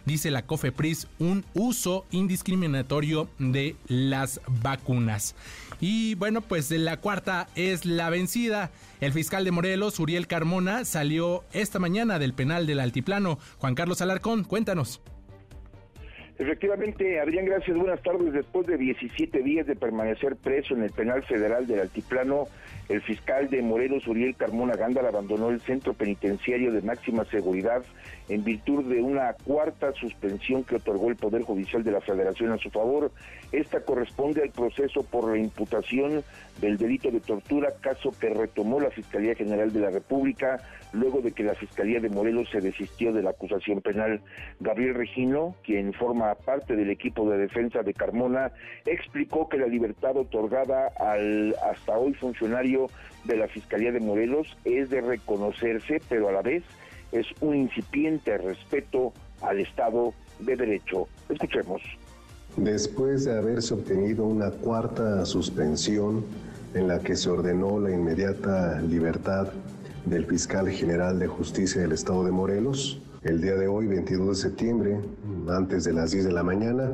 dice 0.05 0.31
la 0.31 0.45
COFEPRIS, 0.45 1.07
un 1.19 1.43
uso 1.53 2.05
indiscriminatorio 2.11 3.29
de 3.39 3.75
las 3.87 4.41
vacunas. 4.61 5.35
Y 5.79 6.15
bueno, 6.15 6.41
pues 6.41 6.69
la 6.71 6.97
cuarta 6.97 7.47
es 7.55 7.85
la 7.85 8.09
vencida. 8.09 8.71
El 8.99 9.13
fiscal 9.13 9.43
de 9.43 9.51
Morelos, 9.51 9.99
Uriel 9.99 10.27
Carmona, 10.27 10.85
salió 10.85 11.43
esta 11.53 11.79
mañana 11.79 12.19
del 12.19 12.33
penal 12.33 12.67
del 12.67 12.79
Altiplano. 12.79 13.39
Juan 13.57 13.75
Carlos 13.75 14.01
Alarcón, 14.01 14.43
cuéntanos. 14.43 15.01
Efectivamente, 16.41 17.19
Adrián, 17.19 17.45
gracias. 17.45 17.77
Buenas 17.77 18.01
tardes. 18.01 18.33
Después 18.33 18.65
de 18.65 18.75
17 18.75 19.43
días 19.43 19.67
de 19.67 19.75
permanecer 19.75 20.35
preso 20.35 20.73
en 20.73 20.81
el 20.81 20.89
penal 20.89 21.23
federal 21.23 21.67
del 21.67 21.81
Altiplano, 21.81 22.45
el 22.89 23.01
fiscal 23.03 23.49
de 23.51 23.61
Morelos, 23.61 24.07
Uriel 24.07 24.35
Carmona 24.35 24.75
Gándara, 24.75 25.09
abandonó 25.09 25.49
el 25.49 25.61
centro 25.61 25.93
penitenciario 25.93 26.71
de 26.71 26.81
máxima 26.81 27.25
seguridad 27.25 27.83
en 28.31 28.45
virtud 28.45 28.85
de 28.85 29.01
una 29.01 29.33
cuarta 29.33 29.91
suspensión 29.91 30.63
que 30.63 30.77
otorgó 30.77 31.09
el 31.09 31.17
Poder 31.17 31.41
Judicial 31.41 31.83
de 31.83 31.91
la 31.91 31.99
Federación 31.99 32.53
a 32.53 32.57
su 32.57 32.69
favor. 32.69 33.11
Esta 33.51 33.81
corresponde 33.81 34.41
al 34.41 34.51
proceso 34.51 35.03
por 35.03 35.29
la 35.29 35.37
imputación 35.37 36.23
del 36.61 36.77
delito 36.77 37.11
de 37.11 37.19
tortura, 37.19 37.73
caso 37.81 38.13
que 38.17 38.29
retomó 38.29 38.79
la 38.79 38.89
Fiscalía 38.89 39.35
General 39.35 39.73
de 39.73 39.81
la 39.81 39.89
República 39.89 40.61
luego 40.93 41.21
de 41.21 41.33
que 41.33 41.43
la 41.43 41.55
Fiscalía 41.55 41.99
de 41.99 42.09
Morelos 42.09 42.49
se 42.51 42.61
desistió 42.61 43.11
de 43.11 43.21
la 43.21 43.31
acusación 43.31 43.81
penal. 43.81 44.21
Gabriel 44.61 44.95
Regino, 44.95 45.55
quien 45.63 45.91
forma 45.91 46.33
parte 46.35 46.77
del 46.77 46.89
equipo 46.89 47.29
de 47.29 47.37
defensa 47.37 47.83
de 47.83 47.93
Carmona, 47.93 48.53
explicó 48.85 49.49
que 49.49 49.57
la 49.57 49.67
libertad 49.67 50.15
otorgada 50.15 50.87
al 50.97 51.53
hasta 51.69 51.97
hoy 51.97 52.13
funcionario 52.13 52.87
de 53.25 53.35
la 53.35 53.49
Fiscalía 53.49 53.91
de 53.91 53.99
Morelos 53.99 54.55
es 54.63 54.89
de 54.89 55.01
reconocerse, 55.01 56.01
pero 56.07 56.29
a 56.29 56.31
la 56.31 56.41
vez 56.41 56.63
es 57.11 57.25
un 57.41 57.55
incipiente 57.55 58.37
respeto 58.37 59.13
al 59.41 59.59
Estado 59.59 60.13
de 60.39 60.55
Derecho. 60.55 61.07
Escuchemos. 61.29 61.81
Después 62.57 63.25
de 63.25 63.37
haberse 63.37 63.73
obtenido 63.73 64.25
una 64.25 64.51
cuarta 64.51 65.25
suspensión 65.25 66.25
en 66.73 66.87
la 66.87 66.99
que 66.99 67.15
se 67.15 67.29
ordenó 67.29 67.79
la 67.79 67.91
inmediata 67.91 68.81
libertad 68.81 69.47
del 70.05 70.25
fiscal 70.25 70.69
general 70.69 71.19
de 71.19 71.27
justicia 71.27 71.81
del 71.81 71.91
Estado 71.91 72.23
de 72.25 72.31
Morelos, 72.31 73.01
el 73.23 73.39
día 73.39 73.55
de 73.55 73.67
hoy, 73.67 73.87
22 73.87 74.29
de 74.29 74.49
septiembre, 74.49 74.99
antes 75.49 75.83
de 75.83 75.93
las 75.93 76.11
10 76.11 76.25
de 76.25 76.31
la 76.31 76.43
mañana, 76.43 76.91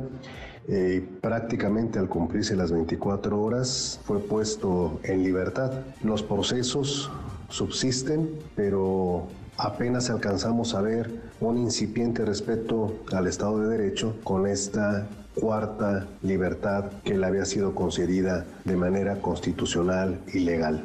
eh, 0.68 1.02
prácticamente 1.22 1.98
al 1.98 2.08
cumplirse 2.08 2.54
las 2.54 2.70
24 2.70 3.40
horas 3.40 3.98
fue 4.04 4.18
puesto 4.18 5.00
en 5.04 5.22
libertad. 5.22 5.72
Los 6.04 6.22
procesos 6.22 7.10
subsisten, 7.48 8.28
pero 8.54 9.26
apenas 9.58 10.08
alcanzamos 10.08 10.74
a 10.74 10.80
ver 10.80 11.10
un 11.40 11.58
incipiente 11.58 12.24
respeto 12.24 12.94
al 13.12 13.26
Estado 13.26 13.60
de 13.60 13.76
Derecho 13.76 14.16
con 14.22 14.46
esta 14.46 15.08
cuarta 15.34 16.06
libertad 16.22 16.90
que 17.04 17.18
le 17.18 17.26
había 17.26 17.44
sido 17.44 17.74
concedida 17.74 18.46
de 18.64 18.76
manera 18.76 19.16
constitucional 19.16 20.18
y 20.32 20.40
legal. 20.40 20.82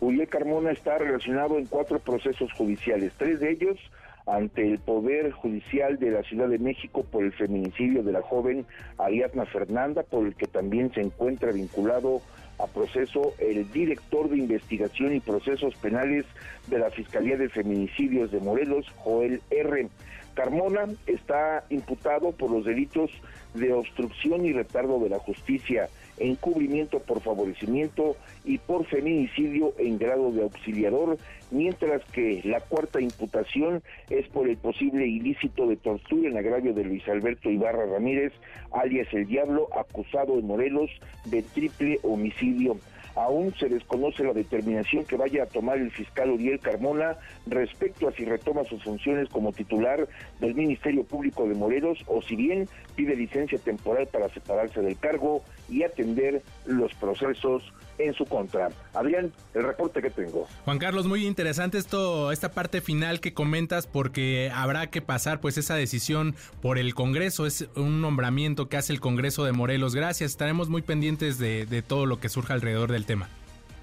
Uriel 0.00 0.28
Carmona 0.28 0.72
está 0.72 0.98
relacionado 0.98 1.58
en 1.58 1.66
cuatro 1.66 1.98
procesos 2.00 2.52
judiciales, 2.52 3.12
tres 3.16 3.40
de 3.40 3.52
ellos 3.52 3.78
ante 4.26 4.68
el 4.68 4.78
Poder 4.78 5.32
Judicial 5.32 5.98
de 5.98 6.10
la 6.10 6.22
Ciudad 6.22 6.48
de 6.48 6.58
México 6.58 7.02
por 7.02 7.24
el 7.24 7.32
feminicidio 7.32 8.02
de 8.02 8.12
la 8.12 8.22
joven 8.22 8.66
Ariadna 8.98 9.46
Fernanda, 9.46 10.02
por 10.02 10.26
el 10.26 10.34
que 10.34 10.46
también 10.46 10.92
se 10.92 11.00
encuentra 11.00 11.50
vinculado 11.50 12.20
a 12.58 12.66
proceso 12.66 13.34
el 13.38 13.70
director 13.70 14.28
de 14.28 14.38
investigación 14.38 15.14
y 15.14 15.20
procesos 15.20 15.74
penales 15.76 16.24
de 16.66 16.78
la 16.78 16.90
Fiscalía 16.90 17.36
de 17.36 17.48
Feminicidios 17.48 18.30
de 18.30 18.40
Morelos, 18.40 18.86
Joel 18.96 19.40
R. 19.50 19.88
Carmona 20.34 20.86
está 21.06 21.64
imputado 21.68 22.32
por 22.32 22.50
los 22.50 22.64
delitos 22.64 23.10
de 23.54 23.72
obstrucción 23.72 24.44
y 24.44 24.52
retardo 24.52 25.00
de 25.00 25.08
la 25.08 25.18
justicia, 25.18 25.88
encubrimiento 26.20 27.00
por 27.00 27.20
favorecimiento 27.20 28.16
y 28.44 28.58
por 28.58 28.86
feminicidio 28.86 29.74
en 29.78 29.98
grado 29.98 30.32
de 30.32 30.42
auxiliador, 30.42 31.18
mientras 31.50 32.04
que 32.12 32.40
la 32.44 32.60
cuarta 32.60 33.00
imputación 33.00 33.82
es 34.10 34.28
por 34.28 34.48
el 34.48 34.56
posible 34.56 35.06
ilícito 35.06 35.66
de 35.66 35.76
tortura 35.76 36.28
en 36.28 36.36
agravio 36.36 36.72
de 36.72 36.84
Luis 36.84 37.06
Alberto 37.08 37.50
Ibarra 37.50 37.86
Ramírez, 37.86 38.32
alias 38.72 39.08
el 39.12 39.26
Diablo, 39.26 39.68
acusado 39.76 40.38
en 40.38 40.46
Morelos 40.46 40.90
de 41.26 41.42
triple 41.42 41.98
homicidio. 42.02 42.76
Aún 43.18 43.52
se 43.54 43.68
desconoce 43.68 44.22
la 44.22 44.32
determinación 44.32 45.04
que 45.04 45.16
vaya 45.16 45.42
a 45.42 45.46
tomar 45.46 45.78
el 45.78 45.90
fiscal 45.90 46.30
Uriel 46.30 46.60
Carmona 46.60 47.16
respecto 47.46 48.06
a 48.06 48.12
si 48.12 48.24
retoma 48.24 48.62
sus 48.62 48.84
funciones 48.84 49.28
como 49.28 49.52
titular 49.52 50.06
del 50.38 50.54
Ministerio 50.54 51.02
Público 51.02 51.48
de 51.48 51.56
Morelos 51.56 51.98
o 52.06 52.22
si 52.22 52.36
bien 52.36 52.68
pide 52.98 53.14
licencia 53.14 53.56
temporal 53.60 54.08
para 54.08 54.28
separarse 54.28 54.80
del 54.80 54.98
cargo 54.98 55.44
y 55.68 55.84
atender 55.84 56.42
los 56.66 56.92
procesos 56.94 57.62
en 57.98 58.12
su 58.12 58.24
contra. 58.24 58.70
Adrián, 58.92 59.32
el 59.54 59.62
reporte 59.62 60.02
que 60.02 60.10
tengo. 60.10 60.48
Juan 60.64 60.80
Carlos, 60.80 61.06
muy 61.06 61.24
interesante 61.24 61.78
esto, 61.78 62.32
esta 62.32 62.50
parte 62.50 62.80
final 62.80 63.20
que 63.20 63.34
comentas 63.34 63.86
porque 63.86 64.50
habrá 64.52 64.88
que 64.88 65.00
pasar 65.00 65.40
pues 65.40 65.58
esa 65.58 65.76
decisión 65.76 66.34
por 66.60 66.76
el 66.76 66.92
Congreso, 66.94 67.46
es 67.46 67.68
un 67.76 68.00
nombramiento 68.00 68.68
que 68.68 68.76
hace 68.76 68.92
el 68.92 68.98
Congreso 68.98 69.44
de 69.44 69.52
Morelos. 69.52 69.94
Gracias, 69.94 70.32
estaremos 70.32 70.68
muy 70.68 70.82
pendientes 70.82 71.38
de, 71.38 71.66
de 71.66 71.82
todo 71.82 72.04
lo 72.04 72.18
que 72.18 72.28
surja 72.28 72.54
alrededor 72.54 72.90
del 72.90 73.06
tema. 73.06 73.28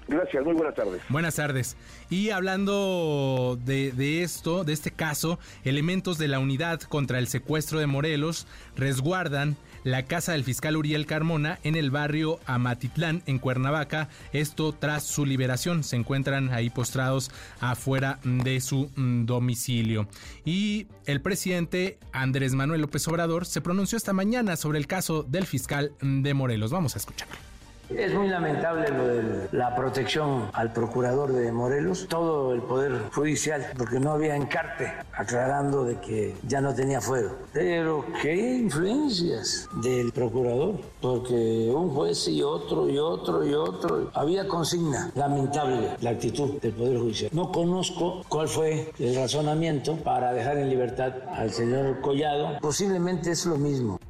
Gracias, 0.08 0.44
muy 0.44 0.54
buenas 0.54 0.74
tardes. 0.74 1.02
Buenas 1.08 1.34
tardes. 1.34 1.76
Y 2.10 2.30
hablando 2.30 3.58
de, 3.64 3.90
de, 3.92 4.22
esto, 4.22 4.62
de 4.62 4.72
este 4.72 4.92
caso, 4.92 5.38
elementos 5.64 6.16
de 6.18 6.28
la 6.28 6.38
unidad 6.38 6.80
contra 6.82 7.18
el 7.18 7.26
secuestro 7.26 7.80
de 7.80 7.86
Morelos 7.86 8.46
resguardan 8.76 9.56
la 9.86 10.04
casa 10.04 10.32
del 10.32 10.42
fiscal 10.44 10.76
Uriel 10.76 11.06
Carmona 11.06 11.58
en 11.62 11.76
el 11.76 11.90
barrio 11.90 12.40
Amatitlán, 12.46 13.22
en 13.26 13.38
Cuernavaca. 13.38 14.08
Esto 14.32 14.72
tras 14.72 15.04
su 15.04 15.24
liberación. 15.24 15.84
Se 15.84 15.96
encuentran 15.96 16.52
ahí 16.52 16.70
postrados 16.70 17.30
afuera 17.60 18.18
de 18.24 18.60
su 18.60 18.90
mm, 18.96 19.26
domicilio. 19.26 20.08
Y 20.44 20.88
el 21.06 21.20
presidente 21.20 21.98
Andrés 22.12 22.54
Manuel 22.54 22.80
López 22.80 23.06
Obrador 23.08 23.46
se 23.46 23.60
pronunció 23.60 23.96
esta 23.96 24.12
mañana 24.12 24.56
sobre 24.56 24.78
el 24.78 24.86
caso 24.86 25.22
del 25.22 25.46
fiscal 25.46 25.92
de 26.00 26.34
Morelos. 26.34 26.72
Vamos 26.72 26.94
a 26.94 26.98
escucharlo. 26.98 27.55
Es 27.88 28.12
muy 28.12 28.26
lamentable 28.28 28.88
lo 28.88 29.06
de 29.06 29.48
la 29.52 29.76
protección 29.76 30.50
al 30.52 30.72
procurador 30.72 31.32
de 31.32 31.52
Morelos, 31.52 32.06
todo 32.08 32.52
el 32.52 32.60
poder 32.62 33.10
judicial, 33.14 33.64
porque 33.78 34.00
no 34.00 34.10
había 34.10 34.34
encarte 34.34 34.92
aclarando 35.12 35.84
de 35.84 36.00
que 36.00 36.34
ya 36.48 36.60
no 36.60 36.74
tenía 36.74 37.00
fuero. 37.00 37.36
Pero 37.52 38.04
qué 38.20 38.34
influencias 38.34 39.68
del 39.82 40.10
procurador, 40.12 40.80
porque 41.00 41.70
un 41.72 41.90
juez 41.90 42.26
y 42.26 42.42
otro 42.42 42.88
y 42.88 42.98
otro 42.98 43.46
y 43.46 43.54
otro, 43.54 44.10
había 44.14 44.48
consigna. 44.48 45.12
Lamentable 45.14 45.90
la 46.00 46.10
actitud 46.10 46.60
del 46.60 46.72
poder 46.72 46.98
judicial. 46.98 47.30
No 47.32 47.52
conozco 47.52 48.24
cuál 48.28 48.48
fue 48.48 48.90
el 48.98 49.14
razonamiento 49.14 49.96
para 49.98 50.32
dejar 50.32 50.58
en 50.58 50.70
libertad 50.70 51.12
al 51.28 51.52
señor 51.52 52.00
Collado. 52.00 52.58
Posiblemente 52.60 53.30
es 53.30 53.46
lo 53.46 53.56
mismo. 53.56 54.00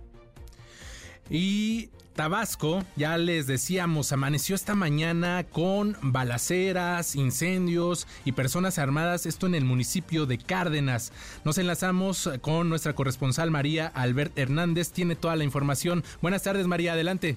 Y 1.29 1.91
Tabasco, 2.17 2.83
ya 2.97 3.19
les 3.19 3.47
decíamos, 3.47 4.11
amaneció 4.11 4.55
esta 4.55 4.75
mañana 4.75 5.45
con 5.45 5.99
balaceras, 6.01 7.15
incendios 7.15 8.09
y 8.25 8.33
personas 8.33 8.79
armadas, 8.79 9.27
esto 9.27 9.47
en 9.47 9.55
el 9.55 9.67
municipio 9.67 10.25
de 10.25 10.39
Cárdenas. 10.39 11.13
Nos 11.45 11.59
enlazamos 11.59 12.31
con 12.41 12.71
nuestra 12.71 12.95
corresponsal 12.95 13.51
María 13.51 13.93
Albert 13.95 14.37
Hernández, 14.39 14.93
tiene 14.93 15.15
toda 15.15 15.37
la 15.37 15.45
información. 15.45 16.05
Buenas 16.23 16.43
tardes 16.43 16.67
María, 16.67 16.95
adelante. 16.95 17.37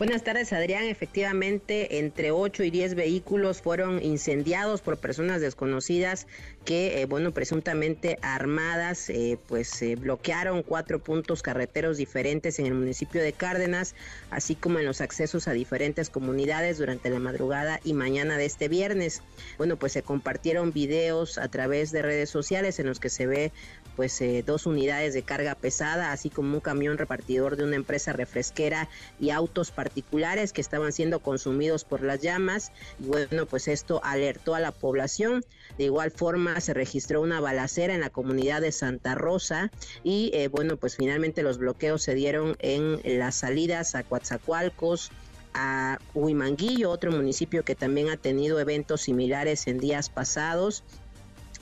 Buenas 0.00 0.24
tardes, 0.24 0.54
Adrián. 0.54 0.84
Efectivamente, 0.84 1.98
entre 1.98 2.30
8 2.30 2.62
y 2.62 2.70
10 2.70 2.94
vehículos 2.94 3.60
fueron 3.60 4.02
incendiados 4.02 4.80
por 4.80 4.96
personas 4.96 5.42
desconocidas 5.42 6.26
que, 6.64 7.02
eh, 7.02 7.04
bueno, 7.04 7.32
presuntamente 7.32 8.18
armadas, 8.22 9.10
eh, 9.10 9.38
pues 9.46 9.82
eh, 9.82 9.96
bloquearon 9.96 10.62
cuatro 10.62 11.00
puntos 11.00 11.42
carreteros 11.42 11.98
diferentes 11.98 12.58
en 12.58 12.64
el 12.64 12.72
municipio 12.72 13.20
de 13.20 13.34
Cárdenas, 13.34 13.94
así 14.30 14.54
como 14.54 14.78
en 14.78 14.86
los 14.86 15.02
accesos 15.02 15.48
a 15.48 15.52
diferentes 15.52 16.08
comunidades 16.08 16.78
durante 16.78 17.10
la 17.10 17.18
madrugada 17.18 17.78
y 17.84 17.92
mañana 17.92 18.38
de 18.38 18.46
este 18.46 18.68
viernes. 18.68 19.20
Bueno, 19.58 19.76
pues 19.76 19.92
se 19.92 20.02
compartieron 20.02 20.72
videos 20.72 21.36
a 21.36 21.48
través 21.48 21.92
de 21.92 22.00
redes 22.00 22.30
sociales 22.30 22.78
en 22.78 22.86
los 22.86 23.00
que 23.00 23.10
se 23.10 23.26
ve 23.26 23.52
pues 23.96 24.20
eh, 24.20 24.42
dos 24.46 24.66
unidades 24.66 25.14
de 25.14 25.22
carga 25.22 25.54
pesada, 25.54 26.12
así 26.12 26.30
como 26.30 26.54
un 26.54 26.60
camión 26.60 26.98
repartidor 26.98 27.56
de 27.56 27.64
una 27.64 27.76
empresa 27.76 28.12
refresquera 28.12 28.88
y 29.18 29.30
autos 29.30 29.70
particulares 29.70 30.52
que 30.52 30.60
estaban 30.60 30.92
siendo 30.92 31.20
consumidos 31.20 31.84
por 31.84 32.02
las 32.02 32.20
llamas. 32.20 32.72
Y 32.98 33.06
bueno, 33.06 33.46
pues 33.46 33.68
esto 33.68 34.00
alertó 34.04 34.54
a 34.54 34.60
la 34.60 34.72
población. 34.72 35.44
De 35.78 35.84
igual 35.84 36.10
forma 36.10 36.60
se 36.60 36.74
registró 36.74 37.20
una 37.20 37.40
balacera 37.40 37.94
en 37.94 38.00
la 38.00 38.10
comunidad 38.10 38.60
de 38.60 38.72
Santa 38.72 39.14
Rosa 39.14 39.70
y 40.02 40.30
eh, 40.34 40.48
bueno, 40.48 40.76
pues 40.76 40.96
finalmente 40.96 41.42
los 41.42 41.58
bloqueos 41.58 42.02
se 42.02 42.14
dieron 42.14 42.56
en 42.60 43.00
las 43.18 43.36
salidas 43.36 43.94
a 43.94 44.02
Coatzacoalcos, 44.02 45.10
a 45.54 45.98
Huimanguillo, 46.14 46.90
otro 46.90 47.10
municipio 47.10 47.64
que 47.64 47.74
también 47.74 48.08
ha 48.08 48.16
tenido 48.16 48.60
eventos 48.60 49.02
similares 49.02 49.66
en 49.66 49.78
días 49.78 50.08
pasados 50.08 50.84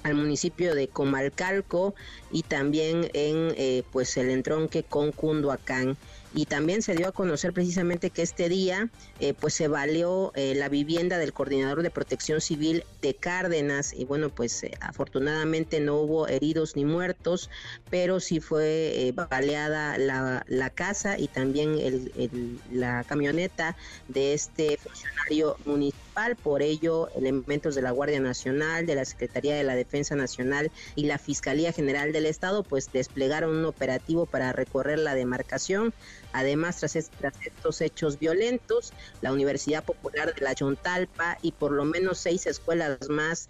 al 0.03 0.15
municipio 0.15 0.75
de 0.75 0.89
Comalcalco 0.89 1.95
y 2.31 2.43
también 2.43 3.11
en 3.15 3.53
eh, 3.57 3.83
pues 3.93 4.17
el 4.17 4.31
entronque 4.31 4.83
con 4.83 5.13
Cunduacán. 5.13 5.97
Y 6.35 6.45
también 6.45 6.83
se 6.83 6.95
dio 6.95 7.09
a 7.09 7.13
conocer 7.13 7.53
precisamente 7.53 8.11
que 8.11 8.23
este 8.23 8.49
día 8.49 8.91
eh, 9.19 9.35
pues 9.35 9.55
se 9.55 9.67
valió 9.67 10.33
eh, 10.35 10.55
la 10.55 10.69
vivienda 10.69 11.17
del 11.19 11.33
coordinador 11.33 11.83
de 11.83 11.91
protección 11.91 12.41
civil 12.41 12.85
de 13.01 13.15
Cárdenas. 13.15 13.95
Y 13.95 14.05
bueno 14.05 14.29
pues 14.29 14.63
eh, 14.63 14.73
afortunadamente 14.81 15.81
no 15.81 15.97
hubo 15.97 16.29
heridos 16.29 16.77
ni 16.77 16.85
muertos 16.85 17.51
pero 17.91 18.21
sí 18.21 18.41
fue 18.41 19.13
baleada 19.31 19.97
la, 19.99 20.45
la, 20.47 20.71
casa 20.71 21.19
y 21.19 21.29
también 21.29 21.79
el, 21.79 22.61
la 22.71 23.05
camioneta 23.05 23.77
de 24.09 24.35
este 24.35 24.77
funcionario 24.77 25.57
municipal 25.65 26.08
por 26.37 26.63
ello 26.63 27.09
elementos 27.15 27.77
de 27.77 27.83
la 27.83 27.93
Guardia 27.93 28.19
Nacional 28.19 28.87
de 28.87 28.97
la 28.97 29.05
Secretaría 29.05 29.55
de 29.55 29.63
la 29.63 29.77
Defensa 29.77 30.17
Nacional 30.17 30.73
y 30.97 31.07
la 31.07 31.17
Fiscalía 31.17 31.73
General 31.73 32.13
del 32.13 32.27
Estado 32.27 32.65
pues 32.65 32.91
desplegaron 32.93 33.57
un 33.57 33.65
operativo 33.65 34.27
para 34.27 34.53
recorrer 34.53 34.99
la 34.99 35.15
demarcación. 35.15 35.95
Además, 36.33 36.79
tras, 36.79 36.97
estos 36.97 37.81
hechos 37.81 38.19
violentos, 38.19 38.93
la 39.23 39.33
Universidad 39.33 39.85
Popular 39.85 40.35
de 40.35 40.41
la 40.41 40.57
Chontalpa 40.57 41.39
y 41.41 41.53
por 41.53 41.71
lo 41.71 41.85
menos 41.85 42.19
seis 42.19 42.47
escuelas 42.47 43.09
más 43.09 43.49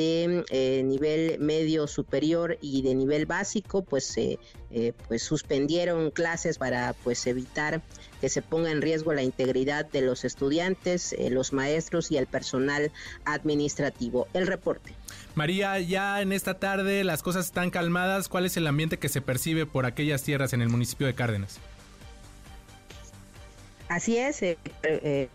de 0.00 0.44
eh, 0.50 0.82
nivel 0.82 1.38
medio 1.38 1.86
superior 1.86 2.56
y 2.62 2.82
de 2.82 2.94
nivel 2.94 3.26
básico 3.26 3.82
pues 3.82 4.16
eh, 4.16 4.38
pues 5.08 5.22
suspendieron 5.22 6.10
clases 6.10 6.58
para 6.58 6.94
pues 7.04 7.26
evitar 7.26 7.82
que 8.20 8.28
se 8.28 8.42
ponga 8.42 8.70
en 8.70 8.80
riesgo 8.80 9.12
la 9.12 9.22
integridad 9.22 9.84
de 9.86 10.02
los 10.02 10.24
estudiantes 10.24 11.12
eh, 11.12 11.30
los 11.30 11.52
maestros 11.52 12.10
y 12.10 12.16
el 12.16 12.26
personal 12.26 12.90
administrativo. 13.24 14.28
El 14.32 14.46
reporte. 14.46 14.94
María 15.34 15.78
ya 15.80 16.20
en 16.22 16.32
esta 16.32 16.58
tarde 16.58 17.04
las 17.04 17.22
cosas 17.22 17.46
están 17.46 17.70
calmadas. 17.70 18.28
Cuál 18.28 18.46
es 18.46 18.56
el 18.56 18.66
ambiente 18.66 18.98
que 18.98 19.08
se 19.08 19.20
percibe 19.20 19.66
por 19.66 19.86
aquellas 19.86 20.22
tierras 20.22 20.52
en 20.52 20.62
el 20.62 20.68
municipio 20.68 21.06
de 21.06 21.14
Cárdenas 21.14 21.58
Así 23.88 24.16
es, 24.16 24.40
eh, 24.42 24.56
eh, 24.84 25.28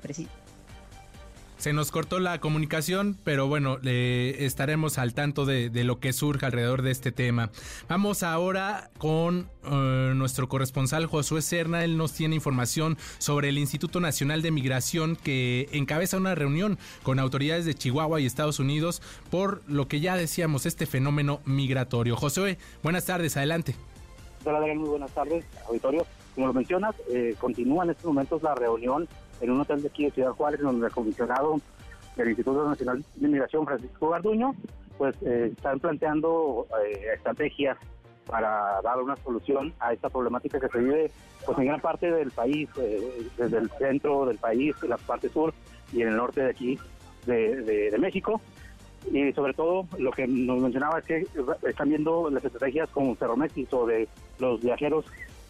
se 1.58 1.74
nos 1.74 1.92
cortó 1.92 2.20
la 2.20 2.40
comunicación, 2.40 3.18
pero 3.24 3.48
bueno, 3.48 3.78
estaremos 3.84 4.98
al 4.98 5.14
tanto 5.14 5.46
de, 5.46 5.70
lo 5.84 6.00
que 6.00 6.14
surja 6.14 6.48
alrededor 6.48 6.82
de 6.82 6.92
este 6.92 7.12
tema. 7.12 7.50
Vamos 7.88 8.24
ahora 8.24 8.90
con 8.98 9.50
eh, 9.64 10.14
nuestro 10.16 10.50
corresponsal 10.50 11.06
Josué 11.06 11.42
Serna. 11.42 11.84
Él 11.84 11.98
nos 11.98 12.14
tiene 12.14 12.36
información 12.36 12.98
sobre 13.18 13.50
el 13.50 13.58
Instituto 13.58 14.00
Nacional 14.00 14.42
de 14.42 14.52
Migración 14.52 15.16
que 15.16 15.70
encabeza 15.72 16.18
una 16.18 16.36
reunión 16.36 16.78
con 17.04 17.20
autoridades 17.20 17.66
de 17.66 17.74
Chihuahua 17.74 18.20
y 18.20 18.26
Estados 18.26 18.60
Unidos 18.60 19.02
por 19.30 19.62
lo 19.68 19.88
que 19.88 20.00
ya 20.00 20.18
decíamos, 20.18 20.66
este 20.66 20.86
fenómeno 20.86 21.40
migratorio. 21.46 22.16
Josué, 22.16 22.58
buenas 22.84 23.06
tardes, 23.06 23.38
adelante. 23.38 23.76
Hola, 24.44 24.60
muy 24.76 24.90
buenas 24.90 25.12
tardes, 25.12 25.44
auditorio. 25.68 26.06
Como 26.36 26.48
lo 26.48 26.54
mencionas, 26.54 26.96
eh, 27.10 27.36
continúa 27.40 27.86
en 27.86 27.92
estos 27.92 28.06
momentos 28.06 28.44
la 28.44 28.54
reunión 28.54 29.08
en 29.42 29.52
un 29.52 29.62
hotel 29.62 29.82
de 29.82 29.88
aquí 29.88 30.06
de 30.06 30.12
Ciudad 30.12 30.32
Juárez, 30.32 30.62
donde 30.62 30.88
el 30.88 30.94
comisionado 30.94 31.60
del 32.16 32.30
Instituto 32.30 32.68
Nacional 32.68 33.04
de 33.16 33.28
Inmigración, 33.28 33.66
Francisco 33.66 34.10
Garduño, 34.10 34.56
pues 34.98 35.16
eh, 35.24 35.52
están 35.52 35.80
planteando 35.80 36.68
eh, 36.86 37.14
estrategias 37.16 37.78
para 38.26 38.82
dar 38.82 39.02
una 39.02 39.16
solución 39.18 39.74
a 39.80 39.94
esta 39.94 40.10
problemática 40.10 40.60
que 40.60 40.70
se 40.70 40.80
vive 40.80 41.12
pues 41.46 41.58
en 41.60 41.66
gran 41.66 41.80
parte 41.80 42.10
del 42.10 42.32
país, 42.32 42.68
desde 43.38 43.58
el 43.58 43.70
centro 43.78 44.26
del 44.26 44.38
país, 44.38 44.76
en 44.82 44.90
la 44.90 44.98
parte 44.98 45.30
sur 45.30 45.54
y 45.94 46.02
en 46.02 46.08
el 46.08 46.16
norte 46.16 46.42
de 46.42 46.50
aquí 46.50 46.80
de, 47.26 47.96
México. 48.00 48.42
Y 49.12 49.32
sobre 49.34 49.54
todo 49.54 49.88
lo 50.00 50.12
que 50.12 50.26
nos 50.26 50.60
mencionaba 50.60 51.00
es 51.00 51.06
que 51.06 51.28
están 51.68 51.90
viendo 51.90 52.30
las 52.32 52.44
estrategias 52.44 52.90
como 52.90 53.16
Cerromex 53.16 53.54
o 53.72 53.86
de 53.86 54.08
los 54.40 54.62
viajeros 54.62 55.06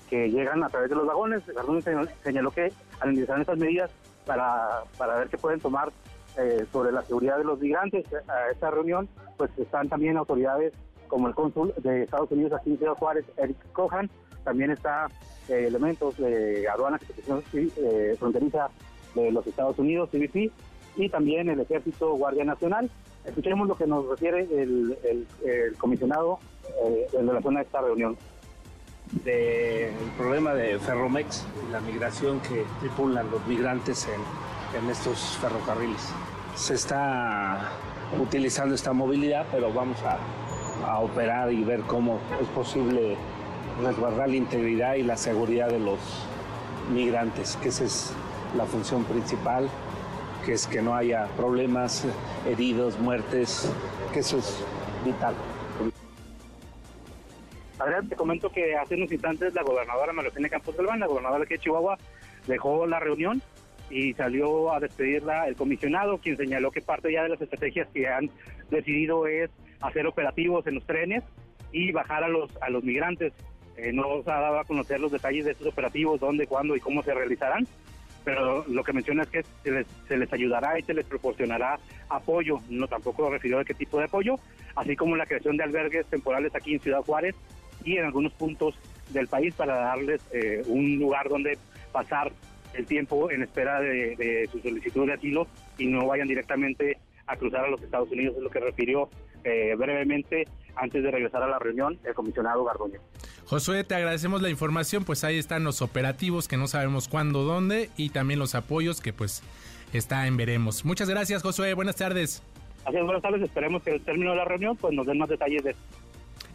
que 0.10 0.30
llegan 0.30 0.64
a 0.64 0.69
través 0.69 0.90
de 0.90 0.95
los 0.95 1.06
vagones. 1.06 1.45
Garduño 1.48 1.82
señaló 2.23 2.52
que 2.52 2.72
al 2.99 3.14
iniciar 3.14 3.40
estas 3.40 3.57
medidas 3.57 3.91
para, 4.26 4.84
para 4.98 5.18
ver 5.18 5.30
qué 5.30 5.38
pueden 5.38 5.60
tomar 5.60 5.91
eh, 6.38 6.65
sobre 6.72 6.91
la 6.91 7.02
seguridad 7.03 7.38
de 7.38 7.45
los 7.45 7.60
migrantes 7.60 8.06
a 8.27 8.52
esta 8.52 8.69
reunión, 8.69 9.07
pues 9.38 9.49
están 9.57 9.88
también 9.88 10.18
autoridades 10.18 10.73
como 11.07 11.30
el 11.30 11.36
cónsul 11.36 11.73
de 11.77 12.03
Estados 12.03 12.30
Unidos 12.32 12.52
aquí 12.53 12.72
en 12.72 12.95
Juárez, 12.95 13.26
Eric 13.38 13.57
Cohan, 13.72 14.10
también 14.44 14.72
está 14.72 15.07
eh, 15.48 15.65
elementos 15.68 16.18
de 16.18 16.68
aduana 16.68 16.99
eh, 17.53 18.15
fronteriza 18.19 18.69
de 19.14 19.32
los 19.32 19.48
Estados 19.48 19.80
Unidos, 19.80 20.10
CBP, 20.10 20.52
y 20.98 21.10
también 21.10 21.49
el 21.49 21.61
Ejército 21.61 22.14
Guardia 22.15 22.44
Nacional. 22.44 22.90
Escuchemos 23.23 23.68
lo 23.68 23.76
que 23.76 23.88
nos 23.88 24.06
refiere 24.06 24.41
el, 24.41 24.98
el, 25.45 25.77
comisionado 25.77 26.40
en 27.14 27.27
relación 27.27 27.57
a 27.57 27.61
esta 27.61 27.82
reunión 27.82 28.18
del 29.11 29.94
problema 30.18 30.53
de 30.53 30.80
Ferromex 30.80 31.45
y 31.68 31.72
la 31.72 31.80
migración 31.80 32.40
que 32.41 32.65
tripulan 32.80 33.30
los 33.32 33.45
migrantes 33.48 34.07
en, 34.07 34.90
estos 34.90 35.38
ferrocarriles. 35.40 36.02
Se 36.56 36.73
está 36.73 37.72
utilizando 38.19 38.76
esta 38.76 38.91
movilidad, 38.91 39.45
pero 39.52 39.72
vamos 39.72 39.98
a, 40.03 40.18
a 40.86 40.99
operar 40.99 41.52
y 41.53 41.64
ver 41.64 41.82
cómo 41.82 42.19
es 42.41 42.48
posible 42.49 43.15
resguardar 43.82 44.30
la 44.30 44.36
integridad 44.36 44.95
y 44.95 45.03
la 45.03 45.15
seguridad 45.15 45.69
de 45.69 45.80
los 45.80 45.99
migrantes, 46.94 47.57
que 47.61 47.69
esa 47.69 47.86
es 47.86 48.11
la 48.57 48.65
función 48.65 49.06
principal, 49.06 49.69
que 50.45 50.53
es 50.53 50.68
que 50.68 50.82
no 50.82 50.94
haya 50.94 51.27
problemas, 51.38 52.03
heridos, 52.45 52.99
muertes, 52.99 53.72
que 54.14 54.19
eso 54.19 54.38
es 54.38 54.60
vital. 55.06 55.36
Adrián, 57.86 58.10
te 58.10 58.16
comento 58.16 58.49
que 58.49 58.76
hace 58.76 58.95
unos 58.95 59.12
instantes 59.12 59.53
la 59.53 59.62
gobernadora 59.62 60.12
María 60.12 60.49
Campos 60.49 60.76
Galván, 60.76 60.99
la 60.99 61.06
gobernadora 61.06 61.45
de 61.45 61.60
Chihuahua, 61.60 61.98
dejó 62.48 62.88
la 62.88 62.99
reunión 62.99 63.44
y 63.91 64.14
salió 64.14 64.74
a 64.74 64.80
despedirla 64.80 65.48
el 65.48 65.56
comisionado, 65.56 66.18
quien 66.18 66.36
señaló 66.36 66.72
que 66.72 66.82
parte 66.82 67.14
ya 67.14 67.22
de 67.22 67.30
las 67.30 67.41
estrategias 67.41 67.88
que 67.94 68.07
han 68.07 68.32
decidido 68.72 69.28
es 69.28 69.52
hacer 69.82 70.07
operativos 70.07 70.66
en 70.66 70.76
los 70.76 70.86
trenes 70.88 71.24
y 71.72 71.91
bajar 71.91 72.24
a 72.24 72.28
los, 72.28 72.49
a 72.60 72.72
los 72.72 72.84
migrantes. 72.84 73.34
Eh, 73.78 73.94
no 73.94 74.24
se 74.24 74.32
ha 74.32 74.40
dado 74.40 74.60
a 74.60 74.64
conocer 74.64 74.99
los 74.99 75.12
detalles 75.12 75.45
de 75.45 75.52
estos 75.52 75.68
operativos, 75.68 76.20
dónde, 76.20 76.48
cuándo 76.48 76.76
y 76.76 76.80
cómo 76.80 77.03
se 77.03 77.14
realizarán, 77.14 77.68
pero 78.24 78.66
lo 78.68 78.84
que 78.84 78.94
menciona 78.94 79.24
es 79.24 79.30
que 79.30 79.44
se 79.64 79.70
les, 79.70 79.88
se 80.07 80.18
les 80.18 80.34
ayudará 80.34 80.80
y 80.80 80.82
se 80.82 80.95
les 80.95 81.06
proporcionará 81.06 81.78
apoyo, 82.10 82.57
no 82.68 82.88
tampoco 82.88 83.30
refirió 83.30 83.60
de 83.60 83.66
qué 83.66 83.76
tipo 83.76 83.99
de 83.99 84.06
apoyo, 84.06 84.36
así 84.76 84.95
como 84.95 85.16
la 85.16 85.28
creación 85.28 85.57
de 85.57 85.66
albergues 85.66 86.07
temporales 86.07 86.56
aquí 86.56 86.74
en 86.74 86.80
Ciudad 86.80 87.02
Juárez 87.02 87.36
y 87.86 87.98
en 87.98 88.06
algunos 88.06 88.34
puntos 88.34 88.76
del 89.10 89.28
país 89.28 89.53
para 89.53 89.76
darles 89.76 90.22
eh, 90.34 90.64
un 90.68 90.98
lugar 90.98 91.30
donde 91.30 91.57
pasar 91.91 92.32
el 92.74 92.86
tiempo 92.86 93.32
en 93.32 93.44
espera 93.44 93.80
de, 93.80 94.49
su 94.52 94.60
solicitud 94.60 95.07
de 95.07 95.14
asilo 95.14 95.48
y 95.78 95.86
no 95.88 96.06
vayan 96.07 96.28
directamente 96.28 96.98
a 97.28 97.38
cruzar 97.38 97.66
a 97.66 97.70
los 97.70 97.82
Estados 97.82 98.12
Unidos, 98.12 98.36
es 98.38 98.44
lo 98.44 98.49
que 98.49 98.60
refirió 98.60 99.10
eh, 99.44 99.74
brevemente 99.78 100.48
antes 100.76 101.02
de 101.02 101.10
regresar 101.10 101.41
a 101.41 101.48
la 101.48 101.57
reunión 101.57 101.98
el 102.03 102.14
comisionado 102.14 102.64
Gardoño. 102.66 102.99
Josué, 103.45 103.84
te 103.84 103.95
agradecemos 103.95 104.41
la 104.41 104.49
información, 104.49 105.06
pues 105.06 105.24
ahí 105.24 105.38
están 105.38 105.64
los 105.64 105.82
operativos 105.82 106.48
que 106.48 106.57
no 106.57 106.68
sabemos 106.68 107.07
cuándo, 107.07 107.44
dónde 107.44 107.90
y 107.95 108.10
también 108.10 108.40
los 108.40 108.56
apoyos 108.56 109.02
que 109.02 109.14
pues 109.14 109.41
está 109.94 110.28
en 110.28 110.36
veremos. 110.36 110.84
Muchas 110.84 111.10
gracias 111.10 111.44
Josué, 111.44 111.74
buenas 111.74 111.95
tardes. 111.95 112.44
Así 112.84 112.98
buenas 112.98 113.22
tardes, 113.22 113.41
esperemos 113.41 113.82
que 113.84 113.91
al 113.91 114.02
término 114.02 114.32
de 114.32 114.38
la 114.38 114.45
reunión 114.45 114.76
pues 114.76 114.94
nos 114.94 115.07
den 115.07 115.18
más 115.18 115.30
detalles 115.30 115.64
de 115.64 115.76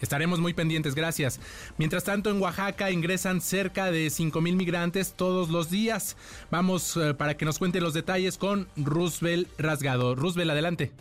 Estaremos 0.00 0.40
muy 0.40 0.54
pendientes, 0.54 0.94
gracias. 0.94 1.40
Mientras 1.78 2.04
tanto, 2.04 2.30
en 2.30 2.40
Oaxaca 2.40 2.90
ingresan 2.90 3.40
cerca 3.40 3.90
de 3.90 4.10
5 4.10 4.40
mil 4.40 4.56
migrantes 4.56 5.14
todos 5.14 5.50
los 5.50 5.70
días. 5.70 6.16
Vamos 6.50 6.96
eh, 6.96 7.14
para 7.14 7.36
que 7.36 7.44
nos 7.44 7.58
cuente 7.58 7.80
los 7.80 7.94
detalles 7.94 8.38
con 8.38 8.68
Roosevelt 8.76 9.48
Rasgado. 9.58 10.14
Roosevelt, 10.14 10.50
adelante. 10.50 10.92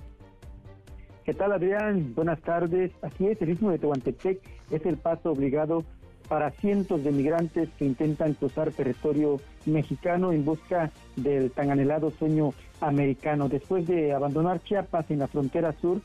¿Qué 1.26 1.34
tal, 1.34 1.51
Adrián? 1.51 2.13
Buenas 2.15 2.41
tardes. 2.41 2.91
Así 3.01 3.27
es, 3.27 3.41
el 3.41 3.51
istmo 3.51 3.71
de 3.71 3.77
Tehuantepec 3.77 4.39
es 4.71 4.85
el 4.85 4.97
paso 4.97 5.31
obligado 5.31 5.85
para 6.27 6.51
cientos 6.51 7.03
de 7.03 7.11
migrantes 7.11 7.69
que 7.77 7.85
intentan 7.85 8.34
cruzar 8.35 8.71
territorio 8.71 9.41
mexicano 9.65 10.31
en 10.31 10.45
busca 10.45 10.91
del 11.15 11.51
tan 11.51 11.71
anhelado 11.71 12.11
sueño 12.11 12.53
americano. 12.81 13.49
Después 13.49 13.88
de 13.88 14.13
abandonar 14.13 14.63
Chiapas 14.63 15.09
en 15.09 15.19
la 15.19 15.27
frontera 15.27 15.73
sur, 15.81 16.01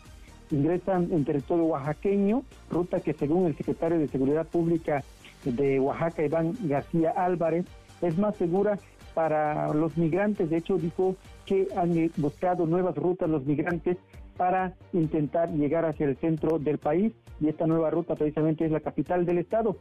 ingresan 0.55 1.09
en 1.13 1.25
territorio 1.25 1.65
oaxaqueño, 1.65 2.43
ruta 2.71 3.01
que 3.01 3.13
según 3.13 3.47
el 3.47 3.57
secretario 3.57 3.99
de 3.99 4.09
Seguridad 4.09 4.47
Pública 4.47 5.03
de 5.45 5.79
Oaxaca, 5.81 6.25
Iván 6.25 6.55
García 6.63 7.11
Álvarez, 7.11 7.67
es 8.01 8.17
más 8.19 8.37
segura 8.37 8.79
para 9.15 9.73
los 9.73 9.97
migrantes. 9.97 10.51
De 10.51 10.57
hecho, 10.57 10.77
dijo 10.79 11.17
que 11.47 11.69
han 11.77 12.11
buscado 12.17 12.67
nuevas 12.67 12.97
rutas 12.97 13.29
los 13.29 13.45
migrantes 13.45 13.97
para 14.37 14.75
intentar 14.93 15.51
llegar 15.51 15.85
hacia 15.85 16.07
el 16.07 16.17
centro 16.17 16.59
del 16.59 16.79
país 16.79 17.13
y 17.41 17.49
esta 17.49 17.67
nueva 17.67 17.91
ruta 17.91 18.15
precisamente 18.15 18.65
es 18.65 18.73
la 18.73 18.81
capital 18.81 19.25
del 19.25 19.39
estado. 19.39 19.77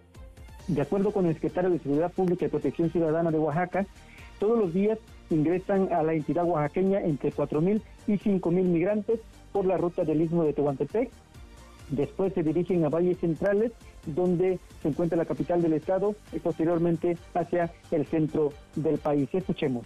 De 0.67 0.81
acuerdo 0.81 1.11
con 1.11 1.25
el 1.25 1.33
secretario 1.33 1.69
de 1.69 1.79
Seguridad 1.79 2.11
Pública 2.11 2.45
y 2.45 2.49
Protección 2.49 2.89
Ciudadana 2.89 3.31
de 3.31 3.39
Oaxaca, 3.39 3.85
todos 4.39 4.57
los 4.57 4.73
días 4.73 4.99
ingresan 5.29 5.91
a 5.91 6.03
la 6.03 6.13
entidad 6.13 6.45
oaxaqueña 6.45 7.01
entre 7.01 7.31
4.000 7.31 7.81
y 8.07 8.13
5.000 8.13 8.51
migrantes 8.63 9.19
por 9.53 9.65
la 9.65 9.77
ruta 9.77 10.03
del 10.03 10.21
istmo 10.21 10.43
de 10.43 10.51
Tehuantepec. 10.51 11.09
Después 11.89 12.33
se 12.33 12.43
dirigen 12.43 12.83
a 12.83 12.89
valles 12.89 13.19
centrales, 13.19 13.71
donde 14.05 14.59
se 14.81 14.87
encuentra 14.89 15.17
la 15.17 15.25
capital 15.25 15.61
del 15.61 15.73
estado, 15.73 16.15
y 16.33 16.39
posteriormente 16.39 17.17
hacia 17.33 17.71
el 17.91 18.05
centro 18.07 18.51
del 18.75 18.97
país. 18.97 19.29
Escuchemos. 19.31 19.85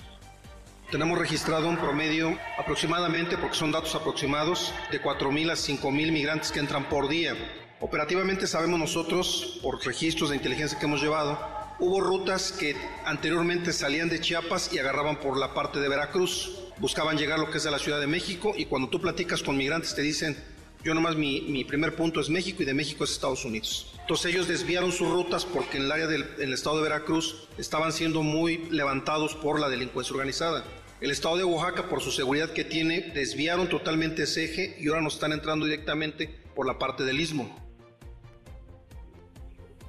Tenemos 0.89 1.19
registrado 1.19 1.67
un 1.67 1.75
promedio 1.75 2.33
aproximadamente, 2.57 3.37
porque 3.37 3.55
son 3.55 3.73
datos 3.73 3.93
aproximados, 3.93 4.73
de 4.89 5.01
4.000 5.01 5.51
a 5.51 5.55
5.000 5.55 6.11
migrantes 6.13 6.51
que 6.51 6.59
entran 6.59 6.87
por 6.87 7.09
día. 7.09 7.33
Operativamente 7.81 8.47
sabemos 8.47 8.79
nosotros, 8.79 9.59
por 9.61 9.85
registros 9.85 10.29
de 10.29 10.37
inteligencia 10.37 10.79
que 10.79 10.85
hemos 10.85 11.01
llevado, 11.01 11.56
hubo 11.79 12.01
rutas 12.01 12.51
que 12.51 12.75
anteriormente 13.05 13.73
salían 13.73 14.09
de 14.09 14.19
Chiapas 14.19 14.71
y 14.73 14.79
agarraban 14.79 15.19
por 15.19 15.37
la 15.37 15.53
parte 15.53 15.79
de 15.79 15.89
Veracruz. 15.89 16.59
Buscaban 16.79 17.17
llegar 17.17 17.39
a 17.39 17.41
lo 17.41 17.51
que 17.51 17.57
es 17.57 17.63
de 17.63 17.71
la 17.71 17.79
Ciudad 17.79 17.99
de 17.99 18.07
México 18.07 18.53
y 18.55 18.65
cuando 18.65 18.89
tú 18.89 19.01
platicas 19.01 19.41
con 19.41 19.57
migrantes 19.57 19.95
te 19.95 20.01
dicen, 20.01 20.37
yo 20.83 20.93
nomás 20.93 21.15
mi, 21.15 21.41
mi 21.41 21.63
primer 21.63 21.95
punto 21.95 22.19
es 22.19 22.29
México 22.29 22.61
y 22.61 22.65
de 22.65 22.73
México 22.73 23.03
es 23.03 23.11
Estados 23.11 23.45
Unidos. 23.45 23.93
Entonces 23.99 24.33
ellos 24.33 24.47
desviaron 24.47 24.91
sus 24.91 25.09
rutas 25.09 25.45
porque 25.45 25.77
en 25.77 25.83
el 25.83 25.91
área 25.91 26.07
del 26.07 26.53
estado 26.53 26.77
de 26.77 26.83
Veracruz 26.83 27.47
estaban 27.57 27.91
siendo 27.91 28.23
muy 28.23 28.69
levantados 28.69 29.35
por 29.35 29.59
la 29.59 29.69
delincuencia 29.69 30.13
organizada. 30.13 30.63
El 31.01 31.11
estado 31.11 31.37
de 31.37 31.43
Oaxaca, 31.43 31.89
por 31.89 32.01
su 32.01 32.11
seguridad 32.11 32.51
que 32.51 32.63
tiene, 32.63 33.11
desviaron 33.13 33.69
totalmente 33.69 34.23
ese 34.23 34.45
eje 34.45 34.77
y 34.79 34.87
ahora 34.87 35.01
nos 35.01 35.15
están 35.15 35.31
entrando 35.31 35.65
directamente 35.65 36.27
por 36.55 36.65
la 36.65 36.79
parte 36.79 37.03
del 37.03 37.19
istmo. 37.19 37.66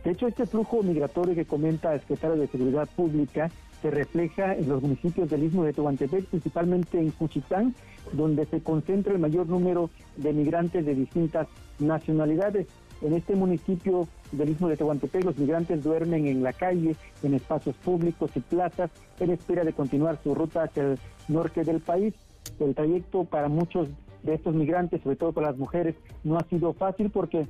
De 0.09 0.15
hecho, 0.15 0.27
este 0.27 0.47
flujo 0.47 0.83
migratorio 0.83 1.35
que 1.35 1.45
comenta 1.45 1.93
el 1.93 2.01
secretario 2.01 2.37
de 2.37 2.47
Seguridad 2.47 2.89
Pública 2.97 3.51
se 3.83 3.91
refleja 3.91 4.55
en 4.55 4.67
los 4.67 4.81
municipios 4.81 5.29
del 5.29 5.43
istmo 5.43 5.65
de 5.65 5.75
Tehuantepec, 5.75 6.25
principalmente 6.25 6.99
en 6.99 7.13
Juchitán, 7.13 7.75
donde 8.15 8.47
se 8.47 8.63
concentra 8.63 9.13
el 9.13 9.19
mayor 9.19 9.49
número 9.49 9.91
de 10.17 10.33
migrantes 10.33 10.87
de 10.87 10.95
distintas 10.95 11.47
nacionalidades. 11.79 12.69
En 13.03 13.13
este 13.13 13.37
municipio 13.37 14.09
del 14.33 14.49
Istmo 14.49 14.69
de 14.69 14.79
Tehuantepec, 14.79 15.25
los 15.25 15.37
migrantes 15.37 15.85
duermen 15.85 16.27
en 16.27 16.43
la 16.43 16.55
calle, 16.55 16.97
en 17.23 17.35
espacios 17.35 17.77
públicos 17.77 18.31
y 18.35 18.41
plazas, 18.41 18.91
en 19.21 19.33
espera 19.33 19.63
de 19.63 19.75
continuar 19.75 20.19
su 20.25 20.35
ruta 20.35 20.63
hacia 20.63 20.85
el 20.85 20.99
norte 21.29 21.65
del 21.65 21.81
país. 21.81 22.15
El 22.59 22.75
trayecto 22.75 23.25
para 23.25 23.51
muchos 23.51 23.89
de 24.23 24.33
estos 24.33 24.55
migrantes, 24.55 25.03
sobre 25.03 25.17
todo 25.17 25.33
para 25.33 25.49
las 25.49 25.59
mujeres, 25.59 25.97
no 26.25 26.39
ha 26.39 26.45
sido 26.45 26.73
fácil 26.73 27.11
porque 27.11 27.47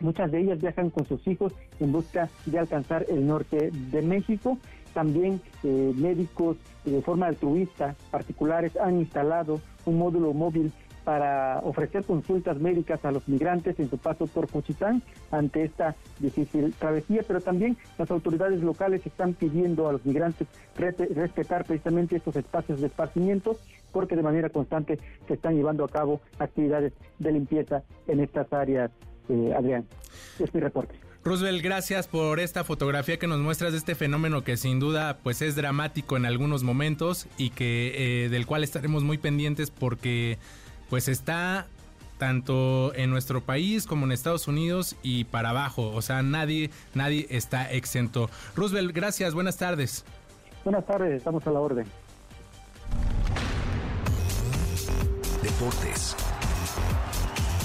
muchas 0.00 0.30
de 0.30 0.40
ellas 0.40 0.60
viajan 0.60 0.90
con 0.90 1.06
sus 1.06 1.26
hijos 1.26 1.52
en 1.78 1.92
busca 1.92 2.28
de 2.46 2.58
alcanzar 2.58 3.06
el 3.08 3.26
norte 3.26 3.70
de 3.70 4.02
México. 4.02 4.58
También 4.94 5.40
eh, 5.62 5.92
médicos 5.94 6.56
eh, 6.84 6.90
de 6.90 7.02
forma 7.02 7.26
altruista 7.26 7.94
particulares 8.10 8.76
han 8.76 8.98
instalado 8.98 9.60
un 9.84 9.98
módulo 9.98 10.32
móvil 10.32 10.72
para 11.04 11.60
ofrecer 11.64 12.04
consultas 12.04 12.58
médicas 12.60 13.04
a 13.04 13.10
los 13.10 13.26
migrantes 13.28 13.78
en 13.80 13.88
su 13.88 13.98
paso 13.98 14.26
por 14.26 14.48
Cochitán 14.48 15.02
ante 15.30 15.64
esta 15.64 15.96
difícil 16.18 16.74
travesía, 16.78 17.22
pero 17.26 17.40
también 17.40 17.76
las 17.98 18.10
autoridades 18.10 18.62
locales 18.62 19.04
están 19.06 19.34
pidiendo 19.34 19.88
a 19.88 19.92
los 19.92 20.04
migrantes 20.04 20.46
respetar 20.76 21.64
precisamente 21.64 22.16
estos 22.16 22.36
espacios 22.36 22.80
de 22.80 22.88
esparcimiento 22.88 23.56
porque 23.92 24.16
de 24.16 24.22
manera 24.22 24.50
constante 24.50 24.98
se 25.26 25.34
están 25.34 25.56
llevando 25.56 25.84
a 25.84 25.88
cabo 25.88 26.20
actividades 26.38 26.92
de 27.18 27.32
limpieza 27.32 27.82
en 28.06 28.20
estas 28.20 28.52
áreas, 28.52 28.90
eh, 29.30 29.54
Adrián. 29.56 29.86
Es 30.38 30.52
mi 30.54 30.60
reporte. 30.60 30.94
Roosevelt, 31.22 31.62
gracias 31.62 32.08
por 32.08 32.40
esta 32.40 32.64
fotografía 32.64 33.18
que 33.18 33.26
nos 33.26 33.40
muestras 33.40 33.72
de 33.72 33.78
este 33.78 33.94
fenómeno 33.94 34.42
que 34.42 34.56
sin 34.56 34.80
duda 34.80 35.18
pues 35.22 35.42
es 35.42 35.54
dramático 35.54 36.16
en 36.16 36.24
algunos 36.24 36.62
momentos 36.62 37.26
y 37.36 37.50
que 37.50 38.24
eh, 38.24 38.28
del 38.30 38.46
cual 38.46 38.64
estaremos 38.64 39.02
muy 39.02 39.18
pendientes 39.18 39.70
porque 39.70 40.38
pues 40.88 41.08
está 41.08 41.66
tanto 42.16 42.94
en 42.94 43.10
nuestro 43.10 43.42
país 43.42 43.86
como 43.86 44.06
en 44.06 44.12
Estados 44.12 44.48
Unidos 44.48 44.96
y 45.02 45.24
para 45.24 45.50
abajo, 45.50 45.90
o 45.94 46.00
sea, 46.00 46.22
nadie 46.22 46.70
nadie 46.94 47.26
está 47.28 47.70
exento. 47.70 48.30
Roosevelt, 48.56 48.94
gracias, 48.94 49.34
buenas 49.34 49.58
tardes. 49.58 50.04
Buenas 50.64 50.86
tardes, 50.86 51.18
estamos 51.18 51.46
a 51.46 51.50
la 51.50 51.60
orden. 51.60 51.86
Deportes 55.42 56.16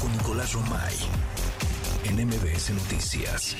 con 0.01 0.11
Nicolás 0.11 0.53
Romay 0.53 0.95
MBS 2.15 2.71
Noticias. 2.71 3.57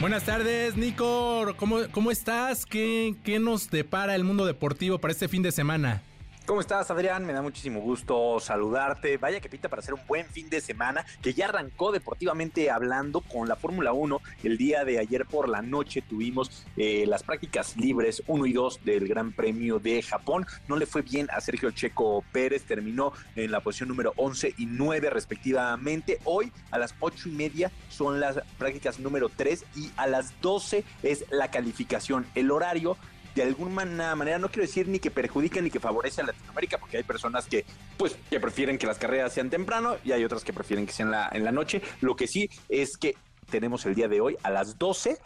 Buenas 0.00 0.24
tardes, 0.24 0.76
Nico. 0.76 1.54
¿Cómo, 1.56 1.80
cómo 1.90 2.10
estás? 2.10 2.64
¿Qué, 2.64 3.16
¿Qué 3.22 3.38
nos 3.38 3.68
depara 3.70 4.14
el 4.14 4.24
mundo 4.24 4.46
deportivo 4.46 4.98
para 4.98 5.12
este 5.12 5.28
fin 5.28 5.42
de 5.42 5.52
semana? 5.52 6.02
¿Cómo 6.48 6.62
estás, 6.62 6.90
Adrián? 6.90 7.26
Me 7.26 7.34
da 7.34 7.42
muchísimo 7.42 7.78
gusto 7.80 8.40
saludarte. 8.40 9.18
Vaya 9.18 9.38
que 9.38 9.50
pinta 9.50 9.68
para 9.68 9.80
hacer 9.80 9.92
un 9.92 10.00
buen 10.06 10.24
fin 10.24 10.48
de 10.48 10.62
semana 10.62 11.04
que 11.20 11.34
ya 11.34 11.48
arrancó 11.48 11.92
deportivamente 11.92 12.70
hablando 12.70 13.20
con 13.20 13.48
la 13.48 13.56
Fórmula 13.56 13.92
1. 13.92 14.18
El 14.44 14.56
día 14.56 14.82
de 14.86 14.98
ayer 14.98 15.26
por 15.26 15.46
la 15.50 15.60
noche 15.60 16.00
tuvimos 16.00 16.64
eh, 16.78 17.04
las 17.06 17.22
prácticas 17.22 17.76
libres 17.76 18.22
1 18.26 18.46
y 18.46 18.54
2 18.54 18.82
del 18.82 19.06
Gran 19.08 19.32
Premio 19.32 19.78
de 19.78 20.00
Japón. 20.00 20.46
No 20.68 20.78
le 20.78 20.86
fue 20.86 21.02
bien 21.02 21.28
a 21.32 21.42
Sergio 21.42 21.70
Checo 21.70 22.24
Pérez, 22.32 22.64
terminó 22.64 23.12
en 23.36 23.50
la 23.50 23.60
posición 23.60 23.90
número 23.90 24.14
11 24.16 24.54
y 24.56 24.64
9 24.64 25.10
respectivamente. 25.10 26.18
Hoy 26.24 26.50
a 26.70 26.78
las 26.78 26.94
8 27.00 27.28
y 27.28 27.32
media 27.32 27.70
son 27.90 28.20
las 28.20 28.40
prácticas 28.56 29.00
número 29.00 29.28
3 29.28 29.66
y 29.76 29.90
a 29.98 30.06
las 30.06 30.40
12 30.40 30.82
es 31.02 31.26
la 31.28 31.50
calificación. 31.50 32.26
El 32.34 32.50
horario 32.50 32.96
de 33.38 33.44
alguna 33.44 33.84
manera, 34.14 34.38
no 34.38 34.48
quiero 34.48 34.62
decir 34.62 34.88
ni 34.88 34.98
que 34.98 35.10
perjudica 35.10 35.60
ni 35.60 35.70
que 35.70 35.78
favorece 35.80 36.20
a 36.20 36.24
Latinoamérica, 36.24 36.78
porque 36.78 36.96
hay 36.96 37.04
personas 37.04 37.46
que, 37.46 37.64
pues, 37.96 38.16
que 38.28 38.40
prefieren 38.40 38.78
que 38.78 38.86
las 38.86 38.98
carreras 38.98 39.32
sean 39.32 39.48
temprano 39.48 39.96
y 40.04 40.12
hay 40.12 40.24
otras 40.24 40.42
que 40.42 40.52
prefieren 40.52 40.86
que 40.86 40.92
sean 40.92 41.10
la, 41.10 41.28
en 41.32 41.44
la 41.44 41.52
noche. 41.52 41.80
Lo 42.00 42.16
que 42.16 42.26
sí 42.26 42.50
es 42.68 42.96
que 42.96 43.14
tenemos 43.48 43.86
el 43.86 43.94
día 43.94 44.08
de 44.08 44.20
hoy 44.20 44.36
a 44.42 44.50
las 44.50 44.78
12 44.78 45.18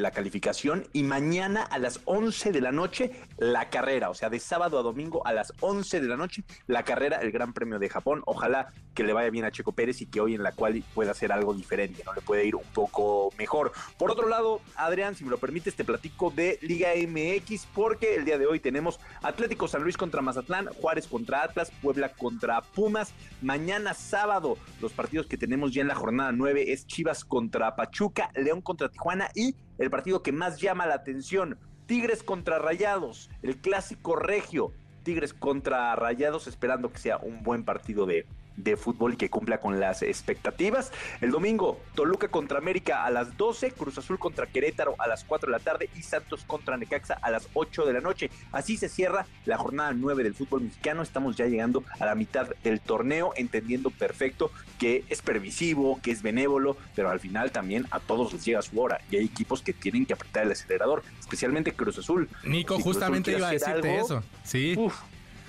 la 0.00 0.10
calificación 0.10 0.86
y 0.92 1.02
mañana 1.02 1.62
a 1.62 1.78
las 1.78 2.00
11 2.04 2.52
de 2.52 2.60
la 2.60 2.72
noche 2.72 3.12
la 3.38 3.70
carrera, 3.70 4.10
o 4.10 4.14
sea, 4.14 4.30
de 4.30 4.40
sábado 4.40 4.78
a 4.78 4.82
domingo 4.82 5.26
a 5.26 5.32
las 5.32 5.52
11 5.60 6.00
de 6.00 6.08
la 6.08 6.16
noche 6.16 6.42
la 6.66 6.84
carrera, 6.84 7.18
el 7.18 7.32
Gran 7.32 7.52
Premio 7.52 7.78
de 7.78 7.88
Japón. 7.88 8.22
Ojalá 8.26 8.72
que 8.94 9.04
le 9.04 9.12
vaya 9.12 9.30
bien 9.30 9.44
a 9.44 9.50
Checo 9.50 9.72
Pérez 9.72 10.00
y 10.02 10.06
que 10.06 10.20
hoy 10.20 10.34
en 10.34 10.42
la 10.42 10.52
cual 10.52 10.82
pueda 10.94 11.12
hacer 11.12 11.32
algo 11.32 11.54
diferente, 11.54 12.02
no 12.04 12.12
le 12.12 12.20
puede 12.20 12.44
ir 12.44 12.56
un 12.56 12.64
poco 12.74 13.32
mejor. 13.38 13.72
Por 13.98 14.10
otro 14.10 14.28
lado, 14.28 14.60
Adrián, 14.76 15.14
si 15.14 15.24
me 15.24 15.30
lo 15.30 15.38
permites, 15.38 15.74
te 15.74 15.84
platico 15.84 16.30
de 16.30 16.58
Liga 16.62 16.90
MX 16.94 17.66
porque 17.74 18.16
el 18.16 18.24
día 18.24 18.38
de 18.38 18.46
hoy 18.46 18.60
tenemos 18.60 19.00
Atlético 19.22 19.68
San 19.68 19.82
Luis 19.82 19.96
contra 19.96 20.22
Mazatlán, 20.22 20.66
Juárez 20.66 21.06
contra 21.06 21.42
Atlas, 21.44 21.70
Puebla 21.82 22.10
contra 22.10 22.62
Pumas. 22.62 23.12
Mañana 23.42 23.94
sábado, 23.94 24.58
los 24.80 24.92
partidos 24.92 25.26
que 25.26 25.38
tenemos 25.38 25.72
ya 25.72 25.82
en 25.82 25.88
la 25.88 25.94
jornada 25.94 26.32
9 26.32 26.72
es 26.72 26.86
Chivas 26.86 27.24
contra 27.24 27.76
Pachuca, 27.76 28.30
León 28.34 28.60
contra 28.60 28.88
Tijuana 28.88 29.30
y 29.34 29.54
el 29.80 29.90
partido 29.90 30.22
que 30.22 30.30
más 30.30 30.60
llama 30.60 30.86
la 30.86 30.94
atención, 30.94 31.58
Tigres 31.86 32.22
contra 32.22 32.58
Rayados, 32.58 33.30
el 33.42 33.56
clásico 33.56 34.14
regio, 34.14 34.72
Tigres 35.02 35.32
contra 35.32 35.96
Rayados, 35.96 36.46
esperando 36.46 36.92
que 36.92 36.98
sea 36.98 37.16
un 37.16 37.42
buen 37.42 37.64
partido 37.64 38.04
de, 38.06 38.26
de 38.62 38.76
fútbol 38.76 39.14
y 39.14 39.16
que 39.16 39.30
cumpla 39.30 39.58
con 39.58 39.80
las 39.80 40.02
expectativas. 40.02 40.92
El 41.20 41.30
domingo, 41.30 41.80
Toluca 41.94 42.28
contra 42.28 42.58
América 42.58 43.04
a 43.04 43.10
las 43.10 43.36
12, 43.36 43.72
Cruz 43.72 43.98
Azul 43.98 44.18
contra 44.18 44.46
Querétaro 44.46 44.94
a 44.98 45.06
las 45.06 45.24
4 45.24 45.50
de 45.50 45.58
la 45.58 45.62
tarde 45.62 45.90
y 45.96 46.02
Santos 46.02 46.44
contra 46.46 46.76
Necaxa 46.76 47.18
a 47.20 47.30
las 47.30 47.48
8 47.54 47.86
de 47.86 47.92
la 47.92 48.00
noche. 48.00 48.30
Así 48.52 48.76
se 48.76 48.88
cierra 48.88 49.26
la 49.44 49.58
jornada 49.58 49.92
9 49.92 50.22
del 50.22 50.34
fútbol 50.34 50.62
mexicano. 50.62 51.02
Estamos 51.02 51.36
ya 51.36 51.46
llegando 51.46 51.84
a 51.98 52.06
la 52.06 52.14
mitad 52.14 52.48
del 52.62 52.80
torneo, 52.80 53.32
entendiendo 53.36 53.90
perfecto 53.90 54.50
que 54.78 55.04
es 55.08 55.22
permisivo, 55.22 56.00
que 56.02 56.10
es 56.10 56.22
benévolo, 56.22 56.76
pero 56.94 57.10
al 57.10 57.20
final 57.20 57.52
también 57.52 57.86
a 57.90 58.00
todos 58.00 58.32
les 58.32 58.44
llega 58.44 58.62
su 58.62 58.80
hora 58.80 59.00
y 59.10 59.16
hay 59.16 59.24
equipos 59.26 59.62
que 59.62 59.72
tienen 59.72 60.06
que 60.06 60.14
apretar 60.14 60.44
el 60.44 60.52
acelerador, 60.52 61.02
especialmente 61.18 61.72
Cruz 61.72 61.98
Azul. 61.98 62.28
Nico, 62.44 62.78
justamente 62.80 63.36
iba 63.36 63.48
a 63.48 63.52
decirte 63.52 63.98
eso. 63.98 64.22
Sí. 64.42 64.76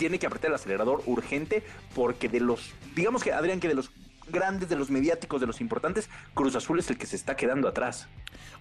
Tiene 0.01 0.17
que 0.17 0.25
apretar 0.25 0.49
el 0.49 0.55
acelerador 0.55 1.03
urgente 1.05 1.61
porque 1.93 2.27
de 2.27 2.39
los, 2.39 2.71
digamos 2.95 3.23
que 3.23 3.33
Adrián, 3.33 3.59
que 3.59 3.67
de 3.67 3.75
los 3.75 3.91
grandes, 4.29 4.67
de 4.67 4.75
los 4.75 4.89
mediáticos, 4.89 5.39
de 5.39 5.45
los 5.45 5.61
importantes, 5.61 6.09
Cruz 6.33 6.55
Azul 6.55 6.79
es 6.79 6.89
el 6.89 6.97
que 6.97 7.05
se 7.05 7.15
está 7.15 7.35
quedando 7.35 7.67
atrás. 7.67 8.07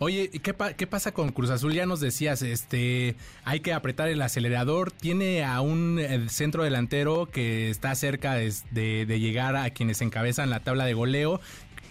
Oye, 0.01 0.29
¿qué, 0.29 0.55
qué 0.77 0.87
pasa 0.87 1.13
con 1.13 1.33
Cruz 1.33 1.49
Azul? 1.49 1.73
Ya 1.73 1.87
nos 1.87 2.01
decías, 2.01 2.43
este, 2.43 3.17
hay 3.45 3.61
que 3.61 3.73
apretar 3.73 4.09
el 4.09 4.21
acelerador. 4.21 4.93
Tiene 4.93 5.43
a 5.43 5.63
un 5.63 5.99
centro 6.29 6.63
delantero 6.63 7.25
que 7.25 7.71
está 7.71 7.95
cerca 7.95 8.35
de, 8.35 9.07
llegar 9.07 9.57
a 9.57 9.71
quienes 9.71 10.03
encabezan 10.03 10.51
la 10.51 10.61
tabla 10.61 10.85
de 10.85 10.93
goleo, 10.93 11.41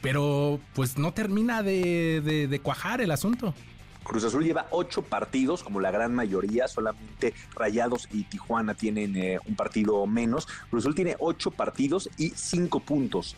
pero 0.04 0.60
pues 0.76 1.00
no 1.00 1.12
termina 1.12 1.64
de 1.64 2.60
cuajar 2.62 3.02
el 3.02 3.10
asunto. 3.10 3.56
Cruz 4.04 4.24
Azul 4.24 4.44
lleva 4.44 4.68
ocho 4.72 5.02
partidos, 5.02 5.64
como 5.64 5.80
la 5.80 5.92
gran 5.92 6.16
mayoría, 6.16 6.68
solamente 6.68 7.34
Rayados 7.54 8.08
y 8.12 8.24
Tijuana 8.24 8.74
tienen 8.74 9.16
eh, 9.16 9.40
un 9.46 9.56
partido 9.56 10.06
menos. 10.08 10.48
Cruz 10.70 10.84
Azul 10.84 10.96
tiene 10.96 11.16
ocho 11.20 11.52
partidos 11.52 12.10
y 12.18 12.30
cinco 12.30 12.80
puntos. 12.80 13.36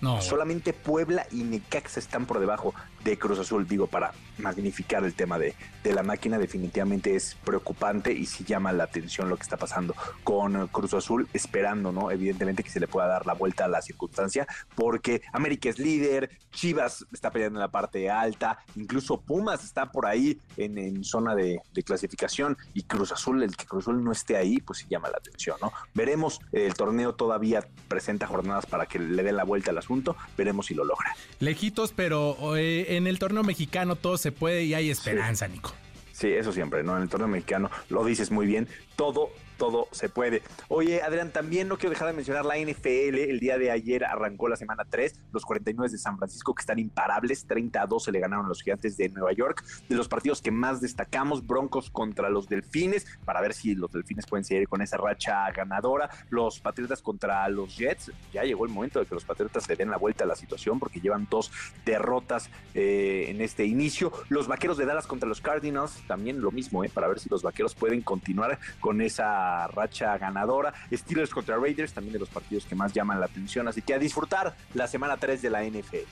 No. 0.00 0.20
Solamente 0.20 0.72
Puebla 0.72 1.26
y 1.30 1.44
Necaxa 1.44 2.00
están 2.00 2.26
por 2.26 2.40
debajo 2.40 2.74
de 3.04 3.18
Cruz 3.18 3.38
Azul. 3.38 3.66
Digo, 3.66 3.86
para 3.86 4.12
magnificar 4.38 5.04
el 5.04 5.14
tema 5.14 5.38
de, 5.38 5.54
de 5.82 5.92
la 5.92 6.02
máquina, 6.02 6.38
definitivamente 6.38 7.14
es 7.14 7.36
preocupante 7.44 8.12
y 8.12 8.26
sí 8.26 8.44
llama 8.44 8.72
la 8.72 8.84
atención 8.84 9.28
lo 9.28 9.36
que 9.36 9.42
está 9.42 9.56
pasando 9.56 9.94
con 10.24 10.68
Cruz 10.68 10.94
Azul, 10.94 11.28
esperando, 11.32 11.92
¿no? 11.92 12.10
Evidentemente 12.10 12.62
que 12.62 12.70
se 12.70 12.80
le 12.80 12.88
pueda 12.88 13.06
dar 13.06 13.26
la 13.26 13.34
vuelta 13.34 13.64
a 13.64 13.68
la 13.68 13.82
circunstancia, 13.82 14.46
porque 14.74 15.22
América 15.32 15.68
es 15.68 15.78
líder, 15.78 16.30
Chivas 16.52 17.06
está 17.12 17.30
peleando 17.30 17.58
en 17.58 17.62
la 17.62 17.70
parte 17.70 18.10
alta, 18.10 18.58
incluso 18.76 19.20
Pumas 19.20 19.64
está 19.64 19.90
por 19.90 20.06
ahí 20.06 20.38
en, 20.56 21.02
zona 21.04 21.34
de, 21.34 21.60
clasificación 21.84 22.56
y 22.74 22.82
Cruz 22.82 23.12
Azul, 23.12 23.42
el 23.42 23.56
que 23.56 23.66
Cruz 23.66 23.84
Azul 23.84 24.04
no 24.04 24.12
esté 24.12 24.36
ahí, 24.36 24.60
pues 24.60 24.80
sí 24.80 24.86
llama 24.88 25.08
la 25.10 25.18
atención, 25.18 25.56
¿no? 25.60 25.72
Veremos, 25.94 26.40
el 26.52 26.74
torneo 26.74 27.14
todavía 27.14 27.66
presenta 27.88 28.26
jornadas 28.26 28.66
para 28.66 28.86
que 28.86 28.98
le 28.98 29.22
dé 29.22 29.32
la 29.32 29.44
vuelta 29.44 29.70
al 29.70 29.78
asunto, 29.78 30.16
veremos 30.36 30.66
si 30.66 30.74
lo 30.74 30.84
logra. 30.84 31.14
Lejitos, 31.40 31.92
pero 31.92 32.56
eh, 32.56 32.91
en 32.96 33.06
el 33.06 33.18
torneo 33.18 33.42
mexicano 33.42 33.96
todo 33.96 34.16
se 34.18 34.32
puede 34.32 34.64
y 34.64 34.74
hay 34.74 34.90
esperanza, 34.90 35.48
Nico. 35.48 35.74
Sí, 36.12 36.28
eso 36.28 36.52
siempre, 36.52 36.82
¿no? 36.82 36.96
En 36.96 37.02
el 37.02 37.08
torneo 37.08 37.28
mexicano 37.28 37.70
lo 37.88 38.04
dices 38.04 38.30
muy 38.30 38.46
bien, 38.46 38.68
todo 38.96 39.30
todo 39.56 39.88
se 39.90 40.08
puede. 40.08 40.42
Oye, 40.68 41.02
Adrián, 41.02 41.30
también 41.30 41.68
no 41.68 41.76
quiero 41.76 41.90
dejar 41.90 42.08
de 42.08 42.14
mencionar 42.14 42.44
la 42.44 42.58
NFL. 42.58 43.16
El 43.18 43.40
día 43.40 43.58
de 43.58 43.70
ayer 43.70 44.04
arrancó 44.04 44.48
la 44.48 44.56
semana 44.56 44.84
3. 44.88 45.14
Los 45.32 45.44
49 45.44 45.90
de 45.90 45.98
San 45.98 46.18
Francisco 46.18 46.54
que 46.54 46.60
están 46.60 46.78
imparables. 46.78 47.46
30 47.46 47.82
a 47.82 47.86
12 47.86 48.12
le 48.12 48.20
ganaron 48.20 48.46
a 48.46 48.48
los 48.48 48.62
gigantes 48.62 48.96
de 48.96 49.08
Nueva 49.08 49.32
York. 49.32 49.64
De 49.88 49.96
los 49.96 50.08
partidos 50.08 50.42
que 50.42 50.50
más 50.50 50.80
destacamos, 50.80 51.46
Broncos 51.46 51.90
contra 51.90 52.30
los 52.30 52.48
Delfines, 52.48 53.06
para 53.24 53.40
ver 53.40 53.54
si 53.54 53.74
los 53.74 53.92
Delfines 53.92 54.26
pueden 54.26 54.44
seguir 54.44 54.68
con 54.68 54.82
esa 54.82 54.96
racha 54.96 55.50
ganadora. 55.50 56.10
Los 56.30 56.60
Patriotas 56.60 57.02
contra 57.02 57.48
los 57.48 57.76
Jets. 57.76 58.12
Ya 58.32 58.44
llegó 58.44 58.64
el 58.64 58.70
momento 58.70 58.98
de 59.00 59.06
que 59.06 59.14
los 59.14 59.24
Patriotas 59.24 59.68
le 59.68 59.76
den 59.76 59.90
la 59.90 59.96
vuelta 59.96 60.24
a 60.24 60.26
la 60.26 60.36
situación 60.36 60.78
porque 60.78 61.00
llevan 61.00 61.26
dos 61.30 61.50
derrotas 61.84 62.50
eh, 62.74 63.26
en 63.28 63.40
este 63.40 63.64
inicio. 63.64 64.12
Los 64.28 64.48
Vaqueros 64.48 64.76
de 64.76 64.86
Dallas 64.86 65.06
contra 65.06 65.28
los 65.28 65.40
Cardinals, 65.40 66.02
también 66.06 66.40
lo 66.40 66.50
mismo, 66.50 66.84
eh, 66.84 66.90
para 66.92 67.08
ver 67.08 67.20
si 67.20 67.28
los 67.28 67.42
Vaqueros 67.42 67.74
pueden 67.74 68.02
continuar 68.02 68.58
con 68.80 69.00
esa 69.00 69.41
racha 69.68 70.16
ganadora. 70.18 70.72
Steelers 70.92 71.30
contra 71.30 71.56
Raiders, 71.56 71.92
también 71.92 72.12
de 72.12 72.18
los 72.18 72.28
partidos 72.28 72.64
que 72.64 72.74
más 72.74 72.92
llaman 72.92 73.20
la 73.20 73.26
atención. 73.26 73.68
Así 73.68 73.82
que 73.82 73.94
a 73.94 73.98
disfrutar 73.98 74.54
la 74.74 74.86
semana 74.86 75.16
3 75.16 75.42
de 75.42 75.50
la 75.50 75.64
NFL. 75.64 76.08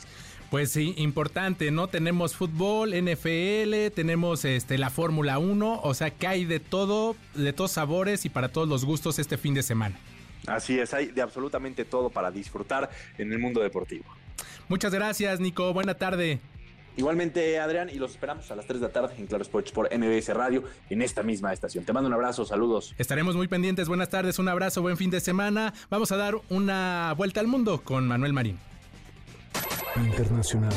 Pues 0.50 0.72
sí, 0.72 0.94
importante, 0.96 1.70
¿no? 1.70 1.86
Tenemos 1.86 2.34
fútbol, 2.34 2.90
NFL, 2.90 3.94
tenemos 3.94 4.44
este 4.44 4.78
la 4.78 4.90
Fórmula 4.90 5.38
1, 5.38 5.80
o 5.80 5.94
sea 5.94 6.10
que 6.10 6.26
hay 6.26 6.44
de 6.44 6.58
todo, 6.58 7.14
de 7.34 7.52
todos 7.52 7.70
sabores 7.70 8.24
y 8.24 8.30
para 8.30 8.48
todos 8.48 8.68
los 8.68 8.84
gustos 8.84 9.20
este 9.20 9.36
fin 9.36 9.54
de 9.54 9.62
semana. 9.62 9.96
Así 10.48 10.76
es, 10.80 10.92
hay 10.92 11.06
de 11.06 11.22
absolutamente 11.22 11.84
todo 11.84 12.10
para 12.10 12.32
disfrutar 12.32 12.90
en 13.16 13.32
el 13.32 13.38
mundo 13.38 13.60
deportivo. 13.60 14.04
Muchas 14.68 14.92
gracias, 14.92 15.38
Nico. 15.38 15.72
Buena 15.72 15.94
tarde. 15.94 16.40
Igualmente, 16.96 17.58
Adrián, 17.58 17.88
y 17.88 17.94
los 17.94 18.12
esperamos 18.12 18.50
a 18.50 18.56
las 18.56 18.66
3 18.66 18.80
de 18.80 18.86
la 18.86 18.92
tarde 18.92 19.14
en 19.18 19.26
Claro 19.26 19.42
Sports 19.42 19.72
por 19.72 19.88
MBS 19.96 20.28
Radio 20.34 20.64
en 20.90 21.02
esta 21.02 21.22
misma 21.22 21.52
estación. 21.52 21.84
Te 21.84 21.92
mando 21.92 22.08
un 22.08 22.14
abrazo, 22.14 22.44
saludos. 22.44 22.94
Estaremos 22.98 23.36
muy 23.36 23.48
pendientes. 23.48 23.88
Buenas 23.88 24.10
tardes, 24.10 24.38
un 24.38 24.48
abrazo, 24.48 24.82
buen 24.82 24.96
fin 24.96 25.10
de 25.10 25.20
semana. 25.20 25.72
Vamos 25.88 26.12
a 26.12 26.16
dar 26.16 26.34
una 26.48 27.14
vuelta 27.16 27.40
al 27.40 27.46
mundo 27.46 27.82
con 27.82 28.06
Manuel 28.06 28.32
Marín. 28.32 28.58
Internacional. 29.96 30.72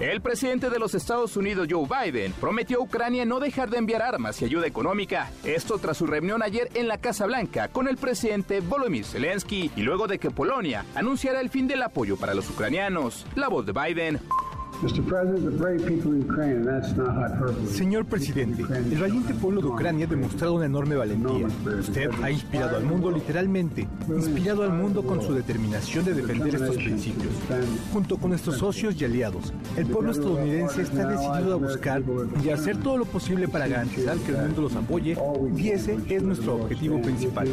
El 0.00 0.20
presidente 0.20 0.70
de 0.70 0.78
los 0.78 0.94
Estados 0.94 1.36
Unidos, 1.36 1.66
Joe 1.68 1.88
Biden, 1.88 2.32
prometió 2.34 2.78
a 2.78 2.82
Ucrania 2.82 3.24
no 3.24 3.40
dejar 3.40 3.68
de 3.68 3.78
enviar 3.78 4.00
armas 4.00 4.40
y 4.40 4.44
ayuda 4.44 4.68
económica. 4.68 5.32
Esto 5.42 5.78
tras 5.78 5.96
su 5.96 6.06
reunión 6.06 6.40
ayer 6.40 6.70
en 6.74 6.86
la 6.86 6.98
Casa 6.98 7.26
Blanca 7.26 7.66
con 7.66 7.88
el 7.88 7.96
presidente 7.96 8.60
Volodymyr 8.60 9.04
Zelensky 9.04 9.72
y 9.74 9.82
luego 9.82 10.06
de 10.06 10.20
que 10.20 10.30
Polonia 10.30 10.84
anunciara 10.94 11.40
el 11.40 11.50
fin 11.50 11.66
del 11.66 11.82
apoyo 11.82 12.16
para 12.16 12.34
los 12.34 12.48
ucranianos. 12.48 13.26
La 13.34 13.48
voz 13.48 13.66
de 13.66 13.72
Biden. 13.72 14.20
Señor 17.66 18.06
presidente, 18.06 18.62
el 18.62 18.98
valiente 18.98 19.34
pueblo 19.34 19.60
de 19.60 19.66
Ucrania 19.68 20.06
ha 20.06 20.08
demostrado 20.08 20.54
una 20.54 20.66
enorme 20.66 20.94
valentía. 20.94 21.46
Usted 21.80 22.10
ha 22.22 22.30
inspirado 22.30 22.76
al 22.76 22.84
mundo 22.84 23.10
literalmente, 23.10 23.88
inspirado 24.08 24.62
al 24.62 24.72
mundo 24.72 25.02
con 25.02 25.20
su 25.20 25.34
determinación 25.34 26.04
de 26.04 26.14
defender 26.14 26.54
estos 26.54 26.76
principios. 26.76 27.32
Junto 27.92 28.18
con 28.18 28.30
nuestros 28.30 28.58
socios 28.58 29.00
y 29.00 29.04
aliados, 29.04 29.52
el 29.76 29.86
pueblo 29.86 30.12
estadounidense 30.12 30.82
está 30.82 31.08
decidido 31.08 31.54
a 31.54 31.56
buscar 31.56 32.02
y 32.44 32.50
a 32.50 32.54
hacer 32.54 32.76
todo 32.76 32.98
lo 32.98 33.04
posible 33.04 33.48
para 33.48 33.66
garantizar 33.66 34.16
que 34.18 34.30
el 34.30 34.38
mundo 34.38 34.62
los 34.62 34.76
apoye 34.76 35.16
y 35.56 35.68
ese 35.70 35.98
es 36.08 36.22
nuestro 36.22 36.54
objetivo 36.54 37.02
principal. 37.02 37.48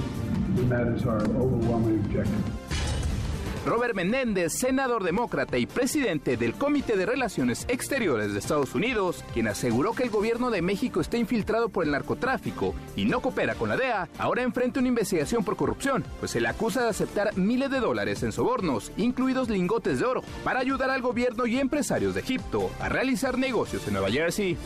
Robert 3.66 3.96
Menéndez, 3.96 4.54
senador 4.54 5.04
demócrata 5.04 5.58
y 5.58 5.66
presidente 5.66 6.38
del 6.38 6.54
Comité 6.54 6.96
de 6.96 7.08
Relaciones 7.08 7.66
Exteriores 7.68 8.32
de 8.32 8.38
Estados 8.38 8.76
Unidos, 8.76 9.24
quien 9.34 9.48
aseguró 9.48 9.94
que 9.94 10.04
el 10.04 10.12
gobierno 10.12 10.52
de 10.52 10.62
México 10.62 11.02
está 11.02 11.18
infiltrado 11.18 11.70
por 11.70 11.84
el 11.84 11.92
narcotráfico 11.92 12.76
y 12.96 13.06
no 13.06 13.22
coopera 13.22 13.56
con 13.56 13.70
la 13.70 13.76
DEA, 13.76 14.08
ahora 14.20 14.44
enfrenta 14.44 14.80
una 14.80 14.90
investigación 14.90 15.44
por 15.44 15.56
corrupción, 15.56 16.06
pues 16.20 16.30
se 16.32 16.42
le 16.42 16.48
acusa 16.48 16.84
de 16.84 16.90
aceptar 16.90 17.36
miles 17.38 17.72
de 17.72 17.80
dólares 17.80 18.22
en 18.22 18.32
sobornos, 18.32 18.92
incluidos 18.98 19.50
lingotes 19.50 20.00
de 20.00 20.06
oro, 20.06 20.22
para 20.44 20.60
ayudar 20.60 20.92
al 20.92 21.02
gobierno 21.02 21.48
y 21.48 21.58
empresarios 21.58 22.14
de 22.14 22.22
Egipto 22.22 22.70
a 22.80 22.88
realizar 22.88 23.40
negocios 23.40 23.88
en 23.88 23.94
Nueva 23.94 24.12
Jersey. 24.12 24.58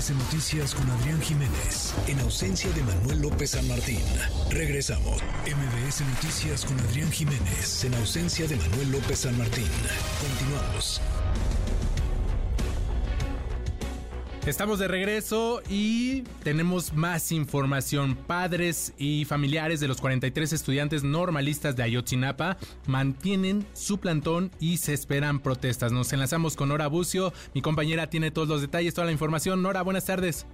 MBS 0.00 0.10
Noticias 0.12 0.74
con 0.74 0.90
Adrián 0.90 1.20
Jiménez, 1.20 1.94
en 2.06 2.20
ausencia 2.20 2.70
de 2.72 2.82
Manuel 2.82 3.20
López 3.20 3.50
San 3.50 3.68
Martín. 3.68 4.00
Regresamos. 4.50 5.20
MBS 5.44 6.00
Noticias 6.00 6.64
con 6.64 6.80
Adrián 6.80 7.12
Jiménez, 7.12 7.84
en 7.84 7.94
ausencia 7.96 8.48
de 8.48 8.56
Manuel 8.56 8.92
López 8.92 9.18
San 9.18 9.36
Martín. 9.36 9.68
Continuamos. 10.22 11.02
Estamos 14.46 14.78
de 14.78 14.88
regreso 14.88 15.60
y 15.68 16.22
tenemos 16.42 16.94
más 16.94 17.30
información. 17.30 18.16
Padres 18.16 18.94
y 18.96 19.26
familiares 19.26 19.80
de 19.80 19.88
los 19.88 20.00
43 20.00 20.54
estudiantes 20.54 21.04
normalistas 21.04 21.76
de 21.76 21.82
Ayotzinapa 21.82 22.56
mantienen 22.86 23.66
su 23.74 23.98
plantón 23.98 24.50
y 24.58 24.78
se 24.78 24.94
esperan 24.94 25.40
protestas. 25.40 25.92
Nos 25.92 26.14
enlazamos 26.14 26.56
con 26.56 26.70
Nora 26.70 26.86
Bucio. 26.86 27.34
Mi 27.54 27.60
compañera 27.60 28.08
tiene 28.08 28.30
todos 28.30 28.48
los 28.48 28.62
detalles, 28.62 28.94
toda 28.94 29.04
la 29.04 29.12
información. 29.12 29.60
Nora, 29.60 29.82
buenas 29.82 30.06
tardes. 30.06 30.46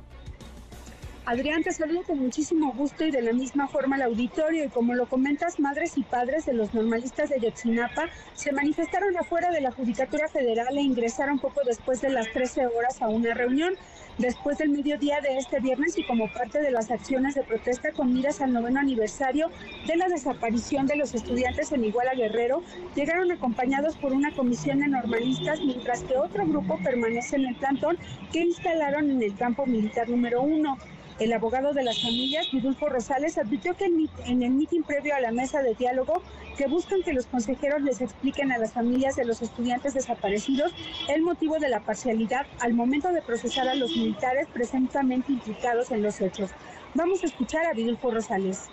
Adrián, 1.28 1.64
te 1.64 1.72
saludo 1.72 2.04
con 2.04 2.20
muchísimo 2.20 2.72
gusto 2.72 3.04
y 3.04 3.10
de 3.10 3.20
la 3.20 3.32
misma 3.32 3.66
forma 3.66 3.96
al 3.96 4.02
auditorio. 4.02 4.64
Y 4.64 4.68
como 4.68 4.94
lo 4.94 5.08
comentas, 5.08 5.58
madres 5.58 5.98
y 5.98 6.04
padres 6.04 6.46
de 6.46 6.52
los 6.52 6.72
normalistas 6.72 7.30
de 7.30 7.40
Yotzinapa 7.40 8.04
se 8.34 8.52
manifestaron 8.52 9.16
afuera 9.16 9.50
de 9.50 9.60
la 9.60 9.72
Judicatura 9.72 10.28
Federal 10.28 10.78
e 10.78 10.82
ingresaron 10.82 11.40
poco 11.40 11.62
después 11.66 12.00
de 12.00 12.10
las 12.10 12.30
13 12.32 12.68
horas 12.68 13.02
a 13.02 13.08
una 13.08 13.34
reunión. 13.34 13.74
Después 14.18 14.58
del 14.58 14.68
mediodía 14.68 15.20
de 15.20 15.36
este 15.36 15.58
viernes 15.58 15.98
y 15.98 16.06
como 16.06 16.32
parte 16.32 16.60
de 16.60 16.70
las 16.70 16.92
acciones 16.92 17.34
de 17.34 17.42
protesta 17.42 17.90
con 17.90 18.14
miras 18.14 18.40
al 18.40 18.52
noveno 18.52 18.78
aniversario 18.78 19.50
de 19.88 19.96
la 19.96 20.06
desaparición 20.06 20.86
de 20.86 20.94
los 20.94 21.12
estudiantes 21.12 21.72
en 21.72 21.84
Iguala 21.84 22.14
Guerrero, 22.14 22.62
llegaron 22.94 23.32
acompañados 23.32 23.96
por 23.96 24.12
una 24.12 24.32
comisión 24.32 24.78
de 24.78 24.86
normalistas, 24.86 25.58
mientras 25.60 26.04
que 26.04 26.16
otro 26.16 26.46
grupo 26.46 26.78
permanece 26.84 27.34
en 27.34 27.46
el 27.46 27.56
plantón 27.56 27.98
que 28.32 28.42
instalaron 28.42 29.10
en 29.10 29.22
el 29.22 29.34
campo 29.34 29.66
militar 29.66 30.08
número 30.08 30.40
uno. 30.40 30.78
El 31.18 31.32
abogado 31.32 31.72
de 31.72 31.82
las 31.82 32.02
familias, 32.02 32.46
Vidulfo 32.52 32.90
Rosales, 32.90 33.38
advirtió 33.38 33.74
que 33.74 33.86
en 33.86 34.42
el 34.42 34.50
mitin 34.50 34.82
previo 34.82 35.14
a 35.14 35.20
la 35.20 35.32
mesa 35.32 35.62
de 35.62 35.74
diálogo 35.74 36.22
que 36.58 36.66
buscan 36.66 37.02
que 37.02 37.14
los 37.14 37.24
consejeros 37.26 37.80
les 37.80 38.02
expliquen 38.02 38.52
a 38.52 38.58
las 38.58 38.74
familias 38.74 39.16
de 39.16 39.24
los 39.24 39.40
estudiantes 39.40 39.94
desaparecidos 39.94 40.74
el 41.08 41.22
motivo 41.22 41.58
de 41.58 41.70
la 41.70 41.80
parcialidad 41.80 42.44
al 42.60 42.74
momento 42.74 43.12
de 43.12 43.22
procesar 43.22 43.66
a 43.66 43.74
los 43.74 43.96
militares 43.96 44.46
presuntamente 44.52 45.32
implicados 45.32 45.90
en 45.90 46.02
los 46.02 46.20
hechos. 46.20 46.50
Vamos 46.94 47.22
a 47.22 47.26
escuchar 47.26 47.64
a 47.64 47.72
Vidulfo 47.72 48.10
Rosales. 48.10 48.66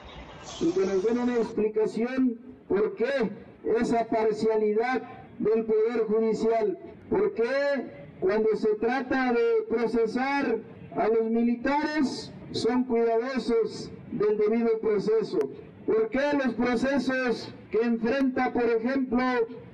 Y 0.60 0.70
que 0.72 0.82
nos 0.82 1.02
den 1.06 1.20
una 1.20 1.38
explicación 1.38 2.40
por 2.68 2.94
qué 2.96 3.32
esa 3.80 4.06
parcialidad 4.10 5.02
del 5.40 5.64
Poder 5.64 6.08
Judicial, 6.08 6.78
por 7.10 7.34
qué 7.36 8.04
cuando 8.20 8.54
se 8.58 8.76
trata 8.76 9.32
de 9.32 9.64
procesar 9.70 10.58
a 10.96 11.08
los 11.08 11.24
militares 11.30 12.33
son 12.54 12.84
cuidadosos 12.86 13.92
del 14.12 14.38
debido 14.38 14.80
proceso. 14.80 15.40
¿Por 15.86 16.10
qué 16.10 16.22
los 16.44 16.54
procesos 16.54 17.54
que 17.72 17.82
enfrenta, 17.82 18.54
por 18.54 18.64
ejemplo, 18.64 19.22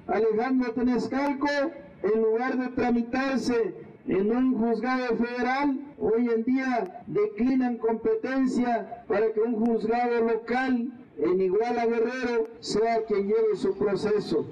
Alejandro 0.07 0.72
Tenescalco, 0.72 1.47
en 2.01 2.22
lugar 2.22 2.57
de 2.57 2.69
tramitarse 2.69 3.76
en 4.07 4.35
un 4.35 4.57
juzgado 4.57 5.18
federal, 5.18 5.80
hoy 5.99 6.30
en 6.34 6.43
día 6.45 7.03
declinan 7.06 7.77
competencia 7.77 9.03
para 9.07 9.31
que 9.34 9.41
un 9.41 9.53
juzgado 9.53 10.22
local 10.26 10.91
en 11.18 11.41
Iguala 11.41 11.85
Guerrero 11.85 12.47
sea 12.61 13.03
quien 13.03 13.27
lleve 13.27 13.56
su 13.56 13.77
proceso? 13.77 14.47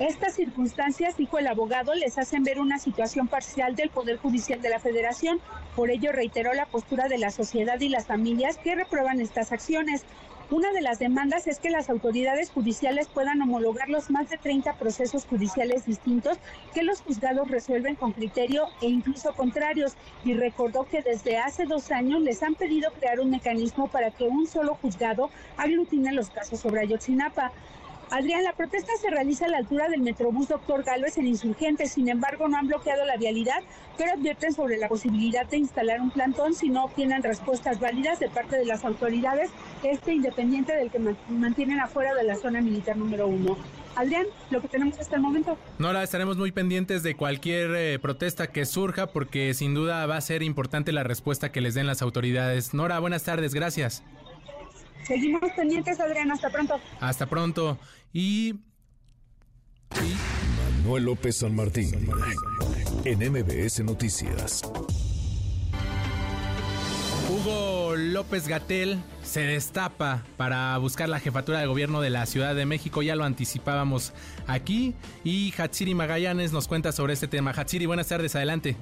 Estas 0.00 0.34
circunstancias, 0.34 1.16
dijo 1.16 1.38
el 1.38 1.48
abogado, 1.48 1.92
les 1.92 2.18
hacen 2.18 2.44
ver 2.44 2.60
una 2.60 2.78
situación 2.78 3.26
parcial 3.26 3.74
del 3.74 3.90
Poder 3.90 4.16
Judicial 4.18 4.62
de 4.62 4.68
la 4.68 4.78
Federación. 4.78 5.40
Por 5.74 5.90
ello 5.90 6.12
reiteró 6.12 6.54
la 6.54 6.66
postura 6.66 7.08
de 7.08 7.18
la 7.18 7.32
sociedad 7.32 7.80
y 7.80 7.88
las 7.88 8.06
familias 8.06 8.58
que 8.58 8.76
reprueban 8.76 9.20
estas 9.20 9.50
acciones. 9.50 10.04
Una 10.52 10.70
de 10.70 10.82
las 10.82 11.00
demandas 11.00 11.48
es 11.48 11.58
que 11.58 11.68
las 11.68 11.90
autoridades 11.90 12.50
judiciales 12.50 13.08
puedan 13.08 13.42
homologar 13.42 13.88
los 13.88 14.08
más 14.08 14.30
de 14.30 14.38
30 14.38 14.74
procesos 14.74 15.26
judiciales 15.26 15.84
distintos 15.84 16.38
que 16.72 16.84
los 16.84 17.02
juzgados 17.02 17.50
resuelven 17.50 17.96
con 17.96 18.12
criterio 18.12 18.68
e 18.80 18.86
incluso 18.86 19.34
contrarios 19.34 19.94
y 20.24 20.32
recordó 20.32 20.84
que 20.84 21.02
desde 21.02 21.38
hace 21.38 21.66
dos 21.66 21.90
años 21.90 22.22
les 22.22 22.42
han 22.44 22.54
pedido 22.54 22.92
crear 22.92 23.18
un 23.18 23.30
mecanismo 23.30 23.88
para 23.88 24.12
que 24.12 24.24
un 24.24 24.46
solo 24.46 24.76
juzgado 24.76 25.28
aglutine 25.56 26.12
los 26.12 26.30
casos 26.30 26.60
sobre 26.60 26.82
Ayotzinapa. 26.82 27.52
Adrián, 28.10 28.42
la 28.42 28.54
protesta 28.54 28.92
se 29.00 29.10
realiza 29.10 29.44
a 29.44 29.48
la 29.48 29.58
altura 29.58 29.88
del 29.88 30.00
Metrobús 30.00 30.48
Doctor 30.48 30.82
Galvez 30.82 31.18
en 31.18 31.26
Insurgentes, 31.26 31.92
sin 31.92 32.08
embargo 32.08 32.48
no 32.48 32.56
han 32.56 32.66
bloqueado 32.66 33.04
la 33.04 33.18
vialidad, 33.18 33.62
pero 33.98 34.12
advierten 34.12 34.54
sobre 34.54 34.78
la 34.78 34.88
posibilidad 34.88 35.46
de 35.46 35.58
instalar 35.58 36.00
un 36.00 36.10
plantón 36.10 36.54
si 36.54 36.70
no 36.70 36.84
obtienen 36.84 37.22
respuestas 37.22 37.80
válidas 37.80 38.18
de 38.18 38.30
parte 38.30 38.56
de 38.56 38.64
las 38.64 38.84
autoridades, 38.86 39.50
este 39.82 40.14
independiente 40.14 40.74
del 40.74 40.90
que 40.90 40.98
mantienen 41.28 41.80
afuera 41.80 42.14
de 42.14 42.24
la 42.24 42.36
zona 42.36 42.62
militar 42.62 42.96
número 42.96 43.26
uno. 43.26 43.58
Adrián, 43.94 44.26
lo 44.50 44.62
que 44.62 44.68
tenemos 44.68 44.98
hasta 44.98 45.16
el 45.16 45.22
momento. 45.22 45.58
Nora, 45.78 46.02
estaremos 46.02 46.36
muy 46.36 46.52
pendientes 46.52 47.02
de 47.02 47.14
cualquier 47.16 47.74
eh, 47.74 47.98
protesta 47.98 48.46
que 48.46 48.64
surja 48.64 49.08
porque 49.08 49.52
sin 49.54 49.74
duda 49.74 50.06
va 50.06 50.16
a 50.16 50.20
ser 50.20 50.42
importante 50.42 50.92
la 50.92 51.02
respuesta 51.02 51.50
que 51.50 51.60
les 51.60 51.74
den 51.74 51.86
las 51.86 52.00
autoridades. 52.00 52.74
Nora, 52.74 53.00
buenas 53.00 53.24
tardes, 53.24 53.54
gracias. 53.54 54.04
Seguimos 55.06 55.50
pendientes, 55.56 55.98
Adrián. 56.00 56.30
Hasta 56.30 56.50
pronto. 56.50 56.80
Hasta 57.00 57.26
pronto. 57.26 57.78
Y. 58.12 58.54
Manuel 60.82 61.04
López 61.04 61.38
San 61.38 61.54
Martín. 61.54 62.08
En 63.04 63.18
MBS 63.18 63.80
Noticias. 63.84 64.62
Hugo 67.30 67.94
López 67.96 68.48
Gatel 68.48 68.98
se 69.22 69.40
destapa 69.40 70.24
para 70.36 70.76
buscar 70.78 71.08
la 71.08 71.20
jefatura 71.20 71.60
de 71.60 71.66
gobierno 71.66 72.00
de 72.00 72.10
la 72.10 72.24
Ciudad 72.26 72.54
de 72.54 72.64
México. 72.64 73.02
Ya 73.02 73.16
lo 73.16 73.24
anticipábamos 73.24 74.14
aquí. 74.46 74.94
Y 75.24 75.52
Hatsiri 75.56 75.94
Magallanes 75.94 76.52
nos 76.52 76.68
cuenta 76.68 76.92
sobre 76.92 77.12
este 77.12 77.28
tema. 77.28 77.50
Hatsiri, 77.50 77.86
buenas 77.86 78.08
tardes, 78.08 78.34
adelante. 78.34 78.76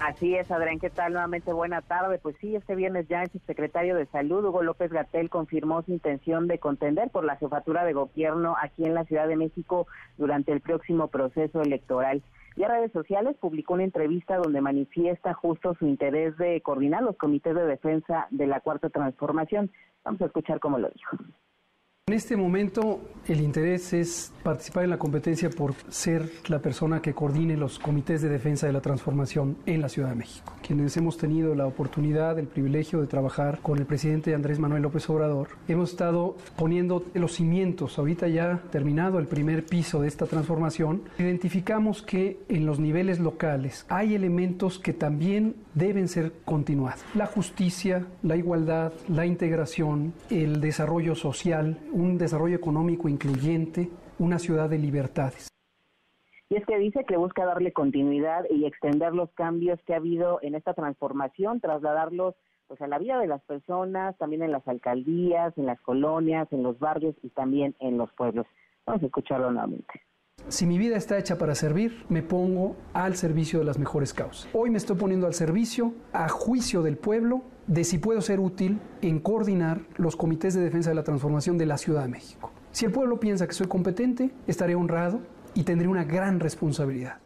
Así 0.00 0.34
es, 0.34 0.50
Adrián, 0.50 0.80
¿qué 0.80 0.90
tal? 0.90 1.12
Nuevamente 1.12 1.52
buena 1.52 1.80
tarde. 1.80 2.18
Pues 2.18 2.36
sí, 2.40 2.54
este 2.56 2.74
viernes 2.74 3.08
ya 3.08 3.22
el 3.22 3.30
secretario 3.46 3.96
de 3.96 4.06
Salud, 4.06 4.44
Hugo 4.44 4.62
López 4.62 4.92
Gatel, 4.92 5.30
confirmó 5.30 5.82
su 5.82 5.92
intención 5.92 6.46
de 6.46 6.58
contender 6.58 7.10
por 7.10 7.24
la 7.24 7.36
jefatura 7.36 7.84
de 7.84 7.92
gobierno 7.92 8.56
aquí 8.60 8.84
en 8.84 8.94
la 8.94 9.04
Ciudad 9.04 9.28
de 9.28 9.36
México 9.36 9.86
durante 10.18 10.52
el 10.52 10.60
próximo 10.60 11.08
proceso 11.08 11.62
electoral. 11.62 12.22
Y 12.56 12.62
en 12.62 12.68
redes 12.68 12.92
sociales 12.92 13.36
publicó 13.40 13.74
una 13.74 13.84
entrevista 13.84 14.36
donde 14.36 14.60
manifiesta 14.60 15.32
justo 15.34 15.74
su 15.74 15.86
interés 15.86 16.36
de 16.38 16.60
coordinar 16.60 17.02
los 17.02 17.16
comités 17.16 17.54
de 17.54 17.66
defensa 17.66 18.26
de 18.30 18.46
la 18.46 18.60
Cuarta 18.60 18.90
Transformación. 18.90 19.70
Vamos 20.04 20.20
a 20.20 20.26
escuchar 20.26 20.60
cómo 20.60 20.78
lo 20.78 20.88
dijo. 20.90 21.16
En 22.06 22.12
este 22.12 22.36
momento 22.36 23.00
el 23.28 23.40
interés 23.40 23.94
es 23.94 24.30
participar 24.42 24.84
en 24.84 24.90
la 24.90 24.98
competencia 24.98 25.48
por 25.48 25.72
ser 25.88 26.30
la 26.48 26.58
persona 26.58 27.00
que 27.00 27.14
coordine 27.14 27.56
los 27.56 27.78
comités 27.78 28.20
de 28.20 28.28
defensa 28.28 28.66
de 28.66 28.74
la 28.74 28.82
transformación 28.82 29.56
en 29.64 29.80
la 29.80 29.88
Ciudad 29.88 30.10
de 30.10 30.16
México. 30.16 30.52
Quienes 30.66 30.94
hemos 30.98 31.16
tenido 31.16 31.54
la 31.54 31.66
oportunidad, 31.66 32.38
el 32.38 32.46
privilegio 32.46 33.00
de 33.00 33.06
trabajar 33.06 33.60
con 33.62 33.78
el 33.78 33.86
presidente 33.86 34.34
Andrés 34.34 34.58
Manuel 34.58 34.82
López 34.82 35.08
Obrador, 35.08 35.48
hemos 35.66 35.92
estado 35.92 36.36
poniendo 36.56 37.06
los 37.14 37.32
cimientos. 37.32 37.98
Ahorita 37.98 38.28
ya 38.28 38.60
terminado 38.70 39.18
el 39.18 39.26
primer 39.26 39.64
piso 39.64 40.02
de 40.02 40.08
esta 40.08 40.26
transformación, 40.26 41.04
identificamos 41.18 42.02
que 42.02 42.38
en 42.50 42.66
los 42.66 42.78
niveles 42.78 43.18
locales 43.18 43.86
hay 43.88 44.14
elementos 44.14 44.78
que 44.78 44.92
también 44.92 45.56
deben 45.72 46.08
ser 46.08 46.32
continuados. 46.44 47.00
La 47.14 47.26
justicia, 47.26 48.06
la 48.22 48.36
igualdad, 48.36 48.92
la 49.08 49.24
integración, 49.24 50.12
el 50.28 50.60
desarrollo 50.60 51.14
social, 51.14 51.78
un 51.94 52.18
desarrollo 52.18 52.56
económico 52.56 53.08
incluyente, 53.08 53.88
una 54.18 54.38
ciudad 54.38 54.68
de 54.68 54.78
libertades. 54.78 55.48
Y 56.50 56.56
es 56.56 56.66
que 56.66 56.76
dice 56.78 57.04
que 57.04 57.16
busca 57.16 57.46
darle 57.46 57.72
continuidad 57.72 58.44
y 58.50 58.66
extender 58.66 59.14
los 59.14 59.30
cambios 59.32 59.80
que 59.86 59.94
ha 59.94 59.96
habido 59.96 60.40
en 60.42 60.54
esta 60.54 60.74
transformación, 60.74 61.60
trasladarlos 61.60 62.34
pues 62.66 62.80
a 62.82 62.86
la 62.86 62.98
vida 62.98 63.18
de 63.18 63.26
las 63.26 63.42
personas, 63.42 64.16
también 64.18 64.42
en 64.42 64.52
las 64.52 64.66
alcaldías, 64.66 65.56
en 65.56 65.66
las 65.66 65.80
colonias, 65.80 66.48
en 66.52 66.62
los 66.62 66.78
barrios 66.78 67.14
y 67.22 67.30
también 67.30 67.74
en 67.78 67.96
los 67.96 68.12
pueblos. 68.12 68.46
Vamos 68.86 69.02
a 69.02 69.06
escucharlo 69.06 69.50
nuevamente. 69.50 70.02
Si 70.48 70.66
mi 70.66 70.78
vida 70.78 70.96
está 70.96 71.18
hecha 71.18 71.38
para 71.38 71.54
servir, 71.54 72.04
me 72.08 72.22
pongo 72.22 72.76
al 72.92 73.16
servicio 73.16 73.60
de 73.60 73.64
las 73.64 73.78
mejores 73.78 74.12
causas. 74.12 74.48
Hoy 74.52 74.70
me 74.70 74.78
estoy 74.78 74.96
poniendo 74.96 75.26
al 75.26 75.34
servicio, 75.34 75.94
a 76.12 76.28
juicio 76.28 76.82
del 76.82 76.98
pueblo, 76.98 77.42
de 77.66 77.84
si 77.84 77.98
puedo 77.98 78.20
ser 78.20 78.40
útil 78.40 78.80
en 79.02 79.20
coordinar 79.20 79.80
los 79.96 80.16
comités 80.16 80.54
de 80.54 80.60
defensa 80.60 80.90
de 80.90 80.96
la 80.96 81.04
transformación 81.04 81.58
de 81.58 81.66
la 81.66 81.78
Ciudad 81.78 82.02
de 82.02 82.08
México. 82.08 82.52
Si 82.70 82.84
el 82.84 82.92
pueblo 82.92 83.20
piensa 83.20 83.46
que 83.46 83.52
soy 83.54 83.68
competente, 83.68 84.30
estaré 84.46 84.74
honrado 84.74 85.20
y 85.54 85.64
tendré 85.64 85.88
una 85.88 86.04
gran 86.04 86.40
responsabilidad. 86.40 87.18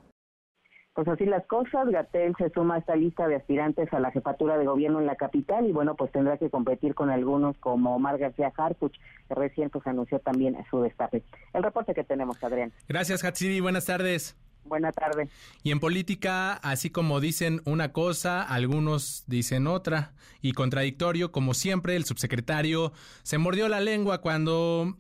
Pues 0.99 1.07
así 1.07 1.27
las 1.27 1.47
cosas, 1.47 1.89
Gatel 1.89 2.35
se 2.37 2.51
suma 2.51 2.75
a 2.75 2.79
esta 2.79 2.97
lista 2.97 3.29
de 3.29 3.37
aspirantes 3.37 3.93
a 3.93 4.01
la 4.01 4.11
jefatura 4.11 4.59
de 4.59 4.67
gobierno 4.67 4.99
en 4.99 5.07
la 5.07 5.15
capital 5.15 5.65
y 5.67 5.73
bueno, 5.73 5.95
pues 5.95 6.11
tendrá 6.11 6.39
que 6.39 6.51
competir 6.51 6.97
con 6.97 7.09
algunos 7.09 7.57
como 7.59 7.95
Omar 7.95 8.19
García 8.19 8.53
Harpuch, 8.57 8.97
que 9.29 9.35
recién 9.37 9.71
pues 9.71 9.87
anunció 9.87 10.19
también 10.19 10.57
su 10.71 10.81
destape. 10.81 11.23
El 11.55 11.63
reporte 11.63 11.95
que 11.95 12.03
tenemos, 12.03 12.43
Adrián. 12.43 12.73
Gracias, 12.89 13.25
Hatsiri. 13.25 13.61
Buenas 13.61 13.87
tardes. 13.87 14.37
Buenas 14.65 14.95
tardes. 14.95 15.31
Y 15.63 15.71
en 15.71 15.81
política, 15.81 16.53
así 16.55 16.91
como 16.91 17.21
dicen 17.21 17.63
una 17.65 17.93
cosa, 17.93 18.43
algunos 18.43 19.25
dicen 19.27 19.67
otra. 19.67 20.13
Y 20.43 20.53
contradictorio, 20.53 21.33
como 21.33 21.55
siempre, 21.55 21.97
el 21.97 22.05
subsecretario 22.05 22.93
se 23.23 23.39
mordió 23.39 23.69
la 23.69 23.81
lengua 23.81 24.21
cuando 24.21 24.97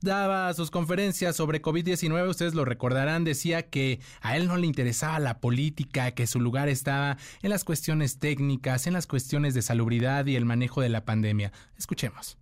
daba 0.00 0.52
sus 0.54 0.70
conferencias 0.70 1.36
sobre 1.36 1.60
COVID-19, 1.60 2.28
ustedes 2.28 2.54
lo 2.54 2.64
recordarán, 2.64 3.24
decía 3.24 3.68
que 3.68 4.00
a 4.20 4.36
él 4.36 4.46
no 4.46 4.56
le 4.56 4.66
interesaba 4.66 5.18
la 5.18 5.40
política, 5.40 6.12
que 6.12 6.26
su 6.26 6.40
lugar 6.40 6.68
estaba 6.68 7.18
en 7.42 7.50
las 7.50 7.64
cuestiones 7.64 8.18
técnicas, 8.18 8.86
en 8.86 8.94
las 8.94 9.06
cuestiones 9.06 9.54
de 9.54 9.62
salubridad 9.62 10.26
y 10.26 10.36
el 10.36 10.44
manejo 10.44 10.80
de 10.80 10.88
la 10.88 11.04
pandemia. 11.04 11.52
Escuchemos. 11.76 12.39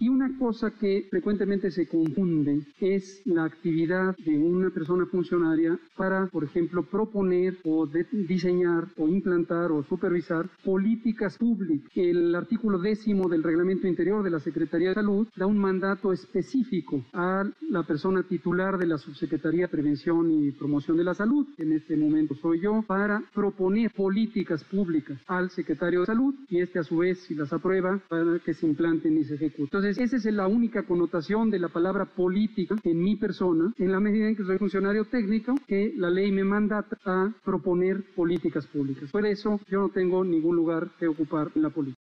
Y 0.00 0.08
una 0.08 0.38
cosa 0.38 0.70
que 0.70 1.08
frecuentemente 1.10 1.72
se 1.72 1.88
confunde 1.88 2.62
es 2.78 3.20
la 3.24 3.44
actividad 3.44 4.16
de 4.18 4.38
una 4.38 4.70
persona 4.70 5.06
funcionaria 5.06 5.76
para, 5.96 6.28
por 6.28 6.44
ejemplo, 6.44 6.84
proponer 6.84 7.58
o 7.64 7.88
diseñar 8.12 8.86
o 8.96 9.08
implantar 9.08 9.72
o 9.72 9.82
supervisar 9.82 10.48
políticas 10.64 11.36
públicas. 11.36 11.90
El 11.96 12.32
artículo 12.36 12.78
décimo 12.78 13.28
del 13.28 13.42
reglamento 13.42 13.88
interior 13.88 14.22
de 14.22 14.30
la 14.30 14.38
Secretaría 14.38 14.90
de 14.90 14.94
Salud 14.94 15.26
da 15.34 15.46
un 15.46 15.58
mandato 15.58 16.12
específico 16.12 17.04
a 17.12 17.44
la 17.68 17.82
persona 17.82 18.22
titular 18.22 18.78
de 18.78 18.86
la 18.86 18.98
Subsecretaría 18.98 19.62
de 19.62 19.68
Prevención 19.68 20.30
y 20.30 20.52
Promoción 20.52 20.96
de 20.96 21.04
la 21.04 21.14
Salud, 21.14 21.44
en 21.58 21.72
este 21.72 21.96
momento 21.96 22.36
soy 22.36 22.60
yo, 22.60 22.84
para 22.86 23.20
proponer 23.34 23.90
políticas 23.90 24.62
públicas 24.62 25.18
al 25.26 25.50
secretario 25.50 26.00
de 26.00 26.06
Salud 26.06 26.34
y 26.48 26.60
este 26.60 26.78
a 26.78 26.84
su 26.84 26.98
vez, 26.98 27.18
si 27.18 27.34
las 27.34 27.52
aprueba, 27.52 28.00
para 28.08 28.38
que 28.38 28.54
se 28.54 28.64
implanten 28.64 29.18
y 29.18 29.24
se 29.24 29.34
ejecuten 29.34 29.87
esa 29.96 30.16
es 30.16 30.24
la 30.26 30.46
única 30.46 30.82
connotación 30.82 31.50
de 31.50 31.58
la 31.58 31.68
palabra 31.68 32.04
política 32.04 32.76
en 32.84 33.02
mi 33.02 33.16
persona, 33.16 33.72
en 33.78 33.92
la 33.92 34.00
medida 34.00 34.28
en 34.28 34.36
que 34.36 34.44
soy 34.44 34.58
funcionario 34.58 35.06
técnico, 35.06 35.54
que 35.66 35.94
la 35.96 36.10
ley 36.10 36.30
me 36.30 36.44
manda 36.44 36.84
a 37.04 37.32
proponer 37.44 38.04
políticas 38.14 38.66
públicas. 38.66 39.10
Por 39.10 39.24
eso 39.24 39.60
yo 39.68 39.80
no 39.80 39.88
tengo 39.88 40.24
ningún 40.24 40.56
lugar 40.56 40.90
que 40.98 41.08
ocupar 41.08 41.50
en 41.54 41.62
la 41.62 41.70
política. 41.70 41.98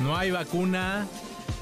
No 0.00 0.16
hay 0.16 0.30
vacuna 0.30 1.06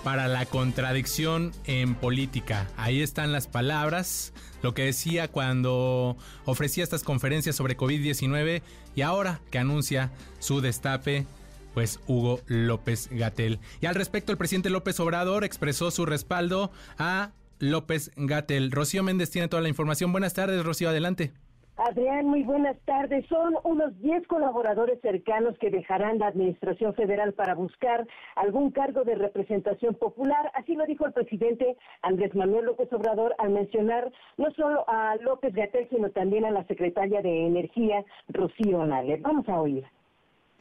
para 0.02 0.28
la 0.28 0.46
contradicción 0.46 1.52
en 1.64 1.94
política. 1.94 2.68
Ahí 2.76 3.00
están 3.00 3.32
las 3.32 3.46
palabras, 3.46 4.32
lo 4.62 4.74
que 4.74 4.84
decía 4.84 5.28
cuando 5.28 6.16
ofrecía 6.44 6.84
estas 6.84 7.04
conferencias 7.04 7.56
sobre 7.56 7.76
COVID-19 7.76 8.62
y 8.94 9.02
ahora 9.02 9.40
que 9.50 9.58
anuncia 9.58 10.10
su 10.38 10.60
destape 10.60 11.26
pues 11.74 12.00
Hugo 12.06 12.40
López 12.46 13.10
Gatel. 13.10 13.58
Y 13.80 13.86
al 13.86 13.94
respecto, 13.94 14.32
el 14.32 14.38
presidente 14.38 14.70
López 14.70 14.98
Obrador 15.00 15.44
expresó 15.44 15.90
su 15.90 16.06
respaldo 16.06 16.70
a 16.98 17.32
López 17.58 18.12
Gatel. 18.16 18.70
Rocío 18.70 19.02
Méndez 19.02 19.30
tiene 19.30 19.48
toda 19.48 19.62
la 19.62 19.68
información. 19.68 20.12
Buenas 20.12 20.34
tardes, 20.34 20.64
Rocío, 20.64 20.88
adelante. 20.88 21.32
Adrián, 21.76 22.26
muy 22.26 22.44
buenas 22.44 22.76
tardes. 22.84 23.26
Son 23.26 23.56
unos 23.64 23.98
10 24.00 24.28
colaboradores 24.28 25.00
cercanos 25.00 25.58
que 25.58 25.70
dejarán 25.70 26.18
la 26.18 26.28
Administración 26.28 26.94
Federal 26.94 27.32
para 27.32 27.56
buscar 27.56 28.06
algún 28.36 28.70
cargo 28.70 29.02
de 29.02 29.16
representación 29.16 29.94
popular. 29.94 30.52
Así 30.54 30.76
lo 30.76 30.86
dijo 30.86 31.04
el 31.04 31.12
presidente 31.12 31.76
Andrés 32.02 32.32
Manuel 32.36 32.66
López 32.66 32.92
Obrador 32.92 33.34
al 33.38 33.50
mencionar 33.50 34.12
no 34.36 34.52
solo 34.52 34.84
a 34.88 35.16
López 35.16 35.52
Gatel, 35.52 35.88
sino 35.90 36.10
también 36.10 36.44
a 36.44 36.52
la 36.52 36.64
secretaria 36.66 37.22
de 37.22 37.46
Energía, 37.46 38.04
Rocío 38.28 38.86
Nale. 38.86 39.16
Vamos 39.16 39.48
a 39.48 39.60
oír. 39.60 39.84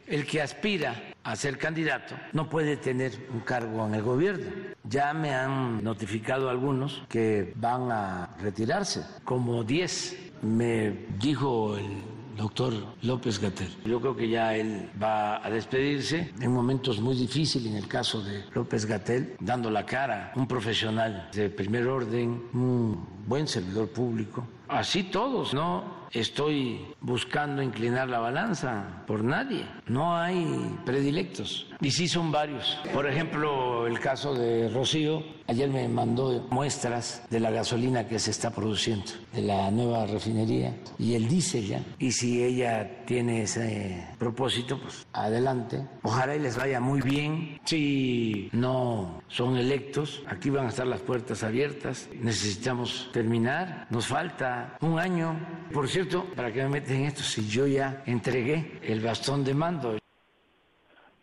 El 0.07 0.25
que 0.25 0.41
aspira 0.41 0.95
a 1.23 1.35
ser 1.35 1.57
candidato 1.57 2.15
no 2.34 2.49
puede 2.49 2.75
tener 2.75 3.13
un 3.34 3.39
cargo 3.39 3.88
en 3.88 3.95
el 3.95 4.01
gobierno. 4.01 4.51
Ya 4.84 5.13
me 5.13 5.34
han 5.34 5.84
notificado 5.84 6.49
algunos 6.49 7.03
que 7.07 7.53
van 7.55 7.89
a 7.91 8.35
retirarse, 8.41 9.05
como 9.23 9.63
10. 9.63 10.31
Me 10.41 11.05
dijo 11.19 11.77
el 11.77 12.01
doctor 12.35 12.73
López 13.01 13.39
Gatel. 13.39 13.69
Yo 13.85 14.01
creo 14.01 14.15
que 14.15 14.27
ya 14.27 14.55
él 14.55 14.89
va 15.01 15.45
a 15.45 15.49
despedirse 15.49 16.34
en 16.39 16.51
momentos 16.51 16.99
muy 16.99 17.15
difíciles, 17.15 17.71
en 17.71 17.77
el 17.77 17.88
caso 17.88 18.21
de 18.21 18.43
López 18.53 18.85
Gatel, 18.85 19.35
dando 19.39 19.69
la 19.69 19.85
cara, 19.85 20.34
un 20.35 20.47
profesional 20.47 21.30
de 21.34 21.49
primer 21.49 21.88
orden, 21.88 22.43
un 22.53 23.07
buen 23.25 23.47
servidor 23.47 23.88
público. 23.89 24.45
Así 24.67 25.03
todos, 25.03 25.53
no 25.53 26.03
estoy 26.11 26.85
buscando 27.01 27.61
inclinar 27.61 28.07
la 28.09 28.19
balanza 28.19 29.03
por 29.07 29.23
nadie. 29.23 29.65
No 29.88 30.15
hay 30.15 30.77
predilectos. 30.85 31.68
Y 31.81 31.91
sí 31.91 32.07
son 32.07 32.31
varios. 32.31 32.77
Por 32.93 33.07
ejemplo, 33.07 33.85
el 33.88 33.99
caso 33.99 34.34
de 34.34 34.69
Rocío. 34.69 35.23
Ayer 35.45 35.69
me 35.69 35.89
mandó 35.89 36.47
muestras 36.51 37.23
de 37.30 37.41
la 37.41 37.51
gasolina 37.51 38.07
que 38.07 38.18
se 38.18 38.31
está 38.31 38.51
produciendo, 38.51 39.11
de 39.34 39.41
la 39.41 39.69
nueva 39.72 40.05
refinería 40.05 40.73
y 40.97 41.15
el 41.15 41.27
diésel 41.27 41.68
ya. 41.68 41.84
Y 41.99 42.14
si 42.14 42.41
ella 42.41 43.03
tiene 43.05 43.41
ese 43.41 44.07
propósito, 44.18 44.80
pues 44.80 45.05
adelante. 45.11 45.85
Ojalá 46.01 46.38
y 46.38 46.39
les 46.39 46.55
vaya 46.55 46.80
muy 46.80 47.01
bien. 47.01 47.60
Si 47.65 48.47
no 48.53 49.22
son 49.27 49.57
electos, 49.57 50.23
aquí 50.27 50.49
van 50.49 50.68
a 50.68 50.69
estar 50.69 50.88
las 50.88 51.01
puertas 51.01 51.43
abiertas. 51.43 52.07
Necesitamos 52.22 53.10
terminar. 53.11 53.88
Nos 53.89 54.07
falta 54.07 54.77
un 54.80 54.97
año. 54.97 55.35
Por 55.73 55.89
cierto, 55.89 56.26
¿para 56.38 56.53
qué 56.53 56.64
me 56.64 56.69
meten 56.69 57.01
en 57.01 57.05
esto 57.07 57.22
si 57.22 57.45
yo 57.49 57.68
ya 57.68 58.01
entregué 58.05 58.80
el 58.81 59.01
bastón 59.01 59.43
de 59.43 59.53
mando? 59.53 59.82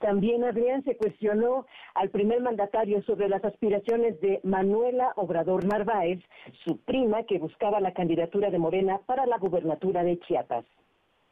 También, 0.01 0.45
Adrián, 0.45 0.83
se 0.85 0.97
cuestionó 0.97 1.67
al 1.95 2.09
primer 2.09 2.41
mandatario 2.41 3.03
sobre 3.03 3.29
las 3.29 3.45
aspiraciones 3.45 4.19
de 4.23 4.41
Manuela 4.43 5.13
Obrador 5.17 5.67
Narváez, 5.67 6.21
su 6.65 6.79
prima 6.79 7.25
que 7.25 7.39
buscaba 7.39 7.81
la 7.81 7.93
candidatura 7.93 8.51
de 8.51 8.59
Morena 8.59 8.99
para 9.05 9.27
la 9.27 9.37
gubernatura 9.37 10.03
de 10.03 10.19
Chiapas. 10.21 10.65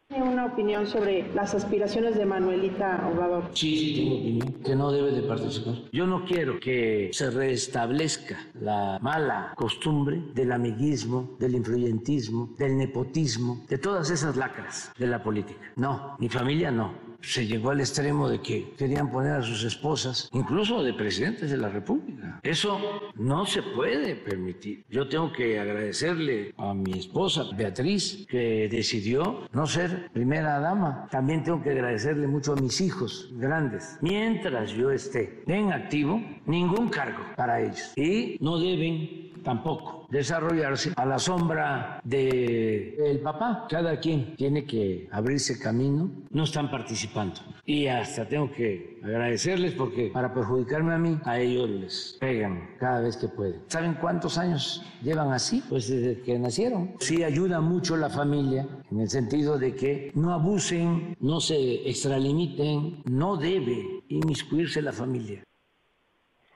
¿Tiene 0.08 0.24
una 0.24 0.46
opinión 0.46 0.86
sobre 0.86 1.32
las 1.34 1.54
aspiraciones 1.54 2.16
de 2.16 2.24
Manuelita 2.24 3.10
Obrador? 3.12 3.44
Sí, 3.52 3.76
sí, 3.76 3.94
tengo 3.94 4.16
opinión, 4.16 4.62
que 4.64 4.74
no 4.74 4.90
debe 4.90 5.12
de 5.12 5.22
participar. 5.22 5.74
Yo 5.92 6.06
no 6.06 6.24
quiero 6.24 6.60
que 6.60 7.10
se 7.12 7.30
restablezca 7.30 8.38
la 8.60 8.98
mala 9.02 9.52
costumbre 9.54 10.22
del 10.34 10.52
amiguismo, 10.52 11.36
del 11.38 11.54
influyentismo, 11.54 12.50
del 12.58 12.76
nepotismo, 12.76 13.64
de 13.68 13.78
todas 13.78 14.10
esas 14.10 14.36
lacras 14.36 14.92
de 14.98 15.06
la 15.06 15.22
política. 15.22 15.60
No, 15.76 16.16
mi 16.18 16.28
familia 16.28 16.70
no 16.70 17.07
se 17.20 17.46
llegó 17.46 17.70
al 17.70 17.80
extremo 17.80 18.28
de 18.28 18.40
que 18.40 18.72
querían 18.76 19.10
poner 19.10 19.32
a 19.32 19.42
sus 19.42 19.64
esposas, 19.64 20.28
incluso 20.32 20.82
de 20.82 20.94
presidentes 20.94 21.50
de 21.50 21.56
la 21.56 21.68
República. 21.68 22.40
Eso 22.42 22.80
no 23.16 23.46
se 23.46 23.62
puede 23.62 24.14
permitir. 24.16 24.84
Yo 24.88 25.08
tengo 25.08 25.32
que 25.32 25.58
agradecerle 25.58 26.54
a 26.56 26.74
mi 26.74 26.92
esposa, 26.92 27.44
Beatriz, 27.56 28.26
que 28.28 28.68
decidió 28.70 29.48
no 29.52 29.66
ser 29.66 30.10
primera 30.12 30.60
dama. 30.60 31.08
También 31.10 31.42
tengo 31.42 31.62
que 31.62 31.70
agradecerle 31.70 32.26
mucho 32.26 32.52
a 32.52 32.56
mis 32.56 32.80
hijos 32.80 33.30
grandes. 33.32 33.98
Mientras 34.00 34.72
yo 34.72 34.90
esté 34.90 35.42
en 35.46 35.72
activo, 35.72 36.22
ningún 36.46 36.88
cargo 36.88 37.24
para 37.36 37.60
ellos. 37.60 37.92
Y 37.96 38.36
no 38.40 38.58
deben 38.58 39.27
tampoco 39.48 40.06
desarrollarse 40.10 40.92
a 40.94 41.06
la 41.06 41.18
sombra 41.18 42.00
de 42.04 42.94
el 42.98 43.20
papá. 43.20 43.66
Cada 43.70 43.98
quien 43.98 44.36
tiene 44.36 44.66
que 44.66 45.08
abrirse 45.10 45.58
camino. 45.58 46.10
No 46.30 46.44
están 46.44 46.70
participando. 46.70 47.40
Y 47.64 47.86
hasta 47.86 48.28
tengo 48.28 48.52
que 48.52 49.00
agradecerles 49.02 49.72
porque 49.72 50.10
para 50.12 50.34
perjudicarme 50.34 50.92
a 50.92 50.98
mí, 50.98 51.18
a 51.24 51.38
ellos 51.38 51.70
les 51.70 52.16
pegan 52.20 52.76
cada 52.78 53.00
vez 53.00 53.16
que 53.16 53.28
pueden. 53.28 53.62
¿Saben 53.68 53.94
cuántos 53.94 54.36
años 54.36 54.84
llevan 55.02 55.32
así? 55.32 55.62
Pues 55.66 55.88
desde 55.88 56.20
que 56.20 56.38
nacieron. 56.38 56.94
Sí 57.00 57.22
ayuda 57.24 57.60
mucho 57.62 57.96
la 57.96 58.10
familia 58.10 58.66
en 58.90 59.00
el 59.00 59.08
sentido 59.08 59.58
de 59.58 59.74
que 59.74 60.12
no 60.14 60.34
abusen, 60.34 61.16
no 61.20 61.40
se 61.40 61.88
extralimiten, 61.88 63.02
no 63.06 63.38
debe 63.38 64.02
inmiscuirse 64.08 64.82
la 64.82 64.92
familia. 64.92 65.42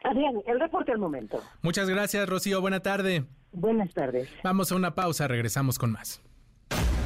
Adrián, 0.05 0.43
el 0.47 0.61
reporte 0.61 0.93
al 0.93 0.99
momento. 0.99 1.41
Muchas 1.63 1.89
gracias, 1.89 2.29
Rocío. 2.29 2.61
Buena 2.61 2.81
tarde. 2.81 3.25
Buenas 3.53 3.93
tardes. 3.93 4.29
Vamos 4.43 4.73
a 4.73 4.77
una 4.77 4.95
pausa, 4.95 5.29
regresamos 5.29 5.79
con 5.79 5.93
más. 5.93 6.23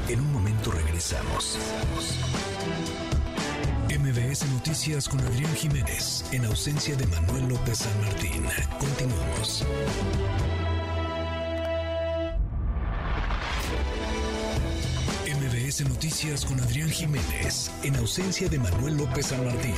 En 0.09 0.21
un 0.21 0.33
momento 0.33 0.71
regresamos. 0.71 1.59
MBS 3.89 4.49
Noticias 4.53 5.09
con 5.09 5.21
Adrián 5.21 5.53
Jiménez, 5.55 6.25
en 6.33 6.45
ausencia 6.45 6.95
de 6.97 7.07
Manuel 7.07 7.49
López 7.49 7.79
San 7.79 8.01
Martín. 8.03 8.45
Continuamos. 8.79 9.67
MBS 15.27 15.89
Noticias 15.89 16.45
con 16.45 16.61
Adrián 16.61 16.89
Jiménez, 16.89 17.73
en 17.83 17.97
ausencia 17.97 18.49
de 18.49 18.59
Manuel 18.59 18.97
López 18.97 19.27
San 19.27 19.45
Martín. 19.45 19.75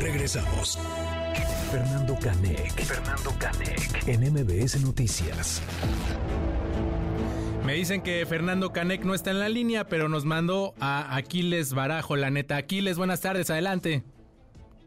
Regresamos. 0.00 0.78
Fernando 1.70 2.16
Canec. 2.20 2.80
Fernando 2.80 3.34
Canec. 3.38 4.08
En 4.08 4.20
MBS 4.32 4.80
Noticias. 4.80 5.60
Me 7.64 7.74
dicen 7.74 8.02
que 8.02 8.24
Fernando 8.24 8.72
Canec 8.72 9.04
no 9.04 9.14
está 9.14 9.32
en 9.32 9.40
la 9.40 9.48
línea, 9.48 9.88
pero 9.88 10.08
nos 10.08 10.24
mandó 10.24 10.74
a 10.78 11.16
Aquiles 11.16 11.74
Barajo, 11.74 12.14
la 12.14 12.30
neta. 12.30 12.56
Aquiles, 12.56 12.96
buenas 12.96 13.20
tardes, 13.20 13.50
adelante. 13.50 14.04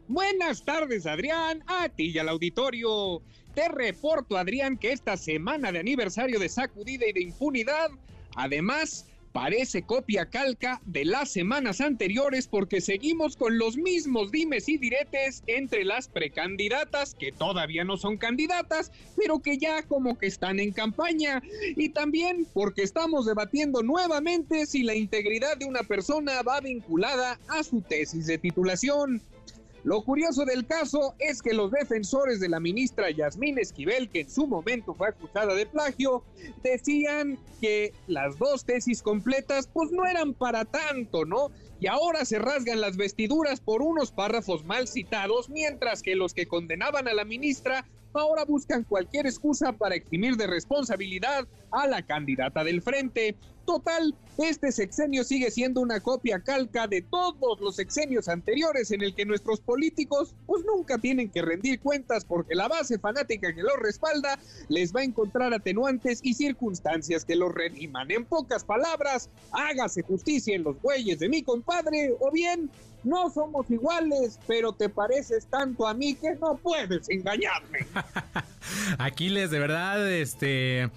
Buenas 0.08 0.64
tardes, 0.64 1.06
Adrián, 1.06 1.62
a 1.66 1.88
ti 1.90 2.12
y 2.14 2.18
al 2.18 2.30
auditorio. 2.30 3.22
Te 3.54 3.68
reporto, 3.68 4.38
Adrián, 4.38 4.78
que 4.78 4.92
esta 4.92 5.18
semana 5.18 5.72
de 5.72 5.80
aniversario 5.80 6.38
de 6.38 6.48
sacudida 6.48 7.06
y 7.06 7.12
de 7.12 7.22
impunidad, 7.22 7.90
además, 8.36 9.06
parece 9.32 9.82
copia 9.82 10.26
calca 10.26 10.80
de 10.84 11.04
las 11.04 11.30
semanas 11.30 11.80
anteriores 11.80 12.48
porque 12.48 12.80
seguimos 12.80 13.36
con 13.36 13.58
los 13.58 13.76
mismos 13.76 14.30
dimes 14.30 14.68
y 14.68 14.76
diretes 14.76 15.42
entre 15.46 15.84
las 15.84 16.08
precandidatas 16.08 17.14
que 17.14 17.32
todavía 17.32 17.84
no 17.84 17.96
son 17.96 18.16
candidatas, 18.16 18.90
pero 19.16 19.40
que 19.40 19.58
ya 19.58 19.82
como 19.82 20.18
que 20.18 20.26
están 20.26 20.58
en 20.58 20.72
campaña. 20.72 21.42
Y 21.76 21.90
también 21.90 22.46
porque 22.52 22.82
estamos 22.82 23.26
debatiendo 23.26 23.82
nuevamente 23.82 24.66
si 24.66 24.82
la 24.82 24.94
integridad 24.94 25.56
de 25.56 25.66
una 25.66 25.82
persona 25.82 26.42
va 26.42 26.60
vinculada 26.60 27.38
a 27.48 27.62
su 27.62 27.80
tesis 27.80 28.26
de 28.26 28.38
titulación. 28.38 29.22
Lo 29.82 30.02
curioso 30.02 30.44
del 30.44 30.66
caso 30.66 31.14
es 31.18 31.40
que 31.40 31.54
los 31.54 31.70
defensores 31.70 32.38
de 32.38 32.48
la 32.48 32.60
ministra 32.60 33.10
Yasmín 33.10 33.58
Esquivel, 33.58 34.10
que 34.10 34.20
en 34.20 34.30
su 34.30 34.46
momento 34.46 34.94
fue 34.94 35.08
acusada 35.08 35.54
de 35.54 35.64
plagio, 35.66 36.22
decían 36.62 37.38
que 37.60 37.94
las 38.06 38.38
dos 38.38 38.64
tesis 38.64 39.02
completas 39.02 39.68
pues 39.72 39.90
no 39.90 40.04
eran 40.06 40.34
para 40.34 40.64
tanto, 40.66 41.24
¿no? 41.24 41.50
Y 41.80 41.86
ahora 41.86 42.26
se 42.26 42.38
rasgan 42.38 42.82
las 42.82 42.98
vestiduras 42.98 43.60
por 43.60 43.80
unos 43.80 44.12
párrafos 44.12 44.64
mal 44.64 44.86
citados, 44.86 45.48
mientras 45.48 46.02
que 46.02 46.14
los 46.14 46.34
que 46.34 46.46
condenaban 46.46 47.08
a 47.08 47.14
la 47.14 47.24
ministra 47.24 47.86
ahora 48.12 48.44
buscan 48.44 48.84
cualquier 48.84 49.26
excusa 49.26 49.72
para 49.72 49.94
eximir 49.94 50.36
de 50.36 50.46
responsabilidad 50.46 51.46
a 51.70 51.86
la 51.86 52.02
candidata 52.02 52.64
del 52.64 52.82
frente. 52.82 53.36
Total, 53.64 54.14
este 54.38 54.72
sexenio 54.72 55.22
sigue 55.22 55.50
siendo 55.50 55.80
una 55.80 56.00
copia 56.00 56.40
calca 56.40 56.86
de 56.86 57.02
todos 57.02 57.60
los 57.60 57.76
sexenios 57.76 58.28
anteriores 58.28 58.90
en 58.90 59.02
el 59.02 59.14
que 59.14 59.26
nuestros 59.26 59.60
políticos 59.60 60.34
pues 60.46 60.64
nunca 60.64 60.98
tienen 60.98 61.30
que 61.30 61.42
rendir 61.42 61.80
cuentas 61.80 62.24
porque 62.24 62.54
la 62.54 62.68
base 62.68 62.98
fanática 62.98 63.54
que 63.54 63.62
los 63.62 63.76
respalda 63.78 64.38
les 64.68 64.94
va 64.94 65.00
a 65.00 65.04
encontrar 65.04 65.52
atenuantes 65.52 66.20
y 66.22 66.34
circunstancias 66.34 67.24
que 67.24 67.36
los 67.36 67.52
rediman. 67.52 68.10
En 68.10 68.24
pocas 68.24 68.64
palabras, 68.64 69.28
hágase 69.52 70.02
justicia 70.02 70.56
en 70.56 70.64
los 70.64 70.80
bueyes 70.80 71.18
de 71.18 71.28
mi 71.28 71.42
compadre 71.42 72.14
o 72.18 72.30
bien 72.30 72.70
no 73.04 73.30
somos 73.30 73.70
iguales, 73.70 74.38
pero 74.46 74.72
te 74.72 74.88
pareces 74.88 75.46
tanto 75.46 75.86
a 75.86 75.94
mí 75.94 76.14
que 76.14 76.34
no 76.34 76.56
puedes 76.56 77.08
engañarme. 77.08 77.86
Aquiles, 78.98 79.50
de 79.50 79.58
verdad, 79.58 80.10
este 80.10 80.90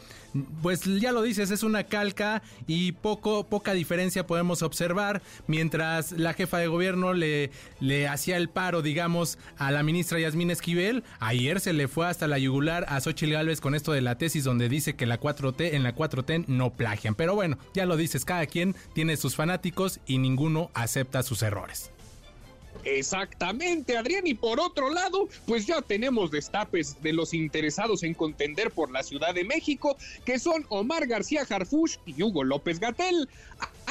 pues 0.61 0.83
ya 0.83 1.11
lo 1.11 1.21
dices, 1.21 1.51
es 1.51 1.63
una 1.63 1.83
calca 1.83 2.41
y 2.67 2.93
poco, 2.93 3.45
poca 3.45 3.73
diferencia 3.73 4.25
podemos 4.25 4.61
observar 4.61 5.21
mientras 5.47 6.11
la 6.11 6.33
jefa 6.33 6.57
de 6.57 6.67
gobierno 6.67 7.13
le, 7.13 7.51
le 7.79 8.07
hacía 8.07 8.37
el 8.37 8.49
paro, 8.49 8.81
digamos, 8.81 9.37
a 9.57 9.71
la 9.71 9.83
ministra 9.83 10.19
Yasmín 10.19 10.51
Esquivel. 10.51 11.03
Ayer 11.19 11.59
se 11.59 11.73
le 11.73 11.87
fue 11.87 12.07
hasta 12.07 12.27
la 12.27 12.39
yugular 12.39 12.85
a 12.89 12.99
Xochitl 12.99 13.33
Gálvez 13.33 13.61
con 13.61 13.75
esto 13.75 13.91
de 13.91 14.01
la 14.01 14.17
tesis 14.17 14.43
donde 14.43 14.69
dice 14.69 14.95
que 14.95 15.05
la 15.05 15.19
4T, 15.19 15.73
en 15.73 15.83
la 15.83 15.95
4T 15.95 16.45
no 16.47 16.71
plagian. 16.71 17.15
Pero 17.15 17.35
bueno, 17.35 17.57
ya 17.73 17.85
lo 17.85 17.97
dices, 17.97 18.25
cada 18.25 18.45
quien 18.45 18.75
tiene 18.93 19.17
sus 19.17 19.35
fanáticos 19.35 19.99
y 20.05 20.17
ninguno 20.17 20.71
acepta 20.73 21.23
sus 21.23 21.41
errores. 21.43 21.92
Exactamente, 22.85 23.97
Adrián. 23.97 24.27
Y 24.27 24.33
por 24.33 24.59
otro 24.59 24.89
lado, 24.89 25.29
pues 25.45 25.65
ya 25.65 25.81
tenemos 25.81 26.31
destapes 26.31 27.01
de 27.01 27.13
los 27.13 27.33
interesados 27.33 28.03
en 28.03 28.13
contender 28.13 28.71
por 28.71 28.91
la 28.91 29.03
Ciudad 29.03 29.33
de 29.33 29.43
México, 29.43 29.97
que 30.25 30.39
son 30.39 30.65
Omar 30.69 31.07
García 31.07 31.45
Harfush 31.47 31.97
y 32.05 32.21
Hugo 32.21 32.43
López 32.43 32.79
Gatel. 32.79 33.29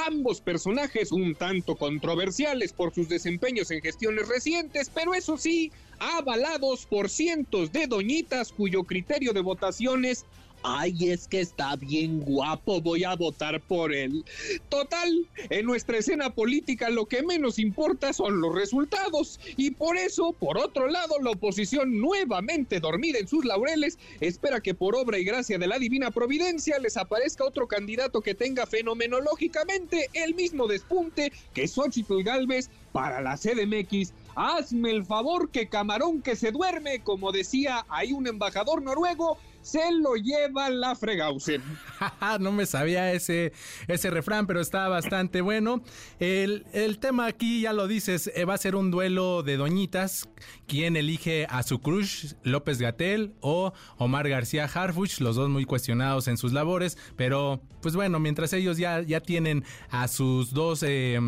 ambos 0.07 0.41
personajes 0.41 1.13
un 1.13 1.35
tanto 1.35 1.77
controversiales 1.77 2.73
por 2.73 2.95
sus 2.95 3.09
desempeños 3.09 3.71
en 3.71 3.83
gestiones 3.83 4.27
recientes, 4.27 4.91
pero 4.93 5.15
eso 5.15 5.37
sí, 5.37 5.71
avalados 5.99 6.87
por 6.87 7.11
cientos 7.11 7.73
de 7.73 7.87
doñitas 7.87 8.53
cuyo 8.53 8.85
criterio 8.85 9.33
de 9.33 9.43
votaciones 9.43 10.25
Ay, 10.63 11.11
es 11.11 11.27
que 11.27 11.41
está 11.41 11.77
bien 11.77 12.21
guapo, 12.21 12.81
voy 12.81 13.05
a 13.05 13.17
votar 13.17 13.61
por 13.61 13.93
él. 13.93 14.25
Total, 14.69 15.11
en 15.51 15.67
nuestra 15.67 15.99
escena 15.99 16.31
política 16.31 16.89
lo 16.91 17.07
que 17.07 17.23
menos 17.23 17.59
importa 17.59 18.13
son 18.13 18.41
los 18.41 18.55
resultados. 18.55 19.41
Y 19.57 19.73
por 19.73 19.97
eso, 19.97 20.33
por 20.33 20.59
otro 20.59 20.89
lado, 20.89 21.17
la 21.21 21.31
oposición 21.31 22.01
nuevamente 22.01 22.81
dormida 22.81 23.19
en 23.19 23.29
sus 23.29 23.45
laureles 23.45 23.99
espera 24.21 24.61
que 24.61 24.75
por 24.75 24.95
obra 24.95 25.19
y 25.19 25.25
gracia 25.25 25.59
de 25.59 25.67
la 25.67 25.79
divina 25.79 26.11
providencia 26.11 26.79
les 26.79 26.97
aparezca 26.97 27.45
otro 27.45 27.67
candidato 27.67 28.21
que 28.21 28.35
tenga 28.35 28.67
fenomenológicamente 28.67 30.09
el 30.13 30.35
mismo 30.35 30.67
despunte 30.67 31.33
que 31.55 31.67
Xochitl 31.67 32.23
Galvez 32.23 32.71
para 32.93 33.21
la 33.21 33.37
CDMX 33.37 34.13
hazme 34.35 34.91
el 34.91 35.05
favor 35.05 35.51
que 35.51 35.69
camarón 35.69 36.23
que 36.23 36.37
se 36.37 36.53
duerme, 36.53 37.01
como 37.03 37.33
decía 37.33 37.85
ahí 37.89 38.13
un 38.13 38.27
embajador 38.27 38.83
noruego, 38.83 39.39
se 39.63 39.93
lo 39.93 40.17
lleva 40.17 40.69
la 40.71 40.95
fregausen. 40.95 41.63
no 42.41 42.53
me 42.53 42.67
sabía 42.67 43.13
ese, 43.13 43.53
ese 43.89 44.11
refrán, 44.11 44.47
pero 44.47 44.61
está 44.61 44.89
bastante 44.89 45.41
bueno. 45.41 45.83
El, 46.19 46.67
el 46.73 46.99
tema 46.99 47.27
aquí, 47.27 47.63
ya 47.63 47.73
lo 47.73 47.87
dices, 47.87 48.31
eh, 48.35 48.45
va 48.45 48.55
a 48.55 48.59
ser 48.59 48.77
un 48.77 48.91
duelo 48.91 49.43
de 49.43 49.57
doñitas. 49.57 50.29
¿Quién 50.67 50.97
elige 50.97 51.47
a 51.49 51.63
su 51.63 51.81
crush, 51.81 52.35
López 52.43 52.79
Gatel 52.79 53.35
o 53.41 53.73
Omar 53.97 54.29
García 54.29 54.65
Harfuch? 54.65 55.21
Los 55.21 55.37
dos 55.37 55.49
muy 55.49 55.65
cuestionados 55.65 56.29
en 56.29 56.37
sus 56.37 56.53
labores, 56.53 56.99
pero 57.17 57.63
pues 57.81 57.95
bueno, 57.95 58.19
mientras 58.19 58.53
ellos 58.53 58.79
ya, 58.79 59.03
ya 59.03 59.21
tienen 59.21 59.65
a 59.91 60.09
sus 60.09 60.53
dos, 60.53 60.83
eh, 60.83 61.19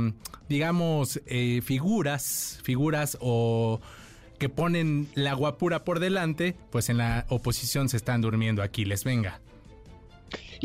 digamos, 0.49 1.21
eh, 1.27 1.61
figuras, 1.65 2.61
figuras 2.63 3.17
o 3.21 3.81
que 4.45 4.51
ponen 4.51 5.09
la 5.15 5.33
guapura 5.33 5.85
por 5.85 6.01
delante, 6.01 6.55
pues 6.71 6.91
en 6.91 6.99
la 6.99 7.25
oposición 7.31 7.89
se 7.89 7.97
están 7.97 8.21
durmiendo 8.21 8.63
aquí, 8.63 8.85
les 8.85 9.03
venga. 9.03 9.41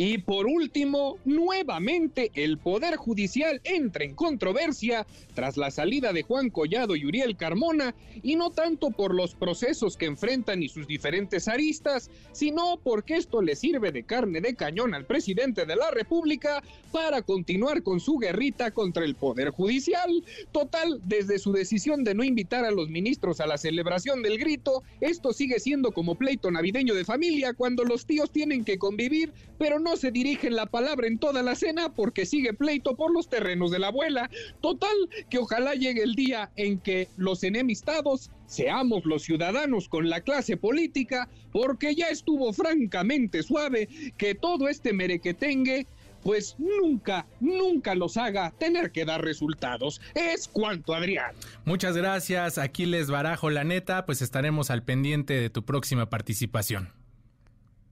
Y 0.01 0.19
por 0.19 0.47
último, 0.47 1.17
nuevamente 1.25 2.31
el 2.33 2.57
Poder 2.57 2.95
Judicial 2.95 3.59
entra 3.65 4.05
en 4.05 4.15
controversia 4.15 5.05
tras 5.33 5.57
la 5.57 5.71
salida 5.71 6.13
de 6.13 6.23
Juan 6.23 6.51
Collado 6.51 6.95
y 6.95 7.05
Uriel 7.05 7.35
Carmona, 7.35 7.93
y 8.23 8.37
no 8.37 8.49
tanto 8.49 8.91
por 8.91 9.13
los 9.13 9.35
procesos 9.35 9.97
que 9.97 10.05
enfrentan 10.05 10.63
y 10.63 10.69
sus 10.69 10.87
diferentes 10.87 11.49
aristas, 11.49 12.09
sino 12.31 12.79
porque 12.81 13.17
esto 13.17 13.41
le 13.41 13.57
sirve 13.57 13.91
de 13.91 14.03
carne 14.03 14.39
de 14.39 14.55
cañón 14.55 14.93
al 14.93 15.05
presidente 15.05 15.65
de 15.65 15.75
la 15.75 15.91
República 15.91 16.63
para 16.93 17.21
continuar 17.21 17.83
con 17.83 17.99
su 17.99 18.19
guerrita 18.19 18.71
contra 18.71 19.03
el 19.03 19.15
Poder 19.15 19.49
Judicial. 19.49 20.23
Total, 20.53 21.01
desde 21.03 21.39
su 21.39 21.51
decisión 21.51 22.05
de 22.05 22.15
no 22.15 22.23
invitar 22.23 22.63
a 22.63 22.71
los 22.71 22.89
ministros 22.89 23.41
a 23.41 23.47
la 23.47 23.57
celebración 23.57 24.21
del 24.23 24.37
grito, 24.37 24.81
esto 25.01 25.33
sigue 25.33 25.59
siendo 25.59 25.91
como 25.91 26.15
pleito 26.15 26.51
navideño 26.51 26.95
de 26.95 27.03
familia 27.03 27.53
cuando 27.53 27.83
los 27.83 28.05
tíos 28.05 28.31
tienen 28.31 28.63
que 28.63 28.77
convivir, 28.77 29.33
pero 29.57 29.77
no 29.77 29.88
se 29.95 30.11
dirigen 30.11 30.55
la 30.55 30.65
palabra 30.65 31.07
en 31.07 31.19
toda 31.19 31.43
la 31.43 31.55
cena 31.55 31.93
porque 31.93 32.25
sigue 32.25 32.53
pleito 32.53 32.95
por 32.95 33.13
los 33.13 33.29
terrenos 33.29 33.71
de 33.71 33.79
la 33.79 33.87
abuela. 33.87 34.29
Total, 34.61 34.95
que 35.29 35.37
ojalá 35.37 35.73
llegue 35.75 36.03
el 36.03 36.15
día 36.15 36.51
en 36.55 36.79
que 36.79 37.07
los 37.17 37.43
enemistados 37.43 38.31
seamos 38.45 39.05
los 39.05 39.23
ciudadanos 39.23 39.89
con 39.89 40.09
la 40.09 40.21
clase 40.21 40.57
política, 40.57 41.29
porque 41.51 41.95
ya 41.95 42.07
estuvo 42.07 42.51
francamente 42.51 43.43
suave 43.43 43.87
que 44.17 44.35
todo 44.35 44.67
este 44.67 44.93
merequetengue 44.93 45.85
pues 46.23 46.55
nunca, 46.57 47.25
nunca 47.39 47.95
los 47.95 48.17
haga 48.17 48.51
tener 48.57 48.91
que 48.91 49.05
dar 49.05 49.23
resultados. 49.23 50.01
Es 50.15 50.47
cuanto, 50.47 50.93
Adrián. 50.93 51.33
Muchas 51.65 51.95
gracias, 51.95 52.57
aquí 52.57 52.85
les 52.85 53.09
barajo 53.09 53.49
la 53.49 53.63
neta, 53.63 54.05
pues 54.05 54.21
estaremos 54.21 54.69
al 54.69 54.83
pendiente 54.83 55.33
de 55.33 55.49
tu 55.49 55.63
próxima 55.63 56.09
participación. 56.09 56.98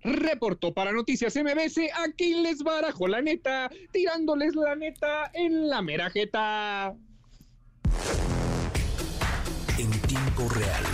Reportó 0.08 0.74
para 0.74 0.94
Noticias 0.94 1.36
MBC, 1.36 1.90
aquí 2.02 2.36
les 2.36 2.64
barajo 2.64 3.10
la 3.10 3.22
neta, 3.22 3.70
tirándoles 3.92 4.56
la 4.56 4.74
neta 4.74 5.30
en 5.34 5.68
la 5.68 5.82
merajeta. 5.82 6.96
En 9.78 9.92
tiempo 10.08 10.48
real. 10.48 10.86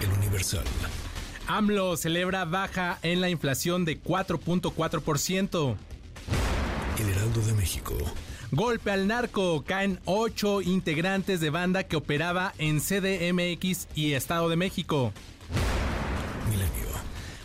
El 0.00 0.18
Universal. 0.20 0.64
AMLO 1.48 1.96
celebra 1.96 2.44
baja 2.44 3.00
en 3.02 3.20
la 3.20 3.28
inflación 3.28 3.84
de 3.84 4.00
4.4%. 4.00 5.76
El 7.00 7.08
Heraldo 7.08 7.40
de 7.40 7.52
México. 7.54 7.98
Golpe 8.52 8.92
al 8.92 9.08
narco. 9.08 9.64
Caen 9.66 9.98
ocho 10.04 10.62
integrantes 10.62 11.40
de 11.40 11.50
banda 11.50 11.82
que 11.88 11.96
operaba 11.96 12.54
en 12.58 12.78
CDMX 12.78 13.88
y 13.96 14.12
Estado 14.12 14.48
de 14.48 14.54
México. 14.54 15.12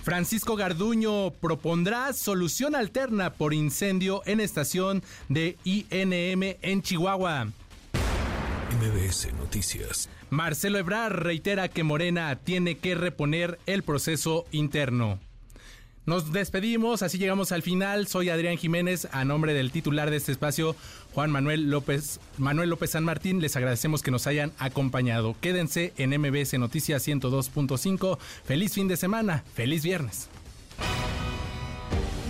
Francisco 0.07 0.55
Garduño 0.55 1.31
propondrá 1.31 2.13
solución 2.13 2.77
alterna 2.77 3.33
por 3.33 3.53
incendio 3.53 4.21
en 4.25 4.39
estación 4.39 5.03
de 5.27 5.57
INM 5.65 6.55
en 6.61 6.81
Chihuahua. 6.81 7.47
MBS 8.79 9.33
Noticias. 9.33 10.07
Marcelo 10.29 10.77
Ebrard 10.77 11.11
reitera 11.11 11.67
que 11.67 11.83
Morena 11.83 12.33
tiene 12.37 12.77
que 12.77 12.95
reponer 12.95 13.59
el 13.65 13.83
proceso 13.83 14.45
interno. 14.53 15.19
Nos 16.07 16.31
despedimos, 16.31 17.01
así 17.01 17.17
llegamos 17.17 17.51
al 17.51 17.61
final. 17.61 18.07
Soy 18.07 18.29
Adrián 18.29 18.55
Jiménez, 18.55 19.09
a 19.11 19.25
nombre 19.25 19.53
del 19.53 19.73
titular 19.73 20.09
de 20.09 20.15
este 20.15 20.31
espacio, 20.31 20.73
Juan 21.17 21.31
Manuel 21.31 21.71
López, 21.71 22.19
Manuel 22.37 22.69
López 22.69 22.91
San 22.91 23.03
Martín. 23.03 23.41
Les 23.41 23.55
agradecemos 23.55 24.03
que 24.03 24.11
nos 24.11 24.27
hayan 24.27 24.53
acompañado. 24.59 25.35
Quédense 25.41 25.91
en 25.97 26.11
MBS 26.11 26.59
Noticias 26.59 27.07
102.5. 27.07 28.19
Feliz 28.43 28.75
fin 28.75 28.87
de 28.87 28.97
semana, 28.97 29.43
feliz 29.55 29.81
viernes. 29.81 30.29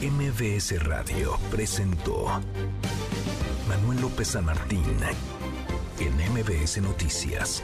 MBS 0.01 0.81
Radio 0.85 1.37
presentó 1.51 2.27
Manuel 3.67 3.99
López 3.99 4.29
San 4.29 4.45
Martín 4.45 4.85
en 5.99 6.13
MBS 6.31 6.81
Noticias. 6.81 7.63